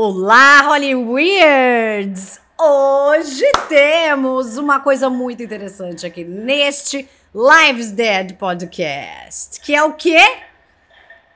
Olá, 0.00 0.60
Hollyweirds! 0.60 2.40
Hoje 2.56 3.50
temos 3.68 4.56
uma 4.56 4.78
coisa 4.78 5.10
muito 5.10 5.42
interessante 5.42 6.06
aqui 6.06 6.22
neste 6.22 7.08
Lives 7.34 7.90
Dead 7.90 8.34
Podcast, 8.34 9.60
que 9.60 9.74
é 9.74 9.82
o 9.82 9.94
quê? 9.94 10.20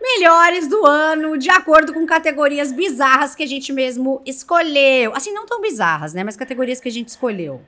Melhores 0.00 0.68
do 0.68 0.86
ano, 0.86 1.36
de 1.36 1.50
acordo 1.50 1.92
com 1.92 2.06
categorias 2.06 2.70
bizarras 2.70 3.34
que 3.34 3.42
a 3.42 3.48
gente 3.48 3.72
mesmo 3.72 4.22
escolheu. 4.24 5.12
Assim, 5.12 5.34
não 5.34 5.44
tão 5.44 5.60
bizarras, 5.60 6.14
né? 6.14 6.22
Mas 6.22 6.36
categorias 6.36 6.78
que 6.78 6.88
a 6.88 6.92
gente 6.92 7.08
escolheu. 7.08 7.60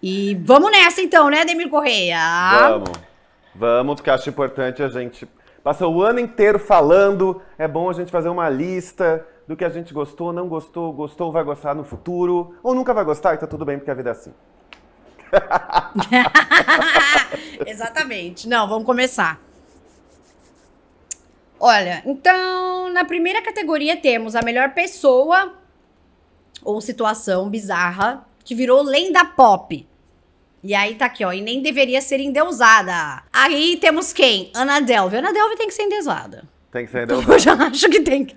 E 0.00 0.36
vamos 0.36 0.70
nessa 0.70 1.02
então, 1.02 1.28
né, 1.30 1.44
Demir 1.44 1.68
Correia? 1.68 2.16
Vamos. 2.60 2.92
Vamos, 3.56 3.94
porque 3.96 4.08
acho 4.10 4.28
importante 4.28 4.84
a 4.84 4.88
gente. 4.88 5.26
Passa 5.64 5.84
o 5.84 6.00
ano 6.00 6.20
inteiro 6.20 6.60
falando, 6.60 7.42
é 7.58 7.66
bom 7.66 7.90
a 7.90 7.92
gente 7.92 8.12
fazer 8.12 8.28
uma 8.28 8.48
lista 8.48 9.26
do 9.46 9.56
que 9.56 9.64
a 9.64 9.68
gente 9.68 9.92
gostou, 9.92 10.32
não 10.32 10.48
gostou, 10.48 10.92
gostou, 10.92 11.32
vai 11.32 11.44
gostar 11.44 11.74
no 11.74 11.84
futuro, 11.84 12.56
ou 12.62 12.74
nunca 12.74 12.94
vai 12.94 13.04
gostar 13.04 13.34
e 13.34 13.38
tá 13.38 13.46
tudo 13.46 13.64
bem 13.64 13.78
porque 13.78 13.90
a 13.90 13.94
vida 13.94 14.10
é 14.10 14.12
assim. 14.12 14.32
Exatamente. 17.66 18.48
Não, 18.48 18.68
vamos 18.68 18.84
começar. 18.84 19.40
Olha, 21.58 22.02
então, 22.04 22.92
na 22.92 23.04
primeira 23.04 23.40
categoria 23.40 23.96
temos 23.96 24.34
a 24.34 24.42
melhor 24.42 24.74
pessoa 24.74 25.54
ou 26.64 26.80
situação 26.80 27.48
bizarra 27.48 28.26
que 28.44 28.54
virou 28.54 28.82
lenda 28.82 29.24
pop. 29.24 29.86
E 30.62 30.74
aí 30.74 30.94
tá 30.94 31.06
aqui, 31.06 31.24
ó, 31.24 31.32
e 31.32 31.40
nem 31.40 31.60
deveria 31.60 32.00
ser 32.00 32.20
endeusada. 32.20 33.22
Aí 33.32 33.76
temos 33.80 34.12
quem? 34.12 34.50
Ana 34.54 34.80
Delve. 34.80 35.16
Ana 35.16 35.32
Delve 35.32 35.56
tem 35.56 35.66
que 35.66 35.74
ser 35.74 35.82
endeusada. 35.82 36.44
Tem 36.70 36.84
que 36.84 36.92
ser 36.92 37.04
endeusada. 37.04 37.30
eu 37.34 37.38
já 37.38 37.54
acho 37.54 37.88
que 37.88 38.00
tem 38.00 38.24
que, 38.24 38.36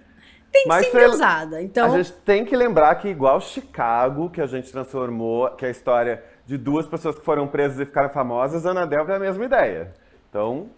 tem 0.56 0.64
que 0.64 0.70
Mas 0.70 0.88
ser 0.88 0.98
endeusada. 0.98 1.62
Então, 1.62 1.94
A 1.94 1.98
gente 1.98 2.14
tem 2.14 2.46
que 2.46 2.56
lembrar 2.56 2.96
que, 2.96 3.10
igual 3.10 3.42
Chicago, 3.42 4.30
que 4.30 4.40
a 4.40 4.48
gente 4.48 4.72
transformou, 4.72 5.50
que 5.52 5.66
é 5.66 5.68
a 5.68 5.72
história 5.72 6.24
de 6.46 6.58
duas 6.58 6.88
pessoas 6.88 7.18
que 7.18 7.26
foram 7.26 7.48
presas 7.48 7.80
e 7.80 7.86
ficaram 7.86 8.10
famosas, 8.10 8.66
Ana 8.66 8.86
Delve 8.86 9.12
é 9.12 9.16
a 9.16 9.20
mesma 9.20 9.44
ideia. 9.44 9.94
Então, 10.30 10.70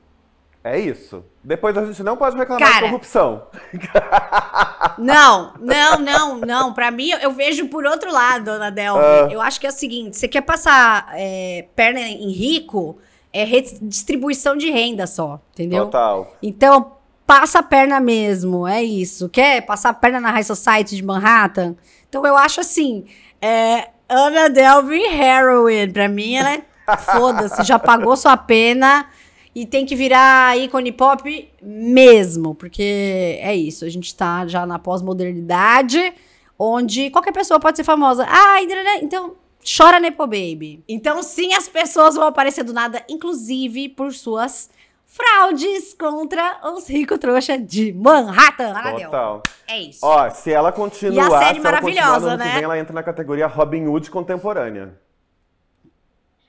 é 0.63 0.79
isso. 0.79 1.23
Depois 1.43 1.77
a 1.77 1.85
gente 1.85 2.01
não 2.01 2.17
pode 2.17 2.35
reclamar 2.35 2.67
Cara. 2.67 2.85
de 2.85 2.89
corrupção. 2.89 3.43
Não, 4.97 5.53
não, 5.59 5.99
não, 5.99 6.37
não. 6.39 6.73
Pra 6.73 6.89
mim, 6.89 7.11
eu 7.21 7.29
vejo 7.31 7.67
por 7.67 7.85
outro 7.85 8.11
lado, 8.11 8.49
Ana 8.49 8.71
Delve. 8.71 8.99
Ah. 8.99 9.27
Eu 9.29 9.39
acho 9.39 9.59
que 9.59 9.67
é 9.67 9.69
o 9.69 9.73
seguinte: 9.73 10.17
você 10.17 10.27
quer 10.27 10.41
passar 10.41 11.09
é, 11.13 11.67
perna 11.75 11.99
em 11.99 12.31
rico, 12.31 12.97
é 13.31 13.43
redistribuição 13.43 14.57
de 14.57 14.71
renda 14.71 15.05
só, 15.05 15.39
entendeu? 15.53 15.85
Total. 15.85 16.33
Então, 16.41 16.96
passa 17.27 17.59
a 17.59 17.63
perna 17.63 17.99
mesmo, 17.99 18.65
é 18.65 18.81
isso. 18.81 19.27
Quer 19.27 19.61
passar 19.65 19.89
a 19.89 19.93
perna 19.93 20.21
na 20.21 20.31
High 20.31 20.45
Society 20.45 20.95
de 20.95 21.03
Manhattan? 21.03 21.75
Então, 22.07 22.25
eu 22.25 22.37
acho 22.37 22.61
assim: 22.61 23.05
é, 23.41 23.89
Ana 24.07 24.49
Delve 24.49 24.97
Heroin. 25.03 25.91
Pra 25.91 26.07
mim, 26.07 26.35
ela 26.35 26.53
é 26.53 26.63
foda-se, 26.97 27.63
já 27.63 27.77
pagou 27.77 28.15
sua 28.15 28.37
pena 28.37 29.07
e 29.53 29.65
tem 29.65 29.85
que 29.85 29.95
virar 29.95 30.57
ícone 30.57 30.91
pop 30.91 31.49
mesmo, 31.61 32.55
porque 32.55 33.37
é 33.41 33.55
isso. 33.55 33.83
A 33.83 33.89
gente 33.89 34.15
tá 34.15 34.47
já 34.47 34.65
na 34.65 34.79
pós-modernidade, 34.79 36.13
onde 36.57 37.09
qualquer 37.09 37.33
pessoa 37.33 37.59
pode 37.59 37.75
ser 37.75 37.83
famosa. 37.83 38.25
Ah, 38.29 38.61
então. 39.01 39.35
Chora 39.77 39.99
Nepo 39.99 40.25
Baby. 40.25 40.81
Então, 40.87 41.21
sim, 41.21 41.53
as 41.53 41.67
pessoas 41.67 42.15
vão 42.15 42.27
aparecer 42.27 42.63
do 42.63 42.71
nada, 42.71 43.03
inclusive 43.09 43.89
por 43.89 44.13
suas 44.13 44.69
fraudes 45.17 45.93
contra 45.95 46.59
os 46.73 46.87
ricos 46.87 47.17
trouxa 47.17 47.57
de 47.57 47.91
Manhattan. 47.93 48.69
Ana 48.69 48.83
Delve. 48.91 49.03
Total. 49.05 49.43
É 49.67 49.79
isso. 49.79 49.99
Ó, 50.05 50.29
se 50.29 50.51
ela 50.53 50.71
continuar, 50.71 51.29
E 51.29 51.33
a 51.33 51.39
série 51.39 51.59
se 51.61 51.67
ela 51.67 51.81
continuar 51.81 52.05
maravilhosa, 52.05 52.19
no 52.19 52.33
ano 52.33 52.41
que 52.43 52.47
né? 52.49 52.53
vem, 52.55 52.63
ela 52.63 52.79
entra 52.79 52.93
na 52.93 53.03
categoria 53.03 53.47
Robin 53.47 53.87
Hood 53.87 54.11
contemporânea. 54.11 54.97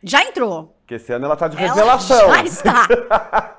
Já 0.03 0.23
entrou. 0.23 0.77
Porque 0.81 0.95
esse 0.95 1.13
ano 1.13 1.25
ela 1.25 1.37
tá 1.37 1.49
de 1.49 1.57
Ela 1.57 1.75
revelação. 1.75 2.29
já 2.35 2.43
está. 2.45 3.57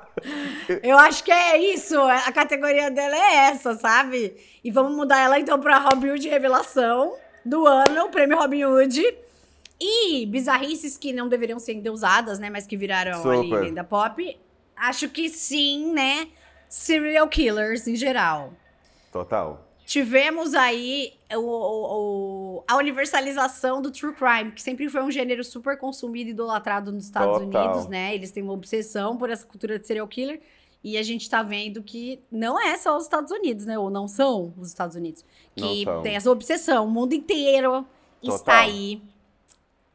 Eu 0.82 0.98
acho 0.98 1.24
que 1.24 1.32
é 1.32 1.58
isso. 1.58 1.98
A 2.00 2.32
categoria 2.32 2.90
dela 2.90 3.16
é 3.16 3.34
essa, 3.48 3.74
sabe? 3.74 4.36
E 4.62 4.70
vamos 4.70 4.94
mudar 4.94 5.18
ela 5.18 5.38
então 5.38 5.58
pra 5.58 5.78
Robin 5.78 6.10
Hood 6.10 6.28
Revelação 6.28 7.14
do 7.44 7.66
ano, 7.66 8.04
o 8.04 8.08
prêmio 8.10 8.38
Robin 8.38 8.64
Hood. 8.64 9.02
E 9.80 10.26
bizarrices 10.26 10.98
que 10.98 11.12
não 11.12 11.28
deveriam 11.28 11.58
ser 11.58 11.72
endeusadas, 11.72 12.38
né? 12.38 12.50
Mas 12.50 12.66
que 12.66 12.76
viraram 12.76 13.22
ali 13.30 13.44
Super. 13.48 13.60
lenda 13.62 13.82
pop. 13.82 14.38
Acho 14.80 15.08
que 15.08 15.28
sim, 15.28 15.92
né? 15.92 16.28
Serial 16.68 17.28
killers 17.28 17.86
em 17.86 17.94
geral. 17.96 18.52
Total. 19.12 19.66
Tivemos 19.84 20.54
aí 20.54 21.14
o, 21.34 21.40
o- 21.40 22.64
a 22.68 22.76
universalização 22.76 23.82
do 23.82 23.90
true 23.90 24.14
crime, 24.14 24.52
que 24.52 24.62
sempre 24.62 24.88
foi 24.88 25.02
um 25.02 25.10
gênero 25.10 25.42
super 25.42 25.76
consumido 25.76 26.30
e 26.30 26.32
idolatrado 26.32 26.92
nos 26.92 27.04
Estados 27.04 27.38
Total. 27.40 27.64
Unidos, 27.66 27.88
né? 27.88 28.14
Eles 28.14 28.30
têm 28.30 28.42
uma 28.42 28.52
obsessão 28.52 29.16
por 29.16 29.28
essa 29.30 29.44
cultura 29.44 29.78
de 29.78 29.86
serial 29.86 30.06
killer. 30.06 30.40
E 30.82 30.96
a 30.96 31.02
gente 31.02 31.28
tá 31.28 31.42
vendo 31.42 31.82
que 31.82 32.22
não 32.30 32.58
é 32.58 32.76
só 32.78 32.96
os 32.96 33.02
Estados 33.02 33.30
Unidos, 33.32 33.66
né? 33.66 33.78
Ou 33.78 33.90
não 33.90 34.06
são 34.08 34.54
os 34.56 34.68
Estados 34.68 34.96
Unidos. 34.96 35.24
Que 35.54 35.84
tem 36.02 36.14
essa 36.16 36.30
obsessão. 36.30 36.86
O 36.86 36.90
mundo 36.90 37.12
inteiro 37.12 37.84
está 38.22 38.38
Total. 38.38 38.58
aí 38.60 39.02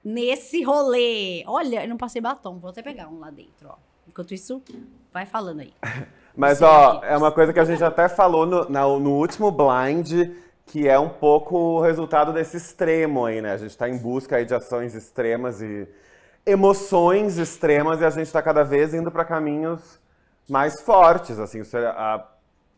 nesse 0.04 0.62
rolê. 0.62 1.44
Olha, 1.48 1.84
eu 1.84 1.90
não 1.90 1.98
passei 1.98 2.22
batom, 2.22 2.60
vou 2.60 2.70
até 2.70 2.82
pegar 2.84 3.08
um 3.08 3.18
lá 3.20 3.32
dentro, 3.32 3.70
ó. 3.70 3.76
Enquanto 4.08 4.34
isso, 4.34 4.62
vai 5.14 5.26
falando 5.26 5.62
aí. 5.62 5.74
Mas, 6.36 6.58
Serial 6.58 7.00
ó, 7.00 7.06
é 7.06 7.18
uma 7.18 7.32
coisa 7.32 7.54
que 7.54 7.60
a 7.60 7.64
gente 7.66 7.84
até 7.84 8.10
falou 8.10 8.46
no, 8.46 8.70
na- 8.70 8.84
no 8.88 9.12
último 9.14 9.52
blind, 9.52 10.32
que 10.66 10.88
é 10.88 11.00
um 11.00 11.08
pouco 11.10 11.56
o 11.58 11.82
resultado 11.82 12.34
desse 12.34 12.58
extremo 12.58 13.26
aí, 13.26 13.42
né? 13.42 13.54
A 13.54 13.58
gente 13.58 13.78
tá 13.78 13.88
em 13.88 13.98
busca 13.98 14.36
aí 14.36 14.46
de 14.46 14.54
ações 14.54 14.94
extremas 14.96 15.62
e 15.62 15.88
emoções 16.46 17.38
extremas 17.38 18.02
e 18.02 18.06
a 18.06 18.10
gente 18.10 18.32
tá 18.32 18.42
cada 18.42 18.64
vez 18.64 18.94
indo 18.94 19.12
para 19.12 19.26
caminhos 19.26 20.00
mais 20.50 20.82
fortes, 20.82 21.40
assim, 21.40 21.62
o 21.62 21.66
a 21.88 22.32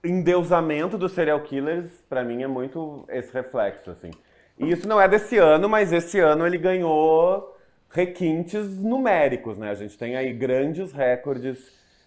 endeusamento 0.03 0.97
dos 0.97 1.11
serial 1.11 1.41
killers, 1.41 1.89
pra 2.07 2.23
mim, 2.23 2.43
é 2.43 2.47
muito 2.47 3.03
esse 3.09 3.33
reflexo, 3.33 3.91
assim. 3.91 4.11
E 4.57 4.71
isso 4.71 4.87
não 4.87 5.01
é 5.01 5.07
desse 5.07 5.37
ano, 5.37 5.67
mas 5.67 5.91
esse 5.91 6.19
ano 6.19 6.45
ele 6.45 6.57
ganhou 6.57 7.56
requintes 7.89 8.77
numéricos, 8.77 9.57
né? 9.57 9.71
A 9.71 9.75
gente 9.75 9.97
tem 9.97 10.15
aí 10.15 10.33
grandes 10.33 10.91
recordes 10.91 11.57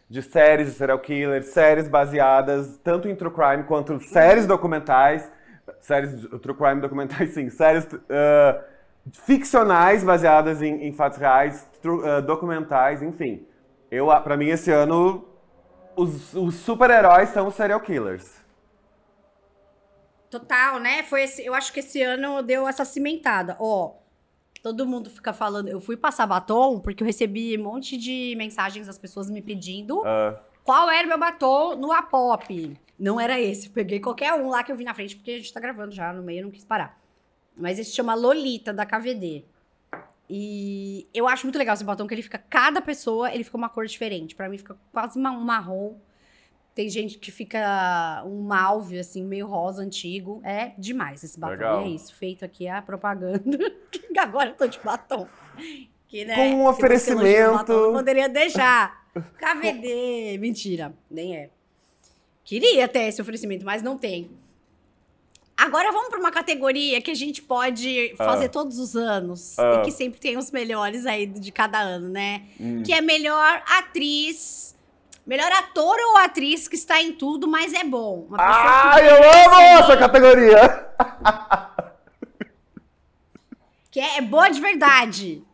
de 0.08 0.22
séries 0.22 0.68
de 0.68 0.74
serial 0.74 0.98
killers, 0.98 1.46
séries 1.46 1.88
baseadas 1.88 2.78
tanto 2.82 3.08
em 3.08 3.14
true 3.14 3.32
crime 3.32 3.62
quanto 3.64 4.00
séries 4.00 4.46
documentais, 4.46 5.30
séries 5.80 6.26
true 6.42 6.56
crime 6.56 6.80
documentais, 6.80 7.30
sim, 7.34 7.48
séries 7.48 7.86
ah, 8.10 8.64
ficcionais 9.24 10.02
baseadas 10.02 10.62
em, 10.62 10.86
em 10.86 10.92
fatos 10.92 11.18
reais, 11.18 11.66
ah, 12.04 12.20
documentais, 12.20 13.02
enfim. 13.02 13.46
Eu, 13.90 14.10
ah, 14.10 14.20
para 14.20 14.36
mim 14.36 14.48
esse 14.48 14.70
ano 14.70 15.26
os, 15.96 16.34
os 16.34 16.54
super-heróis 16.56 17.28
são 17.30 17.46
os 17.46 17.54
serial 17.54 17.80
killers. 17.80 18.40
Total, 20.30 20.78
né? 20.78 21.02
Foi 21.02 21.22
esse, 21.22 21.44
eu 21.44 21.54
acho 21.54 21.72
que 21.72 21.80
esse 21.80 22.02
ano 22.02 22.42
deu 22.42 22.66
essa 22.66 22.84
cimentada. 22.84 23.56
Ó, 23.58 23.94
todo 24.62 24.86
mundo 24.86 25.08
fica 25.10 25.32
falando. 25.32 25.68
Eu 25.68 25.80
fui 25.80 25.96
passar 25.96 26.26
batom 26.26 26.78
porque 26.80 27.02
eu 27.02 27.06
recebi 27.06 27.56
um 27.58 27.62
monte 27.64 27.96
de 27.96 28.34
mensagens 28.36 28.86
das 28.86 28.98
pessoas 28.98 29.30
me 29.30 29.40
pedindo 29.42 30.02
Ah, 30.04 30.40
qual 30.64 30.90
era 30.90 31.06
o 31.06 31.08
meu 31.08 31.18
batom 31.18 31.76
no 31.76 31.92
Apop. 31.92 32.76
Não 32.98 33.18
era 33.20 33.40
esse. 33.40 33.70
Peguei 33.70 33.98
qualquer 34.00 34.34
um 34.34 34.48
lá 34.50 34.62
que 34.62 34.70
eu 34.70 34.76
vi 34.76 34.84
na 34.84 34.92
frente, 34.94 35.16
porque 35.16 35.30
a 35.32 35.36
gente 35.38 35.52
tá 35.52 35.60
gravando 35.60 35.92
já 35.94 36.12
no 36.12 36.22
meio, 36.22 36.40
eu 36.40 36.44
não 36.44 36.50
quis 36.50 36.64
parar. 36.64 36.98
Mas 37.56 37.78
esse 37.78 37.92
chama 37.92 38.14
Lolita, 38.14 38.72
da 38.72 38.84
KVD. 38.86 39.44
E 40.28 41.08
eu 41.12 41.26
acho 41.26 41.44
muito 41.44 41.58
legal 41.58 41.74
esse 41.74 41.82
batom, 41.84 42.06
que 42.06 42.14
ele 42.14 42.22
fica. 42.22 42.38
Cada 42.38 42.80
pessoa, 42.80 43.32
ele 43.34 43.42
fica 43.42 43.56
uma 43.56 43.68
cor 43.68 43.84
diferente. 43.86 44.34
Pra 44.34 44.48
mim, 44.48 44.58
fica 44.58 44.76
quase 44.92 45.18
uma- 45.18 45.32
um 45.32 45.40
marrom. 45.40 45.94
Tem 46.74 46.88
gente 46.88 47.18
que 47.18 47.30
fica 47.32 48.22
um 48.24 48.42
malve, 48.42 48.98
assim, 48.98 49.24
meio 49.24 49.46
rosa 49.46 49.82
antigo. 49.82 50.40
É 50.44 50.72
demais 50.78 51.22
esse 51.24 51.38
batom. 51.38 51.52
Legal. 51.52 51.82
E 51.82 51.84
é 51.84 51.88
isso. 51.94 52.14
Feito 52.14 52.44
aqui 52.44 52.68
a 52.68 52.80
propaganda. 52.80 53.42
agora 54.18 54.50
eu 54.50 54.54
tô 54.54 54.66
de 54.66 54.78
batom. 54.80 55.26
Que, 56.08 56.24
né, 56.24 56.34
Com 56.36 56.56
um 56.56 56.66
oferecimento. 56.66 57.52
batom, 57.52 57.72
Não 57.86 57.92
poderia 57.94 58.28
deixar. 58.28 59.04
KVD. 59.38 60.38
Mentira. 60.38 60.94
Nem 61.10 61.36
é. 61.36 61.50
Queria 62.44 62.88
ter 62.88 63.00
esse 63.08 63.20
oferecimento, 63.20 63.64
mas 63.64 63.82
não 63.82 63.98
tem. 63.98 64.30
Agora 65.56 65.92
vamos 65.92 66.08
para 66.08 66.18
uma 66.18 66.30
categoria 66.30 67.02
que 67.02 67.10
a 67.10 67.14
gente 67.14 67.42
pode 67.42 68.14
fazer 68.16 68.46
Ah. 68.46 68.48
todos 68.48 68.78
os 68.78 68.96
anos. 68.96 69.58
Ah. 69.58 69.74
E 69.80 69.84
que 69.84 69.90
sempre 69.92 70.18
tem 70.18 70.38
os 70.38 70.50
melhores 70.50 71.04
aí 71.04 71.26
de 71.26 71.52
cada 71.52 71.78
ano, 71.78 72.08
né? 72.08 72.44
hum. 72.58 72.82
Que 72.82 72.92
é 72.94 73.00
melhor 73.00 73.62
atriz. 73.66 74.74
Melhor 75.30 75.52
ator 75.52 75.96
ou 76.08 76.16
atriz 76.16 76.66
que 76.66 76.74
está 76.74 77.00
em 77.00 77.12
tudo, 77.12 77.46
mas 77.46 77.72
é 77.72 77.84
bom. 77.84 78.26
Uma 78.28 78.94
que 78.96 79.04
eu 79.04 79.14
amo 79.14 79.60
essa 79.60 79.96
categoria! 79.96 80.88
Que 83.92 84.00
é, 84.00 84.18
é 84.18 84.22
boa 84.22 84.48
de 84.48 84.60
verdade. 84.60 85.44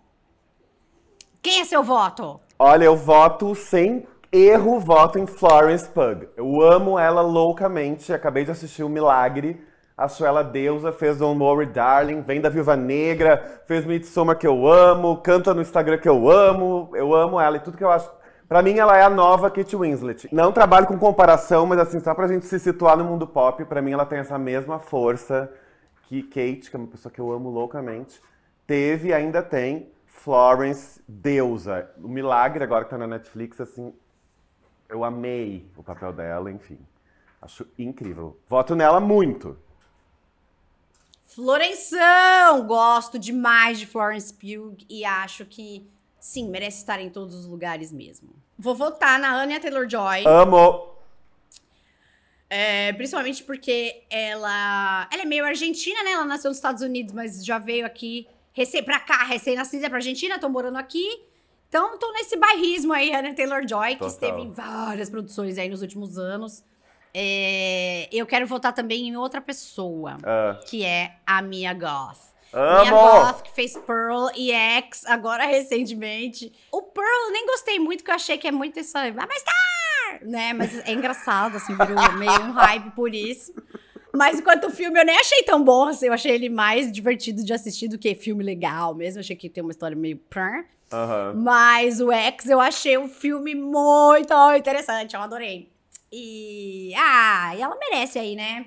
Quem 1.43 1.61
é 1.61 1.65
seu 1.67 1.83
voto? 1.83 2.41
Olha, 2.59 2.85
eu 2.85 2.97
voto 2.97 3.55
sem 3.55 4.07
erro, 4.33 4.81
voto 4.81 5.19
em 5.19 5.27
Florence 5.27 5.87
Pugh. 5.87 6.27
Eu 6.37 6.63
amo 6.63 6.99
ela 6.99 7.21
loucamente. 7.21 8.15
Acabei 8.15 8.47
de 8.47 8.53
assistir 8.53 8.83
o 8.83 8.89
Milagre, 8.89 9.63
Acho 9.95 10.25
ela 10.25 10.43
deusa, 10.43 10.91
fez 10.91 11.19
Don't 11.19 11.43
Worry 11.43 11.67
Darling, 11.67 12.23
vem 12.23 12.41
da 12.41 12.51
Viúva 12.51 12.77
Negra, 12.77 13.63
fez 13.67 13.85
Midsommar 13.85 14.37
que 14.37 14.47
eu 14.47 14.67
amo, 14.67 15.19
canta 15.19 15.53
no 15.55 15.63
Instagram 15.63 15.97
que 15.97 16.09
eu 16.09 16.31
amo, 16.31 16.91
eu 16.95 17.15
amo 17.15 17.41
ela 17.41 17.57
e 17.57 17.61
tudo 17.61 17.77
que 17.79 17.85
eu 17.85 17.91
acho. 17.91 18.11
Pra 18.49 18.63
mim, 18.63 18.79
ela 18.79 18.97
é 18.97 19.03
a 19.03 19.11
nova 19.11 19.51
Kate 19.51 19.77
Winslet. 19.77 20.29
Não 20.33 20.53
trabalho 20.53 20.87
com 20.87 20.99
comparação, 20.99 21.67
mas 21.67 21.79
assim, 21.79 21.99
só 22.01 22.15
pra 22.15 22.29
gente 22.29 22.47
se 22.47 22.59
situar 22.59 22.97
no 22.97 23.05
mundo 23.05 23.27
pop, 23.27 23.65
pra 23.65 23.83
mim 23.83 23.93
ela 23.93 24.07
tem 24.07 24.19
essa 24.19 24.39
mesma 24.39 24.79
força 24.79 25.53
que 26.05 26.23
Kate, 26.23 26.71
que 26.71 26.77
é 26.77 26.79
uma 26.79 26.87
pessoa 26.87 27.13
que 27.13 27.21
eu 27.21 27.33
amo 27.33 27.51
loucamente, 27.51 28.21
teve 28.67 29.09
e 29.09 29.13
ainda 29.13 29.43
tem. 29.43 29.91
Florence, 30.07 31.01
deusa. 31.07 31.91
O 32.03 32.09
Milagre, 32.09 32.65
agora 32.65 32.85
que 32.85 32.91
tá 32.91 32.99
na 32.99 33.07
Netflix, 33.07 33.61
assim, 33.61 33.93
eu 34.89 35.05
amei 35.05 35.71
o 35.77 35.83
papel 35.83 36.13
dela, 36.13 36.51
enfim. 36.51 36.79
Acho 37.41 37.67
incrível. 37.79 38.37
Voto 38.49 38.75
nela 38.75 38.99
muito. 38.99 39.57
Florenção! 41.27 42.67
Gosto 42.67 43.19
demais 43.19 43.79
de 43.79 43.87
Florence 43.87 44.33
Pugh 44.33 44.77
e 44.89 45.05
acho 45.05 45.45
que, 45.45 45.89
sim, 46.27 46.49
merece 46.49 46.79
estar 46.79 47.01
em 47.01 47.09
todos 47.09 47.35
os 47.37 47.47
lugares 47.47 47.93
mesmo. 47.93 48.31
Vou 48.59 48.75
votar 48.75 49.19
na 49.21 49.33
Anya 49.41 49.61
Taylor-Joy. 49.61 50.25
Amo! 50.27 50.89
É, 52.51 52.93
principalmente 52.95 53.45
porque 53.45 54.03
ela, 54.11 55.09
ela 55.13 55.23
é 55.23 55.25
meio 55.25 55.45
argentina, 55.45 56.03
né? 56.03 56.13
Ela 56.13 56.25
nasceu 56.25 56.49
nos 56.49 56.59
Estados 56.59 56.83
Unidos, 56.83 57.15
mas 57.15 57.45
já 57.45 57.59
veio 57.59 57.87
aqui 57.87 58.27
recém 58.53 58.83
pra 58.83 58.99
cá, 58.99 59.23
recém-nascida 59.25 59.89
pra 59.89 59.99
Argentina, 59.99 60.37
tô 60.39 60.49
morando 60.49 60.79
aqui. 60.79 61.23
Então, 61.69 61.97
tô 61.99 62.13
nesse 62.13 62.37
bairrismo 62.37 62.93
aí, 62.93 63.15
Anna 63.15 63.33
Taylor-Joy, 63.35 63.97
que 63.97 64.07
esteve 64.07 64.41
em 64.41 64.51
várias 64.51 65.09
produções 65.09 65.59
aí 65.59 65.69
nos 65.69 65.83
últimos 65.83 66.19
anos. 66.19 66.65
É, 67.15 68.09
eu 68.13 68.27
quero 68.27 68.47
votar 68.47 68.73
também 68.73 69.09
em 69.09 69.17
outra 69.17 69.41
pessoa, 69.41 70.17
Ah, 70.25 70.59
que 70.67 70.85
é 70.85 71.17
a 71.27 71.41
Mia 71.41 71.73
Goth. 71.73 72.35
Amo! 72.53 72.91
Goth, 72.91 73.43
que 73.43 73.51
fez 73.51 73.77
Pearl 73.77 74.29
e 74.35 74.51
X, 74.53 75.05
agora 75.07 75.45
recentemente. 75.45 76.53
O 76.73 76.83
Pearl 76.83 77.27
eu 77.27 77.33
nem 77.33 77.47
gostei 77.47 77.79
muito, 77.79 78.03
que 78.03 78.11
eu 78.11 78.15
achei 78.15 78.39
que 78.39 78.49
é 78.49 78.53
muito 78.53 78.81
isso 78.81 78.97
aí. 78.97 79.15
Ah, 79.17 79.27
mas 79.29 79.43
tá! 79.43 79.53
Né? 80.23 80.53
Mas 80.53 80.79
é 80.87 80.93
engraçado, 80.93 81.57
assim, 81.57 81.77
virou 81.77 82.13
meio 82.13 82.43
um 82.43 82.53
hype 82.53 82.91
por 82.93 83.15
isso. 83.15 83.53
Mas 84.15 84.39
enquanto 84.39 84.69
o 84.69 84.71
filme 84.71 84.99
eu 84.99 85.05
nem 85.05 85.19
achei 85.19 85.43
tão 85.43 85.63
bom, 85.63 85.89
assim, 85.89 86.07
eu 86.07 86.13
achei 86.13 86.33
ele 86.33 86.49
mais 86.49 86.91
divertido 86.91 87.45
de 87.45 87.53
assistir 87.53 87.89
do 87.89 87.99
que 87.99 88.15
filme 88.15 88.43
legal 88.43 88.95
mesmo. 88.95 89.19
Eu 89.19 89.21
achei 89.21 89.37
que 89.37 89.51
tem 89.51 89.63
uma 89.63 89.73
história 89.73 89.97
meio 89.97 90.17
prã. 90.17 90.65
Aham. 90.91 91.35
Mas 91.37 92.01
o 92.01 92.11
X 92.11 92.49
eu 92.49 92.61
achei 92.61 92.97
um 92.97 93.09
filme 93.09 93.55
muito 93.55 94.33
interessante, 94.57 95.15
eu 95.15 95.21
adorei. 95.21 95.71
E. 96.11 96.95
Ah, 96.97 97.55
e 97.57 97.61
ela 97.61 97.77
merece 97.77 98.19
aí, 98.19 98.35
né? 98.35 98.67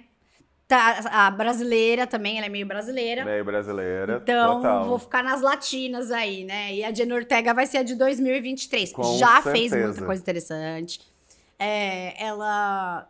Tá, 0.70 1.00
a 1.12 1.32
brasileira 1.32 2.06
também, 2.06 2.38
ela 2.38 2.46
é 2.46 2.50
meio 2.50 2.68
brasileira. 2.68 3.26
Meio 3.26 3.44
brasileira. 3.44 4.20
Então, 4.22 4.58
total. 4.58 4.86
vou 4.86 5.00
ficar 5.00 5.24
nas 5.24 5.42
latinas 5.42 6.12
aí, 6.12 6.44
né? 6.44 6.76
E 6.76 6.84
a 6.84 6.94
Jenna 6.94 7.16
Ortega 7.16 7.56
vai 7.56 7.66
ser 7.66 7.80
a 7.80 7.84
de 7.84 7.96
2023. 7.96 8.94
Com 8.94 9.18
Já 9.18 9.42
fez 9.42 9.72
certeza. 9.72 9.88
muita 9.88 10.06
coisa 10.06 10.22
interessante. 10.22 11.02
É, 11.58 12.24
ela 12.24 13.10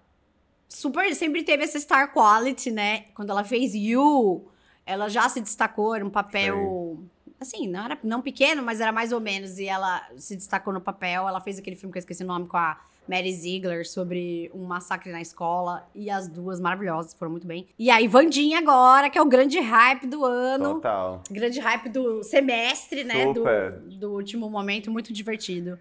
super 0.69 1.13
sempre 1.13 1.43
teve 1.43 1.65
essa 1.65 1.77
star 1.77 2.13
quality, 2.13 2.71
né? 2.71 3.07
Quando 3.13 3.31
ela 3.31 3.43
fez 3.43 3.75
You, 3.75 4.47
ela 4.85 5.09
já 5.09 5.27
se 5.27 5.41
destacou, 5.41 5.93
era 5.93 6.05
um 6.05 6.09
papel 6.09 6.97
assim, 7.41 7.67
não 7.67 7.83
era 7.83 7.99
não 8.03 8.21
pequeno, 8.21 8.63
mas 8.63 8.79
era 8.79 8.93
mais 8.93 9.11
ou 9.11 9.19
menos 9.19 9.59
e 9.59 9.65
ela 9.65 10.01
se 10.15 10.33
destacou 10.33 10.71
no 10.71 10.79
papel. 10.79 11.27
Ela 11.27 11.41
fez 11.41 11.59
aquele 11.59 11.75
filme 11.75 11.91
que 11.91 11.97
eu 11.97 12.01
esqueci 12.01 12.23
o 12.23 12.27
nome 12.27 12.47
com 12.47 12.55
a 12.55 12.79
Mary 13.09 13.33
Ziegler 13.33 13.87
sobre 13.87 14.51
um 14.53 14.65
massacre 14.65 15.11
na 15.11 15.19
escola 15.19 15.83
e 15.95 16.11
as 16.11 16.27
duas 16.27 16.59
maravilhosas 16.59 17.15
foram 17.15 17.31
muito 17.31 17.47
bem. 17.47 17.67
E 17.79 17.89
aí 17.89 18.07
Vandinha 18.07 18.59
agora, 18.59 19.09
que 19.09 19.17
é 19.17 19.21
o 19.21 19.25
grande 19.25 19.59
hype 19.59 20.05
do 20.05 20.23
ano. 20.23 20.75
Total. 20.75 21.23
Grande 21.31 21.59
hype 21.59 21.89
do 21.89 22.21
semestre, 22.23 23.03
né? 23.03 23.23
Super. 23.33 23.71
Do, 23.71 23.97
do 23.97 24.13
último 24.13 24.47
momento, 24.47 24.91
muito 24.91 25.11
divertido. 25.11 25.79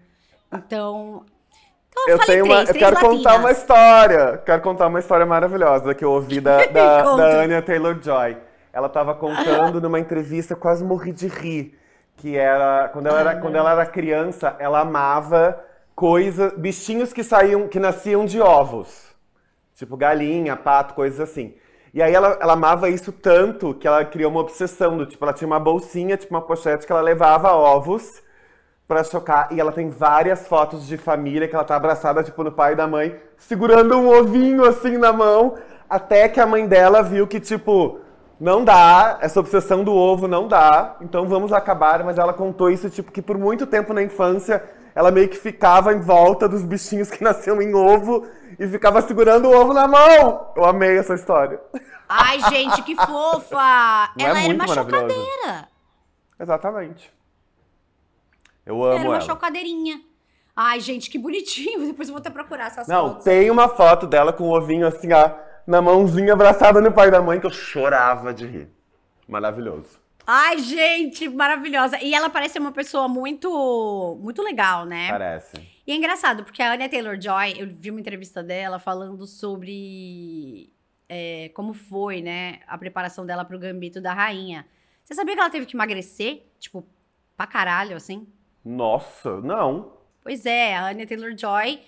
Então. 0.51 1.23
Então 1.91 2.07
eu, 2.07 2.17
Eu 2.17 2.25
tenho 2.25 2.43
três, 2.43 2.43
uma, 2.43 2.61
eu 2.63 2.73
quero 2.73 2.95
latinas. 2.95 3.17
contar 3.17 3.35
uma 3.37 3.51
história. 3.51 4.37
Quero 4.43 4.61
contar 4.63 4.87
uma 4.87 4.99
história 4.99 5.25
maravilhosa 5.25 5.93
que 5.93 6.03
eu 6.03 6.11
ouvi 6.11 6.41
da, 6.41 6.65
da, 6.67 7.15
da 7.15 7.41
Anya 7.41 7.61
Taylor-Joy. 7.61 8.37
Ela 8.73 8.89
tava 8.89 9.13
contando 9.13 9.79
numa 9.81 9.99
entrevista, 9.99 10.55
quase 10.55 10.83
morri 10.83 11.11
de 11.11 11.27
rir, 11.27 11.77
que 12.17 12.35
era 12.35 12.89
quando 12.89 13.05
ela 13.05 13.19
era, 13.19 13.35
quando 13.39 13.55
ela 13.55 13.71
era 13.71 13.85
criança, 13.85 14.55
ela 14.59 14.79
amava 14.79 15.68
coisas, 15.99 16.53
bichinhos 16.53 17.11
que 17.11 17.21
saíam, 17.21 17.67
que 17.67 17.77
nasciam 17.77 18.23
de 18.23 18.39
ovos, 18.39 19.13
tipo 19.75 19.97
galinha, 19.97 20.55
pato, 20.55 20.93
coisas 20.93 21.19
assim. 21.19 21.55
E 21.93 22.01
aí 22.01 22.15
ela, 22.15 22.37
ela 22.39 22.53
amava 22.53 22.89
isso 22.89 23.11
tanto 23.11 23.73
que 23.73 23.85
ela 23.85 24.05
criou 24.05 24.31
uma 24.31 24.39
obsessão 24.39 24.97
do 24.97 25.05
tipo, 25.05 25.25
ela 25.25 25.33
tinha 25.33 25.45
uma 25.45 25.59
bolsinha, 25.59 26.15
tipo 26.15 26.33
uma 26.33 26.41
pochete 26.41 26.85
que 26.85 26.91
ela 26.93 27.01
levava 27.01 27.51
ovos 27.51 28.23
pra 28.87 29.03
chocar. 29.03 29.49
E 29.51 29.59
ela 29.59 29.73
tem 29.73 29.89
várias 29.89 30.47
fotos 30.47 30.87
de 30.87 30.95
família 30.95 31.49
que 31.49 31.53
ela 31.53 31.65
tá 31.65 31.75
abraçada, 31.75 32.23
tipo, 32.23 32.45
no 32.45 32.51
pai 32.53 32.71
e 32.71 32.75
da 32.77 32.87
mãe, 32.87 33.19
segurando 33.35 33.97
um 33.97 34.07
ovinho 34.07 34.63
assim 34.63 34.97
na 34.97 35.11
mão, 35.11 35.57
até 35.89 36.29
que 36.29 36.39
a 36.39 36.47
mãe 36.47 36.65
dela 36.65 37.03
viu 37.03 37.27
que, 37.27 37.41
tipo, 37.41 37.99
não 38.39 38.63
dá, 38.63 39.17
essa 39.19 39.37
obsessão 39.41 39.83
do 39.83 39.93
ovo 39.93 40.29
não 40.29 40.47
dá, 40.47 40.95
então 41.01 41.27
vamos 41.27 41.51
acabar. 41.51 42.05
Mas 42.05 42.17
ela 42.17 42.31
contou 42.31 42.69
isso, 42.69 42.89
tipo, 42.89 43.11
que 43.11 43.21
por 43.21 43.37
muito 43.37 43.67
tempo 43.67 43.93
na 43.93 44.01
infância 44.01 44.78
ela 44.99 45.11
meio 45.11 45.29
que 45.29 45.37
ficava 45.37 45.93
em 45.93 46.01
volta 46.01 46.45
dos 46.49 46.61
bichinhos 46.61 47.09
que 47.09 47.23
nasciam 47.23 47.61
em 47.61 47.73
ovo 47.73 48.27
e 48.59 48.67
ficava 48.67 49.01
segurando 49.01 49.47
o 49.47 49.55
ovo 49.57 49.73
na 49.73 49.87
mão. 49.87 50.51
Eu 50.57 50.65
amei 50.65 50.97
essa 50.97 51.13
história. 51.13 51.57
Ai, 52.09 52.41
gente, 52.49 52.81
que 52.83 52.97
fofa! 52.97 54.09
Não 54.17 54.25
é 54.25 54.29
ela 54.29 54.39
era 54.39 54.47
muito 54.47 54.61
uma 54.65 54.67
chocadeira. 54.67 55.69
Exatamente. 56.37 57.13
Eu 58.65 58.83
amo 58.83 58.93
Era 58.99 59.03
uma 59.07 59.15
ela. 59.15 59.21
chocadeirinha. 59.21 60.01
Ai, 60.53 60.81
gente, 60.81 61.09
que 61.09 61.17
bonitinho. 61.17 61.79
Depois 61.87 62.09
eu 62.09 62.13
vou 62.13 62.19
até 62.19 62.29
procurar 62.29 62.67
essas 62.67 62.85
Não, 62.85 63.07
fotos. 63.11 63.23
tem 63.23 63.49
uma 63.49 63.69
foto 63.69 64.05
dela 64.05 64.33
com 64.33 64.43
o 64.49 64.53
ovinho 64.57 64.85
assim, 64.85 65.13
ó, 65.13 65.31
na 65.65 65.81
mãozinha 65.81 66.33
abraçada 66.33 66.81
no 66.81 66.91
pai 66.91 67.09
da 67.09 67.21
mãe, 67.21 67.39
que 67.39 67.45
eu 67.45 67.51
chorava 67.51 68.33
de 68.33 68.45
rir. 68.45 68.69
Maravilhoso. 69.29 69.97
Ai, 70.31 70.59
gente, 70.59 71.27
maravilhosa. 71.27 71.99
E 72.03 72.13
ela 72.13 72.29
parece 72.29 72.59
uma 72.59 72.71
pessoa 72.71 73.07
muito, 73.07 74.15
muito 74.21 74.43
legal, 74.43 74.85
né? 74.85 75.09
Parece. 75.09 75.57
E 75.87 75.91
é 75.91 75.95
engraçado, 75.95 76.43
porque 76.43 76.61
a 76.61 76.71
Anya 76.71 76.87
Taylor-Joy, 76.87 77.55
eu 77.57 77.67
vi 77.67 77.89
uma 77.89 77.99
entrevista 77.99 78.43
dela 78.43 78.77
falando 78.77 79.25
sobre 79.25 80.71
é, 81.09 81.49
como 81.55 81.73
foi, 81.73 82.21
né, 82.21 82.59
a 82.67 82.77
preparação 82.77 83.25
dela 83.25 83.43
pro 83.43 83.57
Gambito 83.57 83.99
da 83.99 84.13
Rainha. 84.13 84.67
Você 85.03 85.15
sabia 85.15 85.33
que 85.33 85.41
ela 85.41 85.49
teve 85.49 85.65
que 85.65 85.75
emagrecer? 85.75 86.43
Tipo, 86.59 86.85
pra 87.35 87.47
caralho, 87.47 87.97
assim? 87.97 88.27
Nossa, 88.63 89.41
não. 89.41 89.93
Pois 90.21 90.45
é, 90.45 90.77
a 90.77 90.89
Anya 90.89 91.07
Taylor-Joy. 91.07 91.81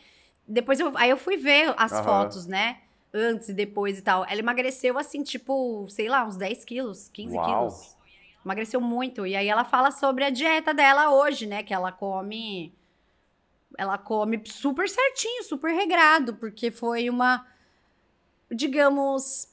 Depois 0.47 0.79
eu, 0.79 0.91
aí 0.97 1.11
eu 1.11 1.17
fui 1.17 1.37
ver 1.37 1.75
as 1.77 1.93
Aham. 1.93 2.03
fotos, 2.03 2.47
né? 2.47 2.79
Antes 3.13 3.49
e 3.49 3.53
depois 3.53 3.99
e 3.99 4.01
tal. 4.01 4.25
Ela 4.27 4.39
emagreceu 4.39 4.97
assim, 4.97 5.21
tipo, 5.21 5.85
sei 5.89 6.09
lá, 6.09 6.25
uns 6.25 6.37
10 6.37 6.65
quilos, 6.65 7.07
15 7.09 7.35
Uau. 7.35 7.45
quilos. 7.45 8.00
Emagreceu 8.43 8.81
muito. 8.81 9.25
E 9.25 9.35
aí 9.35 9.47
ela 9.47 9.63
fala 9.63 9.91
sobre 9.91 10.23
a 10.23 10.29
dieta 10.29 10.73
dela 10.73 11.13
hoje, 11.13 11.45
né? 11.45 11.63
Que 11.63 11.73
ela 11.73 11.91
come. 11.91 12.73
Ela 13.77 13.97
come 13.97 14.41
super 14.45 14.89
certinho, 14.89 15.43
super 15.43 15.73
regrado, 15.73 16.35
porque 16.35 16.69
foi 16.69 17.09
uma, 17.09 17.47
digamos, 18.51 19.47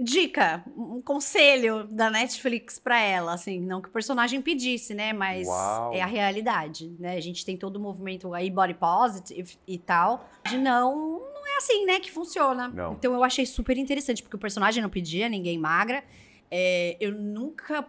dica, 0.00 0.64
um 0.76 1.00
conselho 1.00 1.84
da 1.84 2.10
Netflix 2.10 2.78
pra 2.78 3.00
ela, 3.00 3.34
assim, 3.34 3.60
não 3.60 3.80
que 3.80 3.88
o 3.88 3.92
personagem 3.92 4.40
pedisse, 4.40 4.94
né, 4.94 5.12
mas 5.12 5.46
Uau. 5.46 5.92
é 5.92 6.00
a 6.00 6.06
realidade, 6.06 6.94
né? 6.98 7.16
A 7.16 7.20
gente 7.20 7.44
tem 7.44 7.56
todo 7.56 7.76
o 7.76 7.80
movimento 7.80 8.34
aí 8.34 8.50
body 8.50 8.74
positive 8.74 9.56
e 9.66 9.78
tal, 9.78 10.28
de 10.48 10.58
não, 10.58 11.20
não 11.20 11.46
é 11.46 11.56
assim, 11.58 11.84
né, 11.84 12.00
que 12.00 12.10
funciona. 12.10 12.68
Não. 12.68 12.92
Então 12.92 13.12
eu 13.14 13.22
achei 13.22 13.44
super 13.46 13.76
interessante 13.76 14.22
porque 14.22 14.36
o 14.36 14.38
personagem 14.38 14.82
não 14.82 14.90
pedia 14.90 15.28
ninguém 15.28 15.58
magra. 15.58 16.02
É, 16.50 16.96
eu 16.98 17.12
nunca 17.12 17.86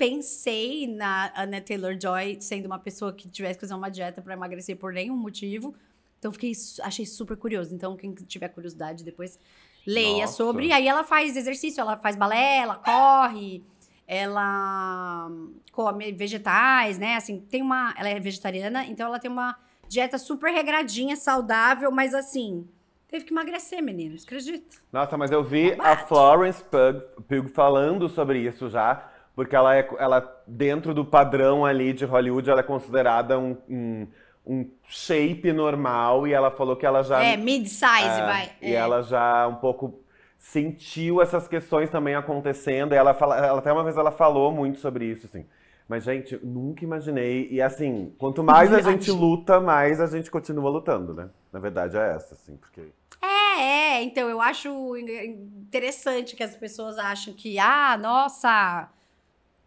pensei 0.00 0.86
na 0.86 1.30
Anna 1.36 1.60
Taylor-Joy 1.60 2.38
sendo 2.40 2.64
uma 2.64 2.78
pessoa 2.78 3.12
que 3.12 3.28
tivesse 3.28 3.56
que 3.56 3.60
fazer 3.60 3.74
uma 3.74 3.90
dieta 3.90 4.22
pra 4.22 4.32
emagrecer 4.32 4.74
por 4.78 4.94
nenhum 4.94 5.14
motivo. 5.14 5.74
Então 6.18 6.32
fiquei 6.32 6.52
achei 6.82 7.04
super 7.04 7.36
curioso. 7.36 7.74
Então 7.74 7.94
quem 7.98 8.14
tiver 8.14 8.48
curiosidade 8.48 9.04
depois 9.04 9.38
leia 9.86 10.22
Nossa. 10.22 10.32
sobre. 10.38 10.68
E 10.68 10.72
aí 10.72 10.88
ela 10.88 11.04
faz 11.04 11.36
exercício, 11.36 11.82
ela 11.82 11.98
faz 11.98 12.16
balé, 12.16 12.60
ela 12.60 12.76
corre, 12.76 13.62
ela 14.08 15.30
come 15.70 16.12
vegetais, 16.12 16.98
né? 16.98 17.16
Assim, 17.16 17.38
tem 17.38 17.60
uma, 17.60 17.94
ela 17.98 18.08
é 18.08 18.18
vegetariana, 18.18 18.86
então 18.86 19.06
ela 19.06 19.18
tem 19.18 19.30
uma 19.30 19.54
dieta 19.86 20.16
super 20.16 20.50
regradinha, 20.50 21.14
saudável, 21.14 21.90
mas 21.90 22.14
assim, 22.14 22.66
teve 23.06 23.26
que 23.26 23.34
emagrecer, 23.34 23.82
meninos, 23.82 24.24
acredita? 24.24 24.78
Nossa, 24.90 25.18
mas 25.18 25.30
eu 25.30 25.44
vi 25.44 25.72
a 25.72 25.76
Bate. 25.76 26.08
Florence 26.08 26.64
Pugh, 26.64 27.22
Pugh 27.28 27.48
falando 27.52 28.08
sobre 28.08 28.38
isso 28.38 28.70
já, 28.70 29.09
porque 29.40 29.56
ela 29.56 29.74
é, 29.74 29.88
ela, 29.98 30.42
dentro 30.46 30.92
do 30.92 31.02
padrão 31.02 31.64
ali 31.64 31.94
de 31.94 32.04
Hollywood, 32.04 32.50
ela 32.50 32.60
é 32.60 32.62
considerada 32.62 33.38
um, 33.38 33.56
um, 33.66 34.06
um 34.46 34.70
shape 34.86 35.50
normal, 35.50 36.26
e 36.26 36.34
ela 36.34 36.50
falou 36.50 36.76
que 36.76 36.84
ela 36.84 37.02
já... 37.02 37.24
É, 37.24 37.38
mid-size, 37.38 38.04
É, 38.04 38.22
vai. 38.26 38.50
E 38.60 38.74
É. 38.74 38.74
ela 38.74 39.02
já 39.02 39.48
um 39.48 39.54
pouco 39.54 39.98
sentiu 40.36 41.22
essas 41.22 41.48
questões 41.48 41.88
também 41.88 42.14
acontecendo. 42.14 42.92
E 42.92 42.98
ela, 42.98 43.14
fala, 43.14 43.38
ela 43.38 43.60
até 43.60 43.72
uma 43.72 43.82
vez 43.82 43.96
ela 43.96 44.10
falou 44.10 44.52
muito 44.52 44.78
sobre 44.78 45.06
isso, 45.06 45.24
assim. 45.24 45.46
Mas, 45.88 46.04
gente, 46.04 46.38
nunca 46.44 46.84
imaginei. 46.84 47.48
E 47.50 47.62
assim, 47.62 48.14
quanto 48.18 48.44
mais 48.44 48.70
a 48.74 48.82
gente 48.82 49.10
luta, 49.10 49.58
mais 49.58 50.02
a 50.02 50.06
gente 50.06 50.30
continua 50.30 50.68
lutando, 50.68 51.14
né? 51.14 51.30
Na 51.50 51.58
verdade 51.58 51.96
é 51.96 52.14
essa, 52.14 52.34
assim, 52.34 52.58
porque. 52.58 52.82
É, 53.22 53.62
é. 53.62 54.02
Então, 54.02 54.28
eu 54.28 54.42
acho 54.42 54.68
interessante 54.98 56.36
que 56.36 56.42
as 56.42 56.54
pessoas 56.54 56.98
acham 56.98 57.32
que, 57.32 57.58
ah, 57.58 57.96
nossa. 57.98 58.90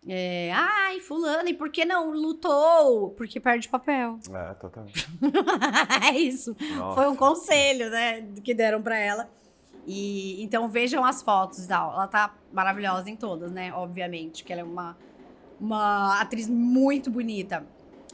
É, 0.07 0.51
ai, 0.53 0.99
fulano, 0.99 1.47
e 1.47 1.53
por 1.53 1.69
que 1.69 1.85
não 1.85 2.11
lutou? 2.11 3.11
Porque 3.11 3.39
perde 3.39 3.69
papel. 3.69 4.19
É, 4.33 4.53
total. 4.55 4.85
é 6.11 6.17
isso. 6.17 6.55
Nossa. 6.75 6.95
Foi 7.01 7.09
um 7.09 7.15
conselho, 7.15 7.89
né, 7.89 8.27
que 8.43 8.53
deram 8.53 8.81
para 8.81 8.97
ela. 8.97 9.29
E 9.85 10.41
então 10.43 10.67
vejam 10.69 11.03
as 11.03 11.21
fotos 11.21 11.65
tal. 11.67 11.93
Ela 11.93 12.07
tá 12.07 12.33
maravilhosa 12.51 13.09
em 13.09 13.15
todas, 13.15 13.51
né? 13.51 13.73
Obviamente, 13.73 14.43
que 14.43 14.51
ela 14.51 14.61
é 14.61 14.65
uma 14.65 14.95
uma 15.59 16.19
atriz 16.21 16.49
muito 16.49 17.09
bonita. 17.09 17.63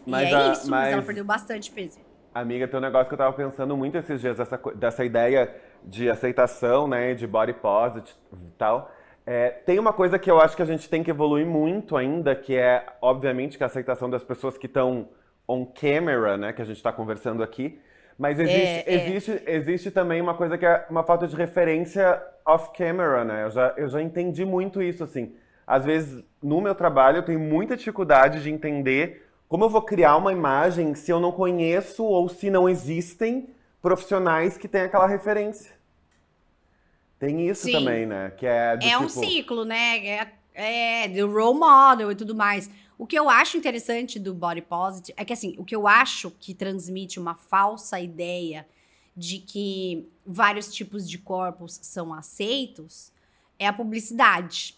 Mas 0.05 0.29
e 0.29 0.34
é 0.34 0.36
a, 0.36 0.51
isso, 0.51 0.69
mas 0.69 0.93
ela 0.93 1.01
perdeu 1.01 1.25
bastante 1.25 1.72
peso. 1.72 2.00
Amiga, 2.34 2.67
tem 2.67 2.77
um 2.77 2.81
negócio 2.81 3.08
que 3.08 3.13
eu 3.13 3.17
tava 3.17 3.34
pensando 3.36 3.75
muito 3.75 3.98
esses 3.98 4.22
dias, 4.22 4.38
dessa, 4.38 4.58
dessa 4.75 5.03
ideia 5.03 5.53
de 5.84 6.10
aceitação, 6.10 6.88
né, 6.88 7.13
de 7.15 7.25
body 7.25 7.53
positive 7.53 8.15
e 8.34 8.51
tal. 8.58 8.91
É, 9.31 9.50
tem 9.50 9.77
uma 9.77 9.93
coisa 9.93 10.17
que 10.17 10.29
eu 10.29 10.41
acho 10.41 10.55
que 10.55 10.62
a 10.62 10.65
gente 10.65 10.89
tem 10.89 11.03
que 11.03 11.12
evoluir 11.12 11.45
muito 11.45 11.95
ainda, 11.95 12.36
que 12.36 12.55
é, 12.55 12.86
obviamente, 13.01 13.57
que 13.57 13.63
a 13.63 13.67
aceitação 13.67 14.09
das 14.09 14.24
pessoas 14.24 14.57
que 14.57 14.65
estão 14.65 15.09
on 15.48 15.65
camera, 15.65 16.36
né, 16.36 16.51
que 16.51 16.62
a 16.62 16.65
gente 16.65 16.77
está 16.77 16.91
conversando 16.91 17.43
aqui. 17.43 17.79
Mas 18.17 18.39
existe, 18.39 18.59
é, 18.59 18.83
é. 18.88 18.93
existe, 18.95 19.43
existe 19.45 19.91
também 19.91 20.19
uma 20.21 20.33
coisa 20.33 20.57
que 20.57 20.65
é 20.65 20.86
uma 20.89 21.03
falta 21.03 21.27
de 21.27 21.36
referência 21.36 22.21
off 22.45 22.71
camera, 22.75 23.24
né? 23.24 23.43
Eu 23.45 23.51
já, 23.51 23.74
eu 23.77 23.88
já 23.88 24.01
entendi 24.01 24.43
muito 24.43 24.81
isso, 24.81 25.03
assim 25.03 25.33
às 25.69 25.86
vezes, 25.86 26.24
no 26.41 26.59
meu 26.59 26.74
trabalho, 26.74 27.17
eu 27.17 27.24
tenho 27.24 27.39
muita 27.39 27.77
dificuldade 27.77 28.41
de 28.41 28.50
entender 28.50 29.29
como 29.48 29.65
eu 29.65 29.69
vou 29.69 29.83
criar 29.83 30.17
uma 30.17 30.31
imagem 30.31 30.95
se 30.95 31.12
eu 31.12 31.19
não 31.19 31.31
conheço 31.31 32.03
ou 32.03 32.27
se 32.27 32.50
não 32.50 32.67
existem 32.67 33.50
profissionais 33.79 34.57
que 34.57 34.67
têm 34.67 34.81
aquela 34.81 35.05
referência. 35.05 35.71
Tem 37.19 37.47
isso 37.49 37.63
Sim. 37.63 37.73
também, 37.73 38.05
né? 38.05 38.31
Que 38.31 38.45
é, 38.45 38.73
é 38.73 38.77
tipo... 38.77 39.03
um 39.03 39.09
ciclo, 39.09 39.65
né? 39.65 40.07
É, 40.07 40.27
é, 40.53 41.07
do 41.09 41.31
role 41.31 41.59
model 41.59 42.11
e 42.11 42.15
tudo 42.15 42.33
mais. 42.33 42.69
O 42.97 43.05
que 43.05 43.17
eu 43.17 43.29
acho 43.29 43.57
interessante 43.57 44.17
do 44.17 44.33
body 44.33 44.61
positive 44.61 45.13
é 45.17 45.25
que, 45.25 45.33
assim, 45.33 45.53
o 45.57 45.65
que 45.65 45.75
eu 45.75 45.88
acho 45.88 46.31
que 46.31 46.53
transmite 46.53 47.19
uma 47.19 47.35
falsa 47.35 47.99
ideia 47.99 48.65
de 49.15 49.39
que 49.39 50.07
vários 50.25 50.73
tipos 50.73 51.09
de 51.09 51.17
corpos 51.17 51.79
são 51.81 52.13
aceitos 52.13 53.11
é 53.57 53.67
a 53.67 53.73
publicidade. 53.73 54.77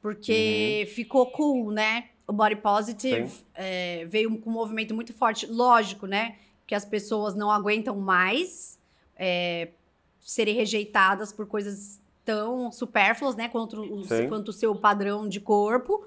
Porque 0.00 0.86
uhum. 0.86 0.94
ficou 0.94 1.26
cool, 1.30 1.70
né? 1.70 2.08
O 2.26 2.32
body 2.32 2.56
positive 2.56 3.30
é, 3.54 4.06
veio 4.06 4.38
com 4.38 4.48
um 4.48 4.52
movimento 4.52 4.94
muito 4.94 5.12
forte. 5.12 5.46
Lógico, 5.46 6.06
né? 6.06 6.36
Que 6.66 6.74
as 6.74 6.84
pessoas 6.84 7.34
não 7.34 7.50
aguentam 7.50 7.96
mais 7.96 8.78
é, 9.16 9.68
serem 10.22 10.54
rejeitadas 10.54 11.32
por 11.32 11.46
coisas 11.46 12.00
tão 12.24 12.70
supérfluas, 12.70 13.34
né? 13.34 13.48
Quanto 13.48 13.82
o, 13.82 14.28
quanto 14.28 14.48
o 14.48 14.52
seu 14.52 14.74
padrão 14.74 15.28
de 15.28 15.40
corpo. 15.40 16.06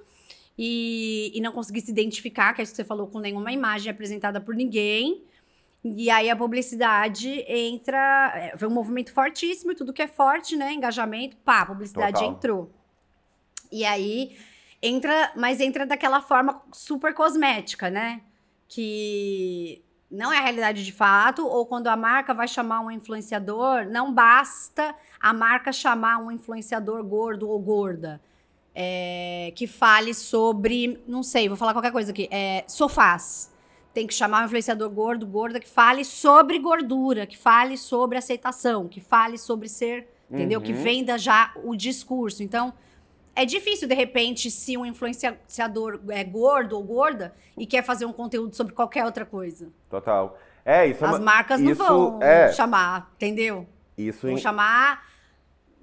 E, 0.57 1.31
e 1.33 1.41
não 1.41 1.51
conseguir 1.51 1.81
se 1.81 1.91
identificar, 1.91 2.53
que 2.53 2.61
é 2.61 2.63
isso 2.63 2.71
que 2.71 2.77
você 2.77 2.85
falou, 2.85 3.07
com 3.07 3.19
nenhuma 3.19 3.51
imagem 3.51 3.91
apresentada 3.91 4.39
por 4.39 4.55
ninguém. 4.55 5.21
E 5.83 6.09
aí 6.09 6.29
a 6.29 6.35
publicidade 6.35 7.45
entra. 7.47 8.33
É, 8.35 8.57
foi 8.57 8.67
um 8.67 8.71
movimento 8.71 9.13
fortíssimo, 9.13 9.73
e 9.73 9.75
tudo 9.75 9.93
que 9.93 10.01
é 10.01 10.07
forte, 10.07 10.55
né? 10.55 10.73
Engajamento, 10.73 11.35
pá, 11.37 11.61
a 11.61 11.65
publicidade 11.65 12.19
Total. 12.19 12.31
entrou. 12.31 12.71
E 13.71 13.83
aí 13.83 14.37
entra, 14.81 15.31
mas 15.35 15.59
entra 15.59 15.85
daquela 15.85 16.21
forma 16.21 16.61
super 16.71 17.13
cosmética, 17.13 17.89
né? 17.89 18.21
Que 18.67 19.84
não 20.15 20.31
é 20.31 20.39
a 20.39 20.41
realidade 20.41 20.83
de 20.83 20.91
fato, 20.91 21.45
ou 21.45 21.65
quando 21.65 21.87
a 21.87 21.95
marca 21.95 22.33
vai 22.33 22.47
chamar 22.47 22.81
um 22.81 22.89
influenciador, 22.89 23.85
não 23.85 24.13
basta 24.13 24.95
a 25.19 25.33
marca 25.33 25.71
chamar 25.71 26.17
um 26.17 26.31
influenciador 26.31 27.03
gordo 27.03 27.49
ou 27.49 27.59
gorda. 27.59 28.21
É, 28.73 29.53
que 29.55 29.67
fale 29.67 30.13
sobre, 30.13 31.01
não 31.07 31.23
sei, 31.23 31.47
vou 31.47 31.57
falar 31.57 31.73
qualquer 31.73 31.91
coisa 31.91 32.11
aqui, 32.11 32.27
é, 32.29 32.65
sofás. 32.67 33.53
Tem 33.93 34.05
que 34.05 34.13
chamar 34.13 34.41
um 34.41 34.45
influenciador 34.45 34.89
gordo, 34.89 35.25
gorda, 35.25 35.59
que 35.59 35.69
fale 35.69 36.03
sobre 36.03 36.59
gordura, 36.59 37.25
que 37.25 37.37
fale 37.37 37.77
sobre 37.77 38.17
aceitação, 38.17 38.89
que 38.89 38.99
fale 38.99 39.37
sobre 39.37 39.69
ser, 39.69 40.07
uhum. 40.29 40.37
entendeu? 40.37 40.59
Que 40.59 40.73
uhum. 40.73 40.83
venda 40.83 41.17
já 41.17 41.53
o 41.63 41.75
discurso. 41.75 42.43
Então, 42.43 42.73
é 43.35 43.45
difícil, 43.45 43.87
de 43.87 43.93
repente, 43.93 44.49
se 44.49 44.77
um 44.77 44.85
influenciador 44.85 45.99
é 46.09 46.23
gordo 46.23 46.77
ou 46.77 46.83
gorda 46.83 47.35
e 47.57 47.65
quer 47.65 47.83
fazer 47.83 48.05
um 48.05 48.13
conteúdo 48.13 48.55
sobre 48.55 48.73
qualquer 48.73 49.03
outra 49.03 49.25
coisa. 49.25 49.69
Total. 49.89 50.37
É, 50.63 50.87
isso 50.87 51.03
é 51.03 51.07
As 51.07 51.19
marcas 51.19 51.59
não 51.59 51.75
vão 51.75 52.23
é... 52.23 52.51
chamar, 52.51 53.11
entendeu? 53.15 53.67
Isso 53.97 54.25
Vão 54.25 54.35
em... 54.35 54.37
chamar 54.37 55.05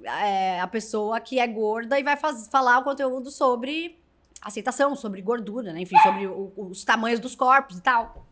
é, 0.03 0.61
a 0.61 0.67
pessoa 0.67 1.21
que 1.21 1.39
é 1.39 1.47
gorda 1.47 1.99
e 1.99 2.03
vai 2.03 2.17
faz, 2.17 2.49
falar 2.49 2.79
o 2.79 2.85
conteúdo 2.85 3.31
sobre 3.31 3.99
aceitação, 4.41 4.97
sobre 4.97 5.23
gordura, 5.23 5.73
né? 5.73 5.81
Enfim, 5.81 5.97
sobre 5.99 6.27
o, 6.27 6.53
os 6.57 6.85
tamanhos 6.85 7.21
dos 7.21 7.35
corpos 7.37 7.79
e 7.79 7.83
tal. 7.83 8.27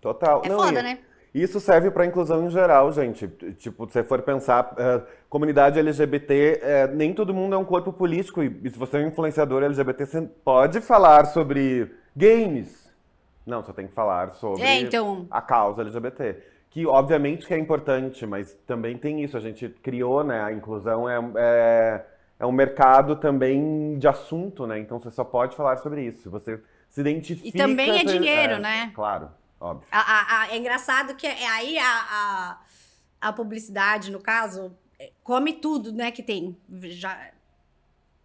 Total. 0.00 0.42
É 0.44 0.48
não, 0.48 0.58
foda, 0.58 0.80
e... 0.80 0.82
né? 0.82 0.98
Isso 1.34 1.60
serve 1.60 1.90
para 1.90 2.06
inclusão 2.06 2.46
em 2.46 2.50
geral, 2.50 2.90
gente. 2.92 3.28
Tipo, 3.58 3.86
se 3.86 3.92
você 3.92 4.02
for 4.02 4.22
pensar, 4.22 4.72
uh, 4.72 5.06
comunidade 5.28 5.78
LGBT, 5.78 6.60
uh, 6.62 6.66
é, 6.66 6.86
nem 6.88 7.12
todo 7.12 7.34
mundo 7.34 7.54
é 7.54 7.58
um 7.58 7.64
corpo 7.64 7.92
político. 7.92 8.42
E, 8.42 8.60
e, 8.64 8.70
se 8.70 8.78
você 8.78 8.96
é 8.96 9.00
um 9.00 9.08
influenciador 9.08 9.62
LGBT, 9.62 10.06
você 10.06 10.22
pode 10.22 10.80
falar 10.80 11.26
sobre 11.26 11.92
games. 12.16 12.90
Não, 13.46 13.62
você 13.62 13.72
tem 13.72 13.86
que 13.86 13.94
falar 13.94 14.30
sobre 14.30 14.62
é, 14.62 14.80
então... 14.80 15.26
a 15.30 15.40
causa 15.40 15.82
LGBT. 15.82 16.36
Que, 16.70 16.86
obviamente, 16.86 17.46
que 17.46 17.54
é 17.54 17.58
importante, 17.58 18.26
mas 18.26 18.54
também 18.66 18.96
tem 18.96 19.22
isso. 19.22 19.36
A 19.36 19.40
gente 19.40 19.68
criou, 19.82 20.22
né? 20.24 20.42
A 20.42 20.52
inclusão 20.52 21.08
é, 21.08 21.18
é, 21.36 22.04
é 22.40 22.46
um 22.46 22.52
mercado 22.52 23.16
também 23.16 23.98
de 23.98 24.06
assunto, 24.08 24.66
né? 24.66 24.78
Então, 24.78 24.98
você 24.98 25.10
só 25.10 25.24
pode 25.24 25.56
falar 25.56 25.78
sobre 25.78 26.02
isso. 26.02 26.30
Você 26.30 26.60
se 26.88 27.00
identifica... 27.00 27.48
E 27.48 27.52
também 27.52 28.00
é 28.00 28.04
dinheiro, 28.04 28.54
é, 28.54 28.58
né? 28.58 28.92
Claro. 28.94 29.30
Óbvio. 29.60 29.86
A, 29.90 29.98
a, 30.00 30.42
a, 30.42 30.52
é 30.52 30.56
engraçado 30.56 31.14
que 31.14 31.26
é, 31.26 31.46
aí 31.48 31.78
a, 31.78 32.58
a, 33.20 33.32
publicidade, 33.32 34.10
no 34.10 34.20
caso, 34.20 34.72
é, 34.98 35.12
come 35.22 35.54
tudo, 35.54 35.92
né, 35.92 36.10
que 36.10 36.22
tem. 36.22 36.56
Já, 36.84 37.30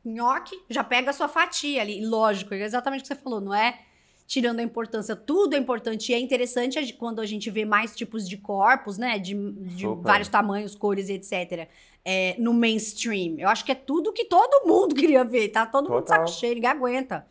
nhoque, 0.05 0.61
já 0.69 0.83
pega 0.83 1.09
a 1.09 1.13
sua 1.13 1.27
fatia 1.27 1.81
ali. 1.81 2.05
Lógico, 2.05 2.53
é 2.53 2.61
exatamente 2.61 2.99
o 2.99 3.03
que 3.03 3.07
você 3.07 3.15
falou, 3.15 3.41
não 3.41 3.53
é 3.53 3.79
tirando 4.25 4.59
a 4.59 4.63
importância, 4.63 5.15
tudo 5.15 5.53
é 5.53 5.59
importante 5.59 6.11
e 6.11 6.15
é 6.15 6.19
interessante 6.19 6.93
quando 6.93 7.19
a 7.19 7.25
gente 7.25 7.51
vê 7.51 7.65
mais 7.65 7.95
tipos 7.95 8.27
de 8.27 8.37
corpos, 8.37 8.97
né, 8.97 9.19
de, 9.19 9.35
de 9.51 9.85
vários 10.01 10.29
tamanhos, 10.29 10.75
cores, 10.75 11.09
etc., 11.09 11.67
é, 12.05 12.35
no 12.39 12.53
mainstream. 12.53 13.35
Eu 13.37 13.47
acho 13.47 13.63
que 13.63 13.71
é 13.71 13.75
tudo 13.75 14.11
que 14.11 14.25
todo 14.25 14.67
mundo 14.67 14.95
queria 14.95 15.23
ver, 15.23 15.49
tá? 15.49 15.65
Todo 15.65 15.87
Total. 15.87 15.99
mundo 15.99 16.07
saco 16.07 16.27
cheio, 16.27 16.55
ninguém 16.55 16.69
aguenta. 16.69 17.27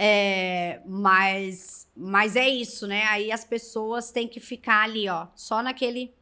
É, 0.00 0.78
mas, 0.86 1.88
mas 1.96 2.36
é 2.36 2.48
isso, 2.48 2.86
né? 2.86 3.02
Aí 3.08 3.32
as 3.32 3.44
pessoas 3.44 4.12
têm 4.12 4.28
que 4.28 4.38
ficar 4.38 4.84
ali, 4.84 5.08
ó, 5.08 5.26
só 5.34 5.60
naquele 5.60 6.14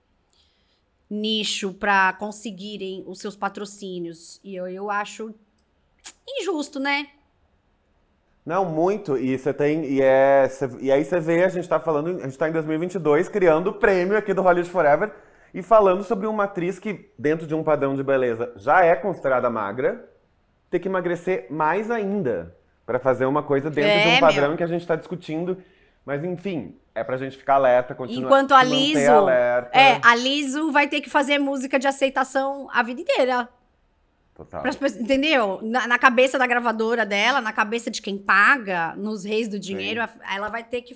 nicho 1.10 1.74
para 1.74 2.14
conseguirem 2.14 3.04
os 3.06 3.18
seus 3.18 3.36
patrocínios. 3.36 4.40
E 4.42 4.56
eu, 4.56 4.66
eu 4.66 4.90
acho 4.90 5.34
injusto, 6.26 6.80
né? 6.80 7.06
Não, 8.46 8.64
muito. 8.64 9.18
E 9.18 9.36
você 9.36 9.52
tem. 9.52 9.84
E, 9.84 10.00
é, 10.00 10.48
cê, 10.48 10.70
e 10.80 10.90
aí 10.90 11.04
você 11.04 11.20
vê, 11.20 11.44
a 11.44 11.48
gente 11.50 11.68
tá 11.68 11.78
falando. 11.78 12.18
A 12.22 12.24
gente 12.24 12.38
tá 12.38 12.48
em 12.48 12.52
2022 12.52 13.28
criando 13.28 13.66
o 13.68 13.74
prêmio 13.74 14.16
aqui 14.16 14.32
do 14.32 14.40
Hollywood 14.40 14.70
Forever 14.70 15.12
e 15.52 15.60
falando 15.60 16.02
sobre 16.02 16.26
uma 16.26 16.44
atriz 16.44 16.78
que, 16.78 17.10
dentro 17.18 17.46
de 17.46 17.54
um 17.54 17.62
padrão 17.62 17.94
de 17.94 18.02
beleza, 18.02 18.54
já 18.56 18.82
é 18.82 18.96
considerada 18.96 19.50
magra, 19.50 20.08
ter 20.70 20.78
que 20.78 20.88
emagrecer 20.88 21.46
mais 21.50 21.90
ainda 21.90 22.55
para 22.86 23.00
fazer 23.00 23.26
uma 23.26 23.42
coisa 23.42 23.68
dentro 23.68 23.90
é, 23.90 24.02
de 24.02 24.16
um 24.16 24.20
padrão 24.20 24.48
meu. 24.48 24.56
que 24.56 24.62
a 24.62 24.66
gente 24.68 24.82
está 24.82 24.94
discutindo. 24.94 25.60
Mas 26.04 26.22
enfim, 26.22 26.76
é 26.94 27.02
pra 27.02 27.16
gente 27.16 27.36
ficar 27.36 27.56
alerta, 27.56 27.92
continuar 27.92 28.28
Enquanto 28.28 28.54
a 28.54 28.62
Liso, 28.62 29.10
alerta. 29.10 29.76
É, 29.76 30.00
a 30.02 30.14
Liso 30.14 30.70
vai 30.70 30.86
ter 30.86 31.00
que 31.00 31.10
fazer 31.10 31.38
música 31.40 31.80
de 31.80 31.88
aceitação 31.88 32.68
a 32.72 32.80
vida 32.84 33.00
inteira. 33.00 33.48
Total. 34.32 34.62
entendeu? 35.00 35.60
Na, 35.62 35.88
na, 35.88 35.98
cabeça 35.98 36.38
da 36.38 36.46
gravadora 36.46 37.06
dela, 37.06 37.40
na 37.40 37.52
cabeça 37.52 37.90
de 37.90 38.02
quem 38.02 38.18
paga, 38.18 38.94
nos 38.94 39.24
reis 39.24 39.48
do 39.48 39.58
dinheiro, 39.58 40.00
Sim. 40.06 40.20
ela 40.30 40.48
vai 40.48 40.62
ter 40.62 40.82
que 40.82 40.94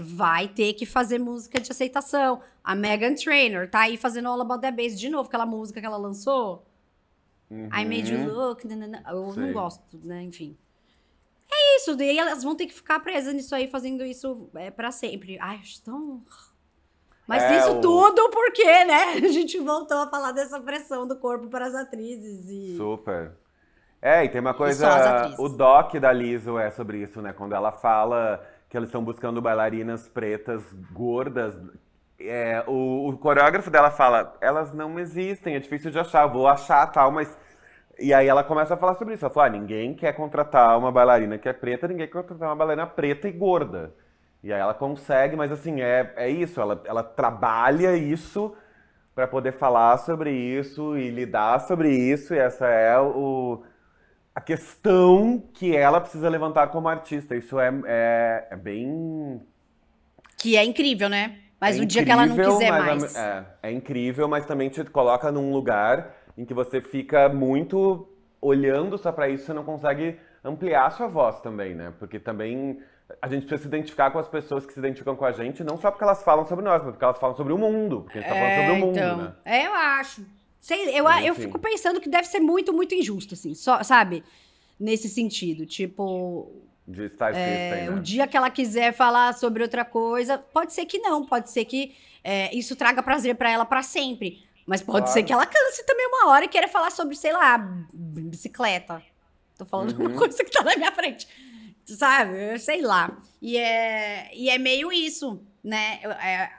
vai 0.00 0.48
ter 0.48 0.72
que 0.72 0.84
fazer 0.84 1.18
música 1.18 1.60
de 1.60 1.70
aceitação. 1.70 2.40
A 2.62 2.74
Megan 2.74 3.14
Trainor 3.14 3.68
tá 3.68 3.80
aí 3.80 3.96
fazendo 3.96 4.28
All 4.28 4.40
About 4.40 4.60
That 4.60 4.76
Bass 4.76 4.98
de 4.98 5.08
novo, 5.08 5.28
aquela 5.28 5.46
música 5.46 5.80
que 5.80 5.86
ela 5.86 5.96
lançou. 5.96 6.66
Uhum. 7.48 7.66
I 7.66 7.84
Made 7.84 8.12
You 8.12 8.32
Look. 8.32 8.64
Eu 8.64 9.32
Sim. 9.32 9.40
não 9.40 9.52
gosto, 9.52 10.00
né? 10.02 10.22
Enfim. 10.22 10.56
É 11.52 11.76
isso, 11.76 11.94
daí 11.96 12.18
elas 12.18 12.42
vão 12.42 12.54
ter 12.56 12.66
que 12.66 12.74
ficar 12.74 13.00
presas 13.00 13.34
nisso 13.34 13.54
aí, 13.54 13.68
fazendo 13.68 14.04
isso 14.04 14.48
é, 14.54 14.70
para 14.70 14.90
sempre. 14.90 15.38
Ai, 15.40 15.56
acho 15.56 15.82
tão. 15.82 16.22
Mas 17.26 17.42
É, 17.42 17.58
isso 17.58 17.72
o- 17.78 17.80
tudo 17.80 18.30
porque, 18.30 18.84
né? 18.84 19.12
A 19.24 19.28
gente 19.28 19.58
voltou 19.58 19.98
a 19.98 20.08
falar 20.08 20.32
dessa 20.32 20.60
pressão 20.60 21.06
do 21.06 21.16
corpo 21.16 21.48
para 21.48 21.66
as 21.66 21.74
atrizes. 21.74 22.48
E... 22.48 22.76
Super. 22.76 23.32
É, 24.00 24.24
e 24.24 24.28
tem 24.28 24.40
uma 24.40 24.54
coisa. 24.54 25.34
O 25.38 25.48
doc 25.48 25.94
da 25.96 26.12
Liso 26.12 26.58
é 26.58 26.70
sobre 26.70 26.98
isso, 27.02 27.22
né? 27.22 27.32
Quando 27.32 27.54
ela 27.54 27.70
fala 27.70 28.44
que 28.68 28.76
eles 28.76 28.88
estão 28.88 29.04
buscando 29.04 29.40
bailarinas 29.40 30.08
pretas, 30.08 30.62
gordas. 30.92 31.54
é, 32.18 32.64
o, 32.66 33.10
o 33.10 33.18
coreógrafo 33.18 33.70
dela 33.70 33.90
fala: 33.92 34.36
elas 34.40 34.72
não 34.72 34.98
existem, 34.98 35.54
é 35.54 35.60
difícil 35.60 35.90
de 35.90 35.98
achar, 36.00 36.26
vou 36.26 36.48
achar 36.48 36.86
tal, 36.88 37.12
mas. 37.12 37.36
E 37.98 38.12
aí 38.12 38.26
ela 38.26 38.42
começa 38.42 38.74
a 38.74 38.76
falar 38.76 38.94
sobre 38.94 39.14
isso. 39.14 39.24
Ela 39.24 39.34
fala: 39.34 39.46
ah, 39.46 39.50
ninguém 39.50 39.94
quer 39.94 40.12
contratar 40.14 40.78
uma 40.78 40.90
bailarina 40.90 41.38
que 41.38 41.48
é 41.48 41.52
preta, 41.52 41.88
ninguém 41.88 42.06
quer 42.06 42.12
contratar 42.12 42.48
uma 42.48 42.56
bailarina 42.56 42.86
preta 42.86 43.28
e 43.28 43.32
gorda. 43.32 43.94
E 44.42 44.52
aí 44.52 44.60
ela 44.60 44.74
consegue, 44.74 45.36
mas 45.36 45.52
assim, 45.52 45.80
é, 45.80 46.12
é 46.16 46.28
isso, 46.28 46.60
ela, 46.60 46.82
ela 46.84 47.02
trabalha 47.02 47.96
isso 47.96 48.52
para 49.14 49.28
poder 49.28 49.52
falar 49.52 49.98
sobre 49.98 50.32
isso 50.32 50.96
e 50.96 51.10
lidar 51.10 51.60
sobre 51.60 51.90
isso, 51.90 52.34
e 52.34 52.38
essa 52.38 52.66
é 52.66 52.98
o, 52.98 53.62
a 54.34 54.40
questão 54.40 55.42
que 55.52 55.76
ela 55.76 56.00
precisa 56.00 56.28
levantar 56.28 56.68
como 56.68 56.88
artista. 56.88 57.36
Isso 57.36 57.60
é, 57.60 57.72
é, 57.86 58.48
é 58.50 58.56
bem. 58.56 59.40
Que 60.38 60.56
é 60.56 60.64
incrível, 60.64 61.08
né? 61.08 61.38
Mas 61.60 61.78
é 61.78 61.82
o 61.82 61.86
dia 61.86 62.04
que 62.04 62.10
ela 62.10 62.26
não 62.26 62.34
incrível, 62.34 62.58
quiser 62.58 62.70
mais. 62.72 63.14
É, 63.14 63.44
é 63.62 63.70
incrível, 63.70 64.26
mas 64.26 64.44
também 64.44 64.68
te 64.68 64.82
coloca 64.84 65.30
num 65.30 65.52
lugar 65.52 66.16
em 66.36 66.44
que 66.44 66.54
você 66.54 66.80
fica 66.80 67.28
muito 67.28 68.08
olhando 68.40 68.98
só 68.98 69.12
pra 69.12 69.28
isso, 69.28 69.46
você 69.46 69.52
não 69.52 69.64
consegue 69.64 70.18
ampliar 70.44 70.86
a 70.86 70.90
sua 70.90 71.06
voz 71.06 71.40
também, 71.40 71.74
né? 71.74 71.92
Porque 71.98 72.18
também 72.18 72.80
a 73.20 73.28
gente 73.28 73.46
precisa 73.46 73.62
se 73.62 73.68
identificar 73.68 74.10
com 74.10 74.18
as 74.18 74.28
pessoas 74.28 74.66
que 74.66 74.72
se 74.72 74.78
identificam 74.78 75.14
com 75.14 75.24
a 75.24 75.32
gente, 75.32 75.62
não 75.62 75.76
só 75.76 75.90
porque 75.90 76.04
elas 76.04 76.22
falam 76.22 76.44
sobre 76.44 76.64
nós, 76.64 76.82
mas 76.82 76.92
porque 76.92 77.04
elas 77.04 77.18
falam 77.18 77.36
sobre 77.36 77.52
o 77.52 77.58
mundo. 77.58 78.02
Porque 78.02 78.18
a 78.18 78.22
gente 78.22 78.30
tá 78.30 78.36
falando 78.36 78.54
sobre 78.54 78.72
o 78.72 78.86
mundo, 78.86 78.96
então. 78.98 79.16
né? 79.18 79.32
É, 79.44 79.66
eu 79.66 79.72
acho. 79.72 80.26
Sei, 80.58 80.88
eu, 80.90 81.08
eu 81.08 81.32
enfim. 81.32 81.42
fico 81.42 81.58
pensando 81.58 82.00
que 82.00 82.08
deve 82.08 82.26
ser 82.26 82.40
muito, 82.40 82.72
muito 82.72 82.94
injusto, 82.94 83.34
assim, 83.34 83.54
só, 83.54 83.82
sabe? 83.82 84.22
Nesse 84.78 85.08
sentido. 85.08 85.66
Tipo, 85.66 86.52
De 86.86 87.04
estar 87.06 87.34
é, 87.34 87.88
né? 87.88 87.90
o 87.90 88.00
dia 88.00 88.26
que 88.26 88.36
ela 88.36 88.48
quiser 88.48 88.92
falar 88.92 89.34
sobre 89.34 89.62
outra 89.62 89.84
coisa, 89.84 90.38
pode 90.38 90.72
ser 90.72 90.86
que 90.86 90.98
não, 90.98 91.26
pode 91.26 91.50
ser 91.50 91.64
que 91.64 91.94
é, 92.22 92.54
isso 92.56 92.76
traga 92.76 93.02
prazer 93.02 93.34
pra 93.34 93.50
ela 93.50 93.64
pra 93.64 93.82
sempre. 93.82 94.44
Mas 94.66 94.80
pode 94.82 94.98
Claro. 95.06 95.12
ser 95.12 95.22
que 95.24 95.32
ela 95.32 95.44
canse 95.46 95.84
também 95.84 96.06
uma 96.06 96.28
hora 96.30 96.44
e 96.44 96.48
queira 96.48 96.68
falar 96.68 96.90
sobre, 96.90 97.16
sei 97.16 97.32
lá, 97.32 97.58
bicicleta. 97.92 99.02
Tô 99.58 99.64
falando 99.64 99.92
Uhum. 99.98 100.06
uma 100.06 100.18
coisa 100.18 100.42
que 100.44 100.50
tá 100.50 100.62
na 100.62 100.76
minha 100.76 100.92
frente. 100.92 101.26
Sabe? 101.84 102.58
Sei 102.58 102.80
lá. 102.80 103.10
E 103.40 103.56
é, 103.58 104.30
e 104.34 104.48
é 104.48 104.56
meio 104.58 104.92
isso, 104.92 105.44
né? 105.64 106.00
É, 106.22 106.50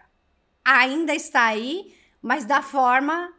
ainda 0.66 1.16
está 1.16 1.46
aí, 1.46 1.96
mas 2.22 2.46
da 2.46 2.62
forma 2.62 3.32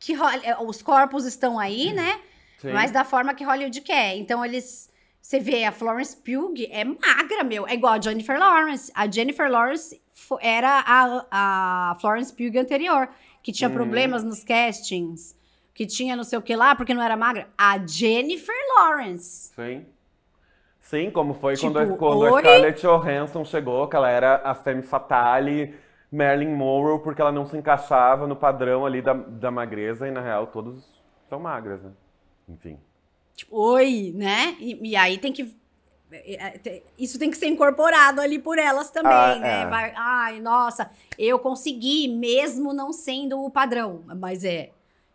que 0.00 0.14
é, 0.44 0.56
os 0.60 0.82
corpos 0.82 1.24
estão 1.24 1.58
aí, 1.58 1.92
né? 1.92 2.20
Sim. 2.60 2.72
Mas 2.72 2.90
da 2.90 3.04
forma 3.04 3.34
que 3.34 3.44
Hollywood 3.44 3.80
quer. 3.82 4.16
Então 4.16 4.44
eles. 4.44 4.88
Você 5.20 5.38
vê, 5.40 5.64
a 5.64 5.72
Florence 5.72 6.16
Pugh 6.16 6.54
é 6.70 6.84
magra, 6.84 7.44
meu. 7.44 7.66
É 7.68 7.74
igual 7.74 7.94
a 7.94 8.00
Jennifer 8.00 8.38
Lawrence. 8.38 8.90
A 8.94 9.10
Jennifer 9.10 9.50
Lawrence 9.50 10.00
era 10.40 10.82
a, 10.86 11.90
a 11.92 11.94
Florence 12.00 12.32
Pugh 12.32 12.58
anterior, 12.58 13.08
que 13.48 13.52
tinha 13.52 13.70
Uhum. 13.70 13.76
problemas 13.76 14.22
nos 14.22 14.44
castings, 14.44 15.34
que 15.72 15.86
tinha 15.86 16.14
não 16.14 16.22
sei 16.22 16.38
o 16.38 16.42
que 16.42 16.54
lá, 16.54 16.74
porque 16.76 16.92
não 16.92 17.02
era 17.02 17.16
magra. 17.16 17.48
A 17.56 17.78
Jennifer 17.78 18.54
Lawrence. 18.76 19.54
Sim. 19.56 19.86
Sim, 20.82 21.10
como 21.10 21.32
foi 21.32 21.54
Tipo, 21.54 21.72
quando, 21.72 21.78
a, 21.94 21.96
quando 21.96 22.26
a? 22.36 22.40
Scarlett 22.40 22.82
Johansson 22.82 23.44
chegou, 23.46 23.88
que 23.88 23.96
ela 23.96 24.10
era 24.10 24.42
a 24.44 24.54
femme 24.54 24.82
fatale, 24.82 25.74
Marilyn 26.12 26.54
Monroe, 26.54 26.98
porque 27.02 27.22
ela 27.22 27.32
não 27.32 27.46
se 27.46 27.56
encaixava 27.56 28.26
no 28.26 28.36
padrão 28.36 28.84
ali 28.84 29.00
da, 29.00 29.14
da 29.14 29.50
magreza, 29.50 30.06
e 30.06 30.10
na 30.10 30.20
real 30.20 30.48
todos 30.48 30.84
são 31.26 31.40
magras, 31.40 31.80
né? 31.82 31.90
Enfim. 32.50 32.78
Tipo, 33.34 33.56
oi, 33.58 34.12
né? 34.14 34.56
E, 34.60 34.90
e 34.90 34.94
aí 34.94 35.16
tem 35.16 35.32
que. 35.32 35.56
É, 36.12 36.60
é, 36.64 36.82
Isso 36.98 37.18
tem 37.18 37.30
que 37.30 37.36
ser 37.36 37.46
incorporado 37.46 38.20
ali 38.20 38.38
por 38.38 38.58
elas 38.58 38.90
também, 38.90 39.12
Ah, 39.12 39.36
né? 39.36 39.62
é. 39.62 39.66
Vai- 39.66 39.92
ai, 39.96 40.40
nossa, 40.40 40.90
eu 41.18 41.38
consegui, 41.38 42.08
mesmo 42.08 42.72
não 42.72 42.92
sendo 42.92 43.44
o 43.44 43.50
padrão, 43.50 44.02
mas 44.18 44.44
é. 44.44 44.70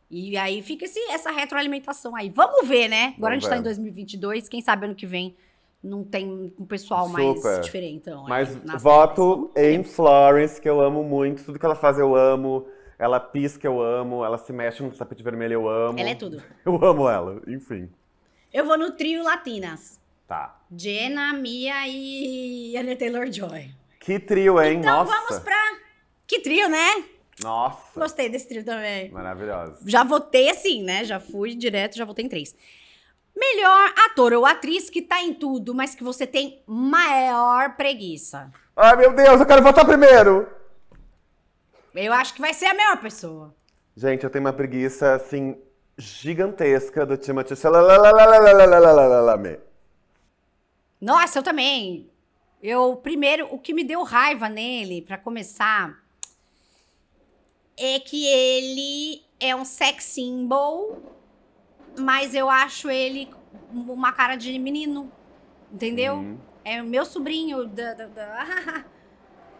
E 0.09 0.37
aí 0.37 0.61
fica 0.61 0.85
esse, 0.85 0.99
essa 1.09 1.31
retroalimentação 1.31 2.15
aí. 2.15 2.29
Vamos 2.29 2.67
ver, 2.67 2.87
né? 2.87 3.15
Agora 3.17 3.33
a 3.33 3.39
gente 3.39 3.43
Vamos 3.43 3.49
tá 3.49 3.55
em 3.55 3.59
ver. 3.59 3.63
2022, 3.63 4.47
quem 4.47 4.61
sabe 4.61 4.85
ano 4.85 4.93
que 4.93 5.07
vem 5.07 5.35
não 5.83 6.03
tem 6.03 6.53
um 6.57 6.65
pessoal 6.65 7.09
mais 7.09 7.37
Super. 7.41 7.61
diferentão. 7.61 8.25
aí 8.27 8.29
Mas 8.29 8.81
voto 8.81 9.51
em 9.55 9.83
Florence, 9.83 10.61
que 10.61 10.69
eu 10.69 10.79
amo 10.79 11.03
muito. 11.03 11.43
Tudo 11.43 11.57
que 11.59 11.65
ela 11.65 11.75
faz 11.75 11.97
eu 11.97 12.15
amo. 12.15 12.67
Ela 12.99 13.19
pisca, 13.19 13.65
eu 13.67 13.81
amo. 13.81 14.23
Ela 14.23 14.37
se 14.37 14.53
mexe 14.53 14.81
no 14.83 14.91
tapete 14.91 15.23
vermelho, 15.23 15.53
eu 15.53 15.67
amo. 15.67 15.99
Ela 15.99 16.11
é 16.11 16.15
tudo. 16.15 16.41
Eu 16.63 16.75
amo 16.85 17.09
ela, 17.09 17.41
enfim. 17.47 17.89
Eu 18.53 18.65
vou 18.65 18.77
no 18.77 18.91
trio 18.91 19.23
Latinas. 19.23 19.99
Tá. 20.27 20.59
Jenna, 20.71 21.33
Mia 21.33 21.87
e 21.87 22.75
Anna 22.77 22.95
Taylor-Joy. 22.95 23.71
Que 23.99 24.19
trio, 24.19 24.61
hein? 24.61 24.79
Então 24.79 25.03
Nossa. 25.03 25.11
vamos 25.11 25.39
pra... 25.39 25.55
Que 26.25 26.39
trio, 26.39 26.69
né? 26.69 27.03
Nossa. 27.41 27.99
Gostei 27.99 28.29
desse 28.29 28.47
trio 28.47 28.63
também. 28.63 29.11
Maravilhosa. 29.11 29.77
Já 29.85 30.03
votei 30.03 30.49
assim, 30.49 30.83
né? 30.83 31.03
Já 31.03 31.19
fui 31.19 31.55
direto, 31.55 31.97
já 31.97 32.05
votei 32.05 32.25
em 32.25 32.29
três. 32.29 32.55
Melhor 33.35 33.93
ator 34.05 34.33
ou 34.33 34.45
atriz 34.45 34.89
que 34.89 35.01
tá 35.01 35.21
em 35.21 35.33
tudo, 35.33 35.73
mas 35.73 35.95
que 35.95 36.03
você 36.03 36.27
tem 36.27 36.61
maior 36.67 37.75
preguiça. 37.75 38.51
Ai, 38.75 38.95
meu 38.95 39.13
Deus, 39.13 39.39
eu 39.39 39.45
quero 39.45 39.63
votar 39.63 39.85
primeiro! 39.85 40.47
Eu 41.95 42.13
acho 42.13 42.33
que 42.33 42.41
vai 42.41 42.53
ser 42.53 42.67
a 42.67 42.73
melhor 42.73 42.99
pessoa. 42.99 43.53
Gente, 43.95 44.23
eu 44.23 44.29
tenho 44.29 44.45
uma 44.45 44.53
preguiça, 44.53 45.13
assim, 45.13 45.57
gigantesca 45.97 47.05
do 47.05 47.17
Timothy 47.17 47.55
Chalalalalalalalalalalalalame. 47.55 49.57
Nossa, 51.03 51.39
eu 51.39 51.43
também. 51.43 52.09
Eu, 52.61 52.95
primeiro, 52.95 53.47
o 53.53 53.59
que 53.59 53.73
me 53.73 53.83
deu 53.83 54.03
raiva 54.03 54.47
nele, 54.47 55.01
pra 55.01 55.17
começar, 55.17 56.01
é 57.75 57.99
que 57.99 58.25
ele 58.25 59.21
é 59.39 59.53
um 59.55 59.65
sex 59.65 60.05
symbol, 60.05 61.01
mas 61.99 62.33
eu 62.33 62.49
acho 62.49 62.89
ele 62.89 63.29
uma 63.73 64.13
cara 64.13 64.35
de 64.37 64.57
menino, 64.57 65.11
entendeu? 65.71 66.15
Uhum. 66.15 66.37
É 66.63 66.81
o 66.81 66.85
meu 66.85 67.05
sobrinho 67.05 67.65
da, 67.67 67.93
da- 67.93 68.07
da- 68.07 68.85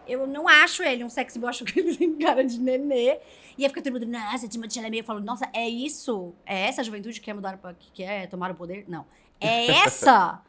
Eu 0.06 0.26
não 0.26 0.46
acho 0.46 0.82
ele 0.82 1.02
um 1.04 1.08
sex 1.10 1.32
symbol, 1.34 1.48
acho 1.50 1.64
que 1.64 1.78
ele 1.80 1.96
tem 1.96 2.14
cara 2.16 2.42
de 2.44 2.58
nenê. 2.58 3.18
E 3.58 3.64
aí 3.64 3.68
fica 3.68 3.82
todo 3.82 3.92
mundo, 3.92 4.06
nossa, 4.06 4.48
Timothy 4.48 4.74
Chalamet. 4.74 4.98
Eu 5.00 5.04
falo, 5.04 5.20
nossa, 5.20 5.48
é 5.52 5.68
isso? 5.68 6.34
É 6.46 6.68
essa 6.68 6.80
a 6.80 6.84
juventude 6.84 7.20
que 7.20 7.26
quer 7.26 7.34
mudar, 7.34 7.58
que 7.78 7.90
quer 7.92 8.28
tomar 8.28 8.50
o 8.50 8.54
poder? 8.54 8.84
Não. 8.88 9.04
É 9.40 9.66
essa? 9.84 10.42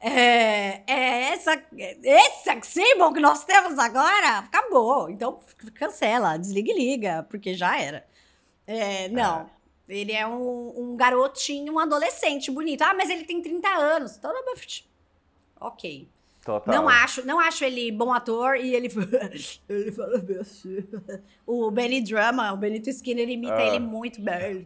É, 0.00 0.82
é 0.86 1.32
essa, 1.32 1.62
esse 1.76 2.60
symbol 2.62 3.12
que 3.12 3.20
nós 3.20 3.44
temos 3.44 3.78
agora? 3.78 4.38
Acabou. 4.38 5.10
Então 5.10 5.40
cancela, 5.74 6.36
desliga 6.38 6.70
e 6.72 6.74
liga, 6.74 7.26
porque 7.28 7.54
já 7.54 7.78
era. 7.80 8.06
É, 8.66 9.08
não. 9.08 9.50
Ele 9.88 10.12
é 10.12 10.26
um, 10.26 10.74
um 10.76 10.96
garotinho, 10.96 11.72
um 11.72 11.78
adolescente 11.78 12.50
bonito. 12.50 12.82
Ah, 12.82 12.92
mas 12.94 13.08
ele 13.08 13.24
tem 13.24 13.40
30 13.40 13.68
anos. 13.68 14.16
Então, 14.16 14.30
ok. 15.58 16.08
Total. 16.44 16.74
Não 16.74 16.88
acho, 16.88 17.26
não 17.26 17.38
acho 17.40 17.64
ele 17.64 17.92
bom 17.92 18.12
ator 18.12 18.56
e 18.56 18.74
ele 18.74 18.88
ele 19.68 19.92
fala 19.92 20.18
bem 20.18 20.38
assim. 20.38 20.78
O 21.46 21.70
Benny 21.70 22.00
Drama, 22.00 22.52
o 22.52 22.56
Benito 22.56 22.88
Skinner 22.88 23.28
imita 23.28 23.54
Ah. 23.56 23.66
ele 23.66 23.78
muito 23.80 24.20
bem. 24.20 24.64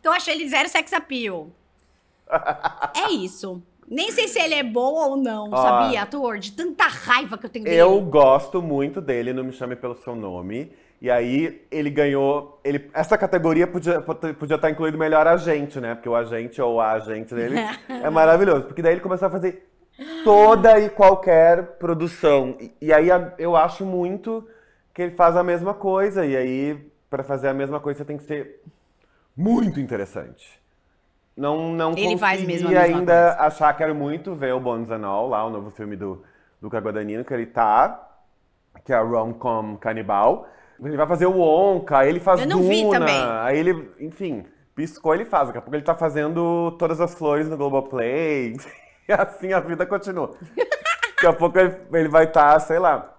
Então 0.00 0.12
eu 0.12 0.16
achei 0.16 0.34
ele 0.34 0.48
zero 0.48 0.68
sex 0.68 0.92
appeal. 0.92 1.50
é 2.96 3.10
isso. 3.12 3.62
Nem 3.88 4.10
sei 4.10 4.28
se 4.28 4.38
ele 4.40 4.54
é 4.54 4.62
bom 4.62 4.94
ou 4.94 5.16
não, 5.16 5.50
Ah. 5.54 5.56
sabia, 5.58 6.02
ator? 6.02 6.38
De 6.38 6.52
tanta 6.52 6.84
raiva 6.84 7.36
que 7.36 7.44
eu 7.46 7.50
tenho 7.50 7.64
dele. 7.66 7.76
Eu 7.76 8.00
gosto 8.00 8.62
muito 8.62 9.00
dele, 9.00 9.32
não 9.32 9.44
me 9.44 9.52
chame 9.52 9.76
pelo 9.76 9.94
seu 9.96 10.16
nome. 10.16 10.72
E 11.02 11.10
aí 11.10 11.66
ele 11.70 11.90
ganhou. 11.90 12.58
Ele, 12.64 12.90
essa 12.94 13.18
categoria 13.18 13.66
podia, 13.66 14.00
podia 14.00 14.54
estar 14.56 14.70
incluído 14.70 14.96
melhor 14.96 15.26
agente, 15.26 15.78
né? 15.80 15.94
Porque 15.94 16.08
o 16.08 16.16
agente 16.16 16.62
ou 16.62 16.80
a 16.80 16.92
agente 16.92 17.34
dele 17.34 17.56
é 17.88 18.08
maravilhoso. 18.08 18.64
Porque 18.64 18.80
daí 18.80 18.92
ele 18.94 19.00
começou 19.02 19.28
a 19.28 19.30
fazer 19.30 19.68
toda 20.24 20.78
e 20.80 20.88
qualquer 20.88 21.76
produção. 21.78 22.56
E, 22.58 22.72
e 22.80 22.92
aí 22.92 23.10
a- 23.10 23.34
eu 23.38 23.54
acho 23.54 23.84
muito 23.84 24.48
que 24.94 25.02
ele 25.02 25.10
faz 25.10 25.36
a 25.36 25.42
mesma 25.42 25.74
coisa. 25.74 26.24
E 26.24 26.34
aí, 26.34 26.90
para 27.10 27.22
fazer 27.22 27.48
a 27.48 27.54
mesma 27.54 27.78
coisa, 27.80 27.98
você 27.98 28.04
tem 28.06 28.16
que 28.16 28.24
ser 28.24 28.62
muito 29.36 29.78
interessante. 29.78 30.58
Não, 31.36 31.72
não 31.72 31.92
Ele 31.96 32.16
faz 32.16 32.42
mesmo 32.44 32.68
a 32.68 32.80
ainda 32.80 33.12
coisa. 33.12 33.40
achar, 33.40 33.72
quero 33.76 33.94
muito 33.94 34.34
ver 34.34 34.54
o 34.54 34.60
Bones 34.60 34.90
and 34.90 35.04
All, 35.04 35.28
lá, 35.28 35.44
o 35.44 35.50
novo 35.50 35.70
filme 35.70 35.96
do 35.96 36.22
Luca 36.62 36.78
Guadagnino, 36.78 37.24
que 37.24 37.34
ele 37.34 37.46
tá, 37.46 38.08
que 38.84 38.92
é 38.92 38.96
a 38.96 39.02
rom-com 39.02 39.76
canibal. 39.76 40.46
Ele 40.82 40.96
vai 40.96 41.06
fazer 41.06 41.26
o 41.26 41.40
Onca, 41.40 42.06
ele 42.06 42.20
faz 42.20 42.40
Eu 42.40 42.46
não 42.46 42.62
vi 42.62 42.82
Duna, 42.82 42.98
também. 43.00 43.20
aí 43.20 43.58
ele, 43.58 43.90
enfim, 44.00 44.44
piscou, 44.74 45.14
ele 45.14 45.24
faz. 45.24 45.46
Daqui 45.46 45.58
a 45.58 45.62
pouco 45.62 45.74
ele 45.76 45.84
tá 45.84 45.94
fazendo 45.94 46.72
Todas 46.78 47.00
as 47.00 47.14
Flores 47.14 47.48
no 47.48 47.56
Globoplay, 47.56 48.56
e 49.08 49.12
assim 49.12 49.52
a 49.52 49.60
vida 49.60 49.84
continua. 49.86 50.30
Daqui 51.16 51.26
a 51.26 51.32
pouco 51.32 51.58
ele, 51.58 51.76
ele 51.92 52.08
vai 52.08 52.24
estar, 52.24 52.58
sei 52.60 52.78
lá. 52.78 53.12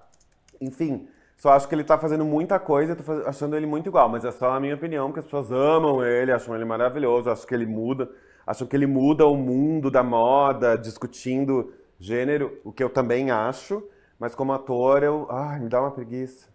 Enfim, 0.61 1.07
só 1.35 1.51
acho 1.51 1.67
que 1.67 1.75
ele 1.75 1.83
tá 1.83 1.97
fazendo 1.97 2.23
muita 2.23 2.59
coisa 2.59 2.93
e 2.93 2.95
tô 2.95 3.11
achando 3.27 3.55
ele 3.55 3.65
muito 3.65 3.87
igual, 3.87 4.07
mas 4.07 4.23
é 4.23 4.31
só 4.31 4.53
a 4.53 4.59
minha 4.59 4.75
opinião, 4.75 5.07
porque 5.07 5.19
as 5.19 5.25
pessoas 5.25 5.51
amam 5.51 6.03
ele, 6.03 6.31
acham 6.31 6.55
ele 6.55 6.65
maravilhoso, 6.65 7.29
acho 7.29 7.45
que 7.45 7.53
ele 7.53 7.65
muda, 7.65 8.09
acham 8.47 8.65
que 8.65 8.75
ele 8.75 8.87
muda 8.87 9.25
o 9.25 9.35
mundo 9.35 9.91
da 9.91 10.01
moda, 10.01 10.77
discutindo 10.77 11.73
gênero, 11.99 12.59
o 12.63 12.71
que 12.71 12.83
eu 12.83 12.89
também 12.89 13.31
acho, 13.31 13.83
mas 14.17 14.33
como 14.33 14.53
ator 14.53 15.03
eu, 15.03 15.27
ai, 15.29 15.59
me 15.59 15.69
dá 15.69 15.81
uma 15.81 15.91
preguiça. 15.91 16.47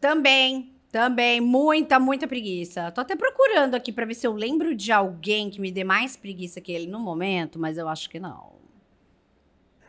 Também, 0.00 0.72
também, 0.92 1.40
muita, 1.40 1.98
muita 1.98 2.28
preguiça. 2.28 2.92
Tô 2.92 3.00
até 3.00 3.16
procurando 3.16 3.74
aqui 3.74 3.92
pra 3.92 4.06
ver 4.06 4.14
se 4.14 4.26
eu 4.26 4.32
lembro 4.32 4.74
de 4.74 4.92
alguém 4.92 5.50
que 5.50 5.60
me 5.60 5.72
dê 5.72 5.82
mais 5.82 6.16
preguiça 6.16 6.60
que 6.60 6.70
ele 6.70 6.86
no 6.86 7.00
momento, 7.00 7.58
mas 7.58 7.76
eu 7.76 7.88
acho 7.88 8.08
que 8.08 8.20
não. 8.20 8.57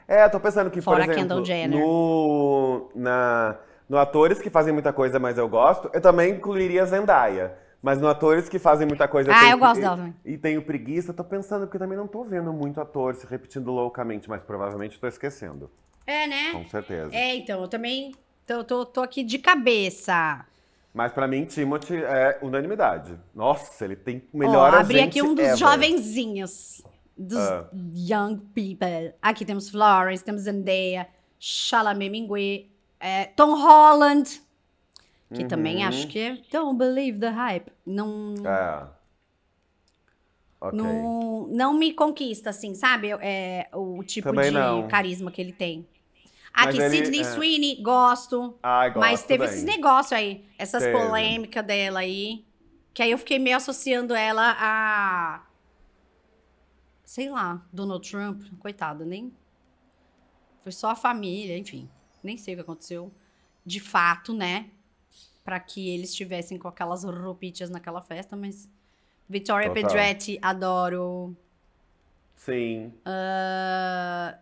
É, 0.10 0.28
tô 0.28 0.40
pensando 0.40 0.72
que, 0.72 0.82
Fora 0.82 1.06
por 1.06 1.12
exemplo, 1.12 1.46
no, 1.70 2.90
na, 2.96 3.56
no 3.88 3.96
atores 3.96 4.42
que 4.42 4.50
fazem 4.50 4.74
muita 4.74 4.92
coisa, 4.92 5.20
mas 5.20 5.38
eu 5.38 5.48
gosto, 5.48 5.88
eu 5.94 6.02
também 6.02 6.32
incluiria 6.34 6.84
Zendaya. 6.84 7.56
Mas 7.80 8.02
no 8.02 8.08
atores 8.08 8.50
que 8.50 8.58
fazem 8.58 8.88
muita 8.88 9.08
coisa... 9.08 9.32
Ah, 9.32 9.40
tenho- 9.40 9.52
eu 9.52 9.58
gosto 9.60 9.80
dela 9.80 9.96
também. 9.98 10.16
E 10.26 10.36
tenho 10.36 10.64
preguiça, 10.64 11.14
tô 11.14 11.24
pensando, 11.24 11.68
porque 11.68 11.78
também 11.78 11.96
não 11.96 12.08
tô 12.08 12.24
vendo 12.24 12.52
muito 12.52 12.82
ator 12.82 13.14
se 13.14 13.28
repetindo 13.28 13.70
loucamente, 13.72 14.28
mas 14.28 14.42
provavelmente 14.42 15.00
tô 15.00 15.08
esquecendo, 15.08 15.70
É, 16.08 16.26
né? 16.26 16.52
com 16.54 16.66
certeza. 16.66 17.16
É, 17.16 17.36
então, 17.36 17.62
eu 17.62 17.68
também 17.68 18.12
tô, 18.48 18.64
tô, 18.64 18.86
tô 18.86 19.02
aqui 19.02 19.24
de 19.24 19.38
cabeça. 19.38 20.44
Mas 20.92 21.12
pra 21.14 21.28
mim, 21.28 21.46
Timothy 21.46 22.04
é 22.04 22.40
unanimidade. 22.42 23.14
Nossa, 23.34 23.86
ele 23.86 23.96
tem 23.96 24.24
o 24.34 24.38
melhor 24.40 24.74
abri 24.74 24.98
agente 24.98 25.20
aqui 25.20 25.22
um 25.30 25.36
dos 25.36 25.46
ever. 25.46 25.56
jovenzinhos. 25.58 26.82
Dos 27.22 27.38
Ah. 27.38 27.70
young 27.94 28.38
people. 28.56 29.14
Aqui 29.22 29.44
temos 29.44 29.70
Florence, 29.70 30.24
temos 30.24 30.44
Zendaya, 30.44 31.06
Chalamet 31.38 32.10
Mingue, 32.10 32.72
é, 33.00 33.26
Tom 33.26 33.56
Holland, 33.62 34.42
que 35.34 35.44
também 35.44 35.78
Uhum. 35.84 35.88
acho 35.90 36.08
que 36.08 36.18
é 36.20 36.38
Don't 36.52 36.78
Believe 36.78 37.20
the 37.20 37.28
Hype. 37.30 37.72
Não, 37.86 38.36
É. 38.46 38.88
Ok. 40.62 40.78
não, 40.78 41.48
não 41.52 41.74
me 41.74 41.94
conquista, 41.94 42.50
assim, 42.50 42.74
sabe? 42.74 43.10
É, 43.22 43.68
o 43.74 44.04
tipo 44.04 44.30
Também 44.30 44.46
de 44.46 44.52
não. 44.52 44.88
carisma 44.88 45.30
que 45.32 45.42
ele 45.42 45.54
tem. 45.54 45.86
Aqui, 46.54 46.78
ele- 46.82 46.90
Sidney 46.90 47.22
é. 47.22 47.24
Sweeney, 47.24 47.82
gosto. 47.82 48.58
Ai, 48.64 48.90
gosto 48.92 49.00
Mas 49.00 49.24
teve 49.24 49.46
esses 49.46 49.64
negócios 49.64 50.14
aí, 50.14 50.44
essas 50.58 50.84
polêmicas 50.88 51.66
dela 51.66 52.00
aí. 52.00 52.44
Que 52.94 53.04
aí 53.04 53.12
eu 53.12 53.18
fiquei 53.18 53.40
meio 53.40 53.56
associando 53.58 54.14
ela 54.16 54.56
a. 54.60 55.42
Sei 57.10 57.28
lá, 57.28 57.66
Donald 57.74 58.08
Trump. 58.08 58.44
Coitado, 58.60 59.04
nem. 59.04 59.34
Foi 60.62 60.72
só 60.72 60.92
a 60.92 60.96
família, 60.96 61.58
enfim. 61.58 61.90
Nem 62.22 62.38
sei 62.38 62.54
o 62.54 62.58
que 62.58 62.62
aconteceu. 62.62 63.12
De 63.66 63.80
fato, 63.80 64.32
né? 64.32 64.70
Pra 65.44 65.60
que 65.60 65.90
eles 65.90 66.12
estivessem 66.12 66.60
com 66.60 66.68
aquelas 66.68 67.04
roupitas 67.04 67.72
naquela 67.72 68.00
festa, 68.00 68.36
mas. 68.36 68.70
Victoria 69.28 69.70
Total. 69.70 69.82
Pedretti, 69.82 70.38
adoro. 70.40 71.36
Sim. 72.36 72.94
Ah, 73.04 74.38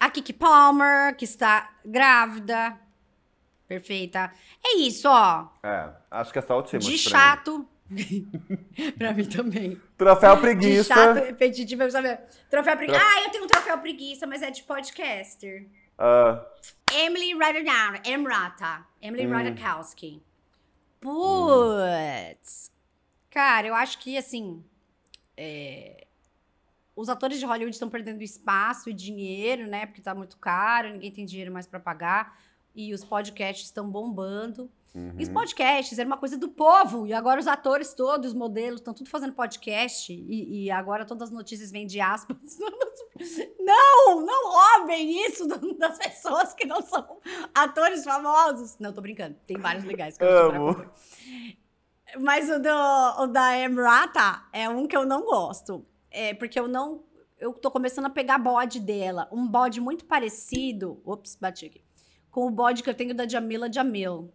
A 0.00 0.10
Kiki 0.10 0.32
Palmer, 0.32 1.16
que 1.16 1.24
está 1.24 1.72
grávida. 1.84 2.76
Perfeita. 3.68 4.32
É 4.64 4.76
isso, 4.76 5.08
ó. 5.08 5.50
É, 5.62 5.88
acho 6.10 6.32
que 6.32 6.40
é 6.40 6.42
só 6.42 6.58
o 6.58 6.62
Timothy 6.64 6.90
De 6.90 6.98
chato. 6.98 7.68
pra 8.98 9.12
mim 9.14 9.24
também. 9.24 9.80
Troféu 9.96 10.34
De 10.36 10.40
preguiça. 10.40 10.94
chato, 10.94 11.24
repetitivo, 11.24 11.90
sabe? 11.90 12.18
Troféu 12.50 12.76
preguiça. 12.76 13.00
Ah, 13.02 13.22
eu 13.24 13.30
tenho 13.30 13.44
um 13.44 13.46
troféu 13.46 13.78
preguiça, 13.78 14.26
mas 14.26 14.42
é 14.42 14.50
de 14.50 14.62
podcaster. 14.62 15.68
Ah, 15.98 16.44
Emily 16.92 17.34
Ratajkowski. 17.34 18.10
Emrata. 18.10 18.86
Emily 19.00 19.26
Hum. 19.26 19.30
Ratajkowski. 19.32 20.22
Putz. 21.00 22.70
Cara, 23.30 23.66
eu 23.66 23.74
acho 23.74 23.98
que, 23.98 24.16
assim... 24.16 24.62
é, 25.36 26.06
Os 26.94 27.08
atores 27.08 27.38
de 27.38 27.46
Hollywood 27.46 27.74
estão 27.74 27.88
perdendo 27.88 28.22
espaço 28.22 28.90
e 28.90 28.92
dinheiro, 28.92 29.66
né? 29.66 29.86
Porque 29.86 30.02
tá 30.02 30.14
muito 30.14 30.36
caro, 30.36 30.90
ninguém 30.90 31.10
tem 31.10 31.24
dinheiro 31.24 31.52
mais 31.52 31.66
pra 31.66 31.80
pagar. 31.80 32.38
E 32.74 32.92
os 32.94 33.04
podcasts 33.04 33.66
estão 33.66 33.88
bombando. 33.90 34.70
Uhum. 34.94 35.14
E 35.18 35.22
os 35.22 35.28
podcasts 35.28 35.98
era 35.98 36.06
uma 36.06 36.16
coisa 36.16 36.36
do 36.36 36.48
povo. 36.48 37.06
E 37.06 37.12
agora 37.12 37.40
os 37.40 37.46
atores 37.46 37.94
todos, 37.94 38.28
os 38.28 38.34
modelos, 38.34 38.80
estão 38.80 38.94
tudo 38.94 39.10
fazendo 39.10 39.32
podcast. 39.32 40.12
E, 40.12 40.64
e 40.64 40.70
agora 40.70 41.04
todas 41.04 41.28
as 41.28 41.34
notícias 41.34 41.70
vêm 41.70 41.86
de 41.86 42.00
aspas. 42.00 42.36
Não, 43.60 44.20
não 44.22 44.50
roubem 44.50 45.24
isso 45.26 45.46
das 45.78 45.96
pessoas 45.98 46.52
que 46.54 46.66
não 46.66 46.82
são 46.82 47.20
atores 47.54 48.02
famosos. 48.02 48.76
Não, 48.80 48.92
tô 48.92 49.00
brincando. 49.00 49.36
Tem 49.46 49.56
vários 49.56 49.84
legais 49.84 50.18
que 50.18 50.24
eu 50.24 50.28
Amo. 50.28 50.84
Mas 52.18 52.50
o, 52.50 52.58
do, 52.58 53.22
o 53.22 53.26
da 53.26 53.58
Emrata 53.58 54.42
é 54.52 54.68
um 54.68 54.86
que 54.86 54.96
eu 54.96 55.06
não 55.06 55.24
gosto. 55.24 55.86
É 56.10 56.34
porque 56.34 56.58
eu 56.58 56.68
não. 56.68 57.04
Eu 57.38 57.52
tô 57.52 57.70
começando 57.70 58.06
a 58.06 58.10
pegar 58.10 58.38
bode 58.38 58.80
dela. 58.80 59.28
Um 59.32 59.46
bode 59.46 59.80
muito 59.80 60.04
parecido. 60.04 61.00
Ops, 61.04 61.36
bati 61.36 61.66
aqui. 61.66 61.84
Com 62.30 62.46
o 62.46 62.50
bode 62.50 62.82
que 62.82 62.90
eu 62.90 62.94
tenho 62.94 63.14
da 63.14 63.26
Jamila 63.26 63.72
Jamil. 63.72 64.32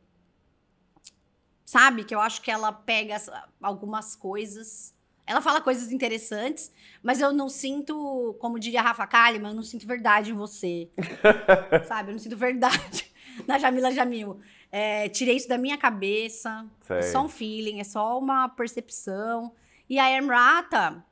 Sabe? 1.67 2.05
Que 2.05 2.15
eu 2.15 2.21
acho 2.21 2.41
que 2.41 2.49
ela 2.49 2.71
pega 2.71 3.17
algumas 3.61 4.15
coisas. 4.15 4.95
Ela 5.25 5.41
fala 5.41 5.59
coisas 5.59 5.91
interessantes, 5.91 6.71
mas 7.03 7.19
eu 7.19 7.33
não 7.33 7.49
sinto, 7.49 8.37
como 8.39 8.57
diria 8.57 8.79
a 8.79 8.83
Rafa 8.83 9.05
Kalimann, 9.05 9.49
eu 9.51 9.55
não 9.57 9.63
sinto 9.63 9.85
verdade 9.85 10.31
em 10.31 10.33
você. 10.33 10.89
Sabe? 11.85 12.11
Eu 12.11 12.13
não 12.13 12.19
sinto 12.19 12.37
verdade 12.37 13.11
na 13.45 13.59
Jamila 13.59 13.91
Jamil. 13.91 14.39
É, 14.71 15.09
tirei 15.09 15.35
isso 15.35 15.49
da 15.49 15.57
minha 15.57 15.77
cabeça. 15.77 16.65
É 16.89 17.01
Sei. 17.01 17.11
só 17.11 17.23
um 17.25 17.27
feeling, 17.27 17.81
é 17.81 17.83
só 17.83 18.17
uma 18.17 18.47
percepção. 18.47 19.53
E 19.89 19.99
a 19.99 20.09
Emrata, 20.17 21.03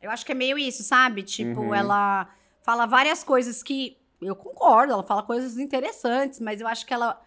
eu 0.00 0.08
acho 0.12 0.24
que 0.24 0.30
é 0.30 0.34
meio 0.36 0.56
isso, 0.56 0.84
sabe? 0.84 1.24
Tipo, 1.24 1.62
Uhum. 1.62 1.74
ela 1.74 2.28
fala 2.62 2.86
várias 2.86 3.24
coisas 3.24 3.60
que 3.60 3.98
eu 4.22 4.36
concordo, 4.36 4.92
ela 4.92 5.02
fala 5.02 5.24
coisas 5.24 5.58
interessantes, 5.58 6.38
mas 6.38 6.60
eu 6.60 6.68
acho 6.68 6.86
que 6.86 6.94
ela 6.94 7.20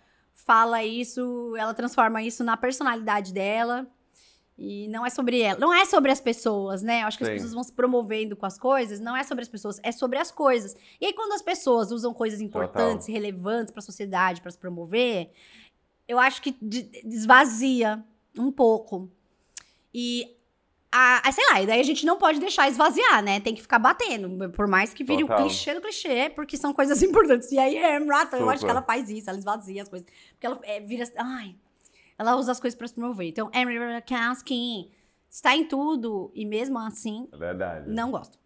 fala 0.45 0.83
isso, 0.83 1.55
ela 1.57 1.73
transforma 1.73 2.21
isso 2.21 2.43
na 2.43 2.57
personalidade 2.57 3.33
dela. 3.33 3.87
E 4.61 4.89
não 4.89 5.05
é 5.05 5.09
sobre 5.09 5.39
ela, 5.39 5.57
não 5.57 5.73
é 5.73 5.85
sobre 5.85 6.11
as 6.11 6.19
pessoas, 6.19 6.81
né? 6.83 7.01
Eu 7.03 7.07
acho 7.07 7.17
que 7.17 7.23
as 7.23 7.29
Sim. 7.29 7.33
pessoas 7.35 7.53
vão 7.53 7.63
se 7.63 7.71
promovendo 7.71 8.35
com 8.35 8.45
as 8.45 8.59
coisas, 8.59 8.99
não 8.99 9.15
é 9.15 9.23
sobre 9.23 9.41
as 9.41 9.47
pessoas, 9.47 9.79
é 9.83 9.89
sobre 9.91 10.17
as 10.19 10.31
coisas. 10.31 10.75
E 10.99 11.05
aí 11.05 11.13
quando 11.13 11.31
as 11.31 11.41
pessoas 11.41 11.91
usam 11.93 12.13
coisas 12.13 12.41
importantes, 12.41 13.07
relevantes 13.07 13.71
para 13.71 13.79
a 13.79 13.81
sociedade, 13.83 14.41
para 14.41 14.51
se 14.51 14.57
promover, 14.57 15.31
eu 16.05 16.19
acho 16.19 16.41
que 16.41 16.57
de- 16.61 16.89
esvazia 17.05 18.03
um 18.37 18.51
pouco. 18.51 19.09
E 19.93 20.35
a, 20.91 21.27
a- 21.27 21.31
sei 21.31 21.45
lá, 21.51 21.61
e 21.61 21.67
daí 21.67 21.79
a 21.79 21.83
gente 21.83 22.05
não 22.05 22.17
pode 22.17 22.39
deixar 22.39 22.67
esvaziar, 22.67 23.21
né? 23.23 23.39
Tem 23.39 23.53
que 23.53 23.61
ficar 23.61 23.77
batendo, 23.79 24.49
por 24.51 24.67
mais 24.67 24.93
que 24.93 25.03
vire 25.03 25.23
o 25.23 25.27
Total. 25.27 25.43
clichê 25.45 25.73
do 25.73 25.81
clichê, 25.81 26.29
porque 26.31 26.57
são 26.57 26.73
coisas 26.73 27.01
importantes. 27.03 27.51
E 27.51 27.59
aí 27.59 27.77
a 27.77 27.95
Emrata, 27.99 28.37
eu 28.37 28.49
acho 28.49 28.63
que 28.65 28.71
ela 28.71 28.81
faz 28.81 29.09
isso, 29.09 29.29
ela 29.29 29.37
esvazia 29.39 29.83
as 29.83 29.89
coisas. 29.89 30.07
Porque 30.31 30.45
ela 30.45 30.59
é, 30.63 30.79
vira. 30.79 31.03
Ai, 31.17 31.55
ela 32.17 32.35
usa 32.35 32.51
as 32.51 32.59
coisas 32.59 32.77
pra 32.77 32.87
se 32.87 32.93
promover. 32.93 33.27
Então, 33.27 33.49
Emily 33.53 33.77
Ratajkowski 33.77 34.91
está 35.29 35.55
em 35.55 35.63
tudo, 35.65 36.31
e 36.33 36.43
mesmo 36.45 36.79
assim, 36.79 37.27
É 37.31 37.37
Verdade. 37.37 37.89
não 37.89 38.09
gosto. 38.11 38.37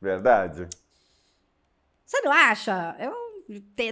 Verdade. 0.00 0.66
Você 2.04 2.20
não 2.22 2.32
acha? 2.32 2.96
Eu 2.98 3.12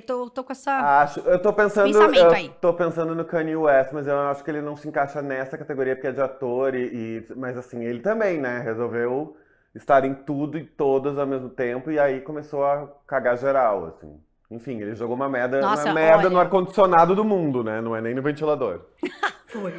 tô, 0.06 0.30
tô 0.30 0.44
com 0.44 0.52
essa. 0.52 0.72
Acho, 1.02 1.20
eu 1.20 1.40
tô 1.40 1.52
pensando, 1.52 1.98
Pensamento 1.98 2.34
aí. 2.34 2.50
tô 2.60 2.74
pensando 2.74 3.14
no 3.14 3.24
Kanye 3.24 3.56
West, 3.56 3.92
mas 3.92 4.06
eu 4.06 4.18
acho 4.28 4.44
que 4.44 4.50
ele 4.50 4.60
não 4.60 4.76
se 4.76 4.86
encaixa 4.88 5.22
nessa 5.22 5.56
categoria 5.56 5.94
porque 5.96 6.08
é 6.08 6.12
de 6.12 6.20
ator 6.20 6.74
e, 6.74 7.18
e- 7.20 7.26
mas 7.34 7.56
assim, 7.56 7.82
ele 7.84 8.00
também, 8.00 8.38
né, 8.38 8.60
resolveu 8.60 9.36
estar 9.74 10.04
em 10.04 10.14
tudo 10.14 10.58
e 10.58 10.64
todas 10.64 11.18
ao 11.18 11.26
mesmo 11.26 11.48
tempo 11.48 11.90
e 11.90 11.98
aí 11.98 12.20
começou 12.20 12.64
a 12.64 12.86
cagar 13.06 13.38
geral, 13.38 13.86
assim. 13.86 14.20
Enfim, 14.50 14.80
ele 14.80 14.94
jogou 14.94 15.16
uma 15.16 15.28
merda, 15.28 15.62
Nossa, 15.62 15.84
uma 15.84 15.94
merda 15.94 16.18
olha. 16.18 16.30
no 16.30 16.38
ar-condicionado 16.38 17.14
do 17.14 17.24
mundo, 17.24 17.64
né? 17.64 17.80
Não 17.80 17.96
é 17.96 18.00
nem 18.00 18.14
no 18.14 18.22
ventilador. 18.22 18.82
Foi. 19.46 19.72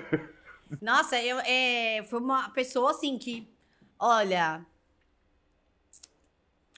Nossa, 0.82 1.22
eu, 1.22 1.40
é, 1.40 2.04
foi 2.04 2.20
uma 2.20 2.50
pessoa 2.50 2.92
assim 2.92 3.18
que, 3.18 3.50
olha, 4.00 4.66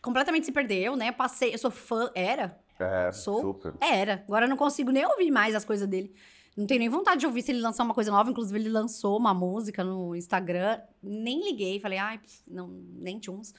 completamente 0.02 0.46
se 0.46 0.52
perdeu, 0.52 0.96
né? 0.96 1.12
Passei, 1.12 1.54
eu 1.54 1.58
sou 1.58 1.72
fã, 1.72 2.10
era, 2.16 2.58
É, 2.80 3.12
Sou. 3.12 3.42
super. 3.42 3.74
era. 3.82 4.24
Agora 4.28 4.46
eu 4.46 4.50
não 4.50 4.58
consigo 4.58 4.92
nem 4.92 5.06
ouvir 5.06 5.30
mais 5.32 5.54
as 5.54 5.66
coisas 5.66 5.88
dele. 5.88 6.14
Não 6.56 6.66
tenho 6.66 6.80
nem 6.80 6.90
vontade 6.90 7.22
de 7.22 7.26
ouvir 7.26 7.42
se 7.42 7.52
ele 7.52 7.62
lançar 7.62 7.84
uma 7.84 7.94
coisa 7.94 8.12
nova. 8.12 8.30
Inclusive, 8.30 8.58
ele 8.58 8.70
lançou 8.70 9.18
uma 9.18 9.34
música 9.34 9.84
no 9.84 10.16
Instagram. 10.16 10.80
Nem 11.02 11.44
liguei. 11.44 11.80
Falei, 11.80 11.98
ai, 11.98 12.20
não, 12.48 12.68
nem 12.68 13.20
tchuns. 13.20 13.54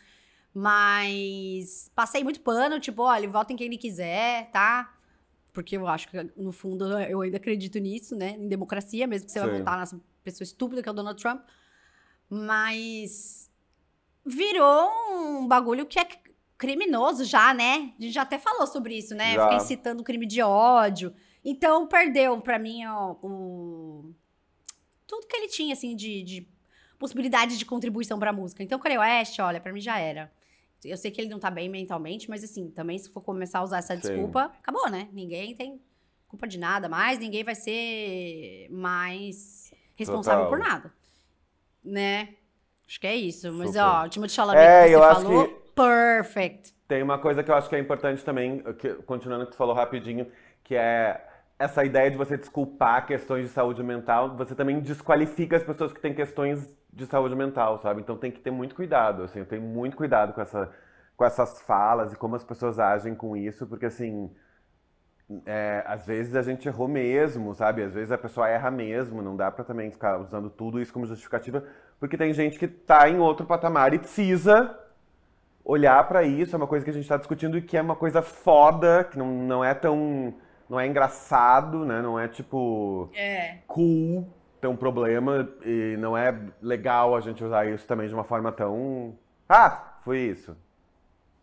Mas 0.52 1.90
passei 1.94 2.22
muito 2.24 2.40
pano. 2.40 2.80
Tipo, 2.80 3.02
olha, 3.02 3.28
vota 3.28 3.52
em 3.52 3.56
quem 3.56 3.66
ele 3.68 3.78
quiser, 3.78 4.50
tá? 4.50 4.94
Porque 5.52 5.76
eu 5.76 5.86
acho 5.86 6.08
que, 6.08 6.30
no 6.36 6.52
fundo, 6.52 6.84
eu 7.00 7.20
ainda 7.20 7.36
acredito 7.36 7.78
nisso, 7.78 8.14
né? 8.14 8.36
Em 8.38 8.48
democracia, 8.48 9.06
mesmo 9.06 9.26
que 9.26 9.32
você 9.32 9.40
vai 9.40 9.50
Sim. 9.50 9.58
votar 9.58 9.78
nessa 9.78 10.00
pessoa 10.22 10.44
estúpida 10.44 10.82
que 10.82 10.88
é 10.88 10.92
o 10.92 10.94
Donald 10.94 11.20
Trump. 11.20 11.42
Mas 12.28 13.50
virou 14.24 14.90
um 15.10 15.48
bagulho 15.48 15.86
que 15.86 15.98
é 15.98 16.06
criminoso 16.60 17.24
já, 17.24 17.54
né? 17.54 17.92
A 17.98 18.02
gente 18.02 18.12
já 18.12 18.20
até 18.22 18.38
falou 18.38 18.66
sobre 18.66 18.94
isso, 18.96 19.14
né? 19.14 19.32
Já. 19.34 19.44
Fica 19.44 19.56
incitando 19.56 20.04
crime 20.04 20.26
de 20.26 20.42
ódio. 20.42 21.14
Então, 21.42 21.86
perdeu 21.86 22.38
pra 22.42 22.58
mim 22.58 22.84
ó, 22.84 23.12
o... 23.22 24.12
Tudo 25.06 25.26
que 25.26 25.34
ele 25.34 25.48
tinha, 25.48 25.72
assim, 25.72 25.96
de, 25.96 26.22
de 26.22 26.46
possibilidade 26.98 27.56
de 27.56 27.64
contribuição 27.64 28.18
pra 28.18 28.30
música. 28.30 28.62
Então, 28.62 28.78
Kanye 28.78 28.98
West, 28.98 29.38
olha, 29.38 29.58
pra 29.58 29.72
mim 29.72 29.80
já 29.80 29.98
era. 29.98 30.30
Eu 30.84 30.98
sei 30.98 31.10
que 31.10 31.18
ele 31.20 31.30
não 31.30 31.38
tá 31.38 31.50
bem 31.50 31.66
mentalmente, 31.68 32.28
mas 32.28 32.44
assim, 32.44 32.70
também 32.70 32.98
se 32.98 33.10
for 33.10 33.22
começar 33.22 33.60
a 33.60 33.64
usar 33.64 33.78
essa 33.78 33.94
Sim. 33.96 34.02
desculpa, 34.02 34.52
acabou, 34.62 34.88
né? 34.90 35.08
Ninguém 35.12 35.54
tem 35.54 35.80
culpa 36.28 36.46
de 36.46 36.58
nada 36.58 36.88
mais, 36.88 37.18
ninguém 37.18 37.42
vai 37.42 37.54
ser 37.54 38.68
mais 38.70 39.72
responsável 39.96 40.44
Total. 40.44 40.58
por 40.58 40.68
nada. 40.68 40.92
Né? 41.82 42.34
Acho 42.86 43.00
que 43.00 43.06
é 43.06 43.16
isso. 43.16 43.50
Mas, 43.52 43.68
Super. 43.68 43.80
ó, 43.82 44.04
o 44.04 44.08
Timothée 44.08 44.34
Chalamet 44.34 44.62
É, 44.62 44.86
que 44.88 44.92
eu 44.94 44.98
você 45.00 45.04
acho 45.06 45.22
falou, 45.22 45.48
que- 45.48 45.59
perfect. 45.74 46.74
Tem 46.88 47.02
uma 47.02 47.18
coisa 47.18 47.42
que 47.42 47.50
eu 47.50 47.54
acho 47.54 47.68
que 47.68 47.76
é 47.76 47.78
importante 47.78 48.24
também, 48.24 48.62
que- 48.78 48.94
continuando 49.04 49.44
o 49.44 49.46
que 49.46 49.52
tu 49.52 49.56
falou 49.56 49.74
rapidinho, 49.74 50.26
que 50.64 50.74
é 50.74 51.24
essa 51.58 51.84
ideia 51.84 52.10
de 52.10 52.16
você 52.16 52.36
desculpar 52.36 53.06
questões 53.06 53.44
de 53.46 53.50
saúde 53.52 53.82
mental, 53.82 54.36
você 54.36 54.54
também 54.54 54.80
desqualifica 54.80 55.56
as 55.56 55.62
pessoas 55.62 55.92
que 55.92 56.00
têm 56.00 56.14
questões 56.14 56.74
de 56.92 57.06
saúde 57.06 57.36
mental, 57.36 57.78
sabe? 57.78 58.00
Então 58.00 58.16
tem 58.16 58.30
que 58.32 58.40
ter 58.40 58.50
muito 58.50 58.74
cuidado, 58.74 59.22
assim, 59.22 59.44
tenho 59.44 59.62
muito 59.62 59.96
cuidado 59.96 60.32
com, 60.32 60.40
essa, 60.40 60.70
com 61.16 61.24
essas 61.24 61.60
falas 61.62 62.12
e 62.12 62.16
como 62.16 62.34
as 62.34 62.42
pessoas 62.44 62.78
agem 62.78 63.14
com 63.14 63.36
isso, 63.36 63.66
porque 63.66 63.86
assim, 63.86 64.30
é, 65.46 65.82
às 65.86 66.06
vezes 66.06 66.34
a 66.34 66.42
gente 66.42 66.66
errou 66.66 66.88
mesmo, 66.88 67.54
sabe? 67.54 67.82
Às 67.82 67.94
vezes 67.94 68.10
a 68.10 68.18
pessoa 68.18 68.48
erra 68.48 68.70
mesmo, 68.70 69.22
não 69.22 69.36
dá 69.36 69.50
pra 69.50 69.64
também 69.64 69.90
ficar 69.90 70.18
usando 70.18 70.50
tudo 70.50 70.80
isso 70.80 70.92
como 70.92 71.06
justificativa, 71.06 71.64
porque 71.98 72.16
tem 72.16 72.32
gente 72.32 72.58
que 72.58 72.66
tá 72.68 73.08
em 73.08 73.18
outro 73.18 73.46
patamar 73.46 73.94
e 73.94 73.98
precisa 73.98 74.76
olhar 75.64 76.06
pra 76.08 76.22
isso, 76.22 76.54
é 76.54 76.58
uma 76.58 76.66
coisa 76.66 76.84
que 76.84 76.90
a 76.90 76.94
gente 76.94 77.08
tá 77.08 77.16
discutindo 77.16 77.56
e 77.58 77.62
que 77.62 77.76
é 77.76 77.82
uma 77.82 77.96
coisa 77.96 78.22
foda, 78.22 79.04
que 79.04 79.18
não, 79.18 79.26
não 79.26 79.64
é 79.64 79.74
tão. 79.74 80.34
não 80.68 80.78
é 80.78 80.86
engraçado, 80.86 81.84
né? 81.84 82.00
Não 82.00 82.18
é 82.18 82.28
tipo 82.28 83.10
É. 83.14 83.58
cool 83.66 84.26
ter 84.60 84.66
um 84.68 84.76
problema 84.76 85.48
e 85.64 85.96
não 85.98 86.16
é 86.16 86.38
legal 86.60 87.16
a 87.16 87.20
gente 87.20 87.42
usar 87.42 87.66
isso 87.66 87.86
também 87.86 88.08
de 88.08 88.14
uma 88.14 88.24
forma 88.24 88.52
tão. 88.52 89.18
Ah, 89.48 89.98
foi 90.04 90.18
isso. 90.20 90.56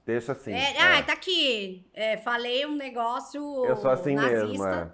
Deixa 0.06 0.32
assim. 0.32 0.54
É, 0.54 0.78
é. 0.78 0.82
Ah, 1.00 1.04
tá 1.04 1.14
aqui. 1.14 1.86
É, 1.94 2.16
falei 2.18 2.66
um 2.66 2.76
negócio 2.76 3.66
Eu 3.66 3.76
sou 3.76 3.92
assim 3.92 4.16
nazista, 4.16 4.46
mesmo, 4.46 4.66
é. 4.66 4.92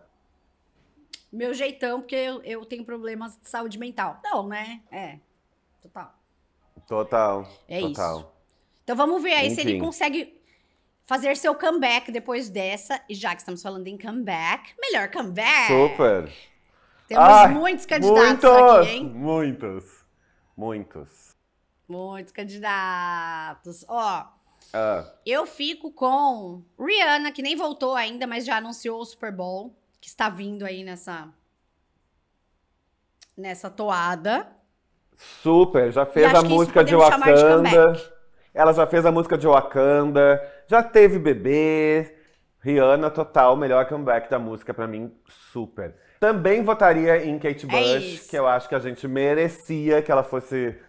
Meu 1.31 1.53
jeitão, 1.53 1.99
porque 1.99 2.15
eu, 2.15 2.41
eu 2.43 2.65
tenho 2.65 2.85
problemas 2.85 3.35
de 3.39 3.49
saúde 3.49 3.77
mental. 3.77 4.19
Não, 4.23 4.47
né? 4.47 4.81
É. 4.91 5.17
Total. 5.81 6.13
Total. 6.87 7.47
É 7.67 7.79
total. 7.81 8.19
isso. 8.19 8.32
Então 8.83 8.95
vamos 8.95 9.21
ver 9.23 9.33
aí 9.33 9.49
se 9.51 9.61
ele 9.61 9.71
Enfim. 9.73 9.79
consegue 9.85 10.41
fazer 11.05 11.35
seu 11.37 11.55
comeback 11.55 12.11
depois 12.11 12.49
dessa. 12.49 13.01
E 13.09 13.15
já 13.15 13.31
que 13.33 13.41
estamos 13.41 13.61
falando 13.61 13.87
em 13.87 13.97
comeback, 13.97 14.73
melhor 14.79 15.09
comeback. 15.11 15.67
Super. 15.67 16.31
Temos 17.07 17.23
Ai, 17.25 17.47
muitos 17.53 17.85
candidatos 17.85 18.43
muitos, 18.49 18.79
aqui, 18.79 18.89
hein? 18.89 19.05
Muitos. 19.09 20.03
Muitos. 20.55 21.35
Muitos 21.87 22.31
candidatos. 22.33 23.85
Ó, 23.87 24.25
Ah, 24.73 25.05
eu 25.25 25.45
fico 25.45 25.91
com 25.91 26.63
Rihanna, 26.79 27.31
que 27.31 27.41
nem 27.41 27.55
voltou 27.55 27.95
ainda, 27.95 28.25
mas 28.25 28.45
já 28.45 28.57
anunciou 28.57 28.99
o 29.01 29.05
Super 29.05 29.31
Bowl, 29.31 29.75
que 30.01 30.07
está 30.07 30.29
vindo 30.29 30.65
aí 30.65 30.83
nessa 30.83 31.29
nessa 33.37 33.69
toada. 33.69 34.47
super. 35.17 35.91
Já 35.91 36.05
fez 36.05 36.33
a 36.33 36.41
música 36.41 36.83
de 36.83 36.89
de 36.91 36.95
Wakanda. 36.95 37.33
comeback. 37.57 38.12
Ela 38.53 38.73
já 38.73 38.85
fez 38.85 39.05
a 39.05 39.11
música 39.11 39.37
de 39.37 39.47
Wakanda. 39.47 40.41
Já 40.67 40.83
teve 40.83 41.17
bebê. 41.19 42.15
Rihanna, 42.59 43.09
total, 43.09 43.57
melhor 43.57 43.85
comeback 43.87 44.29
da 44.29 44.39
música 44.39 44.73
pra 44.73 44.87
mim, 44.87 45.13
super. 45.51 45.95
Também 46.17 46.63
votaria 46.63 47.25
em 47.25 47.37
Kate 47.37 47.65
É 47.65 47.69
Bush, 47.69 48.03
isso. 48.13 48.29
que 48.29 48.37
eu 48.39 48.47
acho 48.47 48.69
que 48.69 48.75
a 48.75 48.79
gente 48.79 49.05
merecia 49.05 50.01
que 50.01 50.09
ela 50.09 50.23
fosse. 50.23 50.79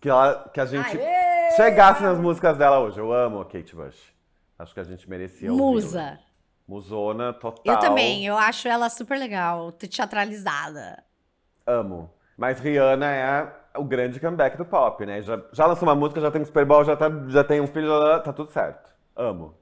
Que, 0.00 0.08
ela, 0.08 0.48
que 0.54 0.58
a 0.58 0.64
gente 0.64 0.96
Aê! 0.98 1.50
chegasse 1.56 2.02
nas 2.02 2.18
músicas 2.18 2.56
dela 2.56 2.80
hoje. 2.80 2.98
Eu 2.98 3.12
amo 3.12 3.40
a 3.42 3.44
Kate 3.44 3.76
Bush. 3.76 4.14
Acho 4.58 4.72
que 4.72 4.80
a 4.80 4.84
gente 4.84 5.08
merecia. 5.10 5.52
Musa. 5.52 6.18
Musona, 6.66 7.34
total. 7.34 7.74
Eu 7.74 7.78
também, 7.78 8.24
eu 8.26 8.38
acho 8.38 8.66
ela 8.66 8.88
super 8.88 9.18
legal, 9.18 9.70
teatralizada. 9.72 11.04
Amo. 11.66 12.10
Mas 12.38 12.58
Rihanna 12.58 13.06
é 13.14 13.52
o 13.76 13.84
grande 13.84 14.20
comeback 14.20 14.56
do 14.56 14.64
pop, 14.64 15.04
né? 15.04 15.20
Já, 15.22 15.40
já 15.52 15.66
lançou 15.66 15.88
uma 15.88 15.94
música, 15.94 16.20
já 16.20 16.30
tem 16.30 16.40
um 16.42 16.44
Super 16.44 16.64
Bowl, 16.64 16.84
já, 16.84 16.96
tá, 16.96 17.06
já 17.28 17.42
tem 17.44 17.60
um 17.60 17.66
filho, 17.66 17.88
já 17.88 18.20
tá 18.20 18.32
tudo 18.32 18.50
certo. 18.50 18.90
Amo. 19.16 19.54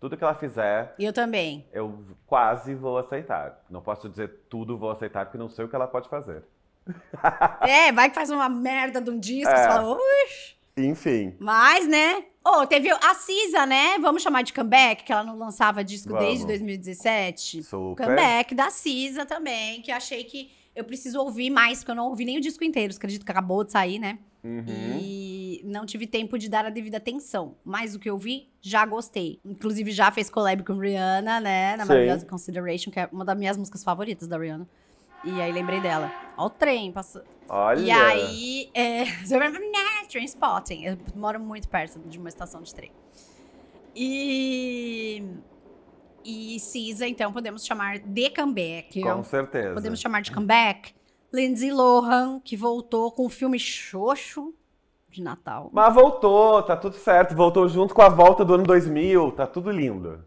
Tudo 0.00 0.16
que 0.16 0.24
ela 0.24 0.34
fizer, 0.34 0.94
Eu 0.98 1.12
também. 1.12 1.66
eu 1.72 2.02
quase 2.26 2.74
vou 2.74 2.96
aceitar. 2.98 3.62
Não 3.68 3.82
posso 3.82 4.08
dizer 4.08 4.44
tudo 4.48 4.78
vou 4.78 4.90
aceitar, 4.90 5.26
porque 5.26 5.36
não 5.38 5.48
sei 5.48 5.64
o 5.64 5.68
que 5.68 5.76
ela 5.76 5.86
pode 5.86 6.08
fazer. 6.08 6.42
É, 7.60 7.92
vai 7.92 8.08
que 8.08 8.14
faz 8.14 8.30
uma 8.30 8.48
merda 8.48 9.00
de 9.00 9.10
um 9.10 9.18
disco, 9.18 9.52
É. 9.52 9.56
você 9.56 9.68
fala, 9.68 9.92
"Ux". 9.92 10.56
Enfim. 10.76 11.36
Mas, 11.38 11.86
né? 11.86 12.24
Oh, 12.42 12.66
teve 12.66 12.90
a 12.90 13.14
Cisa, 13.14 13.66
né? 13.66 13.98
Vamos 14.00 14.22
chamar 14.22 14.42
de 14.42 14.52
comeback, 14.54 15.04
que 15.04 15.12
ela 15.12 15.22
não 15.22 15.36
lançava 15.36 15.84
disco 15.84 16.08
Vamos. 16.08 16.24
desde 16.24 16.46
2017. 16.46 17.62
Super. 17.62 18.04
Comeback 18.06 18.54
da 18.54 18.70
Cisa 18.70 19.26
também, 19.26 19.82
que 19.82 19.92
achei 19.92 20.24
que 20.24 20.50
eu 20.74 20.84
preciso 20.84 21.18
ouvir 21.20 21.50
mais, 21.50 21.78
porque 21.78 21.90
eu 21.90 21.94
não 21.96 22.08
ouvi 22.08 22.24
nem 22.24 22.38
o 22.38 22.40
disco 22.40 22.64
inteiro. 22.64 22.94
Acredito 22.94 23.24
que 23.24 23.30
acabou 23.30 23.64
de 23.64 23.72
sair, 23.72 23.98
né? 23.98 24.18
Uhum. 24.42 24.98
E 25.00 25.62
não 25.64 25.84
tive 25.84 26.06
tempo 26.06 26.38
de 26.38 26.48
dar 26.48 26.64
a 26.64 26.70
devida 26.70 26.96
atenção. 26.96 27.56
Mas 27.64 27.94
o 27.94 27.98
que 27.98 28.08
eu 28.08 28.16
vi, 28.16 28.48
já 28.60 28.86
gostei. 28.86 29.40
Inclusive, 29.44 29.90
já 29.90 30.10
fez 30.10 30.30
collab 30.30 30.62
com 30.64 30.78
Rihanna, 30.78 31.40
né? 31.40 31.76
Na 31.76 31.84
Sim. 31.84 31.88
maravilhosa 31.88 32.26
Consideration, 32.26 32.90
que 32.90 33.00
é 33.00 33.08
uma 33.12 33.24
das 33.24 33.36
minhas 33.36 33.56
músicas 33.56 33.84
favoritas 33.84 34.28
da 34.28 34.38
Rihanna. 34.38 34.68
E 35.24 35.40
aí 35.40 35.52
lembrei 35.52 35.80
dela. 35.80 36.10
Ó 36.36 36.46
o 36.46 36.50
trem 36.50 36.90
passando. 36.92 37.26
Olha. 37.48 37.80
E 37.80 37.90
aí, 37.90 38.70
é, 38.72 39.04
né, 39.28 40.06
Trainspotting. 40.10 40.84
Eu 40.84 40.98
moro 41.14 41.38
muito 41.38 41.68
perto 41.68 41.98
de 41.98 42.18
uma 42.18 42.28
estação 42.28 42.62
de 42.62 42.74
trem. 42.74 42.92
E. 43.94 45.22
E 46.24 46.58
Cisa, 46.60 47.06
então, 47.06 47.32
podemos 47.32 47.64
chamar 47.64 47.98
de 47.98 48.30
comeback. 48.30 49.02
Com 49.02 49.24
certeza. 49.24 49.74
Podemos 49.74 50.00
chamar 50.00 50.22
de 50.22 50.30
comeback. 50.30 50.94
Lindsay 51.32 51.70
Lohan, 51.70 52.40
que 52.40 52.56
voltou 52.56 53.12
com 53.12 53.26
o 53.26 53.28
filme 53.28 53.58
Xoxo 53.58 54.54
de 55.08 55.22
Natal. 55.22 55.70
Mas 55.72 55.94
voltou, 55.94 56.62
tá 56.62 56.76
tudo 56.76 56.96
certo. 56.96 57.34
Voltou 57.34 57.68
junto 57.68 57.94
com 57.94 58.02
a 58.02 58.08
volta 58.08 58.44
do 58.44 58.54
ano 58.54 58.64
2000, 58.64 59.32
tá 59.32 59.46
tudo 59.46 59.70
lindo. 59.70 60.24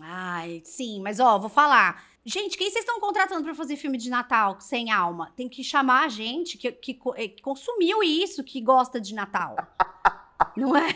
Ai, 0.00 0.62
sim, 0.64 1.00
mas 1.00 1.18
ó, 1.18 1.38
vou 1.38 1.48
falar. 1.48 2.04
Gente, 2.24 2.58
quem 2.58 2.70
vocês 2.70 2.84
estão 2.84 3.00
contratando 3.00 3.42
pra 3.42 3.54
fazer 3.54 3.76
filme 3.76 3.96
de 3.96 4.10
Natal 4.10 4.60
sem 4.60 4.90
alma? 4.90 5.32
Tem 5.34 5.48
que 5.48 5.64
chamar 5.64 6.04
a 6.04 6.08
gente 6.08 6.58
que, 6.58 6.70
que, 6.70 6.94
que 6.94 7.42
consumiu 7.42 8.02
isso, 8.02 8.44
que 8.44 8.60
gosta 8.60 9.00
de 9.00 9.14
Natal. 9.14 9.56
Não 10.56 10.76
é? 10.76 10.88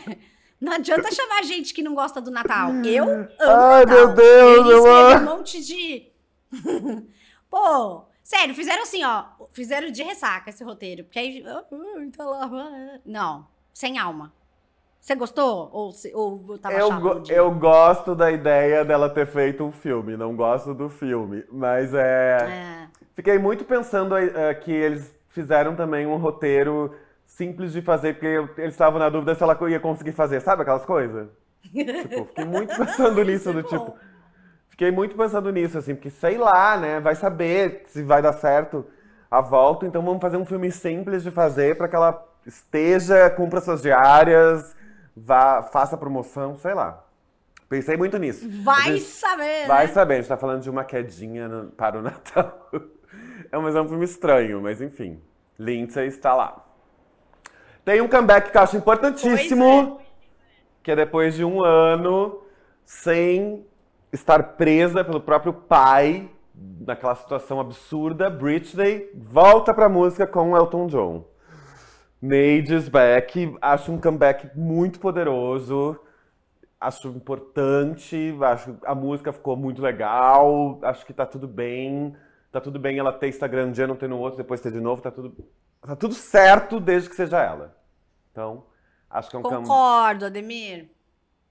Não 0.63 0.73
adianta 0.73 1.11
chamar 1.11 1.43
gente 1.43 1.73
que 1.73 1.83
não 1.83 1.93
gosta 1.93 2.21
do 2.21 2.31
Natal. 2.31 2.71
Eu 2.85 3.03
amo 3.03 3.27
Ai, 3.41 3.85
Natal. 3.85 3.85
meu 3.85 4.13
Deus, 4.15 4.57
Eles 4.67 4.71
eu 4.71 4.95
amo. 4.95 5.31
um 5.31 5.35
monte 5.37 5.61
de... 5.61 6.07
Pô, 7.49 8.05
sério, 8.23 8.55
fizeram 8.55 8.83
assim, 8.83 9.03
ó. 9.03 9.25
Fizeram 9.51 9.91
de 9.91 10.01
ressaca 10.03 10.49
esse 10.49 10.63
roteiro. 10.63 11.03
Porque 11.03 11.19
aí... 11.19 11.43
tá. 12.15 12.49
Não, 13.05 13.45
sem 13.73 13.97
alma. 13.99 14.33
Você 14.99 15.15
gostou? 15.15 15.69
Ou, 15.73 15.91
se- 15.91 16.13
ou 16.15 16.57
tava 16.57 16.75
Eu, 16.75 16.91
go- 16.99 17.19
dia? 17.19 17.35
eu 17.35 17.51
gosto 17.51 18.15
da 18.15 18.31
ideia 18.31 18.85
dela 18.85 19.09
ter 19.09 19.27
feito 19.27 19.61
um 19.63 19.71
filme, 19.71 20.15
não 20.15 20.33
gosto 20.35 20.73
do 20.73 20.87
filme. 20.89 21.43
Mas 21.51 21.93
é. 21.93 22.37
É. 22.41 22.87
Fiquei 23.13 23.37
muito 23.37 23.65
pensando 23.65 24.17
eh, 24.17 24.53
que 24.55 24.71
eles 24.71 25.13
fizeram 25.27 25.75
também 25.75 26.05
um 26.07 26.15
roteiro 26.15 26.95
simples 27.37 27.73
de 27.73 27.81
fazer, 27.81 28.13
porque 28.13 28.61
eles 28.61 28.73
estavam 28.75 28.99
na 28.99 29.09
dúvida 29.09 29.33
se 29.33 29.41
ela 29.43 29.57
ia 29.69 29.79
conseguir 29.79 30.11
fazer, 30.11 30.39
sabe 30.41 30.61
aquelas 30.61 30.85
coisas? 30.85 31.27
Tipo, 31.63 32.25
fiquei 32.25 32.45
muito 32.45 32.75
pensando 32.77 33.23
nisso, 33.23 33.51
do 33.51 33.63
tipo. 33.63 33.85
bom. 33.85 33.97
Fiquei 34.69 34.91
muito 34.91 35.15
pensando 35.15 35.51
nisso, 35.51 35.77
assim, 35.77 35.93
porque 35.95 36.09
sei 36.09 36.37
lá, 36.37 36.77
né? 36.77 36.99
Vai 36.99 37.15
saber 37.15 37.83
se 37.87 38.01
vai 38.03 38.21
dar 38.21 38.33
certo 38.33 38.85
a 39.29 39.41
volta, 39.41 39.85
então 39.85 40.03
vamos 40.03 40.21
fazer 40.21 40.37
um 40.37 40.45
filme 40.45 40.71
simples 40.71 41.23
de 41.23 41.31
fazer 41.31 41.75
pra 41.77 41.87
que 41.87 41.95
ela 41.95 42.23
esteja, 42.45 43.29
cumpra 43.31 43.61
suas 43.61 43.81
diárias, 43.81 44.75
vá, 45.15 45.63
faça 45.63 45.97
promoção, 45.97 46.55
sei 46.55 46.73
lá. 46.73 47.03
Pensei 47.69 47.97
muito 47.97 48.17
nisso. 48.19 48.47
Vai 48.63 48.93
gente- 48.93 49.01
saber, 49.05 49.67
Vai 49.67 49.87
né? 49.87 49.93
saber, 49.93 50.13
a 50.13 50.17
gente 50.17 50.27
tá 50.29 50.37
falando 50.37 50.61
de 50.61 50.69
uma 50.69 50.83
quedinha 50.83 51.47
no- 51.47 51.71
para 51.71 51.97
o 51.97 52.01
Natal. 52.03 52.69
É 53.51 53.57
um, 53.57 53.61
mas 53.63 53.75
é 53.75 53.81
um 53.81 53.87
filme 53.87 54.05
estranho, 54.05 54.61
mas 54.61 54.81
enfim. 54.81 55.19
Lindsay 55.57 56.07
está 56.07 56.35
lá. 56.35 56.63
Tem 57.85 57.99
um 57.99 58.07
comeback 58.07 58.51
que 58.51 58.57
eu 58.57 58.61
acho 58.61 58.77
importantíssimo, 58.77 59.95
Pois 59.95 60.03
que 60.83 60.91
é 60.91 60.95
depois 60.95 61.35
de 61.35 61.45
um 61.45 61.63
ano 61.63 62.41
sem 62.85 63.65
estar 64.11 64.43
presa 64.57 65.03
pelo 65.03 65.21
próprio 65.21 65.53
pai, 65.53 66.29
naquela 66.85 67.15
situação 67.15 67.59
absurda, 67.59 68.29
Britney 68.29 69.09
volta 69.15 69.73
pra 69.73 69.89
música 69.89 70.27
com 70.27 70.55
Elton 70.55 70.87
John. 70.87 71.25
Nages 72.21 72.87
back, 72.87 73.55
acho 73.61 73.91
um 73.91 73.99
comeback 73.99 74.49
muito 74.57 74.99
poderoso, 74.99 75.99
acho 76.79 77.09
importante, 77.09 78.37
acho 78.41 78.77
a 78.85 78.95
música 78.95 79.33
ficou 79.33 79.57
muito 79.57 79.81
legal, 79.81 80.79
acho 80.83 81.05
que 81.05 81.13
tá 81.13 81.25
tudo 81.25 81.47
bem, 81.47 82.15
tá 82.51 82.61
tudo 82.61 82.79
bem 82.79 82.97
ela 82.97 83.11
ter 83.11 83.27
Instagram 83.27 83.67
um 83.67 83.71
dia, 83.71 83.87
não 83.87 83.95
ter 83.95 84.07
no 84.07 84.19
outro, 84.19 84.37
depois 84.37 84.61
ter 84.61 84.71
de 84.71 84.79
novo, 84.79 85.01
tá 85.01 85.11
tudo, 85.11 85.35
tá 85.87 85.95
tudo 85.95 86.13
certo 86.13 86.79
desde 86.79 87.09
que 87.09 87.15
seja 87.15 87.41
ela. 87.41 87.77
Então, 88.31 88.65
acho 89.09 89.29
que 89.29 89.35
é 89.35 89.39
um 89.39 89.43
come- 89.43 89.57
Concordo, 89.57 90.25
Ademir. 90.25 90.89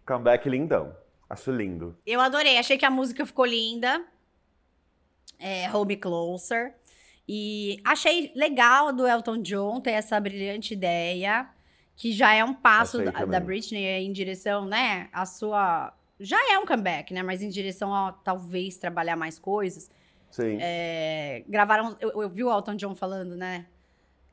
comeback 0.06 0.48
lindão, 0.48 0.96
acho 1.28 1.50
lindo. 1.50 1.96
Eu 2.06 2.20
adorei, 2.20 2.58
achei 2.58 2.76
que 2.76 2.84
a 2.84 2.90
música 2.90 3.24
ficou 3.26 3.44
linda. 3.44 4.04
É, 5.38 5.66
Hold 5.68 5.88
Me 5.88 5.96
Closer. 5.96 6.74
E 7.28 7.80
achei 7.84 8.32
legal 8.34 8.92
do 8.92 9.06
Elton 9.06 9.38
John 9.42 9.80
ter 9.80 9.92
essa 9.92 10.18
brilhante 10.20 10.74
ideia, 10.74 11.48
que 11.94 12.12
já 12.12 12.34
é 12.34 12.44
um 12.44 12.52
passo 12.52 13.02
da, 13.04 13.24
da 13.24 13.40
Britney 13.40 13.84
em 14.04 14.12
direção, 14.12 14.66
né, 14.66 15.08
a 15.12 15.24
sua... 15.24 15.92
Já 16.18 16.36
é 16.52 16.58
um 16.58 16.66
comeback, 16.66 17.12
né, 17.14 17.22
mas 17.22 17.42
em 17.42 17.48
direção 17.48 17.94
a 17.94 18.12
talvez 18.12 18.76
trabalhar 18.76 19.16
mais 19.16 19.38
coisas. 19.38 19.90
Sim. 20.30 20.58
É, 20.60 21.44
gravaram, 21.48 21.96
eu, 22.00 22.22
eu 22.22 22.28
vi 22.28 22.42
o 22.42 22.50
Elton 22.50 22.74
John 22.74 22.94
falando, 22.94 23.36
né, 23.36 23.66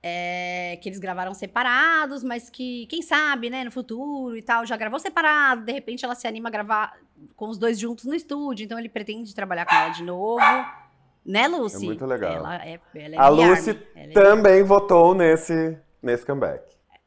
é, 0.01 0.77
que 0.81 0.87
eles 0.89 0.99
gravaram 0.99 1.33
separados, 1.33 2.23
mas 2.23 2.49
que, 2.49 2.85
quem 2.87 3.01
sabe, 3.01 3.49
né, 3.49 3.63
no 3.63 3.71
futuro 3.71 4.35
e 4.37 4.41
tal, 4.41 4.65
já 4.65 4.77
gravou 4.77 4.99
separado, 4.99 5.63
de 5.65 5.71
repente 5.71 6.05
ela 6.05 6.15
se 6.15 6.27
anima 6.27 6.49
a 6.49 6.51
gravar 6.51 6.97
com 7.35 7.49
os 7.49 7.57
dois 7.57 7.77
juntos 7.77 8.05
no 8.05 8.15
estúdio, 8.15 8.63
então 8.63 8.79
ele 8.79 8.89
pretende 8.89 9.33
trabalhar 9.35 9.65
com 9.65 9.75
ela 9.75 9.89
de 9.89 10.03
novo. 10.03 10.41
Né, 11.25 11.47
Lucy? 11.47 11.83
É 11.83 11.87
muito 11.87 12.05
legal. 12.05 12.31
Ela 12.37 12.55
é, 12.65 12.79
ela 12.95 13.15
é 13.15 13.17
A 13.17 13.27
Lucy 13.27 13.77
é- 13.95 14.07
Também 14.07 14.63
votou 14.63 15.13
nesse, 15.13 15.77
nesse 16.01 16.25
comeback. 16.25 16.63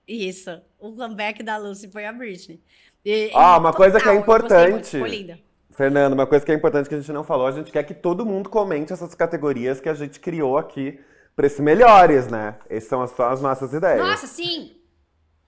Isso. 0.06 0.60
O 0.78 0.92
comeback 0.92 1.42
da 1.42 1.56
Lucy 1.56 1.90
foi 1.90 2.04
a 2.04 2.12
Britney. 2.12 2.60
E- 3.04 3.30
Ah, 3.34 3.58
uma 3.58 3.72
coisa 3.72 3.98
que 3.98 4.08
é 4.08 4.12
muito, 4.12 4.22
importante. 4.22 4.90
Ficou 4.90 5.06
linda. 5.06 5.38
Fernando, 5.70 6.12
uma 6.12 6.26
coisa 6.26 6.44
que 6.44 6.52
é 6.52 6.54
importante 6.54 6.88
que 6.88 6.94
a 6.94 6.98
gente 6.98 7.10
não 7.12 7.24
falou, 7.24 7.46
a 7.46 7.52
gente 7.52 7.72
quer 7.72 7.82
que 7.82 7.94
todo 7.94 8.26
mundo 8.26 8.50
comente 8.50 8.92
essas 8.92 9.14
categorias 9.14 9.80
que 9.80 9.88
a 9.88 9.94
gente 9.94 10.20
criou 10.20 10.58
aqui 10.58 11.00
esses 11.38 11.60
melhores, 11.60 12.28
né? 12.28 12.56
Essas 12.68 12.88
são 12.88 13.02
as- 13.02 13.10
só 13.16 13.30
as 13.30 13.40
nossas 13.40 13.72
ideias. 13.72 13.98
Nossa, 14.00 14.26
sim! 14.26 14.76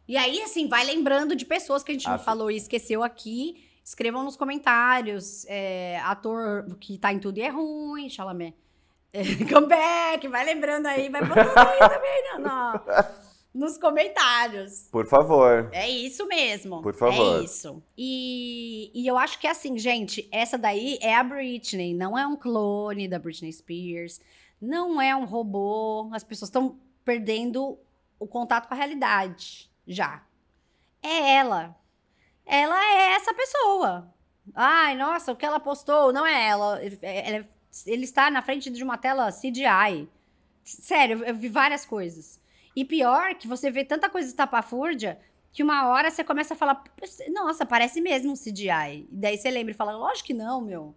E 0.09 0.17
aí, 0.17 0.41
assim, 0.43 0.69
vai 0.69 0.85
lembrando 0.85 1.35
de 1.35 1.45
pessoas 1.47 1.83
que 1.83 1.91
a 1.93 1.95
gente 1.95 2.07
não 2.07 2.15
Acho- 2.15 2.25
falou 2.25 2.51
e 2.51 2.57
esqueceu 2.57 3.03
aqui. 3.03 3.65
Escrevam 3.85 4.23
nos 4.25 4.37
comentários. 4.37 5.45
é, 5.49 5.99
ator 6.05 6.65
que 6.81 6.97
tá 6.99 7.13
em 7.13 7.19
tudo 7.19 7.39
e 7.39 7.43
é 7.43 7.49
ruim, 7.49 8.09
Chalamet. 8.09 8.55
É, 9.13 9.23
comeback, 9.49 10.27
vai 10.29 10.45
lembrando 10.45 10.87
aí, 10.87 11.09
vai 11.09 11.23
botando 11.23 11.57
aí 11.57 11.79
também 11.79 12.33
no- 12.33 12.45
no- 12.45 13.65
nos 13.67 13.79
comentários. 13.79 14.89
Por 14.91 15.07
favor. 15.07 15.69
É 15.73 15.89
isso 15.89 16.27
mesmo. 16.27 16.83
Por 16.83 16.93
favor. 16.95 17.41
É 17.41 17.45
isso. 17.45 17.81
E, 17.97 18.91
e 18.95 19.07
eu 19.07 19.17
acho 19.17 19.39
que 19.39 19.47
assim, 19.47 19.79
gente, 19.79 20.29
essa 20.33 20.59
daí 20.59 20.99
é 21.01 21.15
a 21.15 21.23
Britney, 21.23 21.95
não 21.95 22.19
é 22.19 22.27
um 22.27 22.35
clone 22.37 23.07
da 23.07 23.19
Britney 23.19 23.53
Spears, 23.53 24.21
não 24.65 25.01
é 25.01 25.15
um 25.15 25.25
robô. 25.25 26.11
As 26.13 26.25
pessoas 26.25 26.49
estão 26.49 26.79
perdendo 27.05 27.79
o 28.19 28.27
contato 28.27 28.69
com 28.69 28.75
a 28.75 28.77
realidade 28.77 29.71
já. 29.87 30.23
É 31.03 31.35
ela. 31.37 31.77
Ela 32.47 32.85
é 32.85 33.13
essa 33.15 33.33
pessoa. 33.35 34.13
Ai, 34.55 34.95
nossa, 34.97 35.33
o 35.33 35.37
que 35.37 35.45
ela 35.47 35.61
postou 35.61 36.13
não 36.13 36.27
é 36.27 36.49
ela. 36.49 36.81
Ela 36.83 37.37
é- 37.37 37.49
ele 37.87 38.05
está 38.05 38.31
na 38.31 38.43
frente 38.43 38.71
de 38.71 38.83
uma 38.83 38.97
tela 38.97 39.31
CGI. 39.33 40.09
Sério, 40.63 41.25
eu 41.25 41.35
vi 41.35 41.49
várias 41.49 41.85
coisas. 41.85 42.41
E 42.77 42.85
pior 42.85 43.35
que 43.35 43.47
você 43.49 43.71
vê 43.71 43.85
tanta 43.85 44.09
coisa 44.09 44.29
estapafúrdia 44.29 45.19
que 45.53 45.63
uma 45.63 45.89
hora 45.89 46.11
você 46.11 46.25
começa 46.25 46.55
a 46.55 46.57
falar, 46.57 46.83
nossa, 47.33 47.65
parece 47.65 48.01
mesmo 48.01 48.33
um 48.33 48.37
CGI. 48.37 49.07
E 49.11 49.17
daí 49.17 49.37
você 49.39 49.51
lembra 49.51 49.73
e 49.73 49.77
fala, 49.77 49.97
lógico 49.97 50.27
que 50.27 50.35
não, 50.35 50.61
meu. 50.61 50.95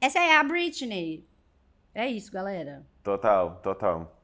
Essa 0.00 0.18
é 0.18 0.36
a 0.36 0.44
Britney. 0.44 1.24
É 1.94 2.06
isso, 2.08 2.30
galera. 2.32 2.82
Total, 3.02 3.60
total. 3.62 4.16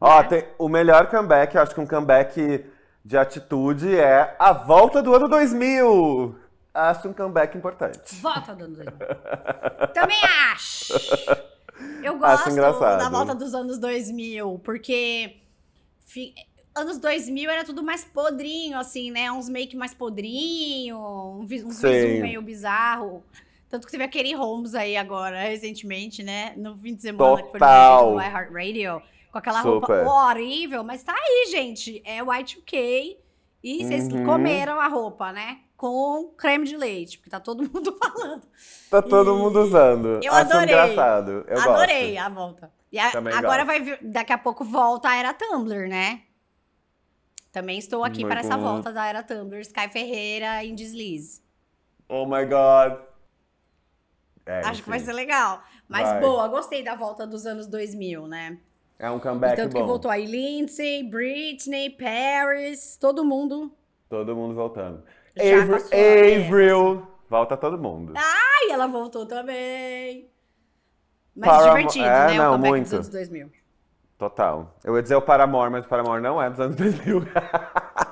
Ó, 0.00 0.22
Né? 0.22 0.28
tem 0.28 0.44
o 0.58 0.68
melhor 0.68 1.08
comeback, 1.08 1.54
eu 1.54 1.62
acho 1.62 1.74
que 1.74 1.80
um 1.80 1.86
comeback 1.86 2.64
de 3.04 3.16
atitude 3.16 3.96
é 3.96 4.36
a 4.38 4.52
volta 4.52 5.02
do 5.02 5.14
ano 5.14 5.28
2000. 5.28 6.36
Acho 6.74 7.08
um 7.08 7.12
comeback 7.12 7.56
importante. 7.56 8.14
Volta 8.16 8.54
do 8.54 8.64
anos 8.64 8.78
2000. 8.78 8.98
Também 9.92 10.20
acho. 10.52 10.94
Eu 12.02 12.12
Acho 12.12 12.18
gosto 12.44 12.50
engraçado. 12.50 12.98
da 12.98 13.08
volta 13.10 13.34
dos 13.34 13.54
anos 13.54 13.78
2000, 13.78 14.60
porque 14.64 15.36
fi- 16.00 16.34
anos 16.74 16.98
2000 16.98 17.50
era 17.50 17.64
tudo 17.64 17.82
mais 17.82 18.04
podrinho, 18.04 18.78
assim, 18.78 19.10
né? 19.10 19.30
Uns 19.32 19.48
make 19.48 19.76
mais 19.76 19.92
podrinho, 19.92 20.96
um 20.98 21.44
vi- 21.44 21.62
uns 21.64 21.76
Sim. 21.76 21.88
visu 21.90 22.22
meio 22.22 22.40
bizarro. 22.40 23.22
Tanto 23.72 23.86
que 23.86 23.90
teve 23.92 24.04
aquele 24.04 24.34
Holmes 24.34 24.74
aí 24.74 24.98
agora, 24.98 25.44
recentemente, 25.44 26.22
né? 26.22 26.52
No 26.58 26.76
fim 26.76 26.94
de 26.94 27.00
semana, 27.00 27.36
que 27.36 27.42
foi 27.44 27.58
no 27.58 27.58
Total. 27.58 28.20
iHeartRadio, 28.20 29.02
com 29.32 29.38
aquela 29.38 29.62
Super. 29.62 30.04
roupa 30.04 30.30
horrível, 30.30 30.84
mas 30.84 31.02
tá 31.02 31.14
aí, 31.14 31.46
gente. 31.50 32.02
É 32.04 32.18
Y2K. 32.22 33.16
E 33.64 33.82
vocês 33.86 34.12
Uhum. 34.12 34.26
comeram 34.26 34.78
a 34.78 34.88
roupa, 34.88 35.32
né? 35.32 35.60
Com 35.74 36.34
creme 36.36 36.66
de 36.66 36.76
leite, 36.76 37.16
porque 37.16 37.30
tá 37.30 37.40
todo 37.40 37.60
mundo 37.72 37.96
falando. 37.98 38.42
Tá 38.90 39.00
todo 39.00 39.34
E- 39.34 39.38
mundo 39.38 39.60
usando. 39.62 40.20
Eu 40.22 40.32
acho 40.34 40.52
adorei. 40.52 40.64
engraçado. 40.74 41.30
Eu 41.48 41.58
Adorei 41.62 42.12
gosto. 42.14 42.26
a 42.26 42.28
volta. 42.28 42.72
E 42.92 42.98
a- 42.98 43.08
agora 43.08 43.64
gosto. 43.64 43.66
vai 43.66 43.98
daqui 44.02 44.34
a 44.34 44.38
pouco 44.38 44.64
volta 44.66 45.08
a 45.08 45.16
era 45.16 45.32
Tumblr, 45.32 45.88
né? 45.88 46.24
Também 47.50 47.78
estou 47.78 48.04
aqui 48.04 48.22
para 48.26 48.40
essa 48.40 48.58
Muito. 48.58 48.70
volta 48.70 48.92
da 48.92 49.06
era 49.06 49.22
Tumblr. 49.22 49.60
Sky 49.60 49.88
Ferreira 49.88 50.62
em 50.62 50.74
deslize. 50.74 51.40
Oh 52.06 52.26
my 52.26 52.44
god. 52.44 52.98
É, 54.44 54.60
Acho 54.66 54.82
que 54.82 54.88
vai 54.88 54.98
enfim. 54.98 55.06
ser 55.06 55.12
legal. 55.12 55.62
Mas 55.88 56.08
Vai. 56.08 56.20
boa, 56.20 56.48
gostei 56.48 56.82
da 56.82 56.94
volta 56.94 57.26
dos 57.26 57.46
anos 57.46 57.66
2000, 57.66 58.26
né? 58.26 58.58
É 58.98 59.10
um 59.10 59.18
comeback 59.18 59.56
Tanto 59.56 59.72
bom. 59.74 59.80
que 59.80 59.86
voltou 59.86 60.10
aí 60.10 60.26
Lindsay, 60.26 61.02
Britney, 61.02 61.90
Paris, 61.90 62.96
todo 63.00 63.24
mundo. 63.24 63.72
Todo 64.08 64.34
mundo 64.36 64.54
voltando. 64.54 65.02
Já 65.36 65.62
Avril, 65.62 65.76
Avril. 66.46 67.06
Volta 67.28 67.56
todo 67.56 67.78
mundo. 67.78 68.12
Ai, 68.16 68.70
ela 68.70 68.86
voltou 68.86 69.24
também. 69.26 70.28
Mas 71.34 71.48
Paramore- 71.50 71.78
divertido, 71.78 72.04
é, 72.04 72.26
né? 72.28 72.34
não, 72.34 72.48
o 72.48 72.52
comeback 72.52 72.70
muito. 72.70 72.84
dos 72.84 72.92
anos 72.92 73.08
2000. 73.08 73.50
Total. 74.18 74.76
Eu 74.84 74.94
ia 74.96 75.02
dizer 75.02 75.16
o 75.16 75.22
Paramore, 75.22 75.70
mas 75.70 75.84
o 75.84 75.88
Paramore 75.88 76.22
não 76.22 76.40
é 76.40 76.50
dos 76.50 76.60
anos 76.60 76.76
2000. 76.76 77.22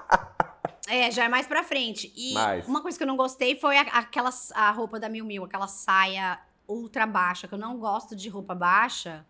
É, 0.90 1.11
já 1.11 1.24
é 1.24 1.29
mais 1.29 1.46
pra 1.46 1.62
frente. 1.62 2.12
E 2.16 2.35
Mais. 2.35 2.66
uma 2.66 2.83
coisa 2.83 2.96
que 2.98 3.03
eu 3.05 3.09
não 3.09 3.16
gostei 3.16 3.57
foi 3.59 3.76
a, 3.79 3.83
aquela 3.83 4.31
a 4.55 4.70
roupa 4.70 4.98
da 4.98 5.09
Miu 5.09 5.24
Miu, 5.24 5.44
aquela 5.44 5.66
saia 5.66 6.38
ultra 6.68 7.07
baixa, 7.07 7.48
que 7.48 7.55
eu 7.55 7.59
não 7.59 7.79
gosto 7.79 8.14
de 8.16 8.29
roupa 8.29 8.55
baixa. 8.55 9.24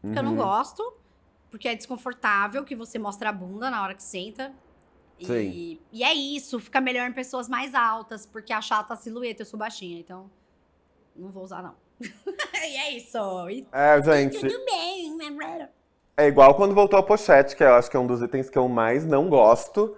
Porque 0.00 0.18
eu 0.18 0.22
não 0.22 0.32
Uhum. 0.32 0.36
gosto, 0.38 0.94
porque 1.50 1.68
é 1.68 1.74
desconfortável 1.74 2.64
que 2.64 2.74
você 2.76 2.98
mostra 2.98 3.30
a 3.30 3.32
bunda 3.32 3.70
na 3.70 3.82
hora 3.82 3.94
que 3.94 4.02
senta. 4.02 4.52
E, 5.18 5.26
Sim. 5.26 5.80
e 5.92 6.04
é 6.04 6.14
isso, 6.14 6.60
fica 6.60 6.80
melhor 6.80 7.08
em 7.08 7.12
pessoas 7.12 7.48
mais 7.48 7.74
altas, 7.74 8.24
porque 8.24 8.52
achata 8.52 8.94
a 8.94 8.96
silhueta, 8.96 9.42
eu 9.42 9.46
sou 9.46 9.58
baixinha, 9.58 9.98
então 9.98 10.30
não 11.16 11.30
vou 11.30 11.42
usar 11.42 11.60
não. 11.62 11.74
e 12.00 12.76
é 12.76 12.92
isso. 12.92 13.18
E 13.50 13.66
É, 13.72 14.00
gente. 14.02 14.38
tudo 14.38 14.64
bem, 14.64 15.16
né? 15.16 15.68
É 16.16 16.26
igual 16.28 16.54
quando 16.54 16.74
voltou 16.74 16.98
a 16.98 17.02
pochete, 17.02 17.56
que 17.56 17.62
eu 17.64 17.74
acho 17.74 17.90
que 17.90 17.96
é 17.96 18.00
um 18.00 18.06
dos 18.06 18.22
itens 18.22 18.48
que 18.48 18.58
eu 18.58 18.68
mais 18.68 19.04
não 19.04 19.28
gosto. 19.28 19.96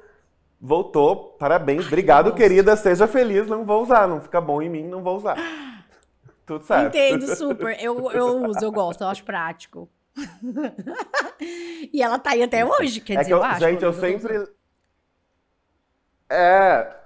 Voltou, 0.60 1.36
parabéns. 1.38 1.86
Obrigado, 1.86 2.34
querida. 2.34 2.76
Seja 2.76 3.06
feliz, 3.06 3.46
não 3.46 3.64
vou 3.64 3.82
usar. 3.82 4.06
Não 4.06 4.20
fica 4.20 4.40
bom 4.40 4.60
em 4.60 4.68
mim, 4.68 4.86
não 4.86 5.02
vou 5.02 5.16
usar. 5.16 5.36
Tudo 6.44 6.64
certo. 6.64 6.94
Entendo 6.94 7.26
super. 7.34 7.82
Eu, 7.82 8.10
eu 8.10 8.44
uso, 8.44 8.62
eu 8.62 8.70
gosto, 8.70 9.02
eu 9.02 9.08
acho 9.08 9.24
prático. 9.24 9.88
e 11.40 12.02
ela 12.02 12.18
tá 12.18 12.30
aí 12.32 12.42
até 12.42 12.64
hoje, 12.64 13.00
quer 13.00 13.14
É 13.14 13.16
dizer, 13.18 13.28
que 13.28 13.32
eu, 13.34 13.38
eu 13.38 13.44
acho. 13.44 13.60
gente, 13.60 13.82
eu 13.84 13.92
sempre. 13.92 14.48
É. 16.28 16.96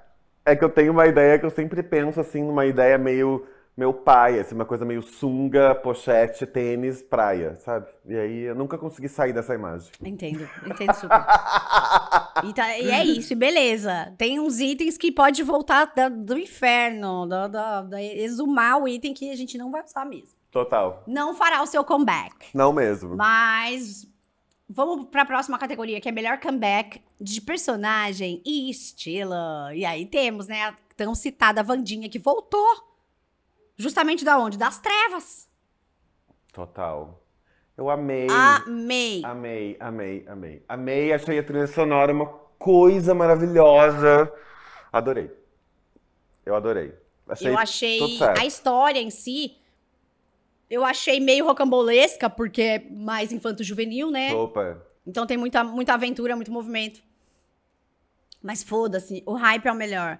É 0.46 0.54
que 0.56 0.64
eu 0.64 0.68
tenho 0.68 0.92
uma 0.92 1.06
ideia 1.06 1.38
que 1.38 1.46
eu 1.46 1.50
sempre 1.50 1.82
penso 1.82 2.20
assim, 2.20 2.42
numa 2.42 2.66
ideia 2.66 2.98
meio 2.98 3.46
meu 3.76 3.92
pai, 3.92 4.38
assim, 4.38 4.54
uma 4.54 4.64
coisa 4.64 4.84
meio 4.84 5.02
sunga, 5.02 5.74
pochete, 5.74 6.46
tênis, 6.46 7.02
praia, 7.02 7.56
sabe? 7.56 7.86
E 8.06 8.14
aí 8.14 8.38
eu 8.42 8.54
nunca 8.54 8.78
consegui 8.78 9.08
sair 9.08 9.32
dessa 9.32 9.52
imagem. 9.54 9.90
Entendo, 10.02 10.48
entendo 10.64 10.94
super. 10.94 11.24
E, 12.44 12.52
tá- 12.52 12.78
e 12.78 12.90
é 12.90 13.04
isso, 13.04 13.32
e 13.32 13.36
beleza. 13.36 14.12
Tem 14.16 14.38
uns 14.38 14.60
itens 14.60 14.96
que 14.96 15.10
pode 15.10 15.42
voltar 15.42 15.92
da- 15.94 16.08
do 16.08 16.38
inferno, 16.38 17.26
da, 17.26 17.48
da- 17.48 17.82
da- 17.82 18.02
exumar 18.02 18.80
o 18.80 18.86
item 18.86 19.12
que 19.12 19.30
a 19.30 19.36
gente 19.36 19.58
não 19.58 19.70
vai 19.72 19.82
usar 19.84 20.04
mesmo. 20.04 20.36
Total. 20.52 21.02
Não 21.06 21.34
fará 21.34 21.60
o 21.62 21.66
seu 21.66 21.82
comeback. 21.84 22.32
Não 22.54 22.72
mesmo. 22.72 23.16
Mas 23.16 24.06
vamos 24.68 25.06
para 25.06 25.22
a 25.22 25.26
próxima 25.26 25.58
categoria, 25.58 26.00
que 26.00 26.08
é 26.08 26.12
melhor 26.12 26.38
comeback 26.38 27.00
de 27.20 27.40
personagem 27.40 28.40
e 28.46 28.70
estilo. 28.70 29.34
E 29.74 29.84
aí 29.84 30.06
temos, 30.06 30.46
né, 30.46 30.62
a 30.66 30.74
tão 30.96 31.12
citada 31.12 31.60
Vandinha 31.62 32.08
que 32.08 32.20
voltou. 32.20 32.93
Justamente 33.76 34.24
da 34.24 34.38
onde? 34.38 34.56
Das 34.56 34.78
trevas. 34.78 35.48
Total. 36.52 37.20
Eu 37.76 37.90
amei. 37.90 38.28
Amei. 38.30 39.22
Amei, 39.24 39.76
amei, 39.80 40.24
amei. 40.28 40.64
Amei, 40.68 41.12
achei 41.12 41.38
a 41.38 41.42
trilha 41.42 41.66
sonora 41.66 42.12
uma 42.12 42.26
coisa 42.58 43.14
maravilhosa. 43.14 44.32
Adorei. 44.92 45.30
Eu 46.46 46.54
adorei. 46.54 46.94
Achei 47.28 47.48
eu 47.48 47.58
achei 47.58 48.18
a 48.38 48.46
história 48.46 49.00
em 49.00 49.10
si. 49.10 49.56
Eu 50.70 50.84
achei 50.84 51.18
meio 51.20 51.44
rocambolesca, 51.44 52.30
porque 52.30 52.62
é 52.62 52.78
mais 52.90 53.32
infanto-juvenil, 53.32 54.10
né? 54.10 54.30
Super. 54.30 54.78
Então 55.06 55.26
tem 55.26 55.36
muita, 55.36 55.64
muita 55.64 55.94
aventura, 55.94 56.36
muito 56.36 56.52
movimento. 56.52 57.02
Mas 58.42 58.62
foda-se, 58.62 59.22
o 59.26 59.34
hype 59.34 59.66
é 59.66 59.72
o 59.72 59.74
melhor. 59.74 60.18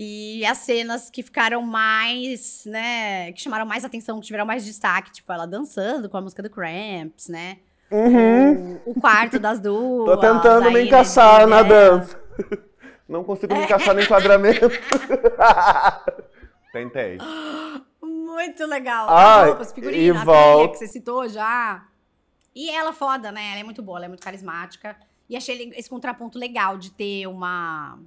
E 0.00 0.46
as 0.46 0.58
cenas 0.58 1.10
que 1.10 1.24
ficaram 1.24 1.60
mais, 1.60 2.62
né? 2.66 3.32
Que 3.32 3.40
chamaram 3.40 3.66
mais 3.66 3.84
atenção, 3.84 4.20
que 4.20 4.26
tiveram 4.26 4.46
mais 4.46 4.64
destaque, 4.64 5.10
tipo, 5.10 5.32
ela 5.32 5.44
dançando 5.44 6.08
com 6.08 6.16
a 6.16 6.20
música 6.20 6.40
do 6.40 6.48
Cramps, 6.48 7.26
né? 7.28 7.58
O, 7.90 8.90
o 8.92 9.00
quarto 9.00 9.40
das 9.40 9.58
duas. 9.58 10.00
Uhum. 10.00 10.04
Tô 10.04 10.16
tentando 10.18 10.70
me 10.70 10.82
encaixar 10.84 11.46
na 11.48 11.62
dança. 11.62 12.16
Não 13.08 13.24
consigo 13.24 13.54
me 13.54 13.64
encaixar 13.64 13.92
no 13.94 14.00
enquadramento. 14.00 14.68
Tentei. 16.72 17.18
Muito 18.00 18.66
legal. 18.66 19.06
Ai, 19.08 19.42
As 19.42 19.48
roupas, 19.48 19.74
e 19.92 20.12
volta- 20.12 20.72
que 20.72 20.78
você 20.78 20.86
citou 20.86 21.28
já. 21.28 21.84
E 22.54 22.70
ela 22.70 22.92
foda, 22.92 23.32
né? 23.32 23.50
Ela 23.52 23.60
é 23.60 23.64
muito 23.64 23.82
boa, 23.82 23.98
ela 23.98 24.04
é 24.04 24.08
muito 24.08 24.22
carismática. 24.22 24.96
E 25.28 25.36
achei 25.36 25.72
esse 25.74 25.90
contraponto 25.90 26.38
legal 26.38 26.78
de 26.78 26.90
ter 26.90 27.26
uma 27.26 27.98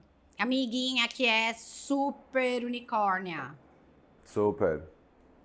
amiguinha 0.42 1.08
que 1.08 1.26
é 1.26 1.54
super 1.54 2.64
unicórnia. 2.66 3.56
Super. 4.26 4.84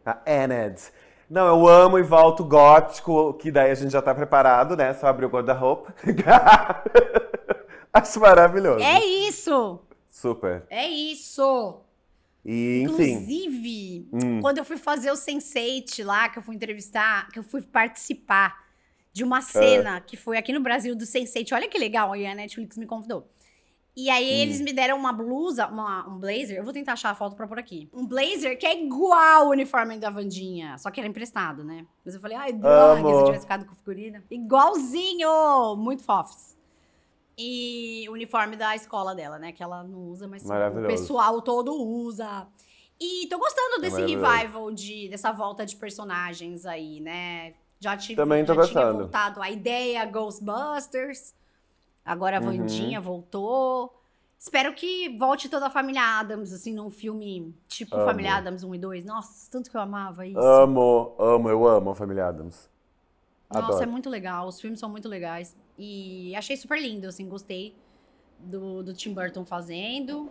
A 0.04 0.20
Ened. 0.26 0.80
Não, 1.28 1.46
eu 1.48 1.66
amo 1.66 1.98
e 1.98 2.02
volto 2.02 2.44
gótico, 2.44 3.34
que 3.34 3.50
daí 3.50 3.70
a 3.72 3.74
gente 3.74 3.90
já 3.90 4.00
tá 4.00 4.14
preparado, 4.14 4.76
né? 4.76 4.94
Só 4.94 5.08
abrir 5.08 5.26
o 5.26 5.28
guarda-roupa. 5.28 5.92
Acho 7.92 8.20
maravilhoso. 8.20 8.84
É 8.84 9.04
isso! 9.04 9.80
Super. 10.08 10.64
É 10.70 10.86
isso! 10.86 11.80
E, 12.44 12.82
enfim. 12.84 13.10
Inclusive, 13.12 14.08
Hum. 14.12 14.40
quando 14.40 14.58
eu 14.58 14.64
fui 14.64 14.76
fazer 14.76 15.10
o 15.10 15.14
Sense8 15.14 16.04
lá, 16.04 16.28
que 16.28 16.38
eu 16.38 16.42
fui 16.42 16.54
entrevistar, 16.54 17.28
que 17.30 17.38
eu 17.38 17.42
fui 17.42 17.60
participar 17.60 18.64
de 19.12 19.24
uma 19.24 19.40
cena 19.40 20.00
que 20.00 20.16
foi 20.16 20.36
aqui 20.36 20.52
no 20.52 20.60
Brasil 20.60 20.94
do 20.94 21.04
Sense8. 21.04 21.52
Olha 21.52 21.68
que 21.68 21.78
legal, 21.78 22.12
aí 22.12 22.24
a 22.26 22.34
Netflix 22.34 22.76
me 22.76 22.86
convidou. 22.86 23.28
E 23.96 24.10
aí 24.10 24.26
Hum. 24.28 24.42
eles 24.42 24.60
me 24.60 24.74
deram 24.74 24.98
uma 24.98 25.10
blusa, 25.12 25.66
uma- 25.68 26.06
um 26.06 26.18
blazer. 26.18 26.58
Eu 26.58 26.64
vou 26.64 26.72
tentar 26.72 26.92
achar 26.92 27.10
a 27.10 27.14
foto 27.14 27.34
pra 27.34 27.46
pôr 27.48 27.58
aqui. 27.58 27.88
Um 27.94 28.06
blazer 28.06 28.58
que 28.58 28.66
é 28.66 28.78
igual 28.78 29.46
o 29.46 29.50
uniforme 29.50 29.96
da 29.98 30.10
Vandinha, 30.10 30.76
só 30.76 30.90
que 30.90 31.00
era 31.00 31.08
emprestado, 31.08 31.64
né? 31.64 31.86
Mas 32.04 32.14
eu 32.14 32.20
falei, 32.20 32.36
ai, 32.36 32.52
droga, 32.52 33.00
se 33.02 33.20
eu 33.20 33.24
tivesse 33.24 33.44
ficado 33.46 33.64
com 33.64 33.74
figurina. 33.74 34.22
Igualzinho! 34.30 35.76
Muito 35.76 36.02
fofs. 36.04 36.54
E 37.38 38.06
o 38.08 38.12
uniforme 38.12 38.56
da 38.56 38.74
escola 38.76 39.14
dela, 39.14 39.38
né? 39.38 39.52
Que 39.52 39.62
ela 39.62 39.82
não 39.82 40.08
usa, 40.10 40.26
mas 40.28 40.44
o 40.44 40.86
pessoal 40.86 41.40
todo 41.42 41.72
usa. 41.74 42.46
E 43.00 43.26
tô 43.28 43.38
gostando 43.38 43.80
desse 43.80 43.94
maravilhoso. 44.00 44.26
revival, 44.26 44.70
de, 44.72 45.08
dessa 45.08 45.32
volta 45.32 45.64
de 45.66 45.76
personagens 45.76 46.64
aí, 46.66 47.00
né? 47.00 47.54
Já, 47.78 47.94
tive, 47.96 48.16
Também 48.16 48.42
tô 48.44 48.54
já 48.54 48.62
tinha 48.66 48.74
gostando. 48.82 48.98
voltado 49.00 49.42
a 49.42 49.50
ideia 49.50 50.04
Ghostbusters. 50.06 51.34
Agora 52.06 52.38
a 52.38 52.40
Uhum. 52.40 52.58
Vandinha 52.58 53.00
voltou. 53.00 53.92
Espero 54.38 54.72
que 54.74 55.08
volte 55.18 55.48
toda 55.48 55.66
a 55.66 55.70
família 55.70 56.02
Adams, 56.20 56.52
assim, 56.52 56.72
num 56.72 56.88
filme 56.90 57.52
tipo 57.66 57.96
Amo. 57.96 58.04
Família 58.04 58.36
Adams 58.36 58.62
1 58.62 58.74
e 58.74 58.78
2. 58.78 59.04
Nossa, 59.04 59.50
tanto 59.50 59.68
que 59.70 59.76
eu 59.76 59.80
amava 59.80 60.24
isso. 60.26 60.38
Amo, 60.38 61.14
amo, 61.18 61.48
eu 61.48 61.66
amo 61.66 61.90
a 61.90 61.94
família 61.96 62.26
Adams. 62.28 62.70
Nossa, 63.52 63.66
Adoro. 63.68 63.82
é 63.82 63.86
muito 63.86 64.08
legal. 64.08 64.46
Os 64.46 64.60
filmes 64.60 64.78
são 64.78 64.88
muito 64.88 65.08
legais. 65.08 65.56
E 65.78 66.34
achei 66.36 66.56
super 66.56 66.80
lindo, 66.80 67.08
assim, 67.08 67.28
gostei 67.28 67.74
do, 68.38 68.82
do 68.82 68.94
Tim 68.94 69.12
Burton 69.12 69.44
fazendo. 69.44 70.30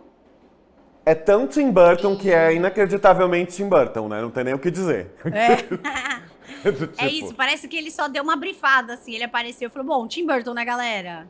É 1.04 1.14
tão 1.14 1.46
Tim 1.46 1.70
Burton 1.70 2.16
que 2.16 2.32
é 2.32 2.54
inacreditavelmente 2.54 3.56
Tim 3.56 3.68
Burton, 3.68 4.08
né? 4.08 4.20
Não 4.22 4.30
tem 4.30 4.44
nem 4.44 4.54
o 4.54 4.58
que 4.58 4.70
dizer. 4.70 5.12
É. 5.26 6.26
É 6.64 6.72
tipo, 6.72 7.04
isso, 7.06 7.34
parece 7.34 7.68
que 7.68 7.76
ele 7.76 7.90
só 7.90 8.08
deu 8.08 8.22
uma 8.24 8.36
brifada, 8.36 8.94
assim. 8.94 9.14
Ele 9.14 9.24
apareceu 9.24 9.68
e 9.68 9.70
falou: 9.70 9.86
Bom, 9.86 10.08
Tim 10.08 10.26
Burton, 10.26 10.54
né, 10.54 10.64
galera? 10.64 11.28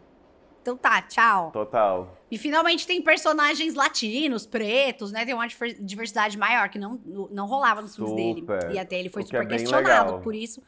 Então 0.67 0.77
tá, 0.77 1.01
tchau. 1.03 1.53
Total. 1.53 2.17
E 2.29 2.37
finalmente 2.37 2.89
tem 2.89 3.01
personagens 3.01 3.75
latinos, 3.75 4.45
pretos, 4.45 5.13
né? 5.13 5.25
Tem 5.25 5.33
uma 5.33 5.47
diversidade 5.79 6.37
maior 6.37 6.69
que 6.69 6.77
não, 6.77 6.99
não 7.31 7.47
rolava 7.47 7.81
nos 7.81 7.95
filmes 7.95 8.15
dele. 8.17 8.45
E 8.73 8.79
até 8.79 8.99
ele 8.99 9.09
foi 9.09 9.23
O 9.23 9.25
é 9.25 9.27
super 9.27 9.47
bem 9.47 9.59
questionado 9.59 10.07
legal. 10.07 10.21
por 10.21 10.35
isso. 10.35 10.61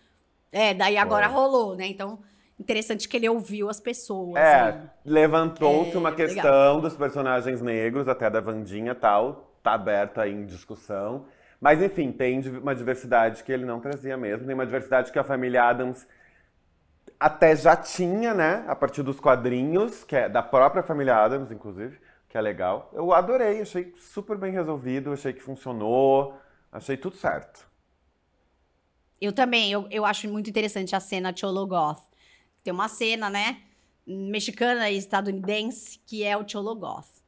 É, 0.52 0.72
daí 0.72 0.96
agora 0.96 1.26
rolou, 1.26 1.74
né? 1.74 1.88
Então, 1.88 2.20
interessante 2.60 3.08
que 3.08 3.16
ele 3.16 3.28
ouviu 3.28 3.68
as 3.68 3.80
pessoas. 3.80 4.36
É, 4.36 4.72
né? 4.72 4.90
levantou-se 5.04 5.96
É, 5.96 5.98
uma 5.98 6.10
legal. 6.10 6.26
questão 6.28 6.80
dos 6.80 6.96
personagens 6.96 7.60
negros, 7.60 8.06
até 8.06 8.30
da 8.30 8.40
Vandinha 8.40 8.92
e 8.92 8.94
tal. 8.94 9.52
Tá 9.64 9.72
aberta 9.72 10.28
em 10.28 10.46
discussão. 10.46 11.26
Mas, 11.60 11.82
enfim, 11.82 12.12
tem 12.12 12.38
uma 12.56 12.72
diversidade 12.72 13.42
que 13.42 13.50
ele 13.50 13.64
não 13.64 13.80
trazia 13.80 14.16
mesmo. 14.16 14.46
Tem 14.46 14.54
uma 14.54 14.64
diversidade 14.64 15.10
que 15.10 15.18
a 15.18 15.24
família 15.24 15.64
Adams 15.64 16.06
até 17.18 17.56
já 17.56 17.76
tinha, 17.76 18.32
né? 18.32 18.64
A 18.68 18.76
partir 18.76 19.02
dos 19.02 19.18
quadrinhos, 19.18 20.04
que 20.04 20.14
é 20.14 20.28
da 20.28 20.42
própria 20.42 20.82
família 20.82 21.16
Adams, 21.16 21.50
inclusive, 21.50 21.98
que 22.28 22.38
é 22.38 22.40
legal. 22.40 22.90
Eu 22.92 23.12
adorei, 23.12 23.60
achei 23.60 23.92
super 23.96 24.36
bem 24.36 24.52
resolvido, 24.52 25.12
achei 25.12 25.32
que 25.32 25.40
funcionou, 25.40 26.38
achei 26.70 26.96
tudo 26.96 27.16
certo. 27.16 27.66
Eu 29.20 29.32
também, 29.32 29.72
eu, 29.72 29.88
eu 29.90 30.04
acho 30.04 30.28
muito 30.28 30.48
interessante 30.48 30.94
a 30.94 31.00
cena 31.00 31.34
Cholo 31.34 31.66
Goth. 31.66 32.02
Tem 32.62 32.72
uma 32.72 32.88
cena, 32.88 33.28
né, 33.28 33.62
mexicana 34.06 34.88
e 34.90 34.96
estadunidense, 34.96 36.00
que 36.06 36.22
é 36.22 36.36
o 36.36 36.48
Cholo 36.48 36.74
Goth. 36.76 37.18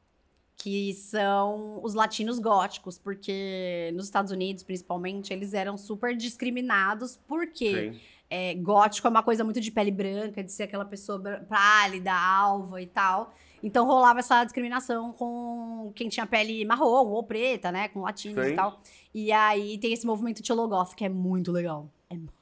Que 0.56 0.92
são 0.92 1.80
os 1.82 1.94
latinos 1.94 2.38
góticos, 2.38 2.98
porque 2.98 3.90
nos 3.94 4.04
Estados 4.04 4.30
Unidos, 4.30 4.62
principalmente, 4.62 5.32
eles 5.32 5.54
eram 5.54 5.76
super 5.76 6.14
discriminados, 6.14 7.18
porque 7.26 7.92
Sim. 7.92 8.00
É, 8.30 8.54
gótico 8.54 9.08
é 9.08 9.10
uma 9.10 9.24
coisa 9.24 9.42
muito 9.42 9.60
de 9.60 9.72
pele 9.72 9.90
branca, 9.90 10.42
de 10.42 10.52
ser 10.52 10.62
aquela 10.62 10.84
pessoa 10.84 11.20
pálida, 11.48 12.12
alva 12.12 12.80
e 12.80 12.86
tal. 12.86 13.34
Então 13.62 13.84
rolava 13.84 14.20
essa 14.20 14.44
discriminação 14.44 15.12
com 15.12 15.92
quem 15.94 16.08
tinha 16.08 16.24
pele 16.24 16.64
marrom 16.64 17.08
ou 17.08 17.24
preta, 17.24 17.72
né? 17.72 17.88
Com 17.88 18.02
latinos 18.02 18.46
Sim. 18.46 18.52
e 18.52 18.56
tal. 18.56 18.80
E 19.12 19.32
aí 19.32 19.76
tem 19.78 19.92
esse 19.92 20.06
movimento 20.06 20.46
Chologoth, 20.46 20.94
que 20.94 21.04
é 21.04 21.08
muito 21.08 21.50
legal. 21.50 21.90
É 22.08 22.14
muito 22.14 22.32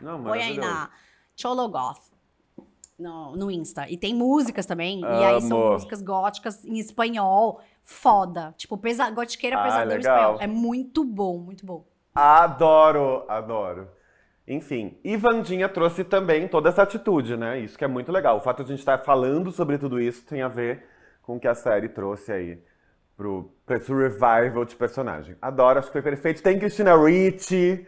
legal. 0.00 0.18
Não, 0.18 0.24
Põe 0.24 0.42
aí 0.42 0.56
na 0.56 0.88
Chologoth. 1.36 2.12
No, 2.98 3.34
no 3.34 3.50
Insta. 3.50 3.90
E 3.90 3.96
tem 3.96 4.14
músicas 4.14 4.64
também. 4.64 5.00
E 5.00 5.24
aí 5.24 5.40
são 5.42 5.60
Amo. 5.60 5.72
músicas 5.72 6.00
góticas 6.00 6.64
em 6.64 6.78
espanhol. 6.78 7.60
Foda. 7.82 8.54
Tipo, 8.56 8.78
pesa, 8.78 9.10
gotiqueira 9.10 9.58
Ah, 9.58 9.64
pesadão 9.64 9.96
em 9.96 10.00
espanhol. 10.00 10.36
É 10.40 10.46
muito 10.46 11.04
bom, 11.04 11.38
muito 11.38 11.66
bom. 11.66 11.84
Adoro, 12.14 13.24
adoro. 13.28 13.88
Enfim, 14.46 14.98
e 15.04 15.16
Vandinha 15.16 15.68
trouxe 15.68 16.02
também 16.02 16.48
toda 16.48 16.68
essa 16.68 16.82
atitude, 16.82 17.36
né? 17.36 17.60
Isso 17.60 17.78
que 17.78 17.84
é 17.84 17.88
muito 17.88 18.10
legal. 18.10 18.38
O 18.38 18.40
fato 18.40 18.58
de 18.64 18.64
a 18.64 18.70
gente 18.70 18.80
estar 18.80 18.98
falando 18.98 19.52
sobre 19.52 19.78
tudo 19.78 20.00
isso 20.00 20.24
tem 20.26 20.42
a 20.42 20.48
ver 20.48 20.84
com 21.22 21.36
o 21.36 21.40
que 21.40 21.46
a 21.46 21.54
série 21.54 21.88
trouxe 21.88 22.32
aí 22.32 22.58
pro, 23.16 23.52
pra 23.64 23.76
esse 23.76 23.92
revival 23.92 24.64
de 24.64 24.74
personagem. 24.74 25.36
Adoro, 25.40 25.78
acho 25.78 25.88
que 25.88 25.92
foi 25.92 26.02
perfeito. 26.02 26.42
Tem 26.42 26.58
Christina 26.58 26.96
Ricci. 26.96 27.86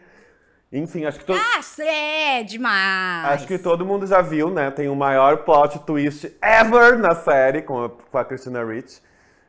Enfim, 0.71 1.05
acho 1.05 1.19
que, 1.19 1.25
to- 1.25 1.33
Ah, 1.33 1.61
é 1.83 2.43
demais! 2.43 3.25
acho 3.33 3.47
que 3.47 3.57
todo 3.57 3.85
mundo 3.85 4.07
já 4.07 4.21
viu, 4.21 4.49
né? 4.49 4.71
Tem 4.71 4.87
o 4.89 4.95
maior 4.95 5.37
plot 5.43 5.79
twist 5.79 6.35
ever 6.41 6.97
na 6.97 7.13
série 7.15 7.61
com 7.61 7.83
a, 7.83 7.89
com 7.89 8.17
a 8.17 8.25
Christina 8.25 8.63
Ricci. 8.63 9.01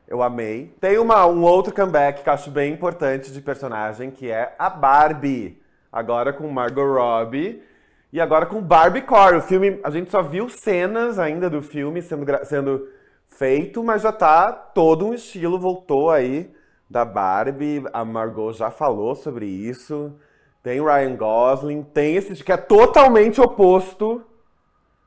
Eu 0.08 0.22
amei. 0.22 0.74
Tem 0.80 0.98
uma, 0.98 1.24
um 1.26 1.42
outro 1.42 1.72
comeback 1.74 2.22
que 2.22 2.28
eu 2.28 2.32
acho 2.32 2.50
bem 2.50 2.72
importante 2.72 3.32
de 3.32 3.40
personagem, 3.40 4.10
que 4.10 4.30
é 4.30 4.54
a 4.58 4.68
Barbie. 4.68 5.60
Agora 5.92 6.32
com 6.32 6.48
Margot 6.48 6.84
Robbie. 6.84 7.62
E 8.12 8.20
agora 8.20 8.46
com 8.46 8.60
Barbie 8.60 9.02
Core. 9.02 9.36
O 9.36 9.42
filme, 9.42 9.80
a 9.82 9.90
gente 9.90 10.10
só 10.10 10.22
viu 10.22 10.48
cenas 10.48 11.18
ainda 11.18 11.50
do 11.50 11.60
filme 11.60 12.00
sendo, 12.02 12.44
sendo 12.44 12.88
feito, 13.28 13.82
mas 13.82 14.02
já 14.02 14.12
tá 14.12 14.52
todo 14.52 15.06
um 15.06 15.14
estilo, 15.14 15.58
voltou 15.58 16.10
aí 16.10 16.50
da 16.88 17.04
Barbie. 17.04 17.84
A 17.92 18.04
Margot 18.04 18.52
já 18.52 18.70
falou 18.70 19.14
sobre 19.14 19.46
isso. 19.46 20.14
Tem 20.62 20.82
Ryan 20.82 21.16
Gosling, 21.16 21.82
tem 21.82 22.16
esse 22.16 22.42
que 22.42 22.52
é 22.52 22.56
totalmente 22.56 23.40
oposto 23.40 24.24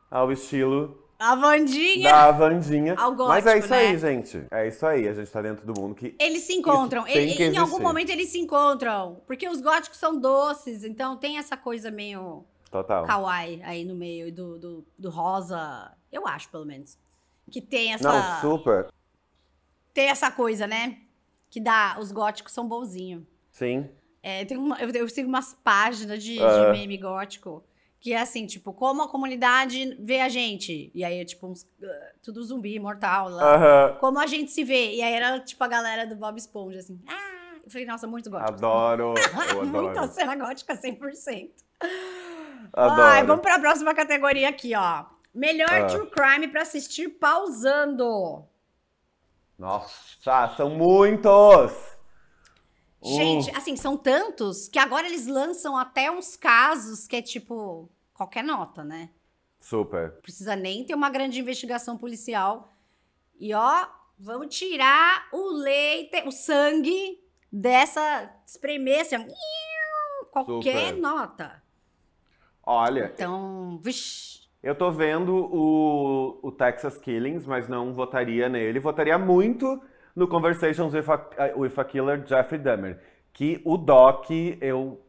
ao 0.09 0.31
estilo 0.31 0.97
A 1.19 1.35
Vandinha! 1.35 2.09
da 2.11 2.31
Vandinha. 2.31 2.95
Ao 2.97 3.13
Mas 3.13 3.45
é 3.45 3.57
isso 3.59 3.73
aí, 3.73 3.91
né? 3.91 3.97
gente. 3.97 4.45
É 4.49 4.67
isso 4.69 4.85
aí. 4.85 5.05
A 5.05 5.13
gente 5.13 5.29
tá 5.29 5.41
dentro 5.41 5.65
do 5.65 5.79
mundo 5.79 5.93
que. 5.93 6.15
Eles 6.17 6.43
se 6.43 6.53
encontram. 6.53 7.05
Ele- 7.05 7.43
em 7.43 7.57
algum 7.57 7.79
momento 7.81 8.09
eles 8.09 8.29
se 8.29 8.39
encontram. 8.39 9.21
Porque 9.27 9.47
os 9.49 9.59
góticos 9.59 9.99
são 9.99 10.17
doces, 10.17 10.85
então 10.85 11.17
tem 11.17 11.37
essa 11.37 11.57
coisa 11.57 11.91
meio 11.91 12.45
Total. 12.71 13.05
kawaii 13.05 13.61
aí 13.63 13.83
no 13.83 13.95
meio 13.95 14.31
do, 14.33 14.57
do, 14.57 14.85
do 14.97 15.09
rosa. 15.09 15.91
Eu 16.09 16.25
acho, 16.25 16.49
pelo 16.49 16.65
menos. 16.65 16.97
Que 17.51 17.59
tem 17.61 17.93
essa, 17.93 18.07
Não, 18.11 18.39
super. 18.41 18.87
tem 19.93 20.07
essa 20.07 20.31
coisa, 20.31 20.65
né? 20.67 20.99
Que 21.49 21.59
dá. 21.59 21.97
Os 21.99 22.13
góticos 22.13 22.53
são 22.53 22.65
bonzinhos. 22.65 23.23
Sim. 23.51 23.89
É, 24.23 24.45
tem 24.45 24.55
uma, 24.57 24.77
eu, 24.79 24.89
eu 24.91 25.09
sigo 25.09 25.27
umas 25.27 25.53
páginas 25.63 26.23
de, 26.23 26.35
de 26.35 26.41
É. 26.43 26.71
meme 26.71 26.97
gótico 26.97 27.63
Que 27.99 28.13
é 28.13 28.21
assim, 28.21 28.45
tipo, 28.45 28.71
como 28.71 29.01
a 29.03 29.09
comunidade 29.09 29.97
vê 29.99 30.21
a 30.21 30.29
gente. 30.29 30.89
E 30.95 31.03
aí 31.03 31.19
é 31.19 31.25
tipo 31.25 31.47
uns, 31.47 31.63
uh, 31.63 31.87
tudo 32.23 32.41
zumbi, 32.43 32.79
mortal 32.79 33.27
lá. 33.29 33.55
Aham. 33.55 33.97
Como 33.99 34.17
a 34.19 34.25
gente 34.25 34.51
se 34.51 34.63
vê. 34.63 34.93
E 34.95 35.01
aí 35.01 35.13
era 35.13 35.39
tipo 35.41 35.61
a 35.63 35.67
galera 35.67 36.07
do 36.07 36.15
Bob 36.15 36.37
Esponja, 36.37 36.79
assim. 36.79 36.99
Ah! 37.07 37.55
Eu 37.63 37.69
falei, 37.69 37.85
nossa, 37.85 38.07
muito 38.07 38.29
gótico. 38.29 38.51
Adoro. 38.53 39.13
Eu 39.53 39.65
Muito 39.65 39.89
adoro. 39.99 40.11
cena 40.13 40.35
gótica 40.35 40.75
100%. 40.75 41.49
Adoro. 42.73 43.01
Ai, 43.01 43.23
vamos 43.25 43.41
pra 43.41 43.59
próxima 43.59 43.93
categoria 43.93 44.47
aqui, 44.49 44.73
ó. 44.75 45.05
Melhor 45.35 45.69
Ah. 45.69 45.85
true 45.85 46.09
crime 46.09 46.47
pra 46.47 46.61
assistir 46.63 47.09
pausando. 47.09 48.43
Nossa, 49.57 50.47
são 50.55 50.69
muitos! 50.69 51.88
Gente, 53.01 53.49
assim, 53.55 53.75
são 53.77 53.95
tantos 53.95 54.67
que 54.67 54.77
agora 54.77 55.07
eles 55.07 55.25
lançam 55.25 55.77
até 55.77 56.11
uns 56.11 56.35
casos 56.35 57.07
que 57.07 57.15
é 57.15 57.21
tipo 57.21 57.89
qualquer 58.13 58.43
nota, 58.43 58.83
né? 58.83 59.09
super. 59.61 60.13
Precisa 60.21 60.55
nem 60.55 60.83
ter 60.85 60.95
uma 60.95 61.09
grande 61.09 61.39
investigação 61.39 61.97
policial. 61.97 62.73
E 63.39 63.53
ó, 63.53 63.87
vamos 64.17 64.55
tirar 64.55 65.27
o 65.33 65.51
leite, 65.51 66.23
o 66.25 66.31
sangue 66.31 67.19
dessa 67.51 68.33
espremer 68.45 69.01
assim, 69.01 69.17
qualquer 70.31 70.87
Super. 70.89 71.01
nota. 71.01 71.63
Olha, 72.63 73.11
Então, 73.15 73.79
vixi. 73.83 74.47
eu 74.61 74.75
tô 74.75 74.91
vendo 74.91 75.35
o, 75.35 76.39
o 76.41 76.51
Texas 76.51 76.97
Killings, 76.97 77.45
mas 77.45 77.67
não 77.67 77.93
votaria 77.93 78.47
nele. 78.47 78.79
Votaria 78.79 79.17
muito 79.17 79.81
no 80.15 80.27
Conversations 80.27 80.93
with 80.93 81.05
a, 81.09 81.57
with 81.57 81.77
a 81.77 81.83
Killer 81.83 82.25
Jeffrey 82.25 82.59
Dahmer. 82.59 82.99
Que 83.33 83.61
o 83.63 83.77
Doc 83.77 84.29
eu 84.61 85.01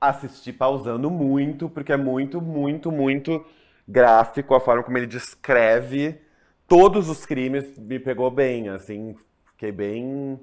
assisti 0.00 0.52
pausando 0.52 1.10
muito, 1.10 1.68
porque 1.68 1.92
é 1.92 1.96
muito, 1.96 2.40
muito, 2.40 2.90
muito 2.90 3.44
gráfico 3.86 4.54
a 4.54 4.60
forma 4.60 4.82
como 4.82 4.96
ele 4.96 5.06
descreve 5.06 6.20
todos 6.66 7.08
os 7.08 7.26
crimes. 7.26 7.76
Me 7.78 7.98
pegou 7.98 8.30
bem, 8.30 8.68
assim. 8.68 9.14
Fiquei 9.44 9.72
bem. 9.72 10.40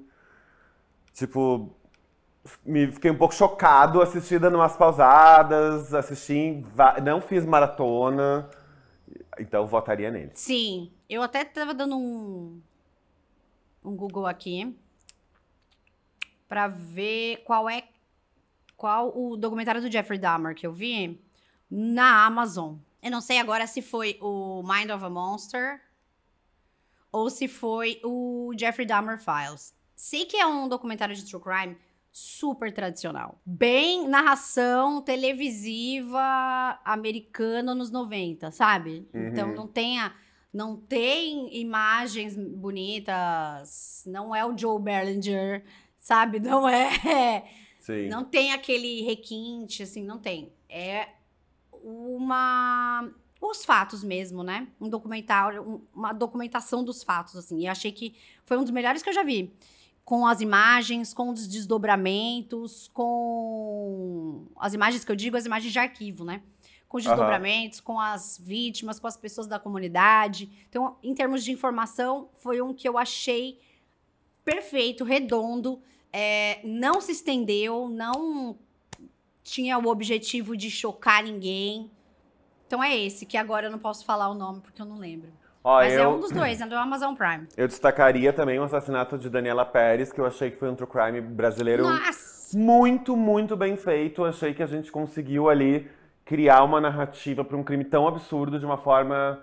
Tipo, 1.12 1.74
me 2.64 2.90
fiquei 2.92 3.10
um 3.10 3.16
pouco 3.16 3.34
chocado 3.34 4.00
assistindo 4.00 4.48
umas 4.48 4.76
pausadas, 4.76 5.92
assisti, 5.92 6.62
não 7.02 7.20
fiz 7.20 7.44
maratona, 7.44 8.48
então 9.38 9.66
votaria 9.66 10.10
nele. 10.10 10.30
Sim, 10.34 10.92
eu 11.08 11.22
até 11.22 11.44
tava 11.44 11.74
dando 11.74 11.96
um, 11.96 12.60
um 13.88 13.96
Google 13.96 14.26
aqui 14.26 14.76
pra 16.48 16.68
ver 16.68 17.38
qual 17.44 17.68
é 17.68 17.84
qual 18.76 19.12
o 19.16 19.36
documentário 19.36 19.80
do 19.82 19.90
Jeffrey 19.90 20.18
Dahmer 20.18 20.54
que 20.54 20.66
eu 20.66 20.72
vi 20.72 21.20
na 21.70 22.24
Amazon. 22.24 22.76
Eu 23.02 23.10
não 23.10 23.20
sei 23.20 23.38
agora 23.38 23.66
se 23.66 23.82
foi 23.82 24.16
o 24.20 24.62
Mind 24.62 24.90
of 24.90 25.04
a 25.04 25.10
Monster 25.10 25.80
ou 27.10 27.28
se 27.30 27.48
foi 27.48 28.00
o 28.04 28.52
Jeffrey 28.58 28.86
Dahmer 28.86 29.18
Files. 29.18 29.74
Sei 29.96 30.24
que 30.26 30.36
é 30.36 30.46
um 30.46 30.68
documentário 30.68 31.14
de 31.14 31.24
true 31.28 31.42
crime 31.42 31.76
super 32.12 32.72
tradicional. 32.72 33.40
Bem 33.44 34.08
narração 34.08 35.02
televisiva 35.02 36.78
americana 36.84 37.74
nos 37.74 37.90
90, 37.90 38.50
sabe? 38.50 39.08
Então 39.12 39.48
Uhum. 39.50 39.54
não 39.54 39.66
tem 39.66 40.00
a, 40.00 40.12
não 40.58 40.76
tem 40.76 41.56
imagens 41.56 42.34
bonitas, 42.36 44.02
não 44.06 44.34
é 44.34 44.44
o 44.44 44.56
Joe 44.58 44.80
Berlinger, 44.82 45.64
sabe? 45.98 46.40
Não 46.40 46.68
é 46.68 47.44
Sim. 47.78 48.08
não 48.08 48.24
tem 48.24 48.52
aquele 48.52 49.02
requinte, 49.02 49.82
assim, 49.84 50.02
não 50.02 50.18
tem. 50.18 50.52
É 50.68 51.08
uma. 51.72 53.08
Os 53.40 53.64
fatos 53.64 54.02
mesmo, 54.02 54.42
né? 54.42 54.66
Um 54.80 54.88
documentário, 54.88 55.62
um- 55.62 55.80
uma 55.94 56.12
documentação 56.12 56.82
dos 56.84 57.02
fatos, 57.04 57.36
assim. 57.36 57.60
E 57.60 57.66
achei 57.68 57.92
que 57.92 58.14
foi 58.44 58.58
um 58.58 58.62
dos 58.62 58.72
melhores 58.72 59.00
que 59.02 59.08
eu 59.08 59.14
já 59.14 59.22
vi. 59.22 59.54
Com 60.04 60.26
as 60.26 60.40
imagens, 60.40 61.14
com 61.14 61.30
os 61.30 61.46
desdobramentos, 61.46 62.88
com. 62.92 64.46
As 64.56 64.74
imagens 64.74 65.04
que 65.04 65.12
eu 65.12 65.16
digo, 65.16 65.36
as 65.36 65.46
imagens 65.46 65.72
de 65.72 65.78
arquivo, 65.78 66.24
né? 66.24 66.42
Com 66.88 66.96
os 66.96 67.04
desdobramentos, 67.04 67.80
com 67.80 68.00
as 68.00 68.38
vítimas, 68.38 68.98
com 68.98 69.06
as 69.06 69.16
pessoas 69.16 69.46
da 69.46 69.58
comunidade. 69.58 70.50
Então, 70.68 70.96
em 71.02 71.14
termos 71.14 71.44
de 71.44 71.52
informação, 71.52 72.30
foi 72.38 72.62
um 72.62 72.72
que 72.72 72.88
eu 72.88 72.96
achei 72.96 73.60
perfeito, 74.44 75.04
redondo 75.04 75.82
é, 76.12 76.60
não 76.64 77.00
se 77.00 77.12
estendeu, 77.12 77.88
não 77.88 78.56
tinha 79.42 79.78
o 79.78 79.86
objetivo 79.88 80.56
de 80.56 80.70
chocar 80.70 81.22
ninguém. 81.22 81.90
Então 82.66 82.82
é 82.82 82.96
esse, 82.96 83.24
que 83.24 83.36
agora 83.36 83.66
eu 83.66 83.70
não 83.70 83.78
posso 83.78 84.04
falar 84.04 84.28
o 84.28 84.34
nome 84.34 84.60
porque 84.60 84.80
eu 84.80 84.86
não 84.86 84.98
lembro. 84.98 85.30
Ó, 85.64 85.76
Mas 85.76 85.92
é 85.92 86.04
eu, 86.04 86.10
um 86.10 86.20
dos 86.20 86.30
dois, 86.30 86.60
é 86.60 86.66
do 86.66 86.76
Amazon 86.76 87.14
Prime. 87.14 87.46
eu 87.56 87.66
destacaria 87.66 88.32
também 88.32 88.58
o 88.58 88.62
assassinato 88.62 89.18
de 89.18 89.28
Daniela 89.28 89.66
Pérez, 89.66 90.12
que 90.12 90.20
eu 90.20 90.26
achei 90.26 90.50
que 90.50 90.56
foi 90.56 90.70
um 90.70 90.74
true 90.74 90.88
crime 90.88 91.20
brasileiro 91.20 91.82
Nossa! 91.82 92.56
muito, 92.56 93.16
muito 93.16 93.56
bem 93.56 93.76
feito. 93.76 94.24
Achei 94.24 94.54
que 94.54 94.62
a 94.62 94.66
gente 94.66 94.92
conseguiu 94.92 95.48
ali 95.48 95.90
criar 96.28 96.62
uma 96.62 96.78
narrativa 96.78 97.42
para 97.42 97.56
um 97.56 97.64
crime 97.64 97.84
tão 97.86 98.06
absurdo 98.06 98.58
de 98.58 98.66
uma 98.66 98.76
forma 98.76 99.42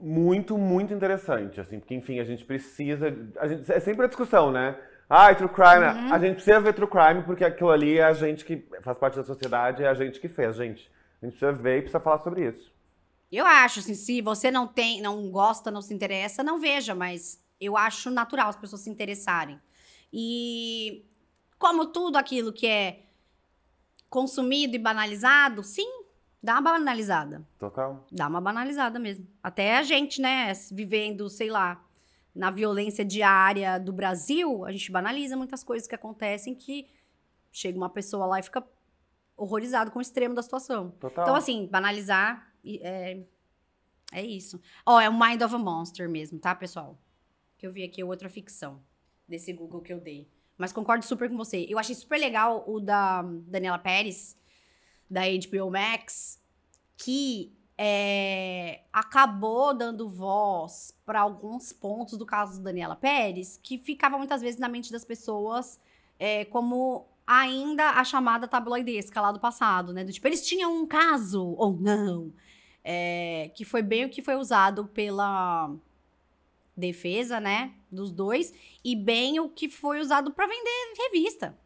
muito, 0.00 0.58
muito 0.58 0.92
interessante, 0.92 1.60
assim, 1.60 1.78
porque 1.78 1.94
enfim, 1.94 2.18
a 2.18 2.24
gente 2.24 2.44
precisa, 2.44 3.16
a 3.38 3.46
gente, 3.46 3.70
é 3.72 3.78
sempre 3.78 4.04
a 4.04 4.08
discussão, 4.08 4.50
né? 4.50 4.76
Ah, 5.08 5.32
true 5.32 5.48
crime, 5.48 5.84
Uhum. 5.86 6.12
a 6.12 6.18
gente 6.18 6.34
precisa 6.34 6.58
ver 6.60 6.72
true 6.74 6.88
crime 6.88 7.22
porque 7.22 7.44
aquilo 7.44 7.70
ali 7.70 7.98
é 7.98 8.04
a 8.04 8.12
gente 8.12 8.44
que 8.44 8.66
faz 8.82 8.98
parte 8.98 9.14
da 9.14 9.22
sociedade, 9.22 9.84
é 9.84 9.88
a 9.88 9.94
gente 9.94 10.18
que 10.18 10.28
fez, 10.28 10.56
gente. 10.56 10.90
A 11.22 11.26
gente 11.26 11.38
precisa 11.38 11.52
ver 11.52 11.78
e 11.78 11.82
precisa 11.82 12.00
falar 12.00 12.18
sobre 12.18 12.46
isso. 12.48 12.72
Eu 13.30 13.46
acho, 13.46 13.78
assim, 13.78 13.94
se 13.94 14.20
você 14.20 14.50
não 14.50 14.66
tem, 14.66 15.00
não 15.00 15.30
gosta, 15.30 15.70
não 15.70 15.80
se 15.82 15.94
interessa, 15.94 16.42
não 16.42 16.58
veja, 16.58 16.96
mas 16.96 17.40
eu 17.60 17.76
acho 17.76 18.10
natural 18.10 18.48
as 18.48 18.56
pessoas 18.56 18.82
se 18.82 18.90
interessarem. 18.90 19.60
E 20.12 21.04
como 21.58 21.86
tudo 21.86 22.16
aquilo 22.16 22.52
que 22.52 22.66
é 22.66 23.04
consumido 24.10 24.74
e 24.74 24.78
banalizado, 24.78 25.62
sim, 25.62 25.97
dá 26.42 26.54
uma 26.54 26.62
banalizada. 26.62 27.46
Total. 27.58 28.06
Dá 28.10 28.28
uma 28.28 28.40
banalizada 28.40 28.98
mesmo. 28.98 29.26
Até 29.42 29.76
a 29.76 29.82
gente, 29.82 30.20
né, 30.20 30.52
vivendo, 30.72 31.28
sei 31.28 31.50
lá, 31.50 31.84
na 32.34 32.50
violência 32.50 33.04
diária 33.04 33.78
do 33.78 33.92
Brasil, 33.92 34.64
a 34.64 34.72
gente 34.72 34.90
banaliza 34.92 35.36
muitas 35.36 35.64
coisas 35.64 35.88
que 35.88 35.94
acontecem 35.94 36.54
que 36.54 36.88
chega 37.50 37.76
uma 37.76 37.90
pessoa 37.90 38.26
lá 38.26 38.38
e 38.38 38.42
fica 38.42 38.64
horrorizado 39.36 39.90
com 39.90 39.98
o 39.98 40.02
extremo 40.02 40.34
da 40.34 40.42
situação. 40.42 40.90
Total. 40.92 41.24
Então, 41.24 41.34
assim, 41.34 41.66
banalizar 41.66 42.52
é, 42.64 43.20
é 44.12 44.22
isso. 44.24 44.60
Ó, 44.84 45.00
é 45.00 45.08
o 45.08 45.18
Mind 45.18 45.42
of 45.42 45.54
a 45.54 45.58
Monster 45.58 46.08
mesmo, 46.08 46.38
tá, 46.38 46.54
pessoal? 46.54 46.98
Que 47.56 47.66
eu 47.66 47.72
vi 47.72 47.82
aqui, 47.82 48.02
outra 48.02 48.28
ficção 48.28 48.80
desse 49.26 49.52
Google 49.52 49.80
que 49.80 49.92
eu 49.92 50.00
dei. 50.00 50.28
Mas 50.56 50.72
concordo 50.72 51.04
super 51.04 51.28
com 51.28 51.36
você. 51.36 51.66
Eu 51.68 51.78
achei 51.78 51.94
super 51.94 52.18
legal 52.18 52.64
o 52.66 52.80
da 52.80 53.22
Daniela 53.22 53.78
Pérez, 53.78 54.36
da 55.10 55.22
HBO 55.22 55.70
Max, 55.70 56.40
que 56.96 57.52
é, 57.76 58.80
acabou 58.92 59.72
dando 59.72 60.08
voz 60.08 60.92
para 61.06 61.20
alguns 61.20 61.72
pontos 61.72 62.18
do 62.18 62.26
caso 62.26 62.58
da 62.58 62.64
Daniela 62.64 62.96
Pérez, 62.96 63.58
que 63.62 63.78
ficava 63.78 64.18
muitas 64.18 64.42
vezes 64.42 64.58
na 64.58 64.68
mente 64.68 64.90
das 64.90 65.04
pessoas 65.04 65.78
é, 66.18 66.44
como 66.46 67.06
ainda 67.24 67.90
a 67.90 68.04
chamada 68.04 68.48
tabloidesca 68.48 69.20
lá 69.20 69.30
do 69.30 69.38
passado, 69.38 69.92
né? 69.92 70.02
Do 70.02 70.12
tipo, 70.12 70.26
eles 70.26 70.46
tinham 70.46 70.74
um 70.74 70.86
caso 70.86 71.54
ou 71.56 71.72
não. 71.78 72.32
É, 72.82 73.50
que 73.54 73.64
foi 73.64 73.82
bem 73.82 74.06
o 74.06 74.08
que 74.08 74.22
foi 74.22 74.34
usado 74.34 74.86
pela 74.86 75.70
defesa, 76.76 77.38
né? 77.38 77.74
Dos 77.92 78.10
dois, 78.10 78.52
e 78.82 78.96
bem 78.96 79.38
o 79.40 79.48
que 79.48 79.68
foi 79.68 80.00
usado 80.00 80.32
para 80.32 80.46
vender 80.46 80.94
revista. 81.12 81.56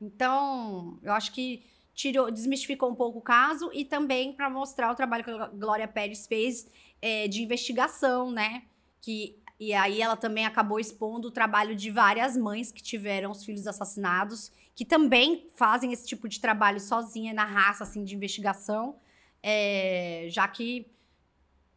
Então, 0.00 0.98
eu 1.02 1.12
acho 1.12 1.32
que 1.32 1.62
tirou, 1.94 2.30
desmistificou 2.30 2.90
um 2.90 2.94
pouco 2.94 3.18
o 3.18 3.22
caso 3.22 3.70
e 3.74 3.84
também 3.84 4.32
para 4.32 4.48
mostrar 4.48 4.90
o 4.90 4.94
trabalho 4.94 5.22
que 5.22 5.30
a 5.30 5.48
Glória 5.48 5.86
Pérez 5.86 6.26
fez 6.26 6.66
é, 7.02 7.28
de 7.28 7.42
investigação, 7.42 8.30
né? 8.30 8.62
Que, 9.00 9.38
e 9.58 9.74
aí 9.74 10.00
ela 10.00 10.16
também 10.16 10.46
acabou 10.46 10.80
expondo 10.80 11.28
o 11.28 11.30
trabalho 11.30 11.76
de 11.76 11.90
várias 11.90 12.36
mães 12.36 12.72
que 12.72 12.82
tiveram 12.82 13.30
os 13.30 13.44
filhos 13.44 13.66
assassinados, 13.66 14.50
que 14.74 14.84
também 14.84 15.48
fazem 15.54 15.92
esse 15.92 16.06
tipo 16.06 16.28
de 16.28 16.40
trabalho 16.40 16.80
sozinha 16.80 17.34
na 17.34 17.44
raça, 17.44 17.84
assim, 17.84 18.02
de 18.02 18.14
investigação, 18.14 18.98
é, 19.42 20.26
já 20.30 20.48
que, 20.48 20.90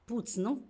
putz, 0.05 0.37
não, 0.37 0.63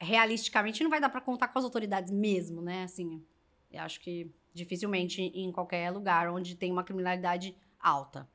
realisticamente 0.00 0.82
não 0.82 0.90
vai 0.90 1.00
dar 1.00 1.08
para 1.08 1.20
contar 1.20 1.48
com 1.48 1.58
as 1.58 1.64
autoridades 1.64 2.10
mesmo, 2.10 2.60
né? 2.60 2.82
Assim, 2.82 3.24
eu 3.70 3.82
acho 3.82 4.00
que 4.00 4.30
dificilmente 4.56 5.20
em 5.22 5.52
qualquer 5.52 5.90
lugar 5.90 6.28
onde 6.30 6.56
tem 6.56 6.72
uma 6.72 6.82
criminalidade 6.82 7.54
alta. 7.80 8.26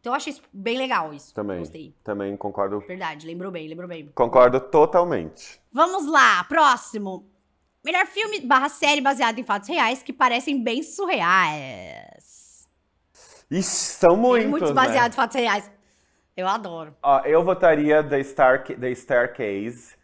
Então 0.00 0.12
eu 0.12 0.16
achei 0.16 0.34
bem 0.52 0.76
legal 0.78 1.12
isso. 1.14 1.32
Também. 1.34 1.58
Gostei. 1.58 1.94
Também 2.02 2.36
concordo, 2.36 2.80
Verdade, 2.80 3.26
lembrou 3.26 3.52
bem, 3.52 3.68
lembrou 3.68 3.88
bem. 3.88 4.08
concordo 4.14 4.58
totalmente. 4.60 5.60
Vamos 5.72 6.06
lá, 6.10 6.42
próximo. 6.44 7.26
Melhor 7.84 8.06
filme 8.06 8.40
barra 8.40 8.68
série 8.68 9.00
baseado 9.00 9.38
em 9.38 9.44
fatos 9.44 9.68
reais 9.68 10.02
que 10.02 10.12
parecem 10.12 10.62
bem 10.62 10.82
surreais. 10.82 12.68
Ixi, 13.50 13.62
são 13.62 14.10
Tem 14.10 14.18
muitos, 14.20 14.50
muitos 14.50 14.68
né? 14.70 14.74
baseados 14.74 15.14
em 15.16 15.20
fatos 15.20 15.36
reais. 15.36 15.70
Eu 16.36 16.46
adoro. 16.46 16.94
Ó, 17.02 17.20
eu 17.24 17.42
votaria 17.44 18.02
The, 18.02 18.22
Star, 18.22 18.64
The 18.64 18.94
Staircase, 18.94 19.96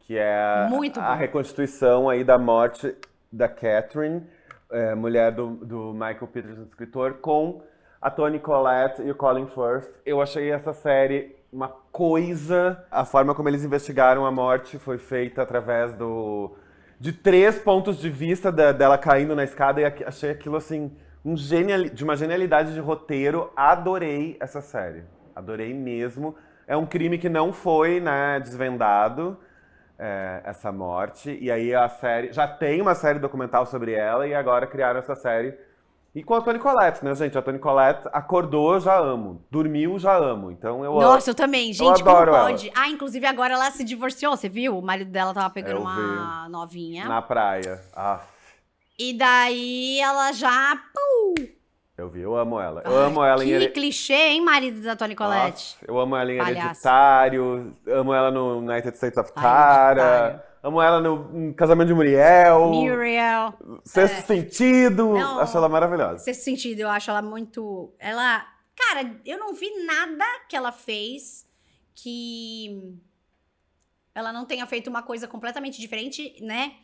que 0.00 0.16
é 0.18 0.66
Muito 0.68 0.98
a 1.00 1.12
bom. 1.12 1.18
reconstituição 1.18 2.08
aí 2.08 2.24
da 2.24 2.38
morte 2.38 2.94
da 3.32 3.48
Catherine, 3.48 4.26
é, 4.70 4.94
mulher 4.94 5.32
do, 5.32 5.48
do 5.56 5.92
Michael 5.92 6.26
Peterson, 6.32 6.62
escritor, 6.62 7.14
com 7.14 7.62
a 8.00 8.10
Toni 8.10 8.38
Collette 8.38 9.02
e 9.02 9.10
o 9.10 9.14
Colin 9.14 9.46
Firth. 9.46 10.00
Eu 10.06 10.20
achei 10.20 10.50
essa 10.50 10.72
série 10.72 11.36
uma 11.52 11.68
coisa. 11.90 12.84
A 12.90 13.04
forma 13.04 13.34
como 13.34 13.48
eles 13.48 13.64
investigaram 13.64 14.24
a 14.26 14.30
morte 14.30 14.78
foi 14.78 14.98
feita 14.98 15.42
através 15.42 15.94
do 15.94 16.52
de 17.00 17.12
três 17.12 17.56
pontos 17.58 17.96
de 17.98 18.10
vista 18.10 18.50
da- 18.50 18.72
dela 18.72 18.98
caindo 18.98 19.34
na 19.36 19.44
escada 19.44 19.80
e 19.80 19.84
achei 20.04 20.30
aquilo 20.30 20.56
assim 20.56 20.90
um 21.24 21.36
geniali- 21.36 21.90
de 21.90 22.02
uma 22.02 22.16
genialidade 22.16 22.74
de 22.74 22.80
roteiro. 22.80 23.50
Adorei 23.56 24.36
essa 24.40 24.60
série. 24.60 25.04
Adorei 25.34 25.72
mesmo. 25.72 26.34
É 26.66 26.76
um 26.76 26.84
crime 26.84 27.16
que 27.16 27.28
não 27.28 27.52
foi 27.52 28.00
né, 28.00 28.40
desvendado, 28.40 29.38
é, 29.98 30.40
essa 30.44 30.70
morte. 30.72 31.36
E 31.40 31.50
aí 31.50 31.74
a 31.74 31.88
série. 31.88 32.32
Já 32.32 32.46
tem 32.46 32.80
uma 32.80 32.94
série 32.94 33.18
documental 33.18 33.66
sobre 33.66 33.92
ela 33.92 34.26
e 34.26 34.34
agora 34.34 34.66
criaram 34.66 35.00
essa 35.00 35.14
série. 35.14 35.54
E 36.14 36.22
com 36.24 36.34
a 36.34 36.40
Toni 36.40 36.58
Collette, 36.58 37.04
né, 37.04 37.14
gente? 37.14 37.36
A 37.36 37.42
Toni 37.42 37.58
Collette 37.58 38.08
acordou, 38.12 38.80
já 38.80 38.98
amo. 38.98 39.44
Dormiu, 39.50 39.98
já 39.98 40.16
amo. 40.16 40.50
Então 40.50 40.84
eu 40.84 40.94
Nossa, 40.94 41.30
eu 41.30 41.34
também. 41.34 41.72
Gente, 41.72 42.02
como 42.02 42.10
adoro 42.16 42.34
ela. 42.34 42.44
pode? 42.46 42.72
Ah, 42.74 42.88
inclusive 42.88 43.24
agora 43.26 43.54
ela 43.54 43.70
se 43.70 43.84
divorciou, 43.84 44.36
você 44.36 44.48
viu? 44.48 44.76
O 44.78 44.82
marido 44.82 45.10
dela 45.10 45.34
tava 45.34 45.50
pegando 45.50 45.76
Eu 45.76 45.80
uma 45.82 46.48
novinha. 46.48 47.04
na 47.06 47.20
praia. 47.22 47.80
Ah, 47.94 48.20
E 48.98 49.12
daí 49.16 50.00
ela 50.00 50.32
já. 50.32 50.76
Pum, 50.94 51.34
eu 51.98 52.08
vi, 52.08 52.20
eu 52.20 52.36
amo 52.36 52.60
ela. 52.60 52.80
Eu 52.84 52.96
Ai, 52.96 53.04
amo 53.06 53.24
ela 53.24 53.44
em 53.44 53.58
Que 53.58 53.68
clichê, 53.70 54.12
hein, 54.14 54.40
marido 54.40 54.80
da 54.82 54.94
Toni 54.94 55.16
Collette? 55.16 55.74
Nossa, 55.74 55.84
eu 55.88 55.98
amo 55.98 56.14
ela 56.16 56.32
em 56.32 56.38
Palhaço. 56.38 56.66
Hereditário, 56.66 57.76
amo 57.88 58.14
ela 58.14 58.30
no 58.30 58.58
United 58.58 58.96
States 58.96 59.18
of 59.18 59.32
Tara, 59.32 60.46
amo 60.62 60.80
ela 60.80 61.00
no 61.00 61.52
Casamento 61.54 61.88
de 61.88 61.94
Muriel, 61.94 62.68
Muriel. 62.68 63.52
Sexto 63.84 64.28
Sentido, 64.28 65.14
Não. 65.14 65.40
acho 65.40 65.56
ela 65.56 65.68
maravilhosa. 65.68 66.18
Sexto 66.20 66.42
sentido, 66.44 66.80
eu 66.80 66.88
acho 66.88 67.10
ela 67.10 67.20
muito. 67.20 67.92
Ela. 67.98 68.46
Cara, 68.76 69.20
eu 69.26 69.36
não 69.36 69.52
vi 69.52 69.68
nada 69.84 70.24
que 70.48 70.56
ela 70.56 70.70
fez 70.70 71.44
que 71.96 72.96
ela 74.14 74.32
não 74.32 74.44
tenha 74.44 74.66
feito 74.66 74.88
uma 74.88 75.02
coisa 75.02 75.26
completamente 75.26 75.80
diferente, 75.80 76.36
né? 76.40 76.74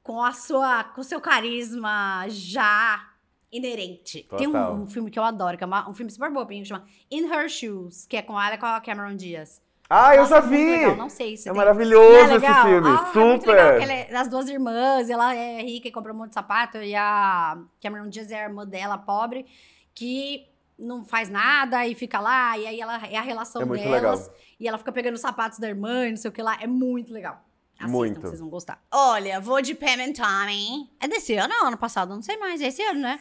Com 0.00 0.22
a 0.22 0.30
sua. 0.30 0.84
com 0.84 1.00
o 1.00 1.04
seu 1.04 1.20
carisma 1.20 2.24
já 2.28 3.07
inerente. 3.50 4.26
Tem 4.36 4.46
Total. 4.46 4.74
um, 4.74 4.82
um 4.82 4.86
filme 4.86 5.10
que 5.10 5.18
eu 5.18 5.24
adoro, 5.24 5.56
que 5.56 5.64
é 5.64 5.66
uma- 5.66 5.88
um 5.88 5.94
filme 5.94 6.10
super 6.10 6.30
bobinho, 6.30 6.62
que 6.62 6.68
chama 6.68 6.84
In 7.10 7.24
Her 7.26 7.48
Shoes, 7.48 8.06
que 8.06 8.16
é 8.16 8.22
com 8.22 8.40
ela 8.40 8.54
e 8.54 8.58
com 8.58 8.66
a 8.66 8.80
Cameron 8.80 9.16
Diaz. 9.16 9.60
Ah, 9.90 10.14
eu 10.14 10.20
Nossa, 10.20 10.34
já 10.34 10.40
vi! 10.40 10.70
legal, 10.70 10.96
Não 10.96 11.08
sei 11.08 11.34
se 11.36 11.48
É 11.48 11.52
tem- 11.52 11.58
maravilhoso 11.58 12.14
é 12.14 12.20
esse 12.24 12.32
legal? 12.34 12.62
filme, 12.66 12.88
Ah, 12.88 13.10
é 13.14 13.18
muito 13.18 13.46
legal, 13.46 13.66
super! 13.66 13.70
porque 13.70 13.82
ela 13.84 13.92
é 13.92 14.04
das 14.12 14.28
duas 14.28 14.48
irmãs, 14.50 15.08
ela 15.08 15.34
é 15.34 15.62
rica 15.62 15.88
e 15.88 15.90
compra 15.90 16.12
um 16.12 16.16
monte 16.16 16.28
de 16.28 16.34
sapato, 16.34 16.76
e 16.76 16.94
a 16.94 17.56
Cameron 17.80 18.08
Diaz 18.10 18.30
é 18.30 18.38
a 18.40 18.48
irmã 18.48 18.66
dela, 18.66 18.98
pobre, 18.98 19.46
que 19.94 20.46
não 20.78 21.06
faz 21.06 21.30
nada 21.30 21.86
e 21.86 21.94
fica 21.94 22.20
lá, 22.20 22.56
e 22.58 22.66
aí 22.66 22.80
ela 22.80 23.02
é 23.06 23.16
a 23.16 23.22
relação 23.22 23.62
É 23.62 23.64
delas, 23.64 23.90
legal. 23.90 24.34
e 24.60 24.68
ela 24.68 24.76
fica 24.76 24.92
pegando 24.92 25.14
os 25.14 25.20
sapatos 25.22 25.58
da 25.58 25.66
irmã 25.68 26.06
e 26.06 26.10
não 26.10 26.16
sei 26.18 26.28
o 26.28 26.32
que 26.32 26.42
lá, 26.42 26.58
é 26.60 26.66
muito 26.66 27.10
legal. 27.10 27.42
Assistam, 27.78 27.96
Muito. 27.96 28.20
vocês 28.20 28.40
vão 28.40 28.48
gostar. 28.48 28.82
Olha, 28.92 29.40
vou 29.40 29.62
de 29.62 29.74
Pam 29.74 29.86
and 30.00 30.12
Tommy. 30.12 30.90
É 31.00 31.06
desse 31.06 31.34
ano 31.36 31.54
ou 31.60 31.68
ano 31.68 31.76
passado? 31.76 32.14
Não 32.14 32.22
sei 32.22 32.36
mais, 32.36 32.60
é 32.60 32.66
esse 32.66 32.82
ano, 32.82 33.00
né? 33.00 33.20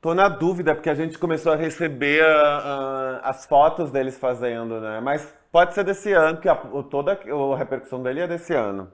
Tô 0.00 0.14
na 0.14 0.28
dúvida, 0.28 0.74
porque 0.74 0.90
a 0.90 0.94
gente 0.94 1.16
começou 1.16 1.52
a 1.52 1.56
receber 1.56 2.22
ah, 2.24 3.20
ah, 3.24 3.30
as 3.30 3.46
fotos 3.46 3.90
deles 3.90 4.18
fazendo, 4.18 4.80
né? 4.80 5.00
Mas 5.00 5.32
pode 5.50 5.74
ser 5.74 5.84
desse 5.84 6.12
ano, 6.12 6.34
porque 6.34 6.48
a, 6.48 6.56
toda 6.90 7.12
a 7.12 7.56
repercussão 7.56 8.02
dele 8.02 8.20
é 8.20 8.28
desse 8.28 8.52
ano. 8.52 8.92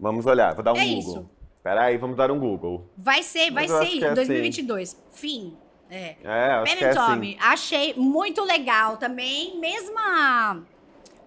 Vamos 0.00 0.26
olhar, 0.26 0.54
vou 0.54 0.64
dar 0.64 0.72
um 0.72 0.76
É 0.76 0.84
Google. 0.84 0.98
isso. 0.98 1.30
Pera 1.62 1.82
aí, 1.82 1.96
vamos 1.96 2.16
dar 2.16 2.30
um 2.30 2.40
Google. 2.40 2.90
Vai 2.96 3.22
ser, 3.22 3.52
vai 3.52 3.68
ser 3.68 3.86
que 3.86 4.04
é 4.04 4.08
assim. 4.08 4.14
2022. 4.14 5.00
Fim. 5.12 5.56
É. 5.88 6.16
É, 6.24 6.52
acho 6.54 6.64
Ben 6.64 6.76
que 6.76 6.84
é 6.84 6.88
and 6.88 6.90
assim. 6.90 7.12
Tommy, 7.12 7.38
achei 7.40 7.94
muito 7.94 8.42
legal 8.42 8.96
também, 8.96 9.60
mesma 9.60 10.62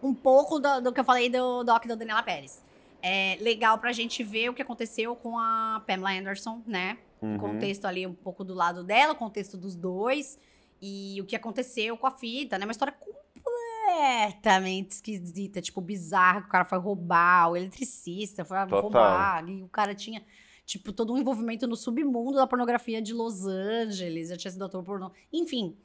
um 0.04 0.14
pouco 0.14 0.60
do, 0.60 0.82
do 0.82 0.92
que 0.92 1.00
eu 1.00 1.04
falei 1.06 1.30
do 1.30 1.64
doc 1.64 1.86
da 1.86 1.96
Daniela 1.96 2.22
Pérez. 2.22 2.64
É 3.08 3.38
legal 3.40 3.78
pra 3.78 3.92
gente 3.92 4.24
ver 4.24 4.50
o 4.50 4.54
que 4.56 4.64
aconteceu 4.64 5.16
com 5.16 5.38
a 5.38 5.84
Pamela 5.86 6.12
Anderson, 6.12 6.64
né? 6.66 6.98
Uhum. 7.22 7.36
O 7.36 7.40
contexto 7.40 7.86
ali 7.86 8.08
um 8.08 8.16
pouco 8.16 8.44
do 8.44 8.56
lado 8.56 8.84
dela, 8.84 9.14
o 9.14 9.16
contexto 9.16 9.56
dos 9.58 9.76
dois 9.76 10.40
e 10.82 11.22
o 11.22 11.26
que 11.26 11.36
aconteceu 11.36 11.96
com 11.98 12.08
a 12.08 12.12
fita, 12.12 12.58
né? 12.58 12.66
Uma 12.66 12.72
história 12.72 12.96
completamente 12.98 14.94
esquisita, 14.94 15.62
tipo, 15.62 15.80
bizarra, 15.82 16.42
que 16.42 16.48
o 16.48 16.52
cara 16.52 16.66
foi 16.66 16.80
roubar, 16.80 17.52
o 17.52 17.56
eletricista 17.56 18.44
foi 18.44 18.58
Total. 18.62 18.82
roubar, 18.82 19.48
e 19.48 19.62
o 19.62 19.68
cara 19.68 19.94
tinha 19.94 20.24
tipo, 20.66 20.92
todo 20.92 21.14
um 21.14 21.18
envolvimento 21.20 21.68
no 21.68 21.76
submundo 21.76 22.38
da 22.38 22.48
pornografia 22.48 23.00
de 23.00 23.14
Los 23.14 23.46
Angeles, 23.46 24.30
já 24.30 24.38
tinha 24.38 24.50
sido 24.50 24.66
ator 24.66 24.84
pornô. 24.84 25.12
Enfim, 25.32 25.78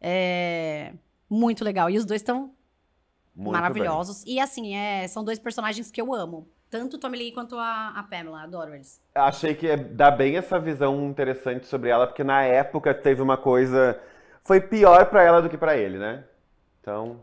é 0.00 0.94
muito 1.28 1.64
legal. 1.64 1.90
E 1.90 1.98
os 1.98 2.04
dois 2.04 2.20
estão 2.20 2.54
maravilhosos. 3.34 4.22
E 4.24 4.38
assim, 4.38 4.76
é, 4.76 5.08
são 5.08 5.24
dois 5.24 5.40
personagens 5.40 5.90
que 5.90 6.00
eu 6.00 6.14
amo. 6.14 6.48
Tanto 6.70 6.96
o 6.96 6.98
Tommy 7.00 7.18
Lee 7.18 7.32
quanto 7.32 7.56
a, 7.58 7.88
a 7.96 8.02
Pamela. 8.04 8.42
Adoro 8.42 8.74
eles. 8.74 9.02
Achei 9.14 9.54
que 9.54 9.74
dá 9.76 10.10
bem 10.10 10.36
essa 10.36 10.58
visão 10.58 11.08
interessante 11.08 11.66
sobre 11.66 11.90
ela, 11.90 12.06
porque 12.06 12.22
na 12.22 12.42
época 12.42 12.94
teve 12.94 13.20
uma 13.20 13.36
coisa. 13.36 13.98
Foi 14.44 14.60
pior 14.60 15.06
pra 15.06 15.22
ela 15.22 15.42
do 15.42 15.48
que 15.48 15.58
pra 15.58 15.76
ele, 15.76 15.98
né? 15.98 16.24
Então. 16.80 17.20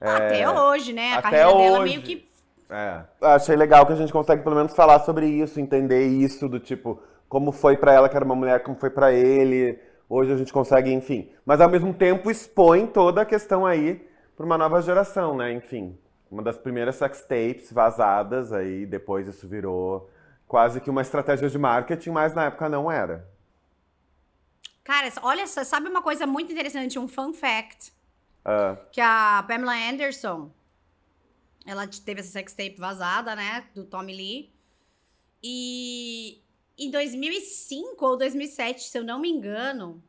é, 0.00 0.08
Até 0.10 0.48
hoje, 0.50 0.92
né? 0.94 1.12
A 1.12 1.18
até 1.18 1.22
carreira 1.22 1.46
dela 1.54 1.78
hoje. 1.80 1.92
meio 1.92 2.02
que. 2.02 2.26
É. 2.70 3.02
Achei 3.20 3.54
legal 3.54 3.86
que 3.86 3.92
a 3.92 3.96
gente 3.96 4.12
consegue 4.12 4.42
pelo 4.42 4.56
menos 4.56 4.74
falar 4.74 5.00
sobre 5.00 5.26
isso, 5.26 5.60
entender 5.60 6.06
isso, 6.06 6.48
do 6.48 6.58
tipo, 6.58 7.00
como 7.28 7.52
foi 7.52 7.76
pra 7.76 7.92
ela 7.92 8.08
que 8.08 8.16
era 8.16 8.24
uma 8.24 8.34
mulher, 8.34 8.62
como 8.62 8.76
foi 8.78 8.90
pra 8.90 9.12
ele. 9.12 9.78
Hoje 10.08 10.32
a 10.32 10.36
gente 10.36 10.52
consegue, 10.52 10.92
enfim. 10.92 11.30
Mas 11.44 11.60
ao 11.60 11.68
mesmo 11.68 11.92
tempo 11.92 12.30
expõe 12.30 12.86
toda 12.86 13.22
a 13.22 13.26
questão 13.26 13.66
aí 13.66 14.08
pra 14.36 14.46
uma 14.46 14.56
nova 14.56 14.80
geração, 14.80 15.36
né? 15.36 15.52
Enfim. 15.52 15.96
Uma 16.30 16.42
das 16.42 16.58
primeiras 16.58 16.96
sex 16.96 17.22
tapes 17.22 17.72
vazadas, 17.72 18.52
aí 18.52 18.84
depois 18.84 19.28
isso 19.28 19.46
virou 19.46 20.10
quase 20.46 20.80
que 20.80 20.90
uma 20.90 21.02
estratégia 21.02 21.48
de 21.48 21.58
marketing, 21.58 22.10
mas 22.10 22.34
na 22.34 22.46
época 22.46 22.68
não 22.68 22.90
era. 22.90 23.28
Cara, 24.82 25.12
olha 25.22 25.46
só, 25.46 25.64
sabe 25.64 25.88
uma 25.88 26.02
coisa 26.02 26.26
muito 26.26 26.52
interessante? 26.52 26.98
Um 26.98 27.08
fun 27.08 27.32
fact. 27.32 27.92
Ah, 28.44 28.76
Que 28.92 29.00
a 29.00 29.44
Pamela 29.46 29.74
Anderson, 29.74 30.52
ela 31.66 31.86
teve 31.88 32.20
essa 32.20 32.30
sextape 32.30 32.76
vazada, 32.78 33.34
né? 33.34 33.66
Do 33.74 33.84
Tommy 33.84 34.14
Lee. 34.14 34.52
E 35.42 36.40
em 36.78 36.90
2005 36.90 38.04
ou 38.04 38.16
2007, 38.16 38.84
se 38.84 38.98
eu 38.98 39.02
não 39.02 39.18
me 39.18 39.28
engano, 39.28 40.02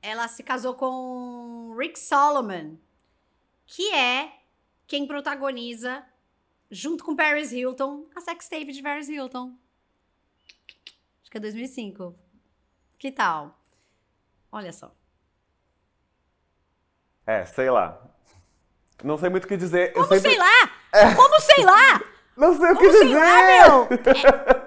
ela 0.00 0.28
se 0.28 0.42
casou 0.42 0.74
com 0.74 1.74
Rick 1.78 1.98
Solomon, 1.98 2.76
que 3.66 3.92
é 3.92 4.32
quem 4.86 5.06
protagoniza, 5.06 6.04
junto 6.70 7.04
com 7.04 7.16
Paris 7.16 7.52
Hilton, 7.52 8.06
a 8.14 8.20
sextape 8.20 8.72
de 8.72 8.82
Paris 8.82 9.08
Hilton. 9.08 9.54
Acho 11.22 11.30
que 11.30 11.36
é 11.36 11.40
2005. 11.40 12.14
Que 12.98 13.10
tal? 13.12 13.58
Olha 14.50 14.72
só. 14.72 14.94
é, 17.26 17.44
sei 17.44 17.68
lá. 17.70 18.00
Não 19.04 19.18
sei 19.18 19.28
muito 19.28 19.44
o 19.44 19.48
que 19.48 19.56
dizer. 19.56 19.92
Como 19.92 20.06
sempre... 20.06 20.30
sei 20.30 20.38
lá? 20.38 21.14
Como 21.14 21.40
sei 21.40 21.64
lá? 21.64 22.00
Não 22.36 22.56
sei 22.56 22.70
o 22.72 22.76
que 22.78 22.86
Como 22.86 23.04
dizer! 23.04 23.14
lá? 23.14 23.88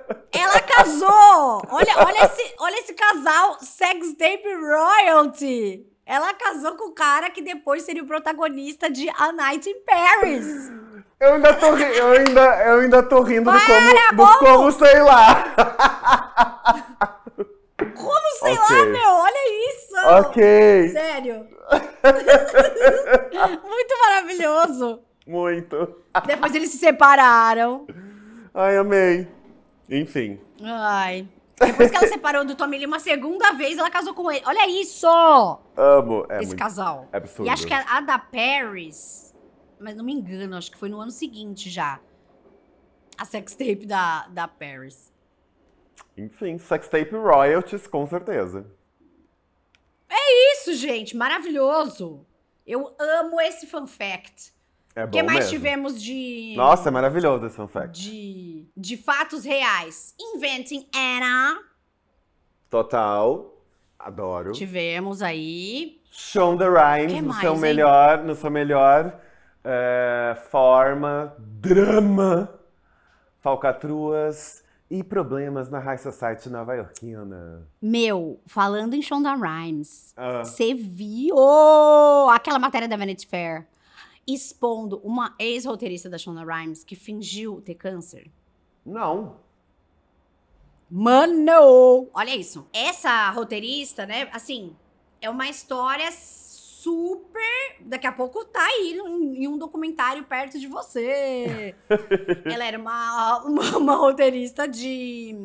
É- 0.31 0.37
ela 0.41 0.59
casou! 0.59 1.61
Olha, 1.69 1.97
olha, 2.05 2.25
esse, 2.25 2.55
olha 2.59 2.75
esse 2.79 2.93
casal 2.93 3.59
Sextape 3.61 4.43
Royalty! 4.53 5.87
Ela 6.09 6.33
casou 6.33 6.75
com 6.75 6.85
o 6.89 6.91
cara 6.93 7.29
que 7.29 7.39
depois 7.39 7.83
seria 7.83 8.01
o 8.01 8.07
protagonista 8.07 8.89
de 8.89 9.07
A 9.15 9.31
Night 9.31 9.69
in 9.69 9.75
Paris. 9.85 10.71
Eu 11.21 11.33
ainda 11.33 11.53
tô, 11.53 11.73
ri- 11.75 11.97
eu 11.97 12.11
ainda, 12.13 12.41
eu 12.65 12.79
ainda 12.79 13.03
tô 13.03 13.21
rindo 13.21 13.51
do 13.51 13.57
Para, 13.59 13.65
como, 13.67 13.89
do 13.91 14.15
bobo! 14.15 14.39
como 14.39 14.71
sei 14.71 15.01
lá. 15.03 15.43
Como 17.95 18.29
sei 18.39 18.55
lá, 18.57 18.65
Ok. 18.65 18.85
meu? 18.85 19.09
Olha 19.09 19.69
isso! 19.69 19.95
ok, 20.27 20.89
Sério. 20.91 21.47
Muito 23.63 23.99
maravilhoso. 24.05 25.01
muito. 25.27 25.95
Depois 26.25 26.55
eles 26.55 26.69
se 26.71 26.77
separaram. 26.77 27.85
Ai, 28.53 28.77
amei. 28.77 29.27
Enfim, 29.89 30.39
Ai. 30.63 31.27
Depois 31.59 31.91
que 31.91 31.97
ela 31.97 32.07
separou 32.07 32.45
do 32.45 32.55
Tommy 32.55 32.77
Lee 32.77 32.85
uma 32.85 32.99
segunda 32.99 33.51
vez, 33.53 33.77
ela 33.77 33.89
casou 33.89 34.13
com 34.13 34.31
ele. 34.31 34.43
Olha 34.45 34.67
isso! 34.69 35.07
amo. 35.75 36.25
É 36.29 36.37
esse 36.37 36.47
muito 36.47 36.59
casal. 36.59 37.07
é 37.11 37.17
absurdo. 37.17 37.47
E 37.47 37.49
acho 37.49 37.67
que 37.67 37.73
a, 37.73 37.81
a 37.97 38.01
da 38.01 38.17
Paris, 38.17 39.35
mas 39.79 39.95
não 39.95 40.03
me 40.03 40.13
engano, 40.13 40.55
acho 40.55 40.71
que 40.71 40.77
foi 40.77 40.89
no 40.89 40.99
ano 40.99 41.11
seguinte 41.11 41.69
já. 41.69 41.99
A 43.17 43.25
sextape 43.25 43.85
da, 43.85 44.27
da 44.29 44.47
Paris. 44.47 45.11
Enfim, 46.17 46.57
sextape 46.57 47.15
royalties, 47.15 47.85
com 47.87 48.05
certeza. 48.05 48.65
Isso, 50.59 50.73
gente, 50.75 51.15
maravilhoso. 51.15 52.25
Eu 52.65 52.95
amo 52.99 53.39
esse 53.41 53.65
fun 53.65 53.87
fact. 53.87 54.53
É 54.95 55.03
O 55.03 55.07
bom 55.07 55.11
que 55.11 55.23
mais 55.23 55.39
mesmo. 55.39 55.51
tivemos 55.51 56.01
de. 56.01 56.53
Nossa, 56.57 56.89
é 56.89 56.91
maravilhoso 56.91 57.45
esse 57.45 57.55
fun 57.55 57.67
fact. 57.67 58.01
De, 58.01 58.65
de 58.75 58.97
fatos 58.97 59.43
reais. 59.45 60.13
Inventing 60.19 60.87
Anna. 60.95 61.59
Total. 62.69 63.55
Adoro. 63.97 64.51
Tivemos 64.53 65.21
aí. 65.21 66.01
Shonda 66.11 66.65
Que 66.65 67.05
Rhimes 67.07 67.21
no 67.21 67.27
mais, 67.29 67.41
seu 67.41 67.53
hein? 67.53 67.59
melhor, 67.59 68.23
no 68.23 68.35
seu 68.35 68.49
melhor 68.51 69.19
é, 69.63 70.37
forma, 70.49 71.33
drama, 71.39 72.49
falcatruas 73.39 74.63
e 74.89 75.03
problemas 75.03 75.69
na 75.69 75.79
High 75.79 75.97
Society 75.99 76.49
nova-iorquina. 76.49 77.67
Meu, 77.81 78.41
falando 78.47 78.95
em 78.95 79.01
Shonda 79.01 79.35
Rhimes, 79.35 80.13
Ah. 80.17 80.43
você 80.43 80.73
viu 80.73 81.35
aquela 82.31 82.57
matéria 82.59 82.87
da 82.87 82.97
Vanity 82.97 83.27
Fair 83.27 83.67
expondo 84.33 84.99
uma 85.03 85.35
ex-roteirista 85.39 86.09
da 86.09 86.17
Shonda 86.17 86.43
Rhimes 86.43 86.83
que 86.83 86.95
fingiu 86.95 87.61
ter 87.61 87.75
câncer? 87.75 88.31
Não. 88.85 89.37
Mano! 90.89 92.09
Olha 92.13 92.35
isso. 92.35 92.67
Essa 92.73 93.29
roteirista, 93.29 94.05
né? 94.05 94.29
Assim, 94.33 94.75
é 95.21 95.29
uma 95.29 95.47
história 95.47 96.09
super. 96.11 97.77
Daqui 97.81 98.07
a 98.07 98.11
pouco 98.11 98.43
tá 98.45 98.63
aí 98.63 98.97
em 98.97 99.47
um 99.47 99.57
documentário 99.57 100.23
perto 100.23 100.59
de 100.59 100.67
você. 100.67 101.75
Ela 102.45 102.65
era 102.65 102.79
uma, 102.79 103.43
uma, 103.43 103.77
uma 103.77 103.95
roteirista 103.95 104.67
de 104.67 105.35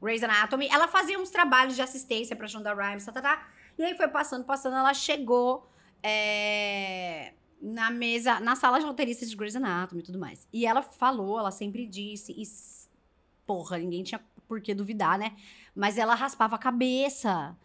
Grey's 0.00 0.22
Anatomy. 0.22 0.68
Ela 0.70 0.86
fazia 0.86 1.18
uns 1.18 1.30
trabalhos 1.30 1.74
de 1.74 1.82
assistência 1.82 2.36
pra 2.36 2.46
Shonda 2.46 2.74
Rhimes, 2.74 3.04
tá, 3.04 3.12
tá, 3.12 3.22
tá. 3.22 3.48
E 3.76 3.84
aí 3.84 3.96
foi 3.96 4.08
passando, 4.08 4.44
passando, 4.44 4.76
ela 4.76 4.92
chegou 4.92 5.68
é, 6.02 7.32
na 7.60 7.90
mesa, 7.90 8.40
na 8.40 8.54
sala 8.54 8.78
de 8.78 8.86
roteiristas 8.86 9.30
de 9.30 9.36
Grey's 9.36 9.56
Anatomy 9.56 10.00
e 10.00 10.04
tudo 10.04 10.18
mais. 10.18 10.46
E 10.52 10.64
ela 10.66 10.82
falou, 10.82 11.38
ela 11.38 11.50
sempre 11.50 11.86
disse, 11.86 12.32
e 12.32 12.42
porra, 13.46 13.78
ninguém 13.78 14.02
tinha 14.02 14.20
por 14.46 14.60
que 14.60 14.74
duvidar, 14.74 15.18
né? 15.18 15.36
Mas 15.74 15.98
ela 15.98 16.14
raspava 16.14 16.56
a 16.56 16.58
cabeça, 16.58 17.56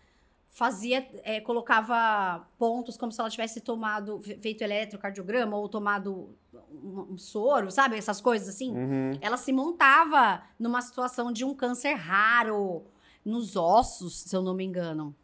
fazia, 0.48 1.08
é, 1.24 1.40
colocava 1.42 2.48
pontos 2.58 2.98
como 2.98 3.12
se 3.12 3.20
ela 3.20 3.30
tivesse 3.30 3.62
tomado, 3.62 4.20
fe- 4.22 4.38
feito 4.38 4.62
eletrocardiograma 4.64 5.56
ou 5.58 5.68
tomado 5.70 6.36
um, 6.72 7.14
um 7.14 7.18
soro, 7.18 7.72
sabe? 7.72 7.98
Essas 7.98 8.22
coisas 8.22 8.50
assim. 8.50 8.72
Uhum. 8.72 9.12
Ela 9.22 9.38
se 9.38 9.52
montava 9.54 10.44
numa 10.60 10.82
situação 10.82 11.32
de 11.32 11.44
um 11.46 11.54
câncer 11.54 11.94
raro 11.94 12.84
nos 13.26 13.56
ossos, 13.56 14.20
se 14.22 14.36
eu 14.36 14.42
não 14.42 14.54
me 14.54 14.64
engano. 14.64 15.16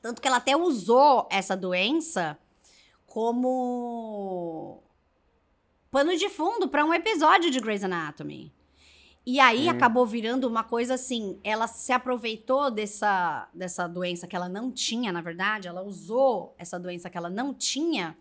Tanto 0.00 0.20
que 0.20 0.26
ela 0.26 0.38
até 0.38 0.56
usou 0.56 1.28
essa 1.30 1.56
doença 1.56 2.38
como 3.12 4.82
pano 5.90 6.16
de 6.16 6.30
fundo 6.30 6.66
para 6.66 6.82
um 6.82 6.94
episódio 6.94 7.50
de 7.50 7.60
Grey's 7.60 7.84
Anatomy. 7.84 8.50
E 9.26 9.38
aí 9.38 9.66
Hum. 9.66 9.70
acabou 9.70 10.06
virando 10.06 10.48
uma 10.48 10.64
coisa 10.64 10.94
assim, 10.94 11.38
ela 11.44 11.66
se 11.66 11.92
aproveitou 11.92 12.70
dessa, 12.70 13.48
dessa 13.52 13.86
doença 13.86 14.26
que 14.26 14.34
ela 14.34 14.48
não 14.48 14.72
tinha, 14.72 15.12
na 15.12 15.20
verdade, 15.20 15.68
ela 15.68 15.82
usou 15.82 16.54
essa 16.58 16.80
doença 16.80 17.10
que 17.10 17.18
ela 17.18 17.28
não 17.28 17.52
tinha 17.52 18.16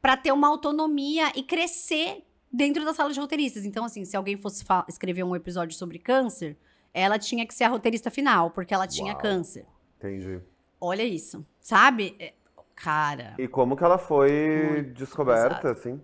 para 0.00 0.14
ter 0.16 0.30
uma 0.30 0.46
autonomia 0.46 1.32
e 1.34 1.42
crescer 1.42 2.22
dentro 2.52 2.84
da 2.84 2.92
sala 2.92 3.12
de 3.12 3.18
roteiristas. 3.18 3.64
Então, 3.64 3.86
assim, 3.86 4.04
se 4.04 4.14
alguém 4.14 4.36
fosse 4.36 4.62
escrever 4.86 5.24
um 5.24 5.34
episódio 5.34 5.74
sobre 5.76 5.98
câncer, 5.98 6.56
ela 6.92 7.18
tinha 7.18 7.46
que 7.46 7.54
ser 7.54 7.64
a 7.64 7.68
roteirista 7.68 8.10
final, 8.10 8.50
porque 8.50 8.74
ela 8.74 8.86
tinha 8.86 9.12
Uau. 9.14 9.22
câncer. 9.22 9.66
Entendi. 9.96 10.40
Olha 10.78 11.02
isso, 11.02 11.44
sabe? 11.58 12.34
É, 12.76 12.80
Cara, 12.82 13.34
E 13.38 13.48
como 13.48 13.76
que 13.76 13.84
ela 13.84 13.98
foi 13.98 14.92
descoberta, 14.94 15.56
pesado. 15.56 15.68
assim? 15.68 16.00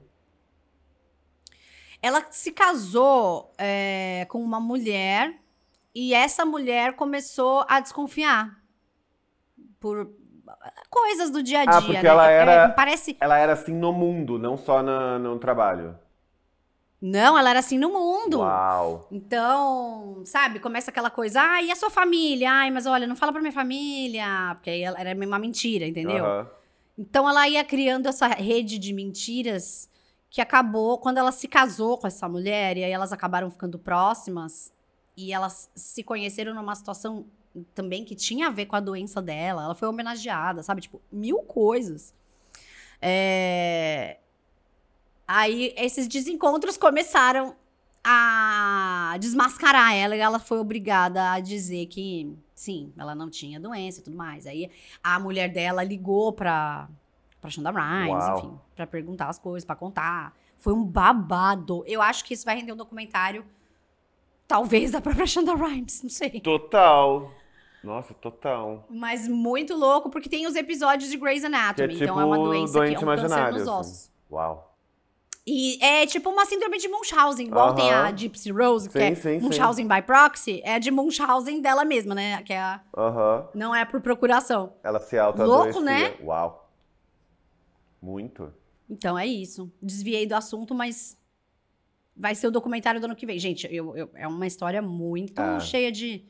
ela 2.03 2.25
se 2.31 2.53
casou 2.53 3.53
é, 3.59 4.27
com 4.29 4.43
uma 4.43 4.61
mulher 4.61 5.35
e 5.95 6.14
essa 6.14 6.45
mulher 6.45 6.95
começou 6.95 7.64
a 7.68 7.81
desconfiar 7.81 8.59
por 9.79 10.11
coisas 10.89 11.31
do 11.31 11.43
dia 11.43 11.61
a 11.61 11.66
dia. 11.66 11.77
Ah, 11.77 11.83
porque 11.83 12.03
né? 12.03 12.09
ela 12.09 12.31
É, 12.31 12.35
era- 12.43 12.68
parece. 12.71 13.16
Ela 13.21 13.39
era 13.39 13.53
assim 13.53 13.75
no 13.75 13.93
mundo, 13.93 14.39
não 14.39 14.57
só 14.57 14.83
na- 14.83 15.18
no 15.18 15.39
trabalho. 15.39 15.97
Não, 17.01 17.37
ela 17.39 17.51
era 17.51 17.59
assim 17.61 17.79
no 17.79 17.91
mundo. 17.91 18.39
Uau. 18.39 19.09
Então, 19.11 20.23
sabe, 20.25 20.61
começa 20.61 20.91
aquela 20.91 21.11
coisa, 21.11 21.41
ai, 21.41 21.66
e 21.66 21.71
a 21.73 21.77
sua 21.77 21.91
família? 21.91 22.51
Ai, 22.51 22.71
mas 22.71 22.87
olha, 22.87 23.07
não 23.07 23.16
fala 23.16 23.33
pra 23.33 23.41
minha 23.41 23.53
família, 23.53 24.25
porque 24.55 24.71
aí 24.71 24.83
ela- 24.83 25.01
era 25.01 25.14
uma 25.27 25.39
mentira, 25.39 25.87
entendeu? 25.87 26.25
Aham. 26.25 26.51
Então 27.01 27.27
ela 27.27 27.49
ia 27.49 27.65
criando 27.65 28.07
essa 28.09 28.27
rede 28.27 28.79
de 28.79 28.93
mentiras 28.93 29.89
que 30.29 30.39
acabou 30.39 30.99
quando 30.99 31.17
ela 31.17 31.33
se 31.33 31.49
casou 31.49 31.97
com 31.97 32.07
essa 32.07 32.29
mulher 32.29 32.77
e 32.77 32.85
aí 32.85 32.93
elas 32.93 33.11
acabaram 33.11 33.51
ficando 33.51 33.79
próximas 33.79 34.71
e 35.17 35.33
elas 35.33 35.71
se 35.75 36.03
conheceram 36.03 36.53
numa 36.53 36.75
situação 36.75 37.25
também 37.75 38.05
que 38.05 38.15
tinha 38.15 38.49
a 38.49 38.51
ver 38.51 38.67
com 38.67 38.77
a 38.77 38.81
doença 38.81 39.23
dela. 39.23 39.65
Ela 39.65 39.75
foi 39.75 39.89
homenageada, 39.89 40.63
sabe? 40.63 40.83
Tipo, 40.83 41.01
mil 41.11 41.39
coisas. 41.39 42.15
É... 43.01 44.19
Aí 45.27 45.73
esses 45.79 46.07
desencontros 46.07 46.77
começaram 46.77 47.57
a 48.05 49.17
desmascarar 49.19 49.95
ela 49.95 50.15
e 50.15 50.21
ela 50.21 50.39
foi 50.39 50.59
obrigada 50.59 51.33
a 51.33 51.41
dizer 51.41 51.87
que 51.87 52.37
sim, 52.61 52.93
ela 52.99 53.15
não 53.15 53.31
tinha 53.31 53.59
doença 53.59 54.01
e 54.01 54.03
tudo 54.03 54.17
mais. 54.17 54.47
Aí 54.47 54.71
a 55.03 55.19
mulher 55.19 55.49
dela 55.49 55.83
ligou 55.83 56.31
pra, 56.33 56.89
pra 57.41 57.49
Shonda 57.51 57.71
Rhimes, 57.71 58.23
Uau. 58.25 58.39
enfim, 58.39 58.59
pra 58.77 58.87
perguntar 58.87 59.29
as 59.29 59.39
coisas, 59.39 59.65
pra 59.65 59.75
contar. 59.75 60.37
Foi 60.59 60.75
um 60.75 60.85
babado. 60.85 61.83
Eu 61.87 62.03
acho 62.03 62.23
que 62.23 62.35
isso 62.35 62.45
vai 62.45 62.57
render 62.57 62.73
um 62.73 62.77
documentário, 62.77 63.47
talvez 64.47 64.91
da 64.91 65.01
própria 65.01 65.27
Shonda 65.27 65.55
Rhimes, 65.55 66.03
não 66.03 66.11
sei. 66.11 66.39
Total. 66.41 67.33
Nossa, 67.83 68.13
total. 68.13 68.85
Mas 68.91 69.27
muito 69.27 69.75
louco, 69.75 70.11
porque 70.11 70.29
tem 70.29 70.47
os 70.47 70.55
episódios 70.55 71.11
de 71.11 71.17
Grey's 71.17 71.41
Que 71.41 71.47
é 71.47 71.49
Anatomy. 71.49 71.89
tipo 71.95 72.05
então 72.05 72.21
é 72.21 72.25
uma 72.27 72.37
doença 72.37 72.79
que 72.87 72.95
é 72.95 72.99
um 72.99 73.03
câncer 73.03 73.53
nos 73.53 73.63
assim. 73.63 73.71
ossos. 73.71 74.11
Uau. 74.31 74.70
E 75.47 75.82
é 75.82 76.07
tipo 76.07 76.28
uma 76.30 76.45
síndrome 76.45 76.78
de 76.78 76.86
Munchausen, 76.88 77.47
igual 77.47 77.74
tem 77.74 77.91
a. 77.91 78.12
Gypsy 78.14 78.51
Rose, 78.53 78.88
que 78.88 78.99
Sim, 78.99 79.05
é 79.05 79.14
sim, 79.14 79.38
sim. 79.38 79.41
Munchausen 79.41 79.88
by 79.88 80.03
proxy, 80.03 80.61
é 80.64 80.78
de 80.78 80.91
Munchausen 80.91 81.61
dela 81.62 81.84
mesma, 81.84 82.14
né? 82.14 82.43
Que 82.43 82.53
é 82.53 82.59
a- 82.61 82.80
não 83.55 83.74
é 83.74 83.84
por 83.84 84.01
procuração. 84.01 84.74
Ela 84.82 85.01
se 85.01 85.18
auto 85.18 85.43
Louco, 85.43 85.80
né? 85.80 86.14
Uau. 86.22 86.70
Muito. 88.03 88.53
Então 88.88 89.18
é 89.18 89.26
isso. 89.26 89.70
Desviei 89.80 90.26
do 90.26 90.34
assunto, 90.34 90.74
mas 90.74 91.16
vai 92.16 92.34
ser 92.34 92.47
o 92.47 92.51
documentário 92.51 93.01
do 93.01 93.05
ano 93.05 93.16
que 93.16 93.26
vem. 93.26 93.38
Gente, 93.38 93.66
eu, 93.74 93.97
eu- 93.97 94.11
é 94.14 94.26
uma 94.28 94.47
história 94.47 94.82
muito 94.82 95.38
Ah. 95.41 95.59
cheia 95.61 95.91
de. 95.91 96.24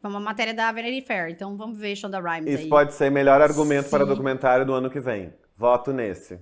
Foi 0.00 0.08
uma 0.08 0.20
matéria 0.20 0.54
da 0.54 0.70
Vanity 0.72 1.04
Fair, 1.06 1.30
então 1.30 1.56
vamos 1.56 1.78
ver 1.78 1.94
Shonda 1.94 2.18
Rhimes 2.20 2.54
Isso 2.54 2.62
aí. 2.64 2.68
pode 2.70 2.94
ser 2.94 3.10
melhor 3.10 3.40
argumento 3.42 3.90
para 3.90 4.04
Sim. 4.04 4.08
documentário 4.10 4.64
do 4.64 4.72
ano 4.72 4.88
que 4.88 4.98
vem. 5.00 5.32
Voto 5.56 5.92
nesse. 5.92 6.40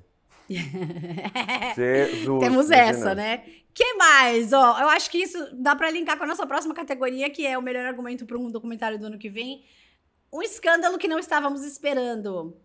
Jesus. 0.49 2.41
Temos 2.41 2.67
imagina. 2.67 2.77
essa, 2.77 3.15
né? 3.15 3.43
que 3.79 3.95
mais? 3.95 4.53
Ó, 4.53 4.81
eu 4.81 4.89
acho 4.89 5.09
que 5.09 5.19
isso 5.19 5.39
dá 5.55 5.77
pra 5.77 5.89
linkar 5.91 6.19
com 6.19 6.25
a 6.25 6.27
nossa 6.27 6.45
próxima 6.47 6.75
categoria, 6.75 7.31
que 7.31 7.47
é 7.47 7.57
o 7.57 7.63
melhor 7.63 7.87
argumento 7.87 8.27
para 8.27 8.37
um 8.37 8.51
documentário 8.51 8.99
do 8.99 9.07
ano 9.07 9.19
que 9.19 9.29
vem. 9.29 9.63
Um 10.33 10.43
escândalo 10.43 10.99
que 10.99 11.07
não 11.07 11.19
estávamos 11.19 11.65
esperando 11.65 12.57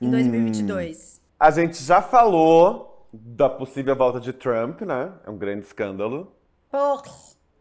em 0.00 0.06
Hum. 0.06 0.10
2022. 0.10 1.20
A 1.38 1.50
gente 1.50 1.82
já 1.82 2.00
falou 2.00 3.06
da 3.12 3.50
possível 3.50 3.94
volta 3.94 4.18
de 4.18 4.32
Trump, 4.32 4.80
né? 4.80 5.12
É 5.26 5.30
um 5.30 5.36
grande 5.36 5.66
escândalo. 5.66 6.34
Porra. 6.70 7.12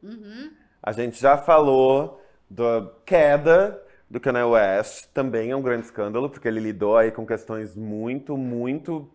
Uhum. 0.02 0.52
A 0.82 0.94
gente 0.94 1.20
já 1.20 1.38
falou 1.38 2.22
da 2.50 2.90
queda 3.06 3.82
do 4.10 4.22
Kanye 4.22 4.44
West, 4.44 5.08
também 5.14 5.52
é 5.52 5.56
um 5.56 5.62
grande 5.62 5.86
escândalo, 5.86 6.30
porque 6.30 6.48
ele 6.48 6.62
lidou 6.62 6.96
aí 6.98 7.12
com 7.12 7.26
questões 7.26 7.76
muito, 7.76 8.38
muito 8.38 9.12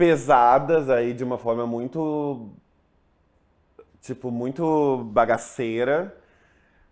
pesadas 0.00 0.88
aí 0.88 1.12
de 1.12 1.22
uma 1.22 1.36
forma 1.36 1.66
muito 1.66 2.48
tipo 4.00 4.30
muito 4.30 5.04
bagaceira, 5.12 6.16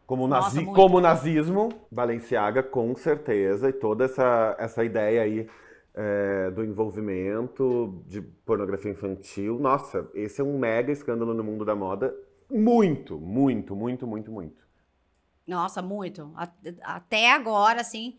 como 0.07 0.25
o 0.25 0.29
nazi, 0.29 0.63
como 0.67 1.01
nazismo, 1.01 1.71
Balenciaga 1.91 2.63
com 2.63 2.95
certeza 2.95 3.71
e 3.71 3.73
toda 3.73 4.05
essa 4.05 4.55
essa 4.59 4.85
ideia 4.85 5.23
aí 5.23 5.49
é, 5.95 6.51
do 6.51 6.63
envolvimento 6.63 8.05
de 8.07 8.21
pornografia 8.21 8.91
infantil. 8.91 9.59
Nossa, 9.59 10.07
esse 10.13 10.43
é 10.43 10.45
um 10.45 10.59
mega 10.59 10.93
escândalo 10.93 11.33
no 11.33 11.43
mundo 11.43 11.65
da 11.65 11.75
moda. 11.75 12.15
Muito, 12.51 13.19
muito, 13.19 13.75
muito, 13.75 14.07
muito, 14.07 14.31
muito. 14.31 14.63
Nossa, 15.47 15.81
muito. 15.81 16.31
Até 16.83 17.33
agora, 17.33 17.81
assim, 17.81 18.19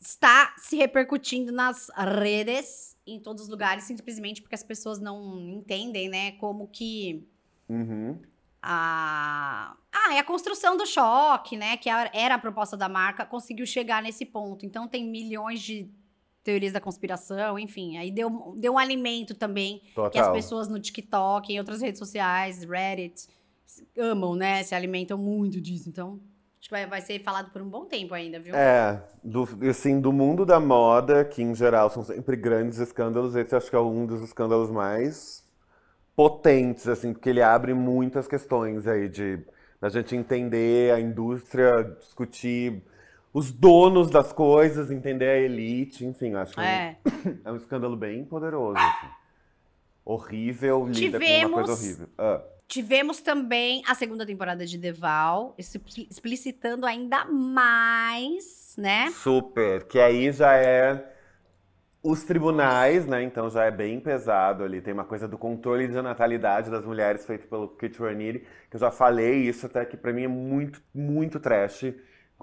está 0.00 0.54
se 0.58 0.76
repercutindo 0.76 1.50
nas 1.52 1.90
redes, 1.96 2.96
em 3.06 3.18
todos 3.18 3.44
os 3.44 3.48
lugares, 3.48 3.84
simplesmente 3.84 4.40
porque 4.40 4.54
as 4.54 4.62
pessoas 4.62 4.98
não 5.00 5.38
entendem, 5.40 6.08
né, 6.08 6.32
como 6.32 6.68
que 6.68 7.26
Uhum. 7.68 8.18
a... 8.62 9.76
Ah, 9.92 10.14
é 10.14 10.18
a 10.18 10.24
construção 10.24 10.76
do 10.76 10.86
choque, 10.86 11.56
né, 11.56 11.76
que 11.76 11.88
era 11.88 12.34
a 12.34 12.38
proposta 12.38 12.76
da 12.76 12.88
marca, 12.88 13.26
conseguiu 13.26 13.66
chegar 13.66 14.02
nesse 14.02 14.24
ponto. 14.24 14.64
Então, 14.64 14.86
tem 14.86 15.04
milhões 15.04 15.60
de 15.60 15.90
teorias 16.42 16.72
da 16.72 16.80
conspiração, 16.80 17.58
enfim. 17.58 17.98
Aí 17.98 18.10
deu, 18.10 18.54
deu 18.56 18.72
um 18.74 18.78
alimento 18.78 19.34
também 19.34 19.82
Total. 19.94 20.10
que 20.10 20.18
as 20.18 20.28
pessoas 20.30 20.68
no 20.68 20.78
TikTok, 20.78 21.52
em 21.52 21.58
outras 21.58 21.82
redes 21.82 21.98
sociais, 21.98 22.64
Reddit, 22.64 23.28
amam, 23.98 24.34
né? 24.34 24.62
Se 24.62 24.74
alimentam 24.74 25.18
muito 25.18 25.60
disso. 25.60 25.88
Então, 25.90 26.18
acho 26.58 26.68
que 26.68 26.70
vai, 26.70 26.86
vai 26.86 27.00
ser 27.00 27.20
falado 27.20 27.50
por 27.50 27.62
um 27.62 27.68
bom 27.68 27.84
tempo 27.84 28.14
ainda, 28.14 28.38
viu? 28.38 28.54
É, 28.54 29.02
do, 29.22 29.48
assim, 29.68 30.00
do 30.00 30.12
mundo 30.12 30.44
da 30.44 30.58
moda, 30.58 31.24
que 31.24 31.42
em 31.42 31.54
geral 31.54 31.90
são 31.90 32.02
sempre 32.02 32.36
grandes 32.36 32.78
escândalos, 32.78 33.36
esse 33.36 33.54
acho 33.54 33.70
que 33.70 33.76
é 33.76 33.80
um 33.80 34.06
dos 34.06 34.22
escândalos 34.22 34.70
mais 34.70 35.44
potentes, 36.16 36.88
assim, 36.88 37.12
porque 37.12 37.28
ele 37.28 37.40
abre 37.42 37.72
muitas 37.72 38.26
questões 38.26 38.86
aí 38.86 39.08
de 39.08 39.38
da 39.80 39.88
gente 39.88 40.16
entender 40.16 40.92
a 40.92 40.98
indústria, 40.98 41.84
discutir 42.00 42.82
os 43.32 43.52
donos 43.52 44.10
das 44.10 44.32
coisas, 44.32 44.90
entender 44.90 45.28
a 45.28 45.38
elite, 45.38 46.04
enfim, 46.04 46.34
acho 46.34 46.54
que 46.54 46.60
é, 46.60 46.64
um, 46.64 46.66
É. 46.66 46.98
é 47.44 47.52
um 47.52 47.56
escândalo 47.56 47.96
bem 47.96 48.24
poderoso. 48.24 48.76
assim. 48.76 49.06
Horrível, 50.04 50.88
lida 50.88 51.20
com 51.20 51.46
uma 51.46 51.50
coisa 51.50 51.72
horrível. 51.72 52.08
Ah, 52.18 52.42
Tivemos 52.68 53.20
também 53.20 53.82
a 53.86 53.94
segunda 53.94 54.26
temporada 54.26 54.66
de 54.66 54.76
Deval, 54.76 55.54
expli- 55.58 56.06
explicitando 56.10 56.84
ainda 56.86 57.24
mais, 57.24 58.74
né? 58.76 59.16
super, 59.24 59.84
que 59.86 59.98
aí 59.98 60.30
já 60.32 60.54
é 60.56 61.14
os 62.02 62.22
tribunais, 62.24 63.06
né? 63.06 63.22
Então 63.22 63.50
já 63.50 63.64
é 63.64 63.70
bem 63.70 64.00
pesado 64.00 64.64
ali. 64.64 64.80
Tem 64.80 64.94
uma 64.94 65.04
coisa 65.04 65.26
do 65.28 65.38
controle 65.38 65.88
de 65.88 66.00
natalidade 66.00 66.70
das 66.70 66.84
mulheres 66.84 67.26
feito 67.26 67.46
pelo 67.48 67.68
Kit 67.76 67.98
Raniere, 68.00 68.46
que 68.70 68.76
eu 68.76 68.80
já 68.80 68.90
falei 68.90 69.36
isso 69.48 69.66
até 69.66 69.84
que 69.84 69.96
pra 69.96 70.12
mim 70.12 70.24
é 70.24 70.28
muito, 70.28 70.82
muito 70.94 71.40
trash. 71.40 71.84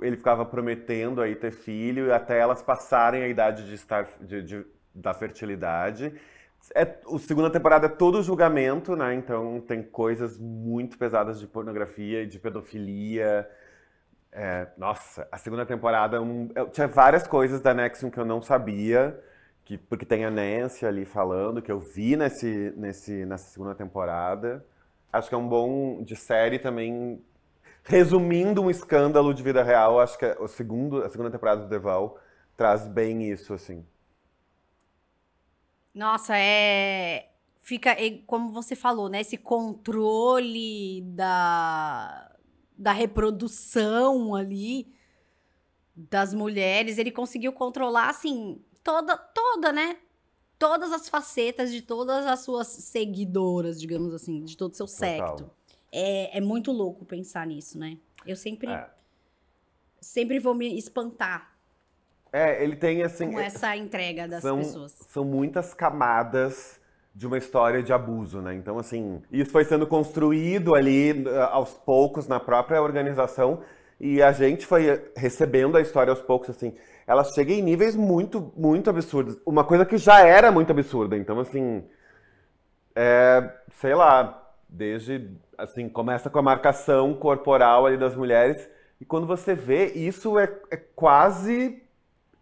Ele 0.01 0.17
ficava 0.17 0.45
prometendo 0.45 1.21
aí 1.21 1.36
ter 1.36 1.51
filho 1.51 2.13
até 2.13 2.39
elas 2.39 2.61
passarem 2.61 3.23
a 3.23 3.28
idade 3.28 3.65
de 3.65 3.73
estar 3.76 4.07
de- 4.21 4.43
de- 4.43 4.65
da 4.93 5.13
fertilidade. 5.13 6.13
É, 6.74 6.82
a 6.84 7.20
segunda 7.20 7.49
temporada 7.49 7.86
é 7.86 7.89
todo 7.89 8.22
julgamento, 8.24 8.95
né? 8.95 9.13
Então 9.13 9.61
tem 9.61 9.84
coisas 9.84 10.38
muito 10.38 10.97
pesadas 10.97 11.39
de 11.39 11.47
pornografia 11.47 12.24
e 12.24 12.28
de 12.28 12.39
pedofilia. 12.39 13.47
É, 14.32 14.68
nossa, 14.78 15.28
a 15.32 15.38
segunda 15.38 15.66
temporada 15.66 16.22
um- 16.22 16.49
eu- 16.55 16.70
tinha 16.70 16.88
várias 16.88 17.28
coisas 17.28 17.61
da 17.61 17.74
Nexium 17.74 18.09
que 18.11 18.20
eu 18.20 18.26
não 18.26 18.41
sabia, 18.41 19.20
que, 19.66 19.78
porque 19.78 20.05
tem 20.05 20.26
a 20.26 20.32
Nancy 20.32 20.86
ali 20.86 21.05
falando, 21.05 21.61
que 21.61 21.72
eu 21.72 21.80
vi 21.80 22.16
nesse, 22.18 22.74
nesse, 22.78 23.26
nessa 23.26 23.49
segunda 23.51 23.76
temporada. 23.76 24.66
Acho 25.13 25.30
que 25.30 25.36
é 25.36 25.38
um 25.38 25.47
bom 25.47 26.03
de 26.03 26.16
série 26.16 26.59
também. 26.59 27.22
Resumindo 27.86 28.61
um 28.63 28.70
escândalo 28.72 29.34
de 29.34 29.43
vida 29.43 29.63
real, 29.63 29.99
acho 29.99 30.18
que 30.20 30.26
o 30.39 30.47
segundo, 30.47 31.03
a 31.03 31.09
segunda 31.09 31.32
temporada 31.32 31.61
do 31.63 31.70
Deval 31.70 32.20
traz 32.57 32.88
bem 32.88 33.24
isso, 33.32 33.53
assim. 33.53 33.86
Nossa, 35.96 36.38
é. 36.38 37.30
Fica, 37.62 37.96
como 38.28 38.52
você 38.52 38.76
falou, 38.76 39.10
né? 39.10 39.22
Esse 39.22 39.38
controle 39.38 41.02
da, 41.02 42.36
da 42.78 42.91
reprodução 42.91 44.36
ali 44.36 44.93
das 45.96 46.34
mulheres. 46.34 46.98
Ele 47.00 47.10
conseguiu 47.12 47.54
controlar, 47.54 48.10
assim, 48.10 48.62
toda, 48.84 49.18
toda, 49.18 49.72
né? 49.72 49.98
Todas 50.60 50.91
as 50.91 51.10
facetas 51.10 51.72
de 51.72 51.82
todas 51.82 52.28
as 52.28 52.41
suas 52.41 52.68
seguidoras, 52.68 53.80
digamos 53.80 54.14
assim, 54.14 54.43
de 54.43 54.56
todo 54.56 54.74
o 54.74 54.76
seu 54.76 54.88
secto. 54.88 55.50
É, 55.91 56.38
é 56.38 56.41
muito 56.41 56.72
louco 56.72 57.04
pensar 57.06 57.48
nisso, 57.48 57.80
né? 57.80 57.98
Eu 58.28 58.36
sempre, 58.36 58.70
É. 58.70 58.89
sempre 60.00 60.39
vou 60.39 60.54
me 60.54 60.78
espantar 60.78 61.55
É, 62.36 62.61
ele 62.61 62.75
tem 62.75 63.01
assim. 63.01 63.31
com 63.31 63.39
essa 63.39 63.77
entrega 63.77 64.27
das 64.27 64.41
são, 64.41 64.57
pessoas. 64.57 64.91
são 65.07 65.23
muitas 65.23 65.73
camadas 65.73 66.81
de 67.15 67.25
uma 67.25 67.38
história 67.38 67.81
de 67.81 67.93
abuso, 67.93 68.41
né? 68.41 68.53
Então, 68.53 68.77
assim, 68.77 69.21
isso 69.31 69.51
foi 69.51 69.63
sendo 69.63 69.88
construído 69.88 70.75
ali 70.75 71.25
eh, 71.25 71.49
aos 71.49 71.71
poucos 71.71 72.27
na 72.27 72.38
própria 72.38 72.81
organização 72.81 73.61
e 73.97 74.21
a 74.21 74.33
gente 74.33 74.65
foi 74.65 75.01
recebendo 75.15 75.77
a 75.77 75.81
história 75.81 76.11
aos 76.11 76.21
poucos, 76.21 76.49
assim. 76.49 76.75
Ela 77.07 77.23
chega 77.23 77.53
em 77.53 77.61
níveis 77.61 77.95
muito, 77.95 78.51
muito 78.57 78.89
absurdos. 78.89 79.38
Uma 79.45 79.63
coisa 79.63 79.86
que 79.86 79.97
já 79.97 80.19
era 80.19 80.51
muito 80.51 80.71
absurda. 80.71 81.15
Então, 81.15 81.39
assim, 81.39 81.86
é, 82.93 83.49
sei 83.79 83.95
lá, 83.95 84.53
desde, 84.67 85.31
assim, 85.57 85.88
começa 85.88 86.29
com 86.29 86.39
a 86.39 86.43
marcação 86.43 87.13
corporal 87.13 87.86
ali 87.86 87.95
das 87.95 88.13
mulheres 88.13 88.69
e 88.99 89.05
quando 89.05 89.25
você 89.25 89.55
vê, 89.55 89.93
isso 89.93 90.38
é, 90.38 90.51
é 90.69 90.75
quase 90.77 91.84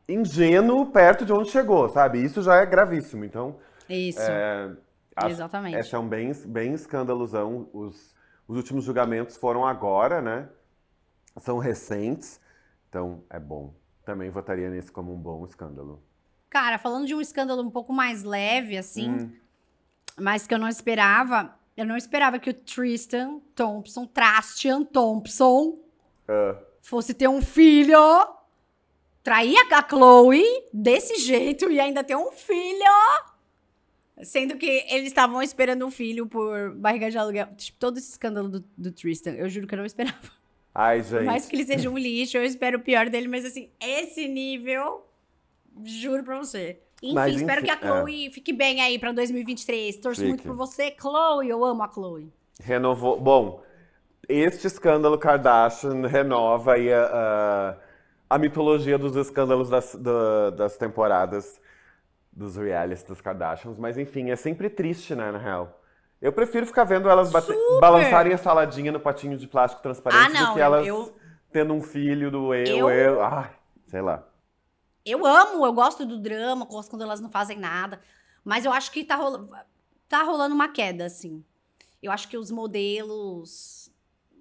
ingênuo 0.08 0.88
perto 0.88 1.26
de 1.26 1.34
onde 1.34 1.50
chegou, 1.50 1.90
sabe? 1.90 2.24
Isso 2.24 2.42
já 2.42 2.56
é 2.58 2.66
gravíssimo. 2.66 3.24
Então, 3.26 3.58
Isso, 3.90 4.20
é, 4.22 4.72
acho- 5.16 5.30
exatamente. 5.30 5.78
esse 5.78 5.96
é 5.96 6.00
um 6.00 6.08
bem, 6.08 6.32
bem 6.46 6.74
escandalosão. 6.74 7.70
Os, 7.74 8.14
os 8.48 8.58
últimos 8.58 8.84
julgamentos 8.86 9.38
foram 9.38 9.66
agora, 9.66 10.22
né? 10.22 10.50
São 11.38 11.58
recentes. 11.58 12.40
Então, 12.90 13.24
é 13.30 13.40
bom. 13.40 13.74
Também 14.06 14.30
votaria 14.30 14.70
nesse 14.70 14.92
como 14.92 15.14
um 15.14 15.18
bom 15.18 15.46
escândalo. 15.46 16.04
Cara, 16.50 16.78
falando 16.78 17.08
de 17.08 17.16
um 17.16 17.22
escândalo 17.22 17.62
um 17.64 17.72
pouco 17.72 17.92
mais 17.94 18.24
leve, 18.24 18.78
assim, 18.78 19.10
Hum. 19.10 19.32
mas 20.20 20.46
que 20.46 20.54
eu 20.54 20.60
não 20.60 20.68
esperava, 20.68 21.56
eu 21.76 21.86
não 21.86 21.98
esperava 21.98 22.38
que 22.38 22.50
o 22.52 22.54
Tristan 22.54 23.40
Thompson, 23.56 24.06
Trastian 24.06 24.84
Thompson, 24.84 25.80
Ah, 26.28 26.56
fosse 26.84 27.14
ter 27.16 27.28
um 27.28 27.42
filho, 27.42 27.98
trair 29.24 29.56
a 29.72 29.88
Chloe 29.88 30.44
desse 30.72 31.16
jeito 31.16 31.72
e 31.72 31.80
ainda 31.80 32.04
ter 32.04 32.16
um 32.16 32.32
filho. 32.32 32.84
Sendo 34.22 34.58
que 34.58 34.86
eles 34.90 35.08
estavam 35.08 35.42
esperando 35.42 35.86
um 35.86 35.92
filho 35.92 36.28
por 36.28 36.76
barriga 36.76 37.10
de 37.10 37.18
aluguel. 37.18 37.48
Tipo, 37.56 37.80
todo 37.80 37.98
esse 37.98 38.12
escândalo 38.12 38.48
do, 38.48 38.64
do 38.78 38.92
Tristan, 38.92 39.32
eu 39.32 39.50
juro 39.50 39.66
que 39.66 39.74
eu 39.74 39.80
não 39.80 39.86
esperava. 39.86 40.18
Ai, 40.76 41.02
Por 41.02 41.08
gente. 41.10 41.26
mais 41.26 41.46
que 41.46 41.56
ele 41.56 41.66
seja 41.66 41.90
um 41.90 41.98
lixo, 41.98 42.38
eu 42.38 42.44
espero 42.44 42.78
o 42.80 42.82
pior 42.82 43.10
dele, 43.10 43.28
mas 43.28 43.46
assim, 43.46 43.70
esse 43.80 44.28
nível, 44.28 45.06
juro 45.84 46.24
pra 46.24 46.38
você. 46.38 46.80
Enfim, 47.02 47.16
Mas, 47.16 47.36
espero 47.36 47.62
enfim, 47.62 47.72
é. 47.72 47.76
que 47.76 47.86
a 47.86 47.88
Chloe 47.88 48.32
fique 48.32 48.54
bem 48.54 48.82
aí 48.82 48.98
pra 48.98 49.12
2023. 49.12 49.98
Torço 49.98 50.22
Fique. 50.22 50.30
muito 50.30 50.44
por 50.44 50.56
você, 50.56 50.96
Chloe. 50.98 51.50
Eu 51.50 51.64
amo 51.66 51.84
a 51.84 51.92
Chloe. 51.92 52.32
Renovou. 52.62 53.20
Bom, 53.20 53.62
este 54.30 54.68
escândalo 54.68 55.18
Kardashian 55.18 56.08
renova 56.08 56.76
aí 56.76 56.94
a, 56.94 57.78
a, 58.36 58.38
mitologia 58.38 58.98
dos 58.98 59.16
escândalos 59.16 59.70
das, 59.70 59.96
da- 59.96 60.50
das 60.52 60.78
temporadas 60.78 61.60
dos 62.32 62.56
realities 62.56 63.04
dos 63.04 63.22
Kardashians. 63.22 63.78
Mas 63.78 63.98
enfim, 63.98 64.30
é 64.32 64.36
sempre 64.36 64.70
triste, 64.70 65.14
né, 65.16 65.32
na 65.32 65.38
real. 65.38 65.82
Eu 66.22 66.32
prefiro 66.32 66.66
ficar 66.66 66.84
vendo 66.86 67.10
elas 67.10 67.32
bate- 67.32 67.48
Super! 67.48 67.80
balançarem 67.82 68.34
a 68.34 68.38
saladinha 68.38 68.92
no 68.92 69.00
potinho 69.00 69.38
de 69.38 69.48
plástico 69.48 69.82
transparente 69.84 70.36
Ah, 70.38 70.42
não, 70.42 70.48
do 70.50 70.54
que 70.56 70.62
elas 70.62 70.88
eu- 70.88 71.14
tendo 71.52 71.74
um 71.74 71.82
filho 71.82 72.32
do 72.32 72.54
eu, 72.54 72.90
Eu- 72.90 72.90
eu. 72.90 73.24
Ai, 73.24 73.52
sei 73.88 74.02
lá. 74.02 74.24
Eu 75.06 75.26
amo, 75.26 75.66
eu 75.66 75.74
gosto 75.74 76.06
do 76.06 76.18
drama, 76.18 76.66
gosto 76.66 76.90
quando 76.90 77.02
elas 77.02 77.20
não 77.20 77.30
fazem 77.30 77.60
nada. 77.60 78.00
Mas 78.44 78.64
eu 78.66 78.72
acho 78.72 78.90
que 78.92 79.04
tá 79.04 79.16
rolando, 79.16 79.50
tá 80.08 80.24
rolando 80.24 80.56
uma 80.56 80.70
queda, 80.70 81.06
assim. 81.06 81.44
Eu 82.02 82.12
acho 82.12 82.28
que 82.30 82.38
os 82.38 82.50
modelos 82.52 83.92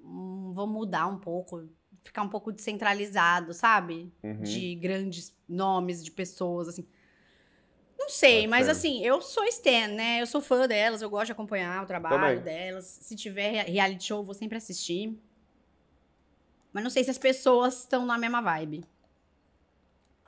hum, 0.05 0.53
vão 0.55 0.67
mudar 0.67 1.07
um 1.09 1.19
pouco. 1.19 1.65
Ficar 2.03 2.23
um 2.23 2.29
pouco 2.29 2.53
descentralizado, 2.53 3.53
sabe? 3.55 4.13
Uhum. 4.23 4.43
De 4.43 4.75
grandes 4.75 5.35
nomes 5.49 6.05
de 6.05 6.11
pessoas, 6.11 6.69
assim. 6.69 6.87
Não 7.99 8.09
sei, 8.09 8.41
Pode 8.41 8.49
mas 8.49 8.65
ser. 8.67 8.73
assim, 8.73 9.05
eu 9.05 9.21
sou 9.23 9.45
Stan, 9.45 9.89
né? 9.89 10.21
Eu 10.21 10.27
sou 10.27 10.41
fã 10.41 10.67
delas, 10.67 11.03
eu 11.03 11.09
gosto 11.11 11.27
de 11.27 11.33
acompanhar 11.33 11.83
o 11.83 11.87
trabalho 11.87 12.41
Também. 12.41 12.41
delas. 12.41 12.85
Se 12.87 13.15
tiver 13.15 13.51
rea- 13.51 13.63
reality 13.65 14.05
show, 14.05 14.19
eu 14.21 14.25
vou 14.25 14.35
sempre 14.35 14.59
assistir. 14.59 15.17
Mas 16.73 16.83
não 16.83 16.91
sei 16.91 17.05
se 17.05 17.11
as 17.11 17.19
pessoas 17.19 17.81
estão 17.81 18.05
na 18.05 18.19
mesma 18.19 18.41
vibe. 18.41 18.85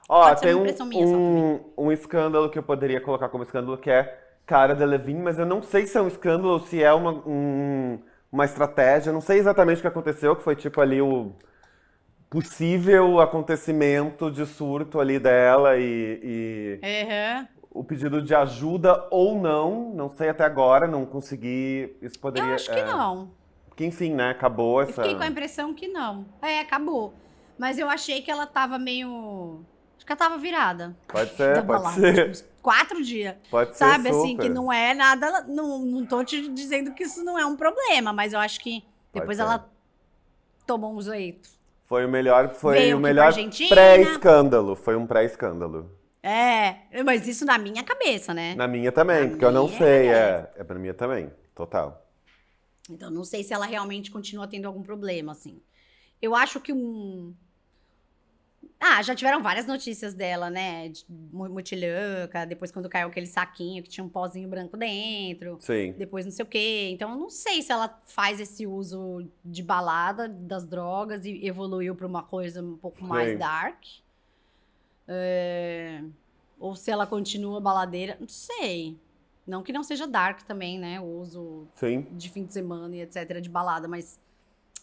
Ó, 0.08 0.28
Pode 0.28 0.40
tem 0.42 0.54
um, 0.54 0.62
minha 0.86 1.06
um, 1.06 1.60
um 1.78 1.90
escândalo 1.92 2.50
que 2.50 2.58
eu 2.58 2.62
poderia 2.62 3.00
colocar 3.00 3.28
como 3.30 3.42
escândalo 3.42 3.78
que 3.78 3.90
é 3.90 4.20
Cara 4.44 4.74
Delevingne, 4.74 5.22
mas 5.22 5.38
eu 5.38 5.46
não 5.46 5.62
sei 5.62 5.86
se 5.86 5.96
é 5.96 6.02
um 6.02 6.08
escândalo 6.08 6.50
ou 6.52 6.60
se 6.60 6.82
é 6.82 6.92
uma, 6.92 7.12
um- 7.26 7.98
uma 8.30 8.44
estratégia. 8.44 9.08
Eu 9.08 9.14
não 9.14 9.22
sei 9.22 9.38
exatamente 9.38 9.78
o 9.78 9.80
que 9.80 9.86
aconteceu, 9.88 10.36
que 10.36 10.42
foi 10.42 10.54
tipo 10.54 10.80
ali 10.80 11.00
o 11.00 11.32
possível 12.28 13.20
acontecimento 13.20 14.30
de 14.30 14.44
surto 14.46 15.00
ali 15.00 15.18
dela 15.18 15.76
e, 15.76 16.20
e 16.22 16.80
o 17.70 17.82
pedido 17.82 18.22
de 18.22 18.34
ajuda 18.34 19.06
ou 19.10 19.40
não. 19.40 19.90
Não 19.94 20.08
sei 20.08 20.28
até 20.28 20.44
agora, 20.44 20.86
não 20.86 21.04
consegui. 21.04 21.96
Isso 22.00 22.18
poderia. 22.18 22.50
Eu 22.50 22.54
acho 22.54 22.70
que 22.72 22.78
é, 22.78 22.84
não. 22.84 23.30
Porque 23.68 23.84
enfim, 23.84 24.14
né? 24.14 24.30
Acabou 24.30 24.80
Eu 24.80 24.88
essa. 24.88 25.02
fiquei 25.02 25.16
com 25.16 25.24
a 25.24 25.26
impressão 25.26 25.74
que 25.74 25.88
não. 25.88 26.24
É, 26.40 26.60
acabou. 26.60 27.12
Mas 27.58 27.78
eu 27.78 27.88
achei 27.88 28.22
que 28.22 28.30
ela 28.30 28.46
tava 28.46 28.78
meio. 28.78 29.60
Acho 29.96 30.06
que 30.06 30.12
ela 30.12 30.18
tava 30.18 30.38
virada. 30.38 30.96
Pode 31.08 31.30
ser, 31.36 31.64
pode 31.64 31.94
ser. 31.94 32.30
uns 32.30 32.44
quatro 32.62 33.02
dias. 33.02 33.36
Pode 33.50 33.76
Sabe, 33.76 34.04
ser. 34.04 34.10
assim, 34.10 34.36
que 34.36 34.48
não 34.48 34.72
é 34.72 34.94
nada. 34.94 35.42
Não, 35.42 35.80
não 35.80 36.06
tô 36.06 36.24
te 36.24 36.48
dizendo 36.48 36.92
que 36.92 37.02
isso 37.02 37.24
não 37.24 37.38
é 37.38 37.44
um 37.44 37.56
problema, 37.56 38.12
mas 38.12 38.32
eu 38.32 38.38
acho 38.38 38.60
que 38.60 38.84
depois 39.12 39.38
ela 39.38 39.68
tomou 40.66 40.94
um 40.96 41.00
jeito. 41.02 41.48
Foi 41.84 42.04
o 42.04 42.08
melhor, 42.08 42.48
foi 42.54 42.78
Veio 42.78 42.96
o 42.96 43.00
melhor 43.00 43.32
pré-escândalo. 43.68 44.74
Foi 44.74 44.96
um 44.96 45.06
pré-escândalo. 45.06 45.90
É, 46.22 47.02
mas 47.04 47.28
isso 47.28 47.44
na 47.44 47.58
minha 47.58 47.84
cabeça, 47.84 48.32
né? 48.32 48.54
Na 48.54 48.66
minha 48.66 48.90
também, 48.90 49.24
Na 49.24 49.28
porque 49.28 49.44
eu 49.44 49.52
não 49.52 49.66
minha, 49.66 49.78
sei. 49.78 50.08
é. 50.08 50.12
É, 50.12 50.50
é 50.56 50.64
pra 50.64 50.78
minha 50.78 50.94
também. 50.94 51.30
Total. 51.54 52.02
Então, 52.88 53.10
não 53.10 53.24
sei 53.24 53.42
se 53.44 53.52
ela 53.52 53.66
realmente 53.66 54.10
continua 54.10 54.46
tendo 54.48 54.66
algum 54.66 54.82
problema, 54.82 55.32
assim. 55.32 55.60
Eu 56.20 56.34
acho 56.34 56.60
que 56.60 56.72
um. 56.72 57.34
Ah, 58.80 59.02
já 59.02 59.14
tiveram 59.14 59.42
várias 59.42 59.66
notícias 59.66 60.12
dela, 60.14 60.50
né? 60.50 60.88
De 60.90 61.06
mutilhanca, 61.32 62.44
depois 62.44 62.70
quando 62.70 62.88
caiu 62.88 63.08
aquele 63.08 63.26
saquinho 63.26 63.82
que 63.82 63.88
tinha 63.88 64.04
um 64.04 64.08
pozinho 64.08 64.48
branco 64.48 64.76
dentro, 64.76 65.56
Sim. 65.60 65.94
depois 65.96 66.24
não 66.26 66.32
sei 66.32 66.44
o 66.44 66.48
quê. 66.48 66.90
Então, 66.92 67.10
eu 67.12 67.16
não 67.16 67.30
sei 67.30 67.62
se 67.62 67.72
ela 67.72 68.00
faz 68.04 68.40
esse 68.40 68.66
uso 68.66 69.26
de 69.44 69.62
balada 69.62 70.28
das 70.28 70.66
drogas 70.66 71.24
e 71.24 71.46
evoluiu 71.46 71.94
pra 71.94 72.06
uma 72.06 72.22
coisa 72.22 72.62
um 72.62 72.76
pouco 72.76 73.02
mais 73.02 73.30
Sim. 73.32 73.38
dark. 73.38 73.84
É, 75.08 76.02
Ou 76.58 76.74
se 76.76 76.90
ela 76.90 77.06
continua 77.06 77.60
baladeira, 77.60 78.16
não 78.20 78.28
sei. 78.28 78.98
Não 79.46 79.62
que 79.62 79.72
não 79.72 79.82
seja 79.82 80.06
dark 80.06 80.42
também, 80.42 80.78
né? 80.78 81.00
O 81.00 81.04
uso 81.20 81.66
Sim. 81.74 82.06
de 82.12 82.30
fim 82.30 82.44
de 82.44 82.52
semana 82.52 82.94
e 82.96 83.00
etc, 83.00 83.40
de 83.40 83.48
balada, 83.48 83.86
mas 83.88 84.18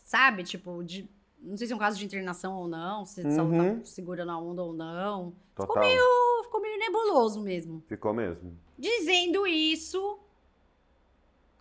sabe, 0.04 0.44
tipo, 0.44 0.84
de 0.84 1.08
não 1.42 1.58
sei 1.58 1.68
se 1.68 1.74
é 1.74 1.76
um 1.76 1.80
caso 1.80 1.98
de 1.98 2.06
internação 2.06 2.56
ou 2.56 2.68
não, 2.68 3.06
se 3.06 3.22
ela 3.22 3.44
Uhum. 3.44 3.80
tá 3.80 3.86
segurando 3.86 4.32
a 4.32 4.38
onda 4.38 4.62
ou 4.64 4.74
não. 4.74 5.34
Total. 5.56 5.76
Pô, 5.76 6.44
Ficou 6.44 6.62
meio 6.62 6.78
nebuloso 6.80 7.40
mesmo. 7.42 7.82
Ficou 7.88 8.14
mesmo. 8.14 8.58
Dizendo 8.78 9.48
isso, 9.48 10.20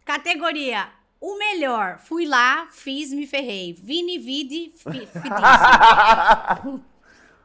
categoria 0.04 0.88
o 1.20 1.36
melhor, 1.38 1.98
fui 1.98 2.24
lá, 2.26 2.66
fiz, 2.72 3.12
me 3.12 3.26
ferrei. 3.26 3.72
Vini, 3.74 4.18
vide, 4.18 4.72
fi. 4.74 5.06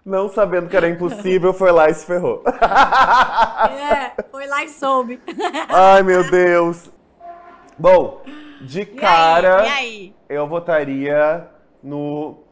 Não 0.06 0.30
sabendo 0.30 0.70
que 0.70 0.78
era 0.78 0.88
impossível, 0.88 1.52
foi 1.54 1.72
lá 1.72 1.90
e 1.90 1.94
se 1.94 2.06
ferrou. 2.06 2.44
é, 2.48 4.24
foi 4.32 4.46
lá 4.48 4.64
e 4.64 4.70
soube. 4.70 5.20
Ai, 5.70 6.04
meu 6.04 6.30
Deus. 6.30 6.90
Bom, 7.78 8.22
de 8.62 8.82
E 8.82 8.86
cara, 8.86 9.62
aí? 9.64 9.68
E 9.68 9.72
aí? 9.72 10.16
eu 10.30 10.48
votaria 10.48 11.50
no 11.86 12.44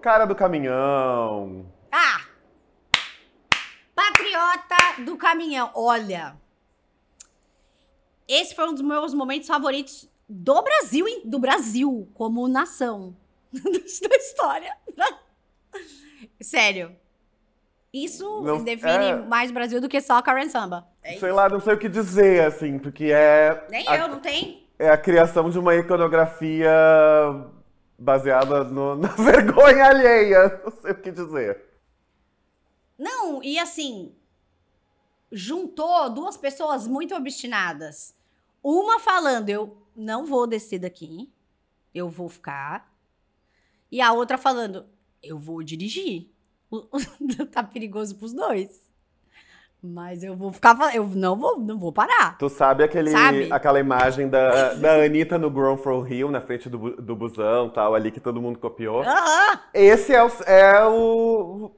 cara 0.00 0.24
do 0.24 0.34
caminhão. 0.34 1.66
Ah! 1.92 2.22
Patriota 3.94 5.02
do 5.04 5.16
caminhão. 5.16 5.70
Olha. 5.74 6.34
Esse 8.26 8.54
foi 8.54 8.66
um 8.66 8.72
dos 8.72 8.80
meus 8.82 9.12
momentos 9.12 9.46
favoritos 9.46 10.08
do 10.26 10.62
Brasil, 10.62 11.06
hein? 11.06 11.20
do 11.26 11.38
Brasil, 11.38 12.08
como 12.14 12.48
nação. 12.48 13.14
da 13.52 14.16
história. 14.16 14.74
Sério. 16.40 16.96
Isso 17.92 18.40
Não- 18.42 18.64
define 18.64 19.04
é. 19.10 19.16
mais 19.16 19.50
Brasil 19.50 19.80
do 19.80 19.88
que 19.88 20.00
só 20.00 20.20
Karen 20.22 20.48
Samba. 20.48 20.88
É 21.02 21.18
Sei 21.18 21.30
lá, 21.30 21.48
não 21.48 21.60
sei 21.60 21.74
o 21.74 21.78
que 21.78 21.88
dizer, 21.90 22.44
assim, 22.46 22.78
porque 22.78 23.12
é. 23.12 23.66
Nem 23.70 23.86
a, 23.86 23.98
eu, 23.98 24.08
não 24.08 24.18
tem? 24.18 24.66
É 24.78 24.88
a 24.88 24.96
criação 24.96 25.50
de 25.50 25.58
uma 25.58 25.76
iconografia 25.76 26.72
baseada 27.98 28.64
no- 28.64 28.96
na 28.96 29.08
vergonha 29.08 29.86
alheia. 29.86 30.60
Não 30.64 30.72
sei 30.72 30.92
o 30.92 31.00
que 31.00 31.10
dizer. 31.10 31.62
Não, 32.98 33.42
e 33.42 33.58
assim, 33.58 34.14
juntou 35.32 36.10
duas 36.10 36.36
pessoas 36.36 36.86
muito 36.86 37.14
obstinadas. 37.14 38.14
Uma 38.62 38.98
falando, 39.00 39.48
eu 39.48 39.76
não 39.94 40.24
vou 40.24 40.46
descer 40.46 40.78
daqui, 40.78 41.30
eu 41.94 42.08
vou 42.08 42.28
ficar. 42.28 42.92
E 43.90 44.00
a 44.00 44.12
outra 44.12 44.38
falando, 44.38 44.86
eu 45.22 45.38
vou 45.38 45.62
dirigir. 45.62 46.30
Tá 47.52 47.62
perigoso 47.62 48.16
pros 48.16 48.32
dois. 48.32 48.83
Mas 49.86 50.24
eu 50.24 50.34
vou 50.34 50.50
ficar, 50.50 50.74
eu 50.94 51.06
não 51.06 51.36
vou, 51.36 51.60
não 51.60 51.78
vou 51.78 51.92
parar. 51.92 52.38
Tu 52.38 52.48
sabe, 52.48 52.82
aquele, 52.82 53.10
Sabe? 53.10 53.52
aquela 53.52 53.78
imagem 53.78 54.30
da, 54.30 54.72
da 54.72 54.94
Anitta 55.04 55.36
no 55.36 55.50
Grown 55.50 55.76
for 55.76 56.10
Hill, 56.10 56.30
na 56.30 56.40
frente 56.40 56.70
do, 56.70 56.96
do 56.96 57.14
busão 57.14 57.68
tal, 57.68 57.94
ali 57.94 58.10
que 58.10 58.18
todo 58.18 58.40
mundo 58.40 58.58
copiou? 58.58 59.02
Aham. 59.02 59.60
Esse 59.74 60.14
é 60.14 60.24
o, 60.24 60.30
é 60.46 60.86
o 60.86 61.70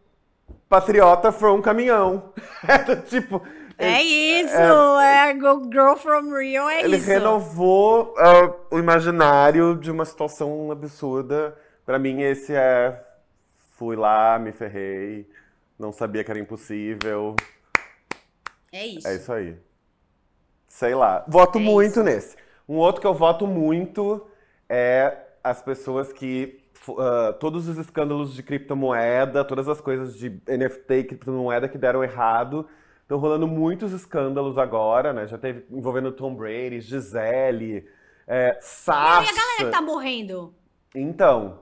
patriota 0.69 1.33
from 1.33 1.61
caminhão. 1.61 2.33
É, 2.69 2.97
tipo, 2.97 3.43
É 3.77 4.01
isso, 4.03 4.55
é, 4.55 5.35
Go 5.35 5.65
Girl 5.65 5.95
from 5.97 6.33
Rio, 6.39 6.69
é 6.69 6.83
ele 6.85 6.97
isso. 6.97 7.09
renovou 7.09 8.15
ah, 8.19 8.53
o 8.71 8.79
imaginário 8.79 9.75
de 9.77 9.91
uma 9.91 10.05
situação 10.05 10.71
absurda. 10.71 11.57
Pra 11.85 11.99
mim, 11.99 12.23
esse 12.23 12.55
é. 12.55 13.03
Fui 13.77 13.95
lá, 13.97 14.39
me 14.39 14.53
ferrei, 14.53 15.29
não 15.79 15.93
sabia 15.93 16.23
que 16.25 16.31
era 16.31 16.41
impossível. 16.41 17.35
É 18.73 18.87
isso. 18.87 19.07
É 19.09 19.17
isso 19.17 19.33
aí. 19.33 19.57
Sei 20.67 20.95
lá. 20.95 21.25
Voto 21.29 21.59
É 21.59 21.63
muito 21.63 21.93
isso. 21.93 22.03
nesse. 22.03 22.37
Um 22.69 22.77
outro 22.77 23.01
que 23.01 23.07
eu 23.07 23.15
voto 23.15 23.47
muito 23.47 24.27
é 24.69 25.17
as 25.43 25.63
pessoas 25.63 26.13
que. 26.13 26.61
ah, 26.99 27.33
todos 27.41 27.69
os 27.69 27.79
escândalos 27.79 28.35
de 28.35 28.43
criptomoeda, 28.43 29.45
todas 29.45 29.69
as 29.69 29.81
coisas 29.81 30.17
de 30.19 30.31
NFT 30.47 30.95
e 30.95 31.05
criptomoeda 31.05 31.69
que 31.69 31.79
deram 31.79 32.03
errado. 32.05 32.69
Estão 33.03 33.19
rolando 33.19 33.47
muitos 33.47 33.93
escândalos 33.93 34.59
agora, 34.59 35.13
né? 35.13 35.27
Já 35.29 35.39
teve 35.39 35.65
envolvendo 35.71 36.11
Tom 36.11 36.35
Brady, 36.35 36.81
Gisele, 36.81 37.89
é, 38.27 38.59
E 38.59 38.63
Sasha. 38.65 39.31
a 39.31 39.35
galera 39.37 39.65
que 39.65 39.71
tá 39.71 39.81
morrendo? 39.81 40.53
Então, 40.95 41.61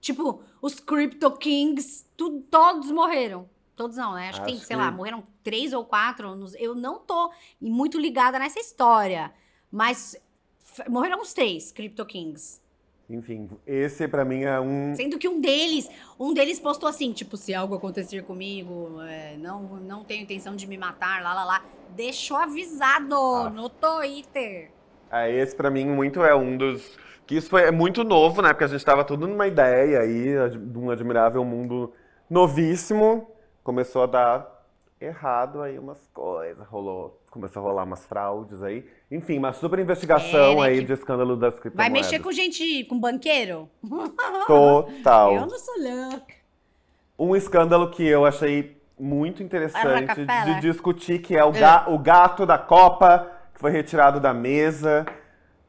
Tipo, 0.00 0.42
os 0.60 0.80
Crypto 0.80 1.30
Kings, 1.38 2.06
tu- 2.16 2.40
todos 2.50 2.90
morreram. 2.90 3.48
Todos 3.74 3.96
não, 3.96 4.14
né? 4.14 4.28
Acho, 4.28 4.40
que 4.40 4.46
tem, 4.46 4.56
Acho 4.56 4.66
sei 4.66 4.76
que- 4.76 4.82
lá, 4.82 4.90
morreram 4.90 5.22
três 5.42 5.72
ou 5.72 5.84
quatro. 5.84 6.34
nos- 6.36 6.54
Eu 6.56 6.74
não 6.74 6.98
tô 6.98 7.30
muito 7.60 7.98
ligada 7.98 8.38
nessa 8.38 8.60
história. 8.60 9.32
Mas 9.70 10.14
morreram 10.88 11.20
uns 11.20 11.32
três 11.32 11.72
Crypto 11.72 12.04
Kings. 12.04 12.60
enfim, 13.10 13.50
esse 13.66 14.06
pra 14.08 14.24
mim 14.24 14.42
é 14.42 14.58
um. 14.60 14.94
Sendo 14.94 15.18
que 15.18 15.28
um 15.28 15.40
deles, 15.40 15.88
um 16.18 16.32
deles 16.32 16.58
postou 16.60 16.88
assim, 16.88 17.12
tipo, 17.12 17.36
se 17.36 17.52
algo 17.54 17.74
acontecer 17.74 18.22
comigo, 18.24 19.00
é, 19.02 19.36
não, 19.38 19.62
não 19.80 20.02
tenho 20.04 20.22
intenção 20.22 20.54
de 20.56 20.66
me 20.66 20.78
matar, 20.78 21.22
lá, 21.22 21.34
lá, 21.34 21.44
lá. 21.44 21.64
Deixou 21.90 22.36
avisado 22.38 23.14
Ah. 23.14 23.50
no 23.50 23.68
Twitter. 23.68 24.70
É, 25.10 25.30
esse 25.30 25.54
pra 25.54 25.70
mim 25.70 25.86
muito 25.86 26.22
é 26.22 26.34
um 26.34 26.56
dos. 26.56 26.96
Que 27.26 27.36
isso 27.36 27.50
foi 27.50 27.62
é 27.62 27.70
muito 27.70 28.02
novo, 28.04 28.40
né? 28.42 28.48
Porque 28.52 28.64
a 28.64 28.68
gente 28.68 28.84
tava 28.84 29.04
tudo 29.04 29.26
numa 29.26 29.46
ideia 29.46 30.00
aí, 30.00 30.48
de 30.58 30.78
um 30.78 30.90
admirável 30.90 31.44
mundo 31.44 31.92
novíssimo. 32.30 33.28
Começou 33.62 34.02
a 34.02 34.06
dar 34.06 34.62
errado 35.00 35.62
aí 35.62 35.78
umas 35.78 35.98
coisas, 36.12 36.66
rolou. 36.68 37.18
Começou 37.30 37.60
a 37.60 37.64
rolar 37.64 37.84
umas 37.84 38.04
fraudes 38.04 38.62
aí. 38.62 38.86
Enfim, 39.10 39.38
uma 39.38 39.52
super 39.52 39.78
investigação 39.78 40.52
É, 40.52 40.54
né, 40.56 40.62
aí 40.66 40.78
que 40.80 40.84
de 40.84 40.92
escândalo 40.92 41.34
das 41.36 41.54
Vai 41.54 41.62
criptomoedas. 41.62 41.92
mexer 41.92 42.18
com 42.20 42.30
gente, 42.30 42.84
com 42.84 42.98
banqueiro? 43.00 43.68
Total. 44.46 45.34
Eu 45.34 45.40
não 45.46 45.58
sou 45.58 45.74
louca. 45.78 46.34
Um 47.18 47.34
escândalo 47.36 47.90
que 47.90 48.06
eu 48.06 48.24
achei 48.26 48.76
muito 48.98 49.42
interessante 49.42 49.86
Rockefeller. 50.08 50.44
de 50.56 50.60
discutir, 50.60 51.20
que 51.20 51.36
é 51.36 51.44
o, 51.44 51.52
ga- 51.52 51.86
o 51.88 51.98
gato 51.98 52.44
da 52.44 52.58
Copa, 52.58 53.30
que 53.54 53.60
foi 53.60 53.70
retirado 53.70 54.20
da 54.20 54.34
mesa. 54.34 55.06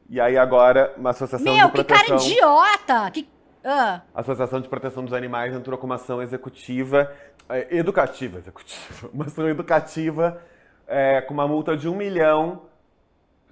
E 0.08 0.20
aí 0.20 0.36
agora 0.36 0.92
uma 0.96 1.10
associação 1.10 1.44
Meu, 1.52 1.66
de 1.68 1.72
que 1.72 1.84
proteção... 1.84 2.06
cara 2.18 2.20
idiota! 2.28 3.10
Que... 3.10 3.28
Ah, 3.64 4.02
A 4.14 4.20
Associação 4.20 4.60
de 4.60 4.68
Proteção 4.68 5.04
dos 5.04 5.14
Animais 5.14 5.54
entrou 5.54 5.78
com 5.78 5.86
uma 5.86 5.94
ação 5.94 6.20
executiva, 6.22 7.10
é, 7.48 7.76
educativa, 7.76 8.38
executiva, 8.38 9.08
uma 9.14 9.24
ação 9.24 9.48
educativa 9.48 10.40
é, 10.86 11.22
com 11.22 11.32
uma 11.32 11.48
multa 11.48 11.76
de 11.76 11.88
um 11.88 11.94
milhão, 11.94 12.62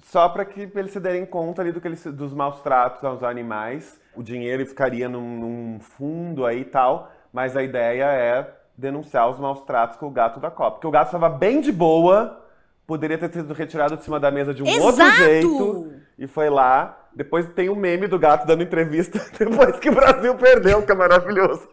só 0.03 0.29
para 0.29 0.45
que 0.45 0.71
eles 0.75 0.93
se 0.93 1.01
derem 1.01 1.25
conta 1.25 1.63
ali 1.63 1.73
do 1.73 1.81
que 1.81 1.89
eles, 1.89 2.05
dos 2.05 2.35
maus 2.35 2.61
tratos 2.61 3.03
aos 3.05 3.23
animais. 3.23 3.99
O 4.15 4.23
dinheiro 4.23 4.67
ficaria 4.67 5.09
num, 5.09 5.39
num 5.39 5.81
fundo 5.81 6.45
aí 6.45 6.61
e 6.61 6.65
tal, 6.65 7.11
mas 7.33 7.57
a 7.57 7.63
ideia 7.63 8.05
é 8.05 8.55
denunciar 8.77 9.31
os 9.31 9.39
maus 9.39 9.63
tratos 9.63 9.97
com 9.97 10.07
o 10.07 10.11
gato 10.11 10.41
da 10.41 10.51
Copa. 10.51 10.73
Porque 10.73 10.87
o 10.87 10.91
gato 10.91 11.07
estava 11.07 11.31
bem 11.31 11.61
de 11.61 11.73
boa, 11.73 12.45
poderia 12.87 13.17
ter 13.17 13.33
sido 13.33 13.55
retirado 13.55 13.97
de 13.97 14.05
cima 14.05 14.21
da 14.21 14.31
mesa 14.31 14.53
de 14.53 14.63
um 14.63 14.67
outro 14.83 15.03
Exato! 15.03 15.17
jeito. 15.17 15.93
E 16.19 16.27
foi 16.27 16.51
lá. 16.51 16.99
Depois 17.15 17.49
tem 17.55 17.69
o 17.69 17.77
meme 17.77 18.07
do 18.07 18.19
gato 18.19 18.47
dando 18.47 18.63
entrevista 18.63 19.19
depois 19.39 19.79
que 19.79 19.91
o 19.91 19.95
Brasil 19.95 20.35
perdeu, 20.37 20.83
que 20.85 20.93
é 20.93 20.95
maravilhoso. 20.95 21.69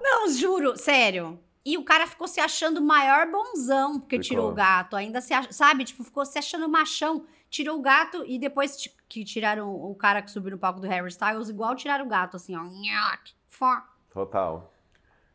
não, 0.00 0.28
juro, 0.30 0.76
sério. 0.76 1.38
E 1.64 1.76
o 1.76 1.84
cara 1.84 2.06
ficou 2.06 2.28
se 2.28 2.40
achando 2.40 2.78
o 2.78 2.82
maior 2.84 3.26
bonzão 3.30 3.98
porque 3.98 4.16
Ficou. 4.16 4.28
tirou 4.28 4.50
o 4.50 4.54
gato. 4.54 4.94
Ainda 4.96 5.20
se 5.20 5.34
ach- 5.34 5.50
sabe, 5.50 5.84
tipo, 5.84 6.04
ficou 6.04 6.24
se 6.24 6.38
achando 6.38 6.68
machão. 6.68 7.24
Tirou 7.50 7.78
o 7.78 7.82
gato 7.82 8.24
e 8.26 8.38
depois 8.38 8.76
que 9.08 9.24
tiraram 9.24 9.72
o 9.72 9.94
cara 9.94 10.22
que 10.22 10.30
subiu 10.30 10.52
no 10.52 10.58
palco 10.58 10.80
do 10.80 10.86
Harry 10.86 11.08
Styles, 11.08 11.48
igual 11.48 11.74
tiraram 11.74 12.04
o 12.04 12.08
gato, 12.08 12.36
assim, 12.36 12.56
ó. 12.56 12.62
Total. 14.12 14.72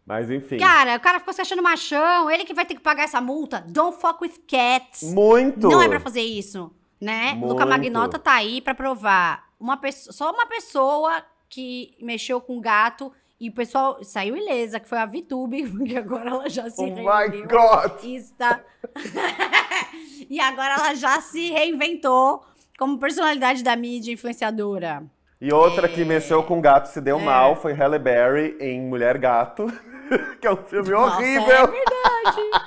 Mas 0.06 0.32
enfim. 0.32 0.58
Cara, 0.58 0.96
o 0.96 1.00
cara 1.00 1.20
ficou 1.20 1.34
se 1.34 1.42
achando 1.42 1.62
machão. 1.62 2.30
Ele 2.30 2.44
que 2.46 2.54
vai 2.54 2.66
ter 2.66 2.76
que 2.76 2.82
pagar 2.82 3.04
essa 3.04 3.22
multa. 3.22 3.64
Don't 3.68 4.00
fuck 4.00 4.20
with 4.22 4.42
cats. 4.48 5.04
Muito! 5.04 5.68
Não 5.70 5.82
é 5.82 5.88
pra 5.88 6.00
fazer 6.00 6.22
isso, 6.22 6.74
né? 7.02 7.34
Muito. 7.34 7.48
Luca 7.54 7.66
Magnota 7.66 8.20
tá 8.20 8.34
aí 8.36 8.62
pra 8.62 8.76
provar. 8.76 9.50
Uma 9.60 9.76
pessoa, 9.78 10.14
só 10.14 10.32
uma 10.32 10.46
pessoa 10.46 11.24
que 11.50 11.96
mexeu 12.02 12.40
com 12.40 12.62
gato 12.62 13.12
E 13.40 13.50
o 13.50 13.54
pessoal 13.54 14.04
saiu 14.04 14.38
ilesa, 14.38 14.80
que 14.80 14.88
foi 14.88 15.00
a 15.00 15.06
VTube, 15.06 15.66
porque 15.76 15.98
agora 15.98 16.30
ela 16.30 16.48
já 16.50 16.70
se 16.70 16.80
Oh 16.82 16.86
reergueu. 16.86 17.42
my 17.42 17.48
God! 17.48 18.04
Está... 18.04 18.60
e 20.30 20.40
agora 20.40 20.76
ela 20.76 20.94
já 20.96 21.20
se 21.22 21.52
reinventou 21.52 22.44
como 22.78 22.98
personalidade 23.00 23.64
da 23.64 23.76
mídia 23.76 24.14
influenciadora. 24.14 25.04
E 25.40 25.52
outra 25.52 25.88
que 25.88 26.06
mexeu 26.06 26.44
com 26.44 26.62
gato 26.62 26.86
se 26.88 27.02
deu 27.02 27.20
mal 27.20 27.56
foi 27.56 27.74
Halle 27.74 27.98
Berry 27.98 28.56
em 28.60 28.80
Mulher 28.82 29.18
Gato, 29.18 29.66
que 30.40 30.46
é 30.46 30.52
um 30.52 30.58
filme 30.58 30.92
Nossa, 30.92 31.16
horrível. 31.18 31.42
é 31.52 31.68
verdade. 31.68 32.61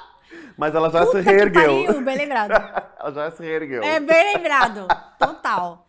Mas 0.57 0.75
ela 0.75 0.91
já 0.91 1.05
Puta 1.05 1.23
se 1.23 1.25
reergueu. 1.29 1.85
pariu, 1.85 2.05
bem 2.05 2.17
lembrado. 2.17 2.51
ela 3.01 3.13
já 3.13 3.31
se 3.31 3.43
reergueu. 3.43 3.83
É 3.83 3.99
bem 4.01 4.35
lembrado. 4.35 4.87
Total. 5.19 5.87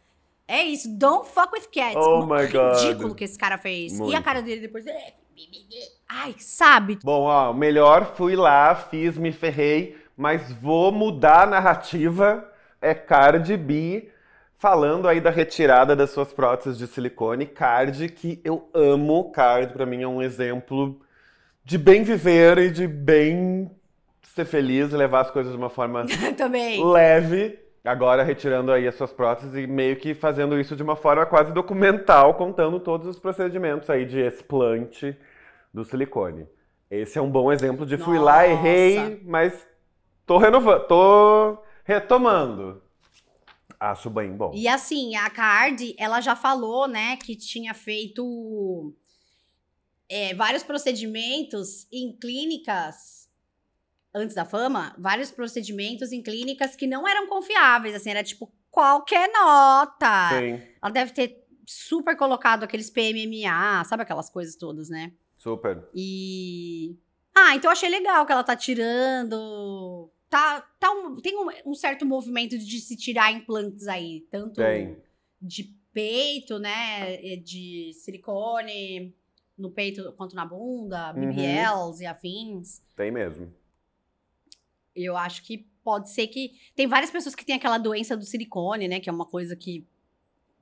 É 0.47 0.63
isso. 0.63 0.87
Don't 0.97 1.27
fuck 1.29 1.49
with 1.53 1.67
cats. 1.71 1.95
Oh 1.95 2.25
my 2.25 2.47
God. 2.47 2.79
Ridículo 2.81 3.15
que 3.15 3.23
esse 3.23 3.37
cara 3.37 3.57
fez. 3.57 3.93
E 3.93 3.97
Muito. 3.97 4.17
a 4.17 4.21
cara 4.21 4.41
dele 4.41 4.61
depois. 4.61 4.85
é, 4.87 5.13
Ai, 6.07 6.35
sabe? 6.37 6.99
Bom, 7.03 7.23
ó, 7.23 7.51
melhor 7.53 8.13
fui 8.15 8.35
lá, 8.35 8.73
fiz, 8.75 9.17
me 9.17 9.31
ferrei, 9.31 9.97
mas 10.15 10.51
vou 10.53 10.91
mudar 10.91 11.43
a 11.43 11.47
narrativa. 11.47 12.47
É 12.81 12.93
Cardi 12.93 13.57
B 13.57 14.09
falando 14.57 15.07
aí 15.07 15.19
da 15.19 15.29
retirada 15.29 15.95
das 15.95 16.11
suas 16.11 16.31
próteses 16.31 16.77
de 16.77 16.87
silicone. 16.87 17.45
Cardi, 17.45 18.09
que 18.09 18.39
eu 18.43 18.69
amo. 18.73 19.31
Cardi, 19.31 19.73
pra 19.73 19.85
mim, 19.85 20.01
é 20.03 20.07
um 20.07 20.21
exemplo 20.21 20.99
de 21.63 21.77
bem 21.77 22.03
viver 22.03 22.57
e 22.59 22.69
de 22.71 22.87
bem 22.87 23.69
ser 24.35 24.45
feliz 24.45 24.91
e 24.91 24.97
levar 24.97 25.21
as 25.21 25.31
coisas 25.31 25.53
de 25.53 25.57
uma 25.57 25.69
forma 25.69 26.05
Também. 26.37 26.83
leve. 26.83 27.57
Agora 27.85 28.23
retirando 28.23 28.71
aí 28.71 28.87
as 28.87 28.95
suas 28.95 29.13
próteses 29.13 29.55
e 29.55 29.65
meio 29.65 29.95
que 29.95 30.13
fazendo 30.13 30.59
isso 30.59 30.75
de 30.75 30.83
uma 30.83 30.95
forma 30.95 31.25
quase 31.25 31.53
documental, 31.53 32.33
contando 32.33 32.79
todos 32.79 33.07
os 33.07 33.19
procedimentos 33.19 33.89
aí 33.89 34.05
de 34.05 34.19
explante 34.19 35.15
do 35.73 35.85
silicone. 35.85 36.47
Esse 36.89 37.17
é 37.17 37.21
um 37.21 37.29
bom 37.29 37.51
exemplo 37.51 37.85
de 37.85 37.97
fui 37.97 38.17
lá, 38.17 38.41
Nossa. 38.41 38.47
errei, 38.47 39.21
mas 39.23 39.67
tô 40.25 40.37
renovando, 40.37 40.87
tô 40.87 41.57
retomando. 41.83 42.81
Acho 43.79 44.09
bem 44.09 44.31
bom. 44.31 44.51
E 44.53 44.67
assim, 44.67 45.15
a 45.15 45.29
Cardi, 45.29 45.95
ela 45.99 46.19
já 46.21 46.35
falou, 46.35 46.87
né, 46.87 47.17
que 47.17 47.35
tinha 47.35 47.73
feito 47.73 48.93
é, 50.09 50.33
vários 50.33 50.63
procedimentos 50.63 51.87
em 51.91 52.17
clínicas 52.19 53.24
antes 54.15 54.33
da 54.35 54.45
fama, 54.45 54.95
vários 54.97 55.29
procedimentos 55.29 56.11
em 56.11 56.23
clínicas 56.23 56.75
que 56.75 56.87
não 56.87 57.07
eram 57.07 57.27
confiáveis, 57.27 57.93
assim, 57.93 58.09
era 58.09 58.23
tipo 58.23 58.51
qualquer 58.71 59.29
nota. 59.31 60.29
Sim, 60.39 60.61
Ela 60.81 60.91
deve 60.91 61.11
ter 61.13 61.45
super 61.67 62.15
colocado 62.15 62.63
aqueles 62.63 62.89
PMMA, 62.89 63.83
sabe 63.85 64.03
aquelas 64.03 64.29
coisas 64.29 64.55
todas, 64.55 64.89
né? 64.89 65.11
super. 65.37 65.87
E. 65.93 66.97
Ah, 67.35 67.55
então 67.55 67.69
eu 67.69 67.73
achei 67.73 67.89
legal 67.89 68.25
que 68.25 68.31
ela 68.31 68.43
tá 68.43 68.55
tirando. 68.55 70.09
Tá, 70.29 70.61
tá 70.79 70.89
um- 70.91 71.15
tem 71.17 71.35
um, 71.37 71.47
um 71.71 71.73
certo 71.75 72.05
movimento 72.05 72.57
de 72.57 72.79
se 72.79 72.95
tirar 72.97 73.31
implantes 73.31 73.87
aí, 73.87 74.25
tanto 74.31 74.55
Tem. 74.55 74.97
de 75.41 75.75
peito, 75.93 76.57
né? 76.57 77.17
De 77.37 77.91
silicone 77.93 79.13
no 79.57 79.69
peito 79.71 80.11
quanto 80.17 80.35
na 80.35 80.45
bunda, 80.45 81.13
Uhum. 81.13 81.29
BBLs 81.29 82.01
e 82.01 82.05
afins. 82.05 82.81
Tem 82.95 83.11
mesmo. 83.11 83.53
Eu 84.95 85.17
acho 85.17 85.43
que 85.43 85.67
pode 85.83 86.09
ser 86.09 86.27
que. 86.27 86.53
Tem 86.75 86.87
várias 86.87 87.11
pessoas 87.11 87.35
que 87.35 87.45
têm 87.45 87.55
aquela 87.55 87.77
doença 87.77 88.15
do 88.15 88.25
silicone, 88.25 88.87
né? 88.87 88.99
Que 88.99 89.09
é 89.09 89.13
uma 89.13 89.25
coisa 89.25 89.55
que 89.55 89.85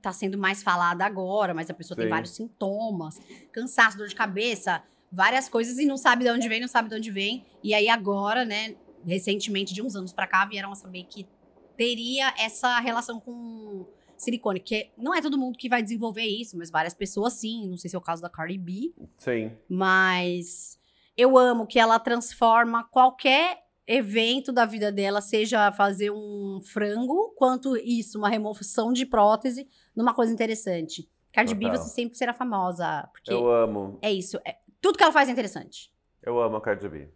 tá 0.02 0.12
sendo 0.12 0.36
mais 0.36 0.62
falada 0.62 1.04
agora, 1.04 1.54
mas 1.54 1.70
a 1.70 1.74
pessoa 1.74 1.96
tem 1.96 2.04
Sim. 2.04 2.10
vários 2.10 2.32
sintomas, 2.32 3.18
cansaço, 3.50 3.96
dor 3.96 4.06
de 4.06 4.14
cabeça, 4.14 4.82
várias 5.10 5.48
coisas 5.48 5.78
e 5.78 5.86
não 5.86 5.96
sabe 5.96 6.24
de 6.24 6.30
onde 6.30 6.46
vem, 6.46 6.60
não 6.60 6.68
sabe 6.68 6.90
de 6.90 6.94
onde 6.94 7.10
vem. 7.10 7.46
E 7.62 7.72
aí 7.72 7.88
agora, 7.88 8.44
né, 8.44 8.76
recentemente, 9.06 9.72
de 9.72 9.80
uns 9.80 9.96
anos 9.96 10.12
pra 10.12 10.26
cá, 10.26 10.44
vieram 10.44 10.70
a 10.70 10.74
saber 10.74 11.04
que 11.04 11.26
teria 11.74 12.34
essa 12.38 12.78
relação 12.80 13.18
com 13.18 13.86
silicone, 14.16 14.60
que 14.60 14.90
não 14.96 15.14
é 15.14 15.20
todo 15.20 15.38
mundo 15.38 15.58
que 15.58 15.68
vai 15.68 15.82
desenvolver 15.82 16.24
isso, 16.24 16.56
mas 16.56 16.70
várias 16.70 16.94
pessoas 16.94 17.32
sim, 17.32 17.66
não 17.68 17.76
sei 17.76 17.90
se 17.90 17.96
é 17.96 17.98
o 17.98 18.02
caso 18.02 18.22
da 18.22 18.28
Cardi 18.28 18.58
B, 18.58 18.92
Sim. 19.16 19.52
mas 19.68 20.78
eu 21.16 21.36
amo 21.36 21.66
que 21.66 21.78
ela 21.78 21.98
transforma 21.98 22.84
qualquer 22.84 23.63
evento 23.86 24.52
da 24.52 24.64
vida 24.64 24.90
dela, 24.90 25.20
seja 25.20 25.70
fazer 25.72 26.10
um 26.10 26.60
frango, 26.62 27.34
quanto 27.36 27.76
isso, 27.76 28.18
uma 28.18 28.28
remoção 28.28 28.92
de 28.92 29.04
prótese, 29.06 29.68
numa 29.94 30.14
coisa 30.14 30.32
interessante. 30.32 31.08
Cardi 31.32 31.54
B, 31.54 31.68
você 31.70 31.88
sempre 31.90 32.16
será 32.16 32.32
famosa, 32.32 33.08
porque 33.12 33.32
Eu 33.32 33.50
amo. 33.50 33.98
é 34.00 34.10
isso. 34.12 34.38
é- 34.44 34.56
tudo 34.80 34.96
que 34.96 35.02
ela 35.02 35.12
faz 35.12 35.28
é 35.28 35.32
interessante. 35.32 35.92
Eu 36.22 36.40
amo 36.40 36.56
a 36.56 36.60
Cardi 36.60 36.88
B. 36.88 37.08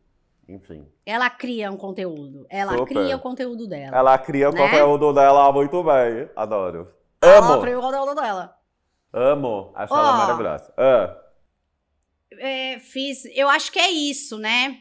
Enfim. 0.49 0.87
Ela 1.05 1.29
cria 1.29 1.71
um 1.71 1.77
conteúdo. 1.77 2.47
Ela 2.49 2.73
Super. 2.73 2.95
cria 2.95 3.17
o 3.17 3.21
conteúdo 3.21 3.67
dela. 3.67 3.97
Ela 3.97 4.17
cria 4.19 4.49
o 4.49 4.53
Né? 4.53 4.59
conteúdo 4.63 5.13
dela 5.13 5.53
muito 5.53 5.83
bem. 5.85 6.29
Adoro. 6.35 6.91
Ela 7.21 7.53
Amo! 7.53 7.61
cria 7.61 7.79
o 7.79 7.83
conteúdo 7.83 8.15
dela. 8.15 8.57
Amo. 9.13 9.73
Acho 9.75 9.93
Ó. 9.93 9.99
ela 9.99 10.13
maravilhosa. 10.17 10.73
Ah, 10.77 11.17
É, 12.33 12.79
fiz. 12.79 13.25
Eu 13.35 13.49
acho 13.49 13.71
que 13.73 13.79
é 13.79 13.91
isso, 13.91 14.39
né? 14.39 14.79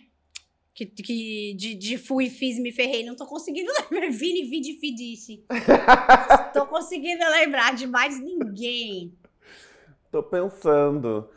Que, 0.78 0.86
que 0.86 1.55
de, 1.55 1.73
de 1.73 1.97
fui, 1.97 2.30
fiz, 2.30 2.59
me 2.59 2.71
ferrei. 2.71 3.03
Não 3.03 3.15
tô 3.15 3.25
conseguindo 3.25 3.71
lembrar. 3.89 4.11
Vini, 4.11 4.43
vidi, 4.47 4.80
fidice. 4.80 5.43
tô 6.53 6.67
conseguindo 6.67 7.25
lembrar 7.32 7.73
de 7.73 7.88
mais 7.88 8.19
ninguém. 8.21 9.11
tô 10.11 10.21
pensando. 10.21 11.28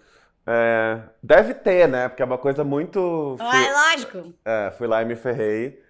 É, 0.46 1.00
deve 1.22 1.54
ter, 1.54 1.88
né? 1.88 2.06
Porque 2.10 2.20
é 2.20 2.24
uma 2.26 2.36
coisa 2.36 2.62
muito. 2.62 3.36
Ah, 3.40 3.50
Fui, 3.50 3.64
é 3.64 3.72
lógico. 3.72 4.34
é, 4.44 4.70
fui 4.76 4.86
lá 4.86 5.00
e 5.00 5.06
me 5.06 5.16
ferrei. 5.16 5.82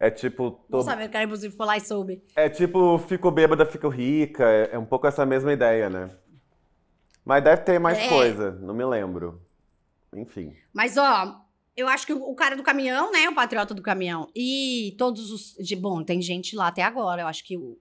É 0.00 0.10
tipo. 0.10 0.50
tô- 0.68 0.78
Não 0.78 0.82
sabia 0.84 1.08
que 1.08 1.16
era 1.16 1.26
impossível 1.26 1.56
falar 1.56 1.76
e 1.76 1.80
soube. 1.80 2.24
É 2.34 2.48
tipo, 2.48 2.98
fico 2.98 3.30
bêbada, 3.30 3.64
fico 3.64 3.88
rica. 3.88 4.44
É, 4.50 4.70
é 4.72 4.78
um 4.80 4.84
pouco 4.84 5.06
essa 5.06 5.24
mesma 5.24 5.52
ideia, 5.52 5.88
né? 5.88 6.10
Mas 7.24 7.44
deve 7.44 7.62
ter 7.62 7.78
mais 7.78 7.98
É. 7.98 8.08
coisa, 8.08 8.50
não 8.50 8.74
me 8.74 8.84
lembro. 8.84 9.40
Enfim. 10.12 10.54
Mas, 10.72 10.96
ó, 10.96 11.40
eu 11.76 11.88
acho 11.88 12.06
que 12.06 12.12
o 12.12 12.34
cara 12.34 12.56
do 12.56 12.62
caminhão, 12.62 13.10
né? 13.10 13.28
O 13.28 13.34
patriota 13.34 13.74
do 13.74 13.82
caminhão. 13.82 14.28
E 14.34 14.94
todos 14.96 15.30
os. 15.30 15.54
De, 15.54 15.74
bom, 15.74 16.04
tem 16.04 16.22
gente 16.22 16.54
lá 16.54 16.68
até 16.68 16.82
agora. 16.82 17.22
Eu 17.22 17.26
acho 17.26 17.44
que 17.44 17.56
o, 17.56 17.78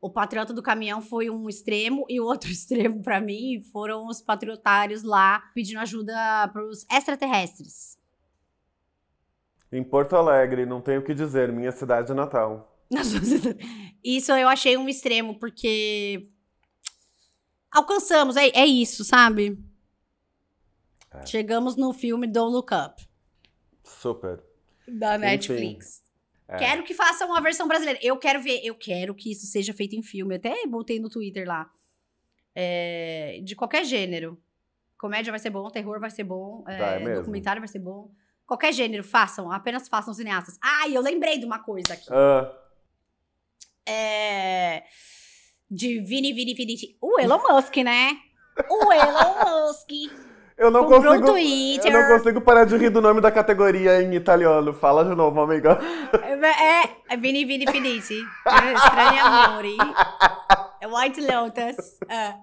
o 0.00 0.08
patriota 0.08 0.54
do 0.54 0.62
caminhão 0.62 1.02
foi 1.02 1.28
um 1.28 1.48
extremo 1.48 2.06
e 2.08 2.20
o 2.20 2.24
outro 2.24 2.48
extremo, 2.50 3.02
pra 3.02 3.20
mim, 3.20 3.62
foram 3.72 4.06
os 4.06 4.22
patriotários 4.22 5.02
lá 5.02 5.40
pedindo 5.54 5.80
ajuda 5.80 6.48
pros 6.52 6.86
extraterrestres. 6.90 7.98
Em 9.70 9.84
Porto 9.84 10.16
Alegre, 10.16 10.66
não 10.66 10.80
tenho 10.80 11.00
o 11.00 11.04
que 11.04 11.14
dizer, 11.14 11.52
minha 11.52 11.70
cidade 11.70 12.12
natal. 12.12 12.76
Isso 14.02 14.32
eu 14.32 14.48
achei 14.48 14.76
um 14.76 14.88
extremo, 14.88 15.38
porque. 15.38 16.28
Alcançamos, 17.70 18.36
é, 18.36 18.48
é 18.48 18.66
isso, 18.66 19.04
sabe? 19.04 19.56
É. 21.12 21.24
Chegamos 21.24 21.76
no 21.76 21.92
filme 21.92 22.26
Don't 22.26 22.52
Look 22.52 22.74
Up, 22.74 23.08
Super. 23.98 24.42
da. 24.86 25.18
Netflix. 25.18 26.02
É. 26.48 26.56
Quero 26.56 26.82
que 26.82 26.94
façam 26.94 27.28
uma 27.28 27.40
versão 27.40 27.68
brasileira. 27.68 27.98
Eu 28.02 28.16
quero 28.16 28.42
ver, 28.42 28.60
eu 28.64 28.74
quero 28.74 29.14
que 29.14 29.30
isso 29.30 29.46
seja 29.46 29.72
feito 29.72 29.94
em 29.94 30.02
filme. 30.02 30.34
Até 30.34 30.66
botei 30.66 30.98
no 30.98 31.08
Twitter 31.08 31.46
lá. 31.46 31.70
É, 32.54 33.40
de 33.44 33.54
qualquer 33.54 33.84
gênero. 33.84 34.36
Comédia 34.98 35.30
vai 35.32 35.38
ser 35.38 35.50
bom, 35.50 35.70
terror 35.70 35.98
vai 35.98 36.10
ser 36.10 36.24
bom, 36.24 36.62
é, 36.68 36.76
Vai 36.76 37.14
documentário 37.14 37.60
vai 37.60 37.68
ser 37.68 37.78
bom. 37.78 38.12
Qualquer 38.46 38.72
gênero, 38.72 39.02
façam, 39.04 39.50
apenas 39.50 39.88
façam 39.88 40.12
cineastas. 40.12 40.58
Ah, 40.60 40.88
eu 40.88 41.00
lembrei 41.00 41.38
de 41.38 41.46
uma 41.46 41.60
coisa 41.60 41.94
aqui. 41.94 42.08
Ah, 42.10 42.52
É, 43.86 44.82
de 45.70 46.00
Vini, 46.00 46.32
Vini, 46.32 46.52
Vini. 46.54 46.74
O 47.00 47.18
Elon 47.18 47.38
Musk, 47.38 47.76
né? 47.76 48.18
O 48.68 48.92
Elon 48.92 49.34
Musk. 49.68 49.88
Eu 50.60 50.70
não 50.70 50.84
Comprou 50.86 51.14
um 51.14 51.20
consigo. 51.20 51.26
Twitter. 51.32 51.92
Eu 51.94 52.00
não 52.08 52.18
consigo 52.18 52.40
parar 52.40 52.64
de 52.64 52.76
rir 52.76 52.90
do 52.90 53.00
nome 53.00 53.20
da 53.20 53.32
categoria 53.32 54.00
em 54.02 54.14
italiano. 54.14 54.72
Fala 54.72 55.04
de 55.04 55.14
novo, 55.14 55.40
amiga. 55.40 55.78
É, 56.12 57.14
é 57.14 57.16
Vini, 57.16 57.44
Vini, 57.44 57.66
Felice. 57.70 58.14
Estranho 58.46 59.24
Amore. 59.24 59.76
É 60.80 60.86
White 60.86 61.20
Lotus. 61.20 61.98
É. 62.08 62.34